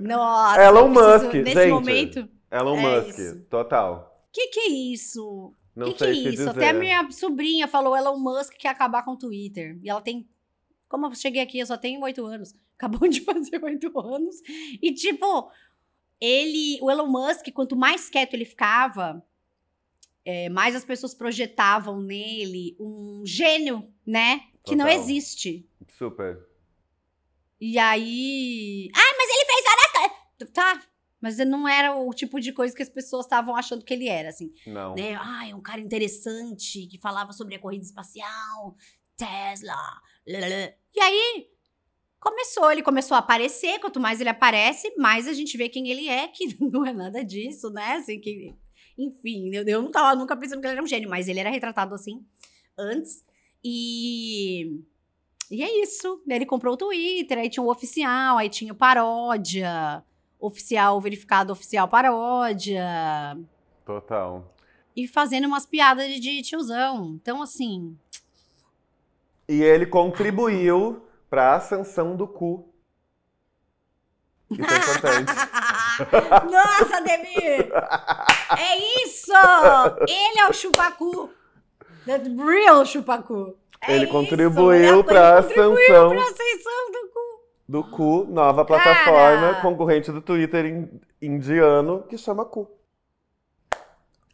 Nossa. 0.00 0.62
Elon 0.62 0.92
preciso- 0.92 1.24
Musk, 1.24 1.34
Nesse 1.34 1.54
gente. 1.54 1.70
momento. 1.70 2.28
Elon 2.50 2.76
É 2.78 3.00
Musk, 3.00 3.18
isso. 3.18 3.40
total. 3.50 4.22
Que 4.32 4.46
que 4.48 4.60
é 4.60 4.68
isso? 4.92 5.52
Não 5.76 5.86
que 5.88 5.92
que 5.92 5.98
sei 5.98 6.10
é 6.10 6.12
que 6.14 6.20
isso? 6.30 6.36
dizer. 6.38 6.50
Até 6.50 6.72
minha 6.72 7.10
sobrinha 7.10 7.68
falou 7.68 7.96
Elon 7.96 8.18
Musk 8.18 8.54
quer 8.58 8.68
acabar 8.68 9.04
com 9.04 9.12
o 9.12 9.16
Twitter. 9.18 9.78
E 9.82 9.88
ela 9.90 10.00
tem. 10.00 10.26
Como 10.88 11.06
eu 11.06 11.14
cheguei 11.14 11.42
aqui, 11.42 11.58
eu 11.58 11.66
só 11.66 11.76
tenho 11.76 12.00
oito 12.02 12.24
anos. 12.24 12.54
Acabou 12.76 13.08
de 13.08 13.20
fazer 13.26 13.62
oito 13.62 13.98
anos. 14.00 14.36
E, 14.82 14.92
tipo, 14.94 15.50
ele. 16.20 16.78
O 16.82 16.90
Elon 16.90 17.06
Musk, 17.06 17.50
quanto 17.52 17.76
mais 17.76 18.08
quieto 18.08 18.34
ele 18.34 18.44
ficava, 18.44 19.24
é, 20.24 20.48
mais 20.48 20.74
as 20.76 20.84
pessoas 20.84 21.14
projetavam 21.14 22.00
nele 22.00 22.76
um 22.78 23.22
gênio, 23.24 23.92
né? 24.06 24.42
Que 24.64 24.76
não 24.76 24.86
existe. 24.86 25.66
Super. 25.96 26.38
E 27.60 27.78
aí. 27.78 28.90
Ah, 28.94 29.14
mas 29.16 29.30
ele 29.30 29.44
fez 29.46 29.64
várias 29.64 29.92
coisas. 29.92 30.52
Tá. 30.52 30.82
Mas 31.20 31.36
não 31.38 31.66
era 31.66 31.96
o 31.96 32.12
tipo 32.12 32.38
de 32.38 32.52
coisa 32.52 32.74
que 32.74 32.82
as 32.82 32.88
pessoas 32.88 33.24
estavam 33.24 33.56
achando 33.56 33.84
que 33.84 33.92
ele 33.92 34.08
era, 34.08 34.28
assim. 34.28 34.52
Não. 34.66 34.94
Né? 34.94 35.16
Ah, 35.20 35.48
é 35.48 35.54
um 35.54 35.60
cara 35.60 35.80
interessante 35.80 36.86
que 36.86 36.98
falava 36.98 37.32
sobre 37.32 37.56
a 37.56 37.58
corrida 37.58 37.84
espacial, 37.84 38.76
Tesla. 39.16 39.74
lalala. 40.26 40.74
E 40.94 41.00
aí 41.00 41.48
começou, 42.20 42.70
ele 42.70 42.82
começou 42.82 43.14
a 43.14 43.18
aparecer. 43.18 43.78
Quanto 43.80 44.00
mais 44.00 44.20
ele 44.20 44.30
aparece, 44.30 44.92
mais 44.96 45.26
a 45.28 45.32
gente 45.32 45.56
vê 45.56 45.68
quem 45.68 45.88
ele 45.88 46.08
é, 46.08 46.28
que 46.28 46.56
não 46.60 46.84
é 46.86 46.92
nada 46.92 47.24
disso, 47.24 47.70
né? 47.70 47.94
Assim, 47.94 48.18
que, 48.20 48.54
enfim, 48.96 49.54
eu, 49.54 49.64
eu 49.66 49.82
não 49.82 49.90
tava 49.90 50.14
nunca 50.18 50.36
pensando 50.36 50.60
que 50.60 50.66
ele 50.66 50.74
era 50.74 50.82
um 50.82 50.86
gênio, 50.86 51.08
mas 51.08 51.28
ele 51.28 51.40
era 51.40 51.50
retratado 51.50 51.94
assim 51.94 52.24
antes. 52.76 53.24
E. 53.64 54.80
E 55.50 55.62
é 55.62 55.82
isso. 55.82 56.22
Ele 56.28 56.44
comprou 56.44 56.74
o 56.74 56.76
Twitter, 56.76 57.38
aí 57.38 57.48
tinha 57.48 57.62
o 57.62 57.70
oficial, 57.70 58.36
aí 58.36 58.50
tinha 58.50 58.72
o 58.72 58.76
paródia, 58.76 60.04
oficial 60.38 61.00
verificado, 61.00 61.52
oficial 61.52 61.88
paródia 61.88 62.84
Total. 63.86 64.54
e 64.94 65.08
fazendo 65.08 65.46
umas 65.46 65.64
piadas 65.64 66.06
de- 66.06 66.20
de 66.20 66.42
tiozão. 66.42 67.14
Então, 67.20 67.40
assim. 67.40 67.96
E 69.48 69.62
ele 69.62 69.86
contribuiu 69.86 71.02
pra 71.28 71.54
ascensão 71.54 72.16
do 72.16 72.26
cu. 72.26 72.72
Isso 74.50 74.62
é 74.62 74.76
importante. 74.78 75.32
Nossa, 76.50 77.00
Demir! 77.02 77.70
É 78.58 79.04
isso! 79.04 79.32
Ele 80.08 80.40
é 80.40 80.48
o 80.48 80.52
chupacu. 80.52 81.30
The 82.06 82.16
real 82.42 82.86
chupacu. 82.86 83.56
É 83.82 83.94
Ele 83.94 84.04
isso, 84.04 84.12
contribuiu 84.12 84.72
ele 84.94 85.04
pra 85.04 85.42
contribuiu 85.42 85.74
ascensão 86.20 86.90
do 86.90 87.08
cu. 87.12 87.44
do 87.68 87.84
cu, 87.90 88.24
nova 88.30 88.64
plataforma 88.64 89.50
Cara! 89.52 89.60
concorrente 89.60 90.10
do 90.10 90.20
Twitter 90.22 90.64
in- 90.64 91.00
indiano 91.20 92.02
que 92.04 92.16
chama 92.16 92.44
cu. 92.46 92.70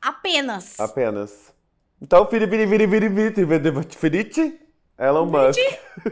Apenas. 0.00 0.78
Apenas. 0.78 1.52
Então, 2.00 2.24
viri, 2.26 2.46
viri, 2.46 2.66
viri, 2.66 2.86
viri, 2.86 3.08
viri, 3.08 3.44
viri, 3.44 4.63
Elon 4.98 5.26
Musk. 5.26 5.58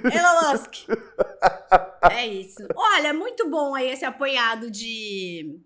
Elon 0.05 0.53
Musk. 0.53 0.75
É 2.11 2.27
isso. 2.27 2.67
Olha, 2.75 3.15
muito 3.15 3.49
bom 3.49 3.77
aí 3.77 3.89
esse 3.89 4.05
apanhado 4.05 4.69
de, 4.71 5.57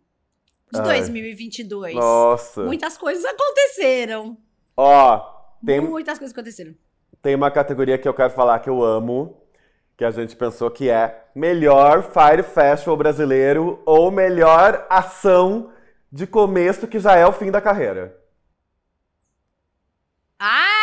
de 0.70 0.80
Ai. 0.80 0.98
2022. 0.98 1.94
Nossa. 1.94 2.62
Muitas 2.62 2.98
coisas 2.98 3.24
aconteceram. 3.24 4.36
Ó, 4.76 5.18
tem, 5.64 5.80
Muitas 5.80 6.18
coisas 6.18 6.34
aconteceram. 6.36 6.74
tem 7.22 7.34
uma 7.34 7.50
categoria 7.50 7.96
que 7.96 8.06
eu 8.06 8.12
quero 8.12 8.30
falar 8.30 8.58
que 8.58 8.68
eu 8.68 8.84
amo, 8.84 9.42
que 9.96 10.04
a 10.04 10.10
gente 10.10 10.36
pensou 10.36 10.70
que 10.70 10.90
é 10.90 11.24
melhor 11.34 12.02
Fire 12.02 12.42
Festival 12.42 12.98
brasileiro 12.98 13.82
ou 13.86 14.10
melhor 14.10 14.86
ação 14.90 15.72
de 16.12 16.26
começo 16.26 16.86
que 16.86 16.98
já 16.98 17.16
é 17.16 17.26
o 17.26 17.32
fim 17.32 17.50
da 17.50 17.62
carreira. 17.62 18.14
Ah! 20.38 20.75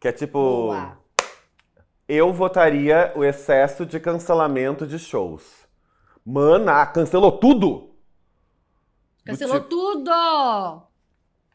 Que 0.00 0.08
é 0.08 0.12
tipo. 0.12 0.38
Boa. 0.38 0.98
Eu 2.08 2.32
votaria 2.32 3.12
o 3.14 3.22
excesso 3.22 3.86
de 3.86 4.00
cancelamento 4.00 4.86
de 4.86 4.98
shows. 4.98 5.44
Mana, 6.26 6.84
cancelou 6.86 7.30
tudo? 7.38 7.94
Cancelou 9.24 9.60
Do 9.60 9.68
tudo! 9.68 10.82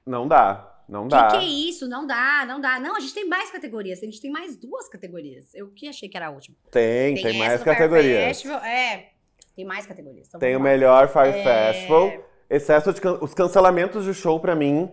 Não 0.05 0.27
dá. 0.27 0.71
Não 0.87 1.03
Que 1.07 1.15
dá. 1.15 1.27
que 1.29 1.37
é 1.37 1.43
isso? 1.43 1.87
Não 1.89 2.05
dá, 2.05 2.45
não 2.47 2.61
dá. 2.61 2.79
Não, 2.79 2.95
a 2.95 2.99
gente 2.99 3.13
tem 3.13 3.27
mais 3.27 3.49
categorias. 3.51 4.01
A 4.01 4.05
gente 4.05 4.21
tem 4.21 4.31
mais 4.31 4.55
duas 4.55 4.87
categorias. 4.87 5.53
Eu 5.55 5.69
que 5.71 5.87
achei 5.89 6.07
que 6.07 6.15
era 6.15 6.27
a 6.27 6.29
última. 6.29 6.55
Tem, 6.71 7.15
tem, 7.15 7.25
essa 7.29 7.37
mais 7.39 7.63
Fire 7.63 7.65
categorias. 7.75 8.23
Festival, 8.25 8.59
é, 8.63 9.09
tem 9.55 9.65
mais 9.65 9.85
categorias. 9.87 10.27
Então 10.27 10.39
Tem 10.39 10.55
o 10.55 10.59
melhor 10.59 11.07
Fire 11.09 11.29
É. 11.39 11.73
Festival. 11.73 12.11
Excesso 12.49 12.93
de 12.93 13.01
can- 13.01 13.17
os 13.19 13.33
cancelamentos 13.33 14.05
de 14.05 14.13
show 14.13 14.39
pra 14.39 14.55
mim 14.55 14.89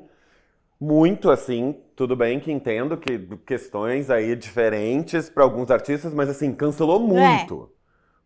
muito 0.82 1.30
assim, 1.30 1.76
tudo 1.94 2.16
bem 2.16 2.40
que 2.40 2.50
entendo 2.50 2.96
que 2.96 3.16
questões 3.46 4.10
aí 4.10 4.34
diferentes 4.34 5.30
pra 5.30 5.44
alguns 5.44 5.70
artistas, 5.70 6.12
mas 6.12 6.28
assim, 6.28 6.52
cancelou 6.52 6.96
É. 6.96 7.28
muito. 7.38 7.70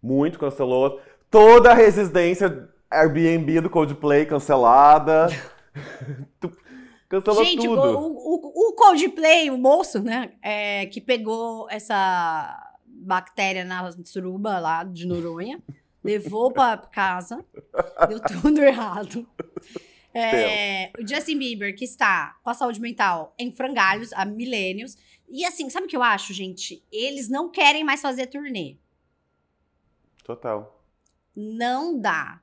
Muito 0.03 0.39
cancelou. 0.39 0.99
Toda 1.31 1.71
a 1.73 1.75
resistência 1.75 2.67
Airbnb 2.91 3.61
do 3.61 3.69
Coldplay 3.69 4.25
cancelada. 4.25 5.27
Cancelou 7.11 7.45
Gente, 7.45 7.69
tudo. 7.69 7.81
O, 7.81 8.13
o, 8.15 8.71
o 8.71 8.73
Coldplay, 8.73 9.51
o 9.51 9.59
moço, 9.59 10.03
né, 10.03 10.33
é, 10.43 10.87
que 10.87 11.01
pegou 11.01 11.69
essa 11.71 12.75
bactéria 12.85 13.65
na 13.65 13.93
suruba 14.05 14.59
lá 14.59 14.83
de 14.83 15.07
Noronha, 15.07 15.61
levou 16.03 16.51
pra 16.51 16.77
casa, 16.79 17.45
deu 18.09 18.19
tudo 18.19 18.61
errado. 18.63 19.27
É, 20.19 20.93
o 20.99 21.07
Justin 21.07 21.39
Bieber, 21.39 21.77
que 21.77 21.85
está 21.85 22.39
com 22.43 22.51
a 22.51 22.55
saúde 22.55 22.81
mental 22.81 23.35
em 23.39 23.53
frangalhos 23.53 24.13
há 24.13 24.25
milênios. 24.25 24.97
E 25.29 25.45
assim, 25.45 25.69
sabe 25.69 25.87
o 25.87 25.89
que 25.89 25.97
eu 25.97 26.03
acho, 26.03 26.33
gente? 26.33 26.83
Eles 26.91 27.29
não 27.29 27.51
querem 27.51 27.85
mais 27.85 28.01
fazer 28.01 28.27
turnê. 28.27 28.77
Total. 30.25 30.83
Não 31.35 31.99
dá. 32.01 32.41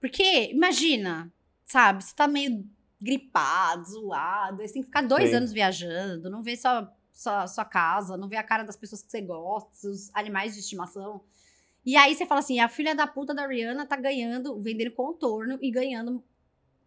Porque, 0.00 0.50
imagina, 0.50 1.32
sabe, 1.64 2.02
você 2.02 2.14
tá 2.14 2.26
meio 2.26 2.64
gripado, 3.00 3.84
zoado, 3.84 4.56
você 4.58 4.74
tem 4.74 4.82
que 4.82 4.88
ficar 4.88 5.02
dois 5.02 5.30
Sim. 5.30 5.36
anos 5.36 5.52
viajando, 5.52 6.30
não 6.30 6.42
vê 6.42 6.56
sua, 6.56 6.92
sua, 7.12 7.46
sua 7.46 7.64
casa, 7.64 8.16
não 8.16 8.28
vê 8.28 8.36
a 8.36 8.42
cara 8.42 8.62
das 8.62 8.76
pessoas 8.76 9.02
que 9.02 9.10
você 9.10 9.20
gosta, 9.20 9.70
seus 9.72 10.10
animais 10.14 10.54
de 10.54 10.60
estimação. 10.60 11.22
E 11.84 11.96
aí 11.96 12.14
você 12.14 12.26
fala 12.26 12.40
assim, 12.40 12.60
a 12.60 12.68
filha 12.68 12.94
da 12.94 13.06
puta 13.06 13.34
da 13.34 13.46
Rihanna 13.46 13.86
tá 13.86 13.96
ganhando, 13.96 14.60
vendendo 14.60 14.90
contorno 14.92 15.58
e 15.62 15.70
ganhando 15.70 16.22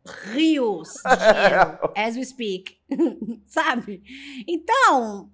rios 0.05 0.93
de 0.93 1.15
dinheiro, 1.17 1.91
as 1.95 2.15
we 2.15 2.25
speak. 2.25 2.77
sabe? 3.45 4.03
Então, 4.47 5.31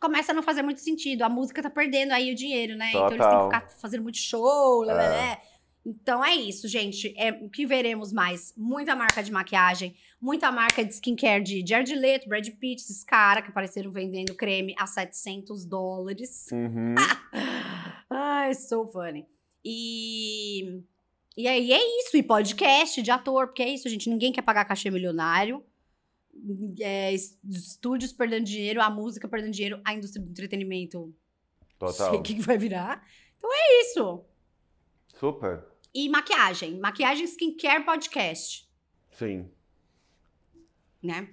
começa 0.00 0.32
a 0.32 0.34
não 0.34 0.42
fazer 0.42 0.62
muito 0.62 0.80
sentido. 0.80 1.22
A 1.22 1.28
música 1.28 1.62
tá 1.62 1.70
perdendo 1.70 2.12
aí 2.12 2.32
o 2.32 2.34
dinheiro, 2.34 2.76
né? 2.76 2.88
Então 2.90 3.06
eles 3.06 3.18
têm 3.18 3.18
que 3.18 3.24
Total. 3.24 3.44
ficar 3.44 3.68
fazendo 3.80 4.02
muito 4.02 4.18
show, 4.18 4.84
É. 4.84 4.92
lá. 4.94 5.40
Então 5.86 6.22
é 6.22 6.34
isso, 6.34 6.68
gente. 6.68 7.14
É 7.16 7.32
o 7.32 7.48
que 7.48 7.64
veremos 7.64 8.12
mais. 8.12 8.52
Muita 8.54 8.94
marca 8.94 9.22
de 9.22 9.32
maquiagem, 9.32 9.96
muita 10.20 10.52
marca 10.52 10.84
de 10.84 10.92
skincare 10.92 11.42
de 11.42 11.64
Jared 11.66 11.94
Leto, 11.94 12.28
Brad 12.28 12.46
Pitt, 12.50 12.82
esses 12.82 13.02
caras 13.02 13.42
que 13.42 13.50
apareceram 13.50 13.90
vendendo 13.90 14.34
creme 14.34 14.74
a 14.78 14.86
700 14.86 15.64
dólares. 15.64 16.46
Uhum. 16.52 16.94
Ai, 18.10 18.52
so 18.54 18.86
funny. 18.88 19.26
E, 19.64 20.82
e 21.42 21.48
aí 21.48 21.72
é 21.72 22.00
isso. 22.00 22.16
E 22.16 22.22
podcast 22.22 23.02
de 23.02 23.10
ator, 23.10 23.46
porque 23.48 23.62
é 23.62 23.68
isso, 23.68 23.88
gente. 23.88 24.08
Ninguém 24.10 24.32
quer 24.32 24.42
pagar 24.42 24.64
cachê 24.64 24.90
milionário. 24.90 25.64
É, 26.80 27.12
es- 27.12 27.38
estúdios 27.48 28.12
perdendo 28.12 28.44
dinheiro, 28.44 28.80
a 28.80 28.88
música 28.88 29.28
perdendo 29.28 29.52
dinheiro, 29.52 29.80
a 29.84 29.92
indústria 29.92 30.24
do 30.24 30.30
entretenimento. 30.30 31.14
Não 31.80 31.88
sei 31.88 32.04
Total. 32.06 32.20
o 32.20 32.22
que 32.22 32.34
que 32.34 32.42
vai 32.42 32.56
virar. 32.58 33.04
Então 33.36 33.50
é 33.52 33.80
isso. 33.82 34.24
Super. 35.18 35.64
E 35.94 36.08
maquiagem. 36.08 36.78
Maquiagem 36.78 37.24
skincare 37.26 37.84
podcast, 37.84 38.68
Sim. 39.10 39.50
né? 41.02 41.28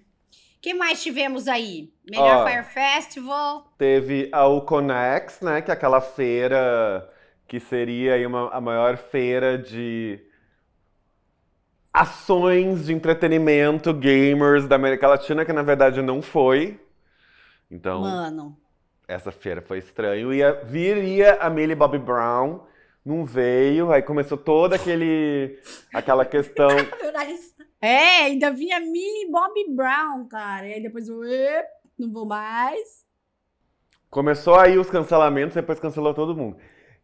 O 0.58 0.60
que 0.60 0.74
mais 0.74 1.02
tivemos 1.04 1.48
aí? 1.48 1.94
Melhor 2.10 2.44
Ó. 2.44 2.48
Fire 2.50 2.64
Festival. 2.64 3.72
Teve 3.78 4.30
a 4.34 4.48
Uconex, 4.48 5.40
né? 5.42 5.62
Que 5.62 5.70
é 5.70 5.74
aquela 5.74 6.02
feira 6.02 7.08
que 7.48 7.60
seria 7.60 8.14
aí 8.16 8.26
uma, 8.26 8.50
a 8.50 8.60
maior 8.60 8.98
feira 8.98 9.58
de 9.58 10.20
ações 11.94 12.86
de 12.86 12.94
entretenimento 12.94 13.94
gamers 13.94 14.68
da 14.68 14.76
América 14.76 15.08
Latina, 15.08 15.46
que 15.46 15.54
na 15.54 15.64
verdade 15.64 16.02
não 16.02 16.22
foi. 16.22 16.80
Então, 17.72 18.02
Mano. 18.02 18.58
essa 19.08 19.32
feira 19.32 19.62
foi 19.62 19.80
estranho. 19.80 20.34
Ia, 20.34 20.54
viria 20.66 21.36
a 21.36 21.50
Millie 21.50 21.76
Bobby 21.76 21.98
Brown, 21.98 22.62
não 23.06 23.26
veio, 23.26 23.92
aí 23.92 24.02
começou 24.02 24.38
toda 24.38 24.76
aquele, 24.76 25.60
aquela 25.94 26.26
questão. 26.26 26.70
É, 27.80 28.24
ainda 28.24 28.50
vinha 28.52 28.80
Millie 28.80 29.30
Bobby 29.32 29.70
Brown, 29.70 30.28
cara. 30.28 30.68
E 30.68 30.74
aí 30.74 30.82
depois 30.82 31.08
eu, 31.08 31.24
"Ê, 31.24 31.64
não 31.98 32.12
vou 32.12 32.26
mais. 32.26 33.06
Começou 34.10 34.56
aí 34.56 34.80
os 34.80 34.90
cancelamentos, 34.90 35.54
depois 35.54 35.80
cancelou 35.80 36.12
todo 36.12 36.36
mundo. 36.36 36.58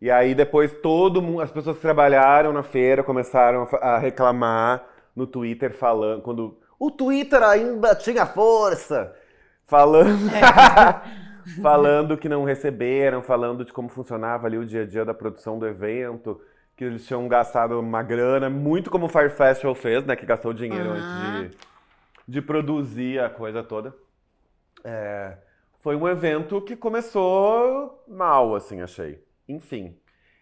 E 0.04 0.12
aí 0.12 0.36
depois 0.36 0.70
todo 0.82 1.22
mundo, 1.22 1.40
as 1.40 1.50
pessoas 1.50 1.78
que 1.78 1.82
trabalharam 1.82 2.52
na 2.52 2.62
feira 2.62 3.02
começaram 3.02 3.66
a, 3.80 3.98
reclamar 3.98 4.86
no 5.16 5.26
Twitter 5.26 5.74
falando, 5.74 6.22
quando 6.22 6.58
o 6.78 6.92
Twitter 6.92 7.42
ainda 7.42 7.96
tinha 7.96 8.26
força, 8.26 9.16
falando, 9.66 10.30
falando 11.64 12.18
que 12.18 12.28
não 12.28 12.44
receberam, 12.44 13.22
falando 13.22 13.64
de 13.64 13.72
como 13.72 13.88
funcionava 13.88 14.46
ali 14.46 14.58
o 14.58 14.66
dia 14.66 14.82
a 14.82 14.86
dia 14.86 15.06
da 15.06 15.14
produção 15.14 15.58
do 15.58 15.66
evento, 15.66 16.42
que 16.76 16.84
eles 16.84 17.08
tinham 17.08 17.26
gastado 17.30 17.80
uma 17.80 18.04
grana, 18.04 18.50
muito 18.50 18.92
como 18.92 19.06
o 19.06 19.10
Fire 19.10 19.30
Festival 19.30 19.74
fez, 19.74 20.04
né, 20.06 20.18
que 20.18 20.26
gastou 20.26 20.52
dinheiro 20.52 20.90
Aham. 20.90 20.98
antes 20.98 21.54
de, 21.54 21.58
de 22.28 22.42
produzir 22.42 23.22
a 23.22 23.30
coisa 23.30 23.64
toda. 23.64 23.96
É, 24.84 25.38
foi 25.80 25.96
um 25.96 26.06
evento 26.10 26.60
que 26.60 26.76
começou 26.76 28.04
mal, 28.06 28.54
assim, 28.54 28.82
achei. 28.82 29.24
Enfim. 29.48 29.98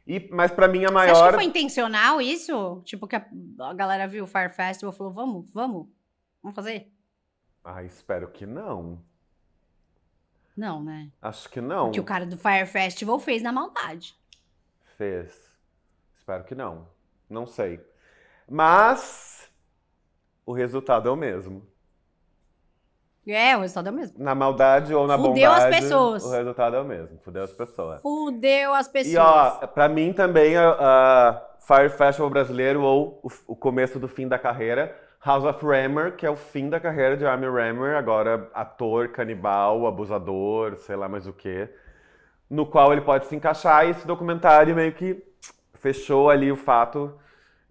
E, 0.05 0.27
mas 0.31 0.51
pra 0.51 0.67
mim 0.67 0.83
a 0.83 0.89
Você 0.89 0.97
acha 0.97 1.13
maior. 1.13 1.29
que 1.29 1.35
foi 1.35 1.43
intencional 1.45 2.19
isso? 2.21 2.81
Tipo, 2.83 3.07
que 3.07 3.15
a, 3.15 3.25
a 3.59 3.73
galera 3.73 4.07
viu 4.07 4.23
o 4.23 4.27
Fire 4.27 4.49
Festival 4.49 4.93
e 4.93 4.97
falou, 4.97 5.13
vamos, 5.13 5.53
vamos, 5.53 5.87
vamos 6.41 6.55
fazer? 6.55 6.91
Ai, 7.63 7.85
espero 7.85 8.29
que 8.31 8.45
não. 8.45 9.03
Não, 10.57 10.83
né? 10.83 11.11
Acho 11.21 11.49
que 11.49 11.61
não. 11.61 11.85
Porque 11.85 11.99
o 11.99 12.03
cara 12.03 12.25
do 12.25 12.37
Fire 12.37 12.65
Festival 12.65 13.19
fez 13.19 13.41
na 13.41 13.51
maldade. 13.51 14.15
Fez. 14.97 15.49
Espero 16.17 16.43
que 16.43 16.55
não. 16.55 16.87
Não 17.29 17.45
sei. 17.45 17.79
Mas 18.49 19.49
o 20.45 20.51
resultado 20.53 21.07
é 21.07 21.11
o 21.11 21.15
mesmo. 21.15 21.65
É, 23.27 23.55
o 23.55 23.61
resultado 23.61 23.87
é 23.87 23.91
o 23.91 23.93
mesmo. 23.93 24.23
Na 24.23 24.33
maldade 24.33 24.93
ou 24.93 25.05
na 25.05 25.17
Fudeu 25.17 25.51
as 25.51 25.63
bondade, 25.63 25.81
pessoas. 25.81 26.23
o 26.23 26.31
resultado 26.31 26.75
é 26.75 26.81
o 26.81 26.85
mesmo. 26.85 27.19
Fudeu 27.23 27.43
as 27.43 27.51
pessoas. 27.51 28.01
Fudeu 28.01 28.73
as 28.73 28.87
pessoas. 28.87 29.13
E 29.13 29.17
ó, 29.17 29.67
pra 29.67 29.87
mim 29.87 30.11
também 30.11 30.57
a, 30.57 30.69
a 30.71 31.41
Fire 31.59 31.89
Festival 31.89 32.29
brasileiro 32.29 32.81
ou 32.81 33.19
o, 33.23 33.29
o 33.53 33.55
começo 33.55 33.99
do 33.99 34.07
fim 34.07 34.27
da 34.27 34.39
carreira, 34.39 34.95
House 35.23 35.45
of 35.45 35.63
Rammer, 35.63 36.15
que 36.15 36.25
é 36.25 36.29
o 36.31 36.35
fim 36.35 36.67
da 36.67 36.79
carreira 36.79 37.15
de 37.15 37.25
Armie 37.25 37.47
Rammer, 37.47 37.95
agora 37.95 38.49
ator, 38.55 39.09
canibal, 39.09 39.85
abusador, 39.85 40.77
sei 40.77 40.95
lá 40.95 41.07
mais 41.07 41.27
o 41.27 41.33
que, 41.33 41.69
no 42.49 42.65
qual 42.65 42.91
ele 42.91 43.01
pode 43.01 43.27
se 43.27 43.35
encaixar 43.35 43.85
e 43.85 43.91
esse 43.91 44.05
documentário 44.07 44.75
meio 44.75 44.91
que 44.93 45.23
fechou 45.75 46.29
ali 46.29 46.51
o 46.51 46.55
fato 46.55 47.13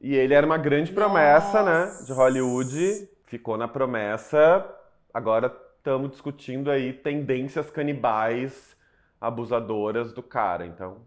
e 0.01 0.15
ele 0.15 0.33
era 0.33 0.47
uma 0.47 0.57
grande 0.57 0.93
promessa, 0.93 1.63
né, 1.63 1.87
de 1.87 2.11
Nossa. 2.11 2.15
Hollywood, 2.15 3.09
ficou 3.27 3.57
na 3.59 3.69
promessa, 3.69 4.65
agora 5.13 5.47
estamos 5.77 6.11
discutindo 6.11 6.71
aí 6.71 6.93
tendências 6.93 7.71
canibais 7.71 8.77
abusadoras 9.21 10.13
do 10.13 10.23
cara, 10.23 10.67
então. 10.67 11.07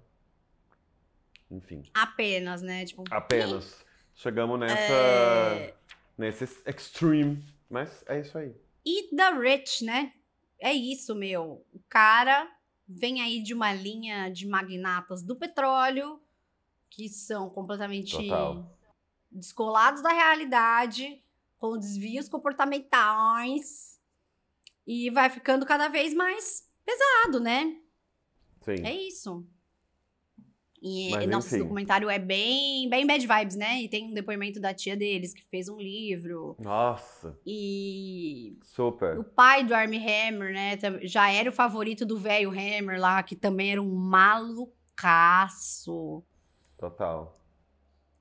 Enfim, 1.50 1.84
Apenas, 1.94 2.62
né? 2.62 2.86
Tipo, 2.86 3.04
apenas 3.12 3.86
chegamos 4.16 4.60
nessa 4.60 4.94
É... 4.94 5.76
nesse 6.18 6.44
extreme, 6.66 7.44
mas 7.70 8.04
é 8.08 8.20
isso 8.20 8.38
aí. 8.38 8.56
E 8.86 9.16
da 9.16 9.32
Rich, 9.32 9.86
né? 9.86 10.14
É 10.60 10.74
isso, 10.74 11.14
meu. 11.14 11.66
O 11.72 11.80
cara 11.88 12.50
vem 12.88 13.22
aí 13.22 13.42
de 13.42 13.54
uma 13.54 13.72
linha 13.74 14.30
de 14.30 14.48
magnatas 14.48 15.22
do 15.24 15.36
petróleo 15.36 16.20
que 16.90 17.10
são 17.10 17.50
completamente 17.50 18.16
Total. 18.18 18.78
descolados 19.32 20.02
da 20.02 20.10
realidade, 20.10 21.24
com 21.58 21.78
desvios 21.78 22.28
comportamentais 22.30 23.93
e 24.86 25.10
vai 25.10 25.30
ficando 25.30 25.66
cada 25.66 25.88
vez 25.88 26.14
mais 26.14 26.70
pesado, 26.86 27.40
né? 27.40 27.76
Sim. 28.62 28.86
É 28.86 28.94
isso. 28.94 29.46
E 30.86 31.12
Mas, 31.12 31.30
nosso 31.30 31.48
enfim. 31.48 31.60
documentário 31.60 32.10
é 32.10 32.20
bem, 32.20 32.90
bem 32.90 33.08
bad 33.08 33.26
vibes, 33.26 33.56
né? 33.56 33.82
E 33.82 33.88
tem 33.88 34.04
um 34.12 34.14
depoimento 34.14 34.60
da 34.60 34.74
tia 34.74 34.98
deles 34.98 35.34
que 35.34 35.42
fez 35.42 35.70
um 35.70 35.78
livro. 35.78 36.58
Nossa, 36.60 37.40
E 37.46 38.58
o 38.62 38.66
super. 38.66 39.24
pai 39.24 39.64
do 39.64 39.74
Armie 39.74 39.98
Hammer, 40.00 40.54
né? 40.54 40.78
Já 41.04 41.32
era 41.32 41.50
o 41.50 41.54
favorito 41.54 42.06
do 42.06 42.18
velho 42.18 42.50
Hammer 42.50 43.00
lá, 43.00 43.24
que 43.24 43.34
também 43.34 43.72
era 43.72 43.82
um 43.82 43.96
malucaço. 45.06 46.22
Total. 46.78 47.34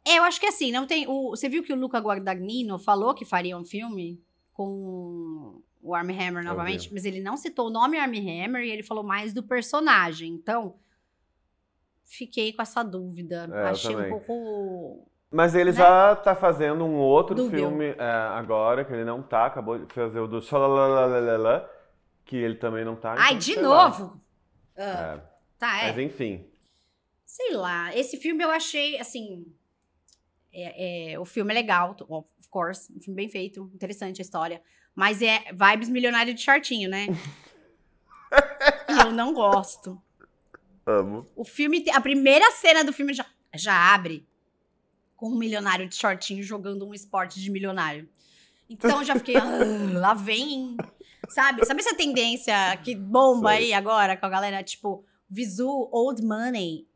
É, 0.04 0.18
eu 0.18 0.22
acho 0.22 0.38
que 0.38 0.46
assim, 0.46 0.70
não 0.70 0.86
tem. 0.86 1.04
O, 1.08 1.30
você 1.30 1.48
viu 1.48 1.64
que 1.64 1.72
o 1.72 1.76
Luca 1.76 1.98
Guadagnino 1.98 2.78
falou 2.78 3.12
que 3.12 3.24
faria 3.24 3.58
um 3.58 3.64
filme 3.64 4.22
com 4.52 5.60
o 5.92 5.94
Armie 5.94 6.18
Hammer 6.18 6.44
novamente, 6.44 6.88
vi. 6.88 6.94
mas 6.94 7.04
ele 7.04 7.20
não 7.20 7.36
citou 7.36 7.68
o 7.68 7.70
nome 7.70 7.98
Armie 7.98 8.20
Hammer 8.44 8.62
e 8.64 8.70
ele 8.70 8.82
falou 8.82 9.02
mais 9.04 9.32
do 9.32 9.42
personagem. 9.42 10.32
Então, 10.32 10.76
fiquei 12.04 12.52
com 12.52 12.62
essa 12.62 12.82
dúvida. 12.82 13.48
É, 13.52 13.68
Achei 13.70 13.94
um 13.96 14.08
pouco. 14.08 15.08
Mas 15.30 15.54
ele 15.54 15.70
Né? 15.70 15.76
já 15.78 16.14
tá 16.16 16.34
fazendo 16.34 16.84
um 16.84 16.94
outro 16.96 17.34
Dúbio. 17.34 17.58
filme 17.58 17.86
é, 17.98 18.02
agora, 18.34 18.84
que 18.84 18.92
ele 18.92 19.04
não 19.04 19.22
tá, 19.22 19.46
acabou 19.46 19.78
de 19.78 19.92
fazer 19.94 20.20
o 20.20 20.26
do 20.26 20.42
Xalalalala, 20.42 21.70
que 22.24 22.36
ele 22.36 22.56
também 22.56 22.84
não 22.84 22.96
tá. 22.96 23.14
Ai, 23.16 23.28
então, 23.30 23.38
de 23.38 23.54
sei 23.54 23.62
lá. 23.62 23.88
novo! 23.88 24.20
Ah, 24.76 24.82
É, 24.82 25.20
tá, 25.58 25.82
é. 25.84 25.86
Mas 25.88 25.98
enfim. 25.98 26.46
Sei 27.24 27.54
lá, 27.54 27.96
esse 27.96 28.18
filme 28.18 28.44
eu 28.44 28.50
achei, 28.50 28.98
assim. 28.98 29.46
é- 30.52 31.12
é, 31.14 31.18
o 31.18 31.24
filme 31.24 31.50
é 31.50 31.54
legal, 31.54 31.96
of 32.06 32.26
course, 32.50 32.92
um 32.94 33.00
filme 33.00 33.16
bem 33.16 33.28
feito, 33.30 33.70
interessante 33.74 34.20
a 34.20 34.22
história. 34.22 34.60
Mas 34.94 35.22
é 35.22 35.44
vibes 35.52 35.88
milionário 35.88 36.34
de 36.34 36.40
shortinho, 36.40 36.88
né? 36.88 37.06
eu 39.04 39.12
não 39.12 39.32
gosto. 39.32 40.00
Amo. 40.86 41.26
O 41.36 41.44
filme, 41.44 41.84
a 41.92 42.00
primeira 42.00 42.50
cena 42.52 42.84
do 42.84 42.92
filme 42.92 43.14
já, 43.14 43.24
já 43.54 43.94
abre 43.94 44.26
com 45.16 45.30
um 45.30 45.38
milionário 45.38 45.88
de 45.88 45.94
shortinho 45.94 46.42
jogando 46.42 46.86
um 46.86 46.92
esporte 46.92 47.40
de 47.40 47.50
milionário. 47.50 48.08
Então 48.68 48.98
eu 48.98 49.04
já 49.04 49.14
fiquei, 49.14 49.36
"Ah, 49.36 49.48
lá 49.92 50.14
vem, 50.14 50.76
sabe? 51.28 51.64
Sabe 51.64 51.80
essa 51.80 51.94
tendência 51.94 52.54
que 52.82 52.94
bomba 52.94 53.50
Sei. 53.50 53.58
aí 53.58 53.72
agora 53.72 54.16
com 54.16 54.26
a 54.26 54.30
galera, 54.30 54.62
tipo, 54.62 55.04
visu 55.28 55.88
old 55.92 56.22
money? 56.22 56.86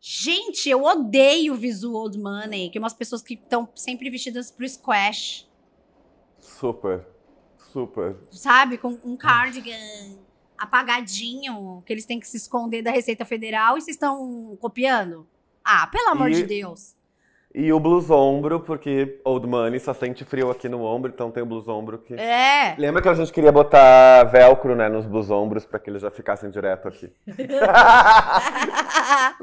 Gente, 0.00 0.68
eu 0.68 0.84
odeio 0.84 1.54
visu 1.54 1.92
old 1.94 2.18
money, 2.18 2.70
que 2.70 2.78
é 2.78 2.80
umas 2.80 2.94
pessoas 2.94 3.22
que 3.22 3.34
estão 3.34 3.68
sempre 3.74 4.10
vestidas 4.10 4.50
pro 4.50 4.68
squash, 4.68 5.48
Super. 6.40 7.06
Super. 7.72 8.16
sabe? 8.30 8.78
Com 8.78 8.98
um 9.04 9.16
cardigan 9.16 9.76
apagadinho, 10.56 11.82
que 11.86 11.92
eles 11.92 12.04
têm 12.04 12.18
que 12.20 12.26
se 12.26 12.36
esconder 12.36 12.82
da 12.82 12.90
Receita 12.90 13.24
Federal 13.24 13.76
e 13.76 13.80
vocês 13.80 13.96
estão 13.96 14.56
copiando? 14.60 15.26
Ah, 15.64 15.86
pelo 15.86 16.08
amor 16.10 16.30
E- 16.30 16.34
de 16.34 16.42
Deus. 16.44 16.96
E 17.60 17.72
o 17.72 17.80
blues 17.80 18.08
ombro, 18.08 18.60
porque 18.60 19.20
Old 19.24 19.44
Money 19.44 19.80
só 19.80 19.92
sente 19.92 20.24
frio 20.24 20.48
aqui 20.48 20.68
no 20.68 20.84
ombro, 20.84 21.10
então 21.12 21.28
tem 21.28 21.42
o 21.42 21.46
blues 21.46 21.66
ombro 21.66 21.98
que. 21.98 22.14
É. 22.14 22.76
Lembra 22.78 23.02
que 23.02 23.08
a 23.08 23.14
gente 23.14 23.32
queria 23.32 23.50
botar 23.50 24.22
velcro, 24.30 24.76
né, 24.76 24.88
nos 24.88 25.04
blues 25.06 25.28
ombros 25.28 25.66
pra 25.66 25.80
que 25.80 25.90
eles 25.90 26.02
já 26.02 26.08
ficassem 26.08 26.50
direto 26.50 26.86
aqui. 26.86 27.10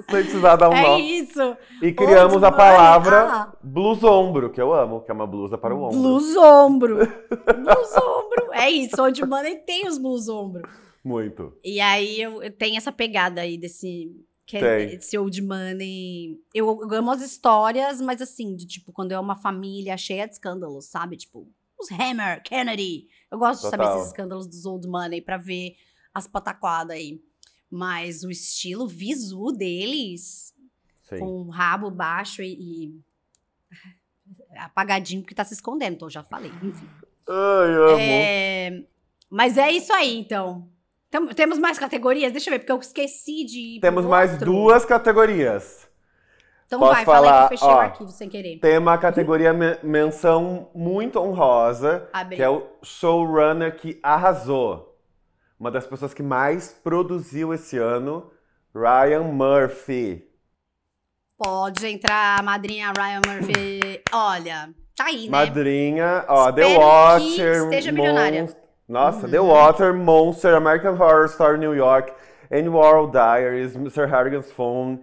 Sem 0.09 0.23
precisar 0.23 0.55
dar 0.55 0.69
um 0.69 0.73
é 0.73 0.81
nó. 0.81 0.97
isso. 0.97 1.57
E 1.81 1.91
criamos 1.91 2.35
Old 2.35 2.45
a 2.45 2.51
money, 2.51 2.65
palavra 2.65 3.21
ah. 3.23 3.53
blues 3.61 4.01
ombro, 4.01 4.49
que 4.49 4.61
eu 4.61 4.73
amo, 4.73 5.01
que 5.01 5.11
é 5.11 5.13
uma 5.13 5.27
blusa 5.27 5.57
para 5.57 5.75
o 5.75 5.83
ombro. 5.83 5.99
Blues 5.99 6.37
ombro. 6.37 6.95
Blues 6.95 7.97
ombro. 7.97 8.53
É 8.53 8.69
isso, 8.69 8.95
Old 9.01 9.25
Money 9.25 9.57
tem 9.57 9.89
os 9.89 9.97
blues 9.97 10.29
ombro. 10.29 10.65
Muito. 11.03 11.51
E 11.61 11.81
aí 11.81 12.21
eu, 12.21 12.41
eu 12.41 12.51
tenho 12.51 12.77
essa 12.77 12.93
pegada 12.93 13.41
aí 13.41 13.57
desse, 13.57 14.09
que 14.45 14.57
é, 14.57 14.87
Tem. 14.87 14.97
desse 14.97 15.17
Old 15.17 15.41
Money. 15.41 16.39
Eu, 16.53 16.79
eu 16.81 16.93
amo 16.93 17.11
as 17.11 17.21
histórias, 17.21 17.99
mas 17.99 18.21
assim, 18.21 18.55
de 18.55 18.67
tipo, 18.67 18.91
quando 18.91 19.11
é 19.11 19.19
uma 19.19 19.35
família 19.35 19.97
cheia 19.97 20.27
de 20.27 20.33
escândalos, 20.33 20.85
sabe? 20.85 21.17
Tipo, 21.17 21.47
os 21.79 21.91
Hammer, 21.91 22.41
Kennedy. 22.43 23.07
Eu 23.31 23.39
gosto 23.39 23.63
de 23.63 23.69
saber 23.69 23.83
Total. 23.83 23.97
esses 23.97 24.07
escândalos 24.09 24.47
dos 24.47 24.65
Old 24.65 24.87
Money 24.87 25.21
pra 25.21 25.37
ver 25.37 25.75
as 26.13 26.27
pataquadas 26.27 26.95
aí. 26.95 27.21
Mas 27.69 28.23
o 28.23 28.29
estilo 28.29 28.87
visu 28.87 29.51
deles, 29.51 30.53
Sim. 31.09 31.19
com 31.19 31.41
o 31.41 31.49
rabo 31.49 31.89
baixo 31.89 32.43
e, 32.43 32.53
e 32.53 33.01
apagadinho 34.57 35.21
porque 35.21 35.35
tá 35.35 35.43
se 35.43 35.55
escondendo, 35.55 35.95
então 35.95 36.05
eu 36.07 36.11
já 36.11 36.23
falei, 36.23 36.51
enfim. 36.61 36.87
Ai, 37.27 37.73
amo. 37.73 37.99
É, 37.99 38.83
mas 39.29 39.57
é 39.57 39.71
isso 39.71 39.91
aí, 39.91 40.15
então. 40.15 40.69
Tem- 41.15 41.27
temos 41.27 41.57
mais 41.57 41.79
categorias? 41.79 42.31
Deixa 42.31 42.49
eu 42.49 42.53
ver, 42.53 42.59
porque 42.59 42.71
eu 42.71 42.79
esqueci 42.79 43.45
de. 43.45 43.79
Temos 43.81 44.05
mais 44.05 44.31
outro. 44.33 44.45
duas 44.51 44.83
categorias. 44.83 45.87
Então 46.67 46.79
Posso 46.79 46.93
vai, 46.93 47.05
fala 47.05 47.17
aí 47.17 47.23
que 47.23 47.29
falar, 47.29 47.43
eu 47.45 47.49
fechei 47.49 47.67
ó. 47.67 47.75
o 47.75 47.79
arquivo 47.79 48.09
sem 48.11 48.27
querer. 48.27 48.59
Tem 48.59 48.77
uma 48.77 48.97
categoria 48.97 49.53
me- 49.53 49.77
menção 49.83 50.69
muito 50.73 51.19
honrosa, 51.19 52.09
Abre. 52.11 52.35
que 52.35 52.41
é 52.41 52.49
o 52.49 52.65
showrunner 52.83 53.75
que 53.77 53.99
arrasou. 54.01 54.97
Uma 55.59 55.69
das 55.71 55.85
pessoas 55.87 56.13
que 56.13 56.23
mais 56.23 56.69
produziu 56.83 57.53
esse 57.53 57.77
ano, 57.77 58.29
Ryan 58.73 59.23
Murphy. 59.23 60.27
Pode 61.37 61.85
entrar 61.87 62.41
madrinha 62.43 62.91
Ryan 62.97 63.21
Murphy. 63.25 64.01
Olha, 64.11 64.69
tá 64.95 65.05
aí, 65.05 65.25
né? 65.25 65.29
Madrinha, 65.31 66.25
ó, 66.27 66.51
The 66.51 66.61
Espero 66.61 66.79
que 66.79 66.85
Watcher. 66.85 67.63
esteja 67.63 67.91
milionária. 67.91 68.64
Nossa, 68.87 69.25
Uhum. 69.25 69.31
The 69.31 69.39
Water, 69.39 69.93
Monster, 69.93 70.53
American 70.55 70.93
Horror 70.93 71.25
Story 71.25 71.57
New 71.57 71.73
York, 71.75 72.13
World 72.51 73.11
Diaries, 73.11 73.75
Mr. 73.75 74.05
Harrigan's 74.07 74.51
Phone. 74.51 74.99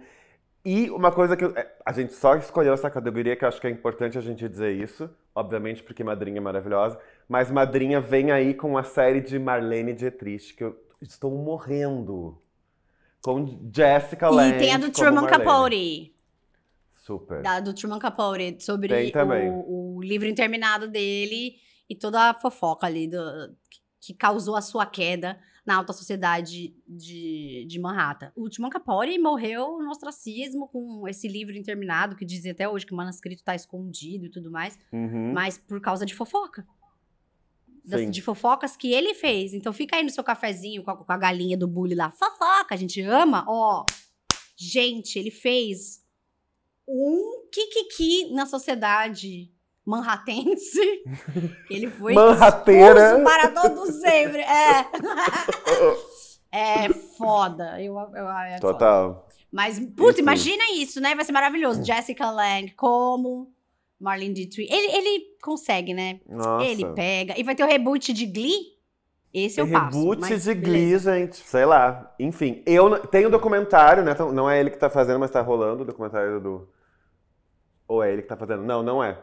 E 0.65 0.89
uma 0.89 1.11
coisa 1.11 1.35
que 1.35 1.43
eu- 1.43 1.51
é, 1.57 1.69
a 1.85 1.91
gente 1.91 2.13
só 2.13 2.35
escolheu 2.37 2.73
essa 2.73 2.89
categoria, 2.89 3.35
que 3.35 3.43
eu 3.43 3.49
acho 3.49 3.59
que 3.59 3.67
é 3.67 3.69
importante 3.69 4.17
a 4.17 4.21
gente 4.21 4.47
dizer 4.47 4.71
isso, 4.71 5.09
obviamente 5.35 5.83
porque 5.83 6.03
Madrinha 6.03 6.37
é 6.37 6.41
maravilhosa, 6.41 6.97
mas 7.27 7.51
Madrinha 7.51 7.99
vem 7.99 8.31
aí 8.31 8.53
com 8.53 8.77
a 8.77 8.83
série 8.83 9.19
de 9.19 9.37
Marlene 9.37 9.93
Dietrich, 9.93 10.53
que 10.53 10.63
eu 10.63 10.77
estou 11.01 11.31
morrendo. 11.31 12.37
Com 13.21 13.45
Jessica 13.73 14.29
Lange 14.29 14.55
E 14.55 14.59
tem 14.59 14.73
a 14.73 14.77
do 14.77 14.89
Truman 14.91 15.21
Marlene. 15.21 15.43
Capote. 15.43 16.13
Super. 16.93 17.41
Da, 17.41 17.59
do 17.59 17.73
Truman 17.73 17.99
Capote, 17.99 18.57
sobre 18.63 18.93
o, 19.49 19.97
o 19.97 20.01
livro 20.01 20.27
interminado 20.27 20.87
dele 20.87 21.55
e 21.89 21.95
toda 21.95 22.29
a 22.29 22.33
fofoca 22.33 22.85
ali 22.87 23.07
do, 23.07 23.19
que 24.01 24.13
causou 24.13 24.55
a 24.55 24.61
sua 24.61 24.85
queda 24.85 25.39
na 25.65 25.75
alta 25.77 25.93
sociedade 25.93 26.75
de, 26.87 27.65
de 27.69 27.79
Manhattan. 27.79 28.31
O 28.35 28.49
Timon 28.49 28.69
Capori 28.69 29.17
morreu 29.17 29.77
no 29.79 29.89
ostracismo 29.91 30.67
com 30.67 31.07
esse 31.07 31.25
livro 31.27 31.55
interminado 31.55 32.15
que 32.17 32.25
dizem 32.25 32.51
até 32.51 32.67
hoje 32.67 32.85
que 32.85 32.93
o 32.93 32.97
manuscrito 32.97 33.41
está 33.41 33.55
escondido 33.55 34.25
e 34.25 34.29
tudo 34.29 34.51
mais, 34.51 34.77
Uhum. 34.91 35.31
mas 35.33 35.57
por 35.57 35.79
causa 35.79 36.05
de 36.05 36.13
fofoca. 36.13 36.67
Das- 37.85 38.09
de 38.11 38.21
fofocas 38.21 38.75
que 38.77 38.91
ele 38.93 39.13
fez. 39.13 39.53
Então 39.53 39.71
fica 39.73 39.95
aí 39.97 40.03
no 40.03 40.09
seu 40.09 40.23
cafezinho 40.23 40.83
com 40.83 40.91
a, 40.91 40.97
com 40.97 41.11
a 41.11 41.17
galinha 41.17 41.57
do 41.57 41.67
bully 41.67 41.95
lá. 41.95 42.11
Fofoca, 42.11 42.73
a 42.73 42.77
gente 42.77 42.99
ama. 43.01 43.45
Ó, 43.47 43.85
gente, 44.57 45.17
ele 45.19 45.31
fez 45.31 46.01
um 46.87 47.47
kikiki 47.51 48.33
na 48.33 48.45
sociedade 48.45 49.52
manhattense. 49.85 51.03
ele 51.69 51.89
foi 51.89 52.13
Manhateira. 52.13 53.17
expulso 53.17 53.23
para 53.23 53.49
todo 53.49 53.91
sempre. 53.91 54.41
É. 54.41 54.85
é 56.85 56.89
foda. 57.17 57.81
Eu, 57.81 57.97
eu, 57.97 58.29
é 58.29 58.57
foda. 58.59 58.73
Total. 58.73 59.27
Mas, 59.51 59.79
puta, 59.95 60.19
imagina 60.19 60.63
isso, 60.75 60.99
né? 60.99 61.13
Vai 61.13 61.23
ser 61.23 61.31
maravilhoso. 61.31 61.83
Jessica 61.83 62.31
Lange, 62.31 62.73
como 62.75 63.51
Marlene 63.99 64.33
Dietrich. 64.33 64.71
Ele, 64.73 64.97
ele 64.97 65.25
consegue, 65.41 65.93
né? 65.93 66.19
Nossa. 66.27 66.65
Ele 66.65 66.85
pega. 66.93 67.39
E 67.39 67.43
vai 67.43 67.53
ter 67.53 67.63
o 67.63 67.67
reboot 67.67 68.11
de 68.11 68.25
Glee? 68.25 68.73
Esse 69.33 69.59
eu 69.59 69.67
passo. 69.67 69.97
reboot 69.97 70.37
de. 70.37 70.53
Glee, 70.53 70.97
gente. 70.97 71.37
Sei 71.37 71.65
lá. 71.65 72.13
Enfim, 72.19 72.61
eu 72.65 72.99
tem 73.07 73.25
um 73.25 73.31
documentário, 73.31 74.03
né? 74.03 74.11
então 74.11 74.31
Não 74.31 74.49
é 74.49 74.59
ele 74.59 74.69
que 74.69 74.77
tá 74.77 74.89
fazendo, 74.89 75.19
mas 75.19 75.31
tá 75.31 75.41
rolando 75.41 75.83
o 75.83 75.85
documentário 75.85 76.39
do. 76.39 76.69
Ou 77.87 78.03
é 78.03 78.11
ele 78.11 78.21
que 78.21 78.27
tá 78.27 78.37
fazendo? 78.37 78.63
Não, 78.63 78.83
não 78.83 79.03
é. 79.03 79.19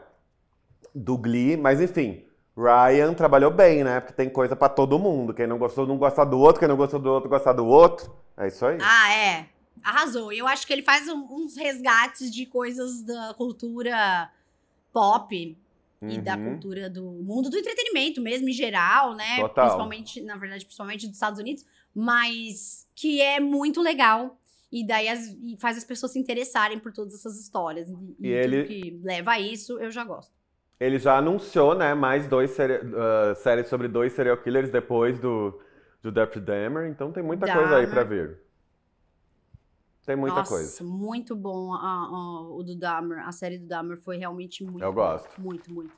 Do 0.93 1.17
Glee, 1.17 1.55
mas 1.57 1.79
enfim. 1.81 2.23
Ryan 2.57 3.13
trabalhou 3.13 3.49
bem, 3.51 3.83
né? 3.83 3.99
Porque 4.01 4.13
tem 4.13 4.29
coisa 4.29 4.55
pra 4.55 4.67
todo 4.69 4.99
mundo. 4.99 5.33
Quem 5.33 5.47
não 5.47 5.57
gostou, 5.57 5.87
não 5.87 5.97
gosta 5.97 6.25
do 6.25 6.37
outro. 6.39 6.59
Quem 6.59 6.67
não 6.67 6.75
gostou 6.77 6.99
do 6.99 7.09
outro, 7.09 7.29
gosta 7.29 7.53
do 7.53 7.65
outro. 7.65 8.13
É 8.37 8.47
isso 8.47 8.65
aí. 8.65 8.77
Ah, 8.81 9.13
é. 9.13 9.45
Arrasou. 9.83 10.31
Eu 10.33 10.45
acho 10.47 10.67
que 10.67 10.73
ele 10.73 10.83
faz 10.83 11.07
um- 11.07 11.27
uns 11.31 11.55
resgates 11.55 12.29
de 12.31 12.45
coisas 12.45 13.01
da 13.03 13.33
cultura 13.35 14.29
pop 14.91 15.57
e 16.01 16.19
da 16.19 16.35
Uhum. 16.35 16.49
cultura 16.51 16.89
do 16.89 17.03
mundo 17.03 17.49
do 17.49 17.57
entretenimento 17.57 18.21
mesmo, 18.21 18.49
em 18.49 18.53
geral, 18.53 19.13
né? 19.15 19.37
Total. 19.39 19.65
Principalmente, 19.65 20.21
na 20.21 20.35
verdade, 20.35 20.65
principalmente 20.65 21.07
dos 21.07 21.15
Estados 21.15 21.39
Unidos, 21.39 21.65
mas 21.95 22.87
que 22.95 23.21
é 23.21 23.39
muito 23.39 23.81
legal. 23.81 24.37
E 24.71 24.85
daí 24.85 25.07
as- 25.09 25.27
e 25.41 25.57
faz 25.59 25.77
as 25.77 25.83
pessoas 25.83 26.13
se 26.13 26.19
interessarem 26.19 26.79
por 26.79 26.91
todas 26.91 27.13
essas 27.13 27.39
histórias. 27.39 27.89
E, 28.19 28.27
e 28.27 28.29
ele- 28.29 28.63
que 28.65 28.99
leva 29.03 29.31
a 29.31 29.39
isso, 29.39 29.79
eu 29.79 29.91
já 29.91 30.03
gosto. 30.03 30.31
Ele 30.81 30.97
já 30.97 31.17
anunciou, 31.19 31.75
né, 31.75 31.93
mais 31.93 32.27
dois 32.27 32.57
ah, 32.59 33.35
séries 33.35 33.67
sobre 33.67 33.87
dois 33.87 34.13
serial 34.13 34.35
killers 34.37 34.71
depois 34.71 35.19
do, 35.19 35.61
do 36.01 36.11
Jeffrey 36.11 36.43
Dahmer, 36.43 36.87
então 36.89 37.11
tem 37.11 37.21
muita 37.21 37.45
coisa 37.45 37.75
aí 37.75 37.85
Dahmer. 37.85 37.89
pra 37.91 38.03
vir. 38.03 38.37
Tem 40.05 40.15
muita 40.15 40.37
Nossa, 40.37 40.49
coisa. 40.55 40.83
muito 40.83 41.35
bom 41.35 41.71
a- 41.75 41.77
a- 41.77 42.41
o 42.49 42.63
do 42.63 42.75
Dahmer. 42.75 43.19
A 43.27 43.31
série 43.31 43.59
do 43.59 43.67
Dahmer 43.67 43.97
foi 43.97 44.17
realmente 44.17 44.63
muito 44.63 44.83
Eu 44.83 44.91
gosto. 44.91 45.29
Muito, 45.39 45.71
muito. 45.71 45.91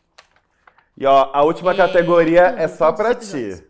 E 0.98 1.06
ó, 1.06 1.30
a 1.34 1.42
última 1.44 1.72
É, 1.72 1.78
categoria 1.78 2.50
tudo, 2.50 2.60
é 2.62 2.68
só 2.68 2.92
pra 2.92 3.16
ti. 3.16 3.64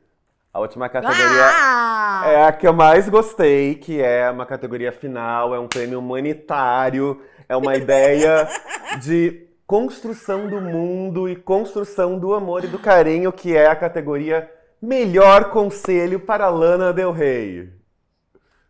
A 0.52 0.60
última 0.60 0.90
categoria 0.90 1.46
Ah! 1.52 2.24
é 2.26 2.46
a 2.46 2.52
que 2.52 2.68
eu 2.68 2.74
mais 2.74 3.08
gostei, 3.08 3.76
que 3.76 4.02
é 4.02 4.30
uma 4.32 4.46
categoria 4.48 4.92
final, 4.92 5.54
é 5.54 5.60
um 5.60 5.68
prêmio 5.68 6.00
humanitário, 6.00 7.22
é 7.48 7.56
uma 7.56 7.76
ideia 7.78 8.48
de 9.02 9.48
construção 9.66 10.48
do 10.48 10.62
mundo 10.62 11.28
e 11.30 11.36
construção 11.36 12.20
do 12.20 12.34
amor 12.34 12.64
e 12.64 12.68
do 12.68 12.80
carinho, 12.80 13.32
que 13.32 13.56
é 13.56 13.68
a 13.68 13.76
categoria 13.76 14.50
Melhor 14.82 15.50
Conselho 15.50 16.20
para 16.20 16.50
Lana 16.50 16.92
Del 16.92 17.12
Rey. 17.12 17.72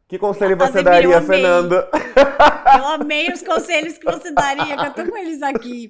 Que 0.07 0.19
conselho 0.19 0.55
você 0.55 0.79
Ademir, 0.79 0.79
eu 0.79 0.83
daria, 0.83 1.17
amei. 1.17 1.27
Fernanda? 1.27 1.89
Eu 2.77 2.87
amei 2.87 3.31
os 3.31 3.41
conselhos 3.41 3.97
que 3.97 4.05
você 4.05 4.31
daria, 4.31 4.75
que 4.75 4.85
eu 4.85 4.93
tô 4.93 5.11
com 5.11 5.17
eles 5.17 5.41
aqui. 5.43 5.89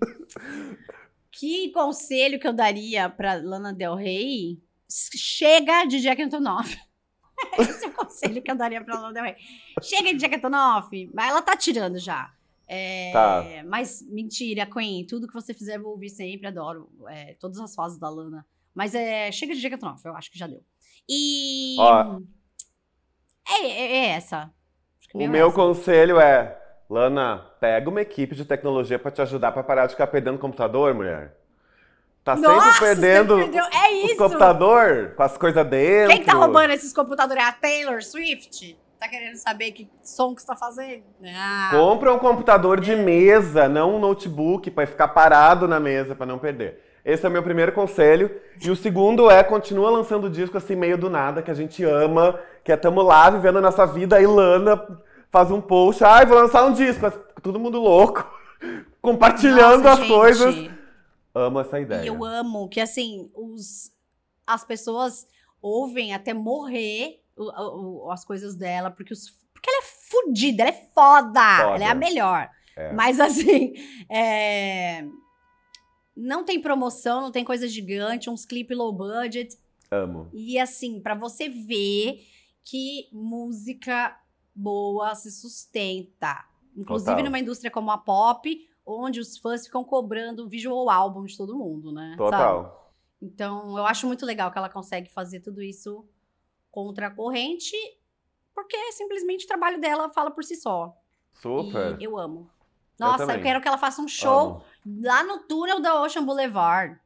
Que 1.31 1.71
conselho 1.71 2.39
que 2.39 2.47
eu 2.47 2.53
daria 2.53 3.09
pra 3.09 3.35
Lana 3.35 3.73
Del 3.73 3.95
Rey? 3.95 4.61
Chega 4.89 5.85
de 5.85 6.01
Jack 6.01 6.21
Antonoff. 6.21 6.77
Esse 7.57 7.85
é 7.85 7.87
o 7.87 7.93
conselho 7.93 8.41
que 8.41 8.51
eu 8.51 8.55
daria 8.55 8.83
pra 8.83 8.95
Lana 8.95 9.13
Del 9.13 9.23
Rey. 9.23 9.35
Chega 9.81 10.13
de 10.13 10.19
Jack 10.19 10.35
Antonoff. 10.35 11.09
Mas 11.13 11.29
ela 11.29 11.41
tá 11.41 11.55
tirando 11.55 11.97
já. 11.97 12.31
É, 12.73 13.11
Tá. 13.11 13.43
Mas 13.67 14.01
mentira, 14.09 14.65
Queen. 14.65 15.05
Tudo 15.05 15.27
que 15.27 15.33
você 15.33 15.53
fizer 15.53 15.77
eu 15.77 15.81
vou 15.83 15.91
ouvir 15.91 16.09
sempre. 16.09 16.47
Adoro 16.47 16.89
é, 17.09 17.35
todas 17.39 17.59
as 17.59 17.73
fases 17.75 17.97
da 17.97 18.09
Lana. 18.09 18.45
Mas 18.73 18.95
é, 18.95 19.31
chega 19.31 19.53
de 19.53 19.61
Jack 19.61 19.75
Antonoff. 19.75 20.03
Eu 20.05 20.15
acho 20.15 20.31
que 20.31 20.37
já 20.39 20.47
deu. 20.47 20.61
E... 21.07 21.75
Ó. 21.79 22.19
É, 23.47 23.65
é- 23.67 23.91
é 23.97 24.05
essa. 24.11 24.51
Que 25.09 25.17
O 25.17 25.29
meu 25.29 25.47
essa. 25.47 25.55
conselho 25.55 26.19
é, 26.19 26.57
Lana, 26.89 27.37
pega 27.59 27.89
uma 27.89 28.01
equipe 28.01 28.35
de 28.35 28.45
tecnologia 28.45 28.97
pra 28.97 29.11
te 29.11 29.21
ajudar 29.21 29.51
pra 29.51 29.63
parar 29.63 29.85
de 29.85 29.91
ficar 29.93 30.07
perdendo 30.07 30.39
computador, 30.39 30.93
mulher. 30.93 31.37
Tá 32.23 32.35
sempre 32.37 32.51
Nossa, 32.53 32.79
perdendo 32.79 33.35
perdeu. 33.35 33.65
É 33.65 33.89
os 34.05 34.11
isso! 34.11 34.17
computador 34.17 35.13
com 35.15 35.23
as 35.23 35.37
coisas 35.37 35.67
dentro. 35.67 36.07
Quem 36.09 36.19
que 36.21 36.25
tá 36.25 36.33
roubando 36.33 36.71
esses 36.71 36.93
computadores? 36.93 37.43
É 37.43 37.47
a 37.47 37.51
Taylor 37.51 38.01
Swift? 38.01 38.77
Tá 39.03 39.09
querendo 39.09 39.35
saber 39.35 39.73
que 39.73 39.89
som 40.01 40.33
que 40.33 40.41
você 40.41 40.47
tá 40.47 40.55
fazendo? 40.55 41.03
Ah, 41.25 41.71
Compra 41.73 42.13
um 42.13 42.17
computador 42.17 42.79
de 42.79 42.95
mesa, 42.95 43.67
não 43.67 43.95
um 43.95 43.99
notebook, 43.99 44.71
pra 44.71 44.87
ficar 44.87 45.09
parado 45.09 45.67
na 45.67 45.77
mesa 45.77 46.15
pra 46.15 46.25
não 46.25 46.39
perder. 46.39 46.81
Esse 47.03 47.25
é 47.25 47.27
o 47.27 47.31
meu 47.31 47.43
primeiro 47.43 47.73
conselho. 47.73 48.33
E 48.63 48.71
o 48.71 48.77
segundo 48.77 49.29
é, 49.29 49.43
continua 49.43 49.89
lançando 49.89 50.29
disco 50.29 50.55
assim 50.55 50.73
meio 50.77 50.97
do 50.97 51.09
nada, 51.09 51.41
que 51.41 51.51
a 51.51 51.53
gente 51.53 51.83
ama, 51.83 52.39
que 52.63 52.71
é 52.71 52.77
tamo 52.77 53.01
lá 53.01 53.29
vivendo 53.29 53.57
a 53.57 53.61
nossa 53.61 53.85
vida, 53.85 54.15
aí 54.15 54.25
Lana 54.25 54.81
faz 55.29 55.51
um 55.51 55.59
post, 55.59 56.01
ai, 56.05 56.25
vou 56.25 56.37
lançar 56.37 56.63
um 56.63 56.71
disco, 56.71 57.11
todo 57.41 57.59
mundo 57.59 57.81
louco, 57.81 58.25
compartilhando 59.03 59.83
nossa, 59.83 60.01
as 60.01 60.07
coisas. 60.07 60.55
gente, 60.55 60.73
Amo 61.35 61.59
essa 61.59 61.77
ideia. 61.77 62.03
E 62.03 62.07
eu 62.07 62.23
amo 62.23 62.69
que, 62.69 62.79
assim, 62.79 63.29
os, 63.35 63.91
as 64.47 64.63
pessoas 64.63 65.27
ouvem 65.61 66.13
até 66.13 66.33
morrer 66.33 67.22
o- 67.37 68.05
o- 68.07 68.11
as 68.11 68.23
coisas 68.25 68.55
dela, 68.55 68.89
porque, 68.91 69.13
os, 69.13 69.29
porque 69.53 69.69
ela 69.69 69.79
é 69.79 69.85
fodida, 70.09 70.63
ela 70.63 70.69
é 70.71 70.89
foda, 70.93 71.57
Foda. 71.57 71.75
ela 71.75 71.83
é 71.83 71.87
a 71.87 71.95
melhor. 71.95 72.49
É. 72.75 72.91
Mas, 72.93 73.19
assim, 73.19 73.73
é, 74.09 75.05
não 76.15 76.43
tem 76.43 76.61
promoção, 76.61 77.21
não 77.21 77.31
tem 77.31 77.43
coisa 77.43 77.67
gigante, 77.67 78.29
uns 78.29 78.45
clipes 78.45 78.77
low 78.77 78.91
budget. 78.93 79.57
Amo. 79.91 80.29
E 80.33 80.57
assim, 80.59 80.99
pra 80.99 81.15
você 81.15 81.49
ver 81.49 82.19
que 82.63 83.07
música 83.11 84.17
boa 84.55 85.13
se 85.15 85.31
sustenta. 85.31 86.45
Inclusive 86.75 87.11
Total. 87.11 87.25
numa 87.25 87.39
indústria 87.39 87.69
como 87.69 87.91
a 87.91 87.97
pop, 87.97 88.67
onde 88.85 89.19
os 89.19 89.37
fãs 89.37 89.65
ficam 89.65 89.83
cobrando 89.83 90.47
visual 90.49 90.89
album 90.89 91.25
de 91.25 91.37
todo 91.37 91.55
mundo, 91.57 91.91
né? 91.91 92.15
Sabe? 92.17 92.17
Total. 92.17 92.93
Então, 93.21 93.77
eu 93.77 93.85
acho 93.85 94.05
muito 94.07 94.25
legal 94.25 94.51
que 94.51 94.57
ela 94.57 94.69
consegue 94.69 95.09
fazer 95.09 95.39
tudo 95.39 95.61
isso 95.61 96.05
contra 96.73 97.05
a 97.05 97.11
corrente, 97.11 97.75
porque 98.51 98.75
simplesmente 98.93 99.45
o 99.45 99.47
trabalho 99.47 99.79
dela 99.79 100.09
fala 100.09 100.31
por 100.31 100.43
si 100.43 100.55
só. 100.55 100.91
Super. 101.39 102.01
E 102.01 102.03
eu 102.03 102.17
amo. 102.17 102.49
Nossa, 102.99 103.23
eu, 103.23 103.27
também. 103.27 103.43
quero 103.43 103.61
que 103.61 103.67
ela 103.67 103.77
faça 103.77 104.01
um 104.01 104.07
show 104.07 104.55
Amo. 104.55 104.63
lá 105.03 105.23
no 105.23 105.39
túnel 105.43 105.79
da 105.79 106.01
Ocean 106.01 106.25
Boulevard. 106.25 106.99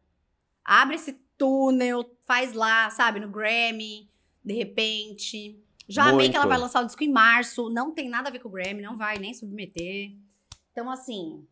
Abre 0.64 0.96
esse 0.96 1.14
túnel, 1.38 2.10
faz 2.26 2.54
lá, 2.54 2.90
sabe, 2.90 3.20
no 3.20 3.30
Grammy, 3.30 4.10
de 4.44 4.54
repente. 4.54 5.62
Já 5.88 6.10
amei 6.10 6.30
que 6.30 6.36
ela 6.38 6.46
Muito. 6.46 6.56
vai 6.56 6.60
lançar 6.60 6.82
o 6.82 6.86
disco 6.86 7.04
em 7.04 7.12
março. 7.12 7.70
Não 7.70 7.94
tem 7.94 8.10
nada 8.10 8.30
a 8.30 8.32
ver 8.32 8.40
com 8.40 8.48
o 8.48 8.52
Grammy, 8.52 8.82
não 8.82 8.96
vai 8.96 9.18
nem 9.18 9.34
submeter. 9.34 10.16
Então, 10.72 10.90
assim, 10.90 11.46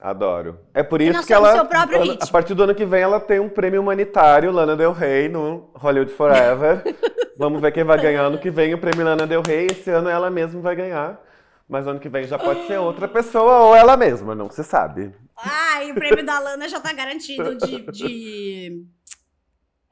Adoro. 0.00 0.60
É 0.72 0.82
por 0.82 1.00
isso 1.02 1.26
que 1.26 1.32
ela, 1.32 1.60
a 1.60 2.26
partir 2.28 2.54
do 2.54 2.62
ano 2.62 2.74
que 2.74 2.86
vem, 2.86 3.02
ela 3.02 3.18
tem 3.18 3.40
um 3.40 3.48
prêmio 3.48 3.80
humanitário, 3.80 4.52
Lana 4.52 4.76
Del 4.76 4.92
Rey, 4.92 5.28
no 5.28 5.70
Hollywood 5.74 6.12
Forever. 6.12 6.82
Vamos 7.36 7.60
ver 7.60 7.72
quem 7.72 7.82
vai 7.84 8.00
ganhar 8.00 8.22
ano 8.22 8.38
que 8.38 8.50
vem 8.50 8.74
o 8.74 8.78
prêmio 8.78 9.04
Lana 9.04 9.26
Del 9.26 9.42
Rey. 9.42 9.66
Esse 9.70 9.90
ano 9.90 10.08
ela 10.08 10.30
mesma 10.30 10.60
vai 10.60 10.76
ganhar. 10.76 11.20
Mas 11.68 11.86
ano 11.86 11.98
que 12.00 12.08
vem 12.08 12.24
já 12.24 12.38
pode 12.38 12.66
ser 12.66 12.78
outra 12.78 13.06
pessoa 13.08 13.58
ou 13.64 13.74
ela 13.74 13.96
mesma, 13.96 14.34
não 14.34 14.48
se 14.50 14.64
sabe. 14.64 15.14
Ah, 15.36 15.84
e 15.84 15.90
o 15.92 15.94
prêmio 15.94 16.24
da 16.24 16.38
Lana 16.38 16.68
já 16.68 16.80
tá 16.80 16.92
garantido 16.92 17.56
de. 17.56 17.80
de 17.92 18.84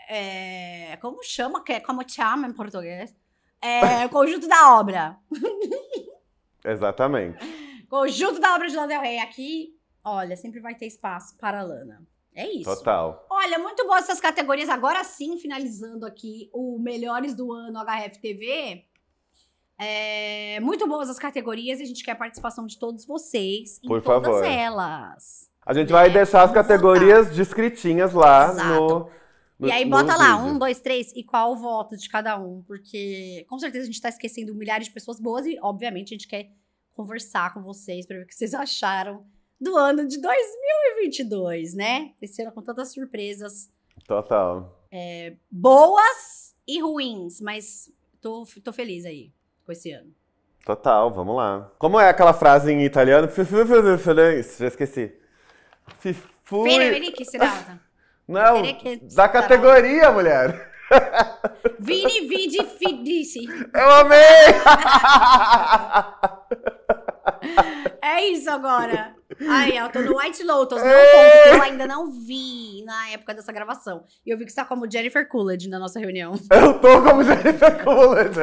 é, 0.09 0.97
como 1.01 1.23
chama? 1.23 1.62
Que- 1.62 1.81
Como 1.81 2.09
chama 2.09 2.47
em 2.47 2.53
português? 2.53 3.15
É, 3.61 4.07
conjunto 4.09 4.49
da 4.49 4.78
obra. 4.78 5.16
Exatamente. 6.65 7.39
Conjunto 7.89 8.41
da 8.41 8.55
obra 8.55 8.69
de 8.69 8.74
Lana 8.77 8.89
Del 8.89 9.01
Rey. 9.01 9.19
Aqui, 9.19 9.76
olha, 10.07 10.37
sempre 10.37 10.61
vai 10.61 10.74
ter 10.74 10.87
espaço 10.87 11.37
para 11.37 11.61
a 11.61 11.62
Lana. 11.62 12.03
É 12.35 12.47
isso. 12.51 12.65
Total. 12.65 13.27
Olha, 13.31 13.59
muito 13.59 13.87
boas 13.87 14.05
essas 14.05 14.20
categorias. 14.20 14.69
Agora 14.69 15.03
sim, 15.05 15.39
finalizando 15.39 16.05
aqui 16.07 16.49
o 16.53 16.78
Melhores 16.78 17.35
do 17.35 17.51
Ano 17.53 17.78
HF 17.85 18.20
TV. 18.20 18.85
É, 19.78 20.59
muito 20.61 20.87
boas 20.87 21.11
as 21.11 21.19
categorias 21.19 21.81
e 21.81 21.83
a 21.83 21.87
gente 21.87 22.03
quer 22.05 22.12
a 22.12 22.16
participação 22.16 22.66
de 22.66 22.78
todos 22.78 23.05
vocês 23.05 23.78
em 23.83 23.89
Por 23.89 24.01
todas 24.03 24.27
favor. 24.33 24.45
elas. 24.45 25.51
A 25.65 25.74
gente 25.74 25.93
vai 25.93 26.07
É, 26.09 26.11
deixar 26.12 26.43
as 26.45 26.51
vamos 26.51 26.66
categorias 26.66 27.31
descritinhas 27.35 28.12
lá 28.15 28.51
Exato. 28.53 29.11
no, 29.59 29.66
E 29.69 29.73
aí 29.73 29.85
No- 29.85 29.91
bota 29.91 30.12
no 30.12 30.19
lá, 30.19 30.37
vídeo. 30.37 30.55
um, 30.55 30.59
dois, 30.59 30.81
três, 30.81 31.12
e 31.16 31.23
qual 31.24 31.53
o 31.53 31.57
voto 31.57 31.97
de 31.97 32.09
cada 32.09 32.39
um. 32.39 32.62
Porque 32.66 33.45
com 33.49 33.59
certeza 33.59 33.85
a 33.85 33.87
gente 33.87 34.01
tá 34.01 34.09
esquecendo 34.11 34.55
milhares 34.55 34.87
de 34.87 34.93
pessoas 34.93 35.19
boas 35.19 35.47
e, 35.47 35.59
obviamente, 35.62 36.09
a 36.12 36.16
gente 36.16 36.28
quer 36.28 36.51
conversar 36.95 37.53
com 37.55 37.62
vocês 37.62 38.07
pra 38.07 38.16
ver 38.19 38.24
o 38.24 38.27
que 38.27 38.35
vocês 38.35 38.53
acharam 38.55 39.24
do 39.61 39.77
ano 39.77 40.07
de 40.07 40.20
2022, 40.20 41.74
né? 41.74 42.12
Esse 42.20 42.43
ano 42.43 42.53
com 42.53 42.62
tantas 42.62 42.93
surpresas 42.93 43.70
Total. 44.07 44.87
boas 45.51 46.55
e 46.66 46.81
ruins, 46.81 47.41
mas 47.41 47.91
tô, 48.20 48.47
tô 48.62 48.73
feliz 48.73 49.05
aí 49.05 49.33
com 49.65 49.73
esse 49.73 49.91
ano. 49.93 50.12
Total, 50.65 51.12
vamos 51.12 51.37
lá. 51.37 51.70
Como 51.78 51.99
é 51.99 52.09
aquela 52.09 52.33
frase 52.33 52.73
em 52.73 52.85
italiano? 52.85 53.28
Já 53.28 54.66
esqueci. 54.66 55.12
Fui... 56.43 56.69
Não, 58.27 58.62
da 59.15 59.28
categoria, 59.28 60.11
mulher. 60.11 60.73
Vini, 61.78 62.27
vidi, 62.27 62.65
fidici. 62.65 63.47
Eu 63.73 63.91
amei! 63.91 64.19
É 68.02 68.27
isso 68.28 68.48
agora. 68.51 69.14
Aí, 69.48 69.77
eu 69.77 69.89
tô 69.90 70.01
no 70.01 70.16
White 70.18 70.43
Lotus, 70.44 70.78
não 70.81 70.89
conto, 70.89 71.43
que 71.43 71.48
eu 71.56 71.62
ainda 71.62 71.86
não 71.86 72.10
vi 72.10 72.82
na 72.85 73.10
época 73.10 73.35
dessa 73.35 73.52
gravação. 73.52 74.05
E 74.24 74.31
eu 74.31 74.39
vi 74.39 74.44
que 74.44 74.51
você 74.51 74.56
tá 74.56 74.64
como 74.64 74.90
Jennifer 74.90 75.28
Coolidge 75.28 75.68
na 75.68 75.78
nossa 75.78 75.98
reunião. 75.98 76.35
Eu 76.51 76.78
tô 76.78 77.02
como 77.02 77.23
Jennifer 77.24 77.82
Coolidge. 77.85 78.40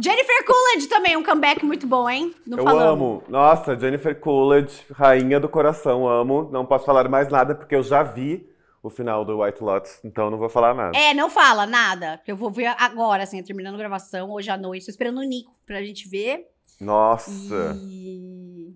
Jennifer 0.00 0.44
Coolidge 0.46 0.86
também, 0.88 1.16
um 1.16 1.24
comeback 1.24 1.64
muito 1.64 1.86
bom, 1.86 2.08
hein? 2.08 2.32
Não 2.46 2.58
Eu 2.58 2.64
falamos. 2.64 2.92
amo. 2.92 3.24
Nossa, 3.28 3.76
Jennifer 3.76 4.18
Coolidge, 4.18 4.84
rainha 4.92 5.40
do 5.40 5.48
coração, 5.48 6.08
amo. 6.08 6.48
Não 6.52 6.64
posso 6.64 6.84
falar 6.86 7.08
mais 7.08 7.28
nada 7.28 7.54
porque 7.54 7.74
eu 7.74 7.82
já 7.82 8.02
vi 8.02 8.48
o 8.82 8.90
final 8.90 9.24
do 9.24 9.42
White 9.42 9.62
Lotus, 9.62 10.00
então 10.04 10.30
não 10.30 10.38
vou 10.38 10.48
falar 10.48 10.74
nada. 10.74 10.96
É, 10.96 11.12
não 11.12 11.28
fala 11.28 11.66
nada. 11.66 12.20
Eu 12.26 12.36
vou 12.36 12.50
ver 12.50 12.66
agora, 12.78 13.22
assim, 13.22 13.42
terminando 13.42 13.74
a 13.74 13.78
gravação, 13.78 14.30
hoje 14.30 14.50
à 14.50 14.56
noite. 14.56 14.86
Tô 14.86 14.90
esperando 14.90 15.18
o 15.18 15.24
Nico 15.24 15.54
pra 15.66 15.82
gente 15.82 16.08
ver. 16.08 16.48
Nossa. 16.80 17.76
E... 17.80 18.74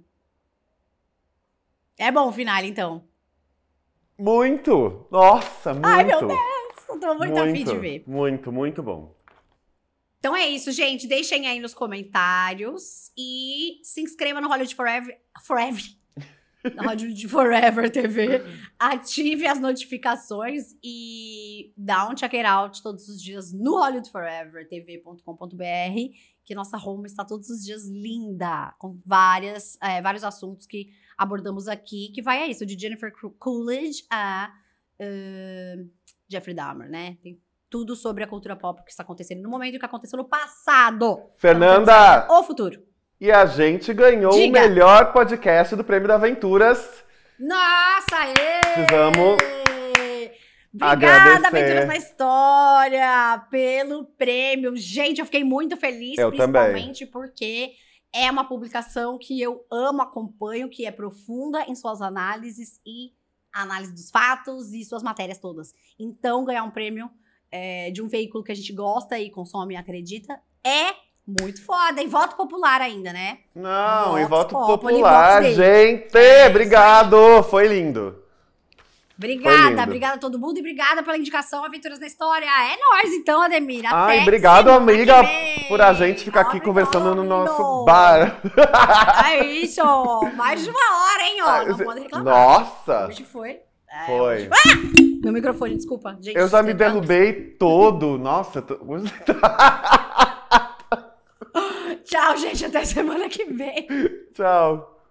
É 1.96 2.10
bom 2.10 2.28
o 2.28 2.32
final, 2.32 2.64
então. 2.64 3.04
Muito! 4.18 5.06
Nossa, 5.10 5.72
muito! 5.72 5.86
Ai, 5.86 6.04
meu 6.04 6.26
Deus! 6.26 6.40
Eu 6.88 7.00
tô 7.00 7.14
muito, 7.14 7.38
afim 7.38 7.64
de 7.64 7.76
ver. 7.78 8.04
Muito, 8.06 8.52
muito 8.52 8.82
bom. 8.82 9.14
Então 10.18 10.36
é 10.36 10.46
isso, 10.46 10.70
gente. 10.70 11.06
Deixem 11.06 11.48
aí 11.48 11.58
nos 11.58 11.74
comentários 11.74 13.10
e 13.16 13.80
se 13.82 14.02
inscreva 14.02 14.40
no 14.40 14.48
Hollywood 14.48 14.74
Forever. 14.74 15.18
Forever. 15.44 15.82
Na 16.74 16.82
Hollywood 16.84 17.28
Forever 17.28 17.90
TV. 17.90 18.42
Ative 18.78 19.46
as 19.46 19.58
notificações 19.60 20.76
e 20.82 21.72
dá 21.76 22.08
um 22.08 22.16
check 22.16 22.34
it 22.34 22.46
out 22.46 22.82
todos 22.82 23.08
os 23.08 23.20
dias 23.20 23.52
no 23.52 23.78
hollywoodforevertv.com.br, 23.78 25.64
que 26.44 26.54
nossa 26.54 26.76
home 26.76 27.06
está 27.06 27.24
todos 27.24 27.50
os 27.50 27.64
dias 27.64 27.88
linda, 27.88 28.74
com 28.78 29.00
várias, 29.04 29.76
é, 29.82 30.00
vários 30.00 30.22
assuntos 30.24 30.66
que 30.66 30.90
abordamos 31.18 31.66
aqui, 31.68 32.12
que 32.14 32.22
vai 32.22 32.42
a 32.42 32.46
isso, 32.46 32.64
de 32.64 32.78
Jennifer 32.78 33.12
Coolidge 33.38 34.04
a 34.10 34.52
uh, 35.00 35.90
Jeffrey 36.28 36.54
Dahmer, 36.54 36.88
né? 36.88 37.16
Tem 37.22 37.40
tudo 37.68 37.96
sobre 37.96 38.22
a 38.22 38.26
cultura 38.26 38.54
pop 38.54 38.84
que 38.84 38.90
está 38.90 39.02
acontecendo 39.02 39.42
no 39.42 39.48
momento 39.48 39.74
e 39.74 39.76
o 39.76 39.80
que 39.80 39.86
aconteceu 39.86 40.16
no 40.16 40.24
passado. 40.24 41.30
Fernanda, 41.38 42.26
Ou 42.30 42.44
futuro. 42.44 42.91
E 43.22 43.30
a 43.30 43.46
gente 43.46 43.94
ganhou 43.94 44.32
Diga. 44.32 44.48
o 44.48 44.60
melhor 44.60 45.12
podcast 45.12 45.76
do 45.76 45.84
Prêmio 45.84 46.08
da 46.08 46.16
Aventuras. 46.16 47.04
Nossa, 47.38 48.16
ê! 48.26 48.60
Precisamos 48.74 49.36
Obrigada, 50.74 51.36
agradecer. 51.36 51.46
Aventuras 51.46 51.86
na 51.86 51.96
História, 51.96 53.46
pelo 53.48 54.06
prêmio. 54.18 54.76
Gente, 54.76 55.20
eu 55.20 55.24
fiquei 55.24 55.44
muito 55.44 55.76
feliz, 55.76 56.18
Eu 56.18 56.30
principalmente 56.30 57.06
porque 57.06 57.74
é 58.12 58.28
uma 58.28 58.42
publicação 58.42 59.16
que 59.16 59.40
eu 59.40 59.64
amo, 59.70 60.02
acompanho, 60.02 60.68
que 60.68 60.84
é 60.84 60.90
profunda 60.90 61.64
em 61.68 61.76
suas 61.76 62.02
análises 62.02 62.80
e 62.84 63.12
análise 63.52 63.92
dos 63.92 64.10
fatos 64.10 64.72
e 64.72 64.84
suas 64.84 65.04
matérias 65.04 65.38
todas. 65.38 65.72
Então, 65.96 66.44
ganhar 66.44 66.64
um 66.64 66.72
prêmio 66.72 67.08
é, 67.52 67.92
de 67.92 68.02
um 68.02 68.08
veículo 68.08 68.42
que 68.42 68.50
a 68.50 68.56
gente 68.56 68.72
gosta 68.72 69.16
e 69.16 69.30
consome 69.30 69.74
e 69.74 69.76
acredita 69.76 70.42
é 70.64 71.11
muito 71.26 71.64
foda. 71.64 72.02
E 72.02 72.06
voto 72.06 72.36
popular 72.36 72.80
ainda, 72.80 73.12
né? 73.12 73.38
Não, 73.54 74.18
e 74.18 74.24
voto 74.24 74.54
popular, 74.54 75.42
Vox 75.42 75.54
gente! 75.54 76.16
É, 76.16 76.46
obrigado! 76.48 77.42
Foi 77.44 77.66
lindo. 77.68 78.16
Foi 79.20 79.28
Obrigada, 79.30 79.68
lindo. 79.70 79.82
obrigada 79.82 80.14
a 80.14 80.18
todo 80.18 80.36
mundo 80.38 80.56
e 80.56 80.60
obrigada 80.60 81.00
pela 81.02 81.16
indicação 81.16 81.64
Aventuras 81.64 82.00
na 82.00 82.06
História. 82.06 82.44
É 82.46 82.76
nóis, 82.76 83.12
então, 83.14 83.40
Ademir. 83.40 83.84
Até 83.86 83.94
Ai, 83.94 84.22
obrigado, 84.22 84.68
amiga, 84.70 85.22
por 85.68 85.80
a 85.80 85.92
gente 85.92 86.24
ficar 86.24 86.40
aqui 86.40 86.58
conversando 86.58 87.14
no 87.14 87.22
nosso 87.22 87.84
bar. 87.84 88.40
É 89.24 89.44
isso, 89.46 89.80
mais 90.34 90.64
de 90.64 90.70
uma 90.70 90.80
hora, 90.80 91.22
hein, 91.22 91.42
ó. 91.42 91.64
Não 91.66 91.78
pode 91.78 92.00
reclamar. 92.00 92.34
Nossa! 92.34 93.06
Hoje 93.08 93.24
foi. 93.24 93.60
É, 93.88 94.06
Foi. 94.06 94.16
hoje- 94.16 94.48
Ah! 94.50 95.02
Meu 95.22 95.32
microfone, 95.32 95.76
desculpa. 95.76 96.16
Gente, 96.20 96.36
Eu 96.36 96.48
já 96.48 96.62
me 96.62 96.72
derrubei 96.74 97.32
todo. 97.58 98.18
Nossa, 98.18 98.60
tô... 98.60 98.74
Tchau, 102.04 102.36
gente. 102.36 102.64
Até 102.64 102.84
semana 102.84 103.28
que 103.28 103.44
vem. 103.44 103.86
tchau. 104.34 105.01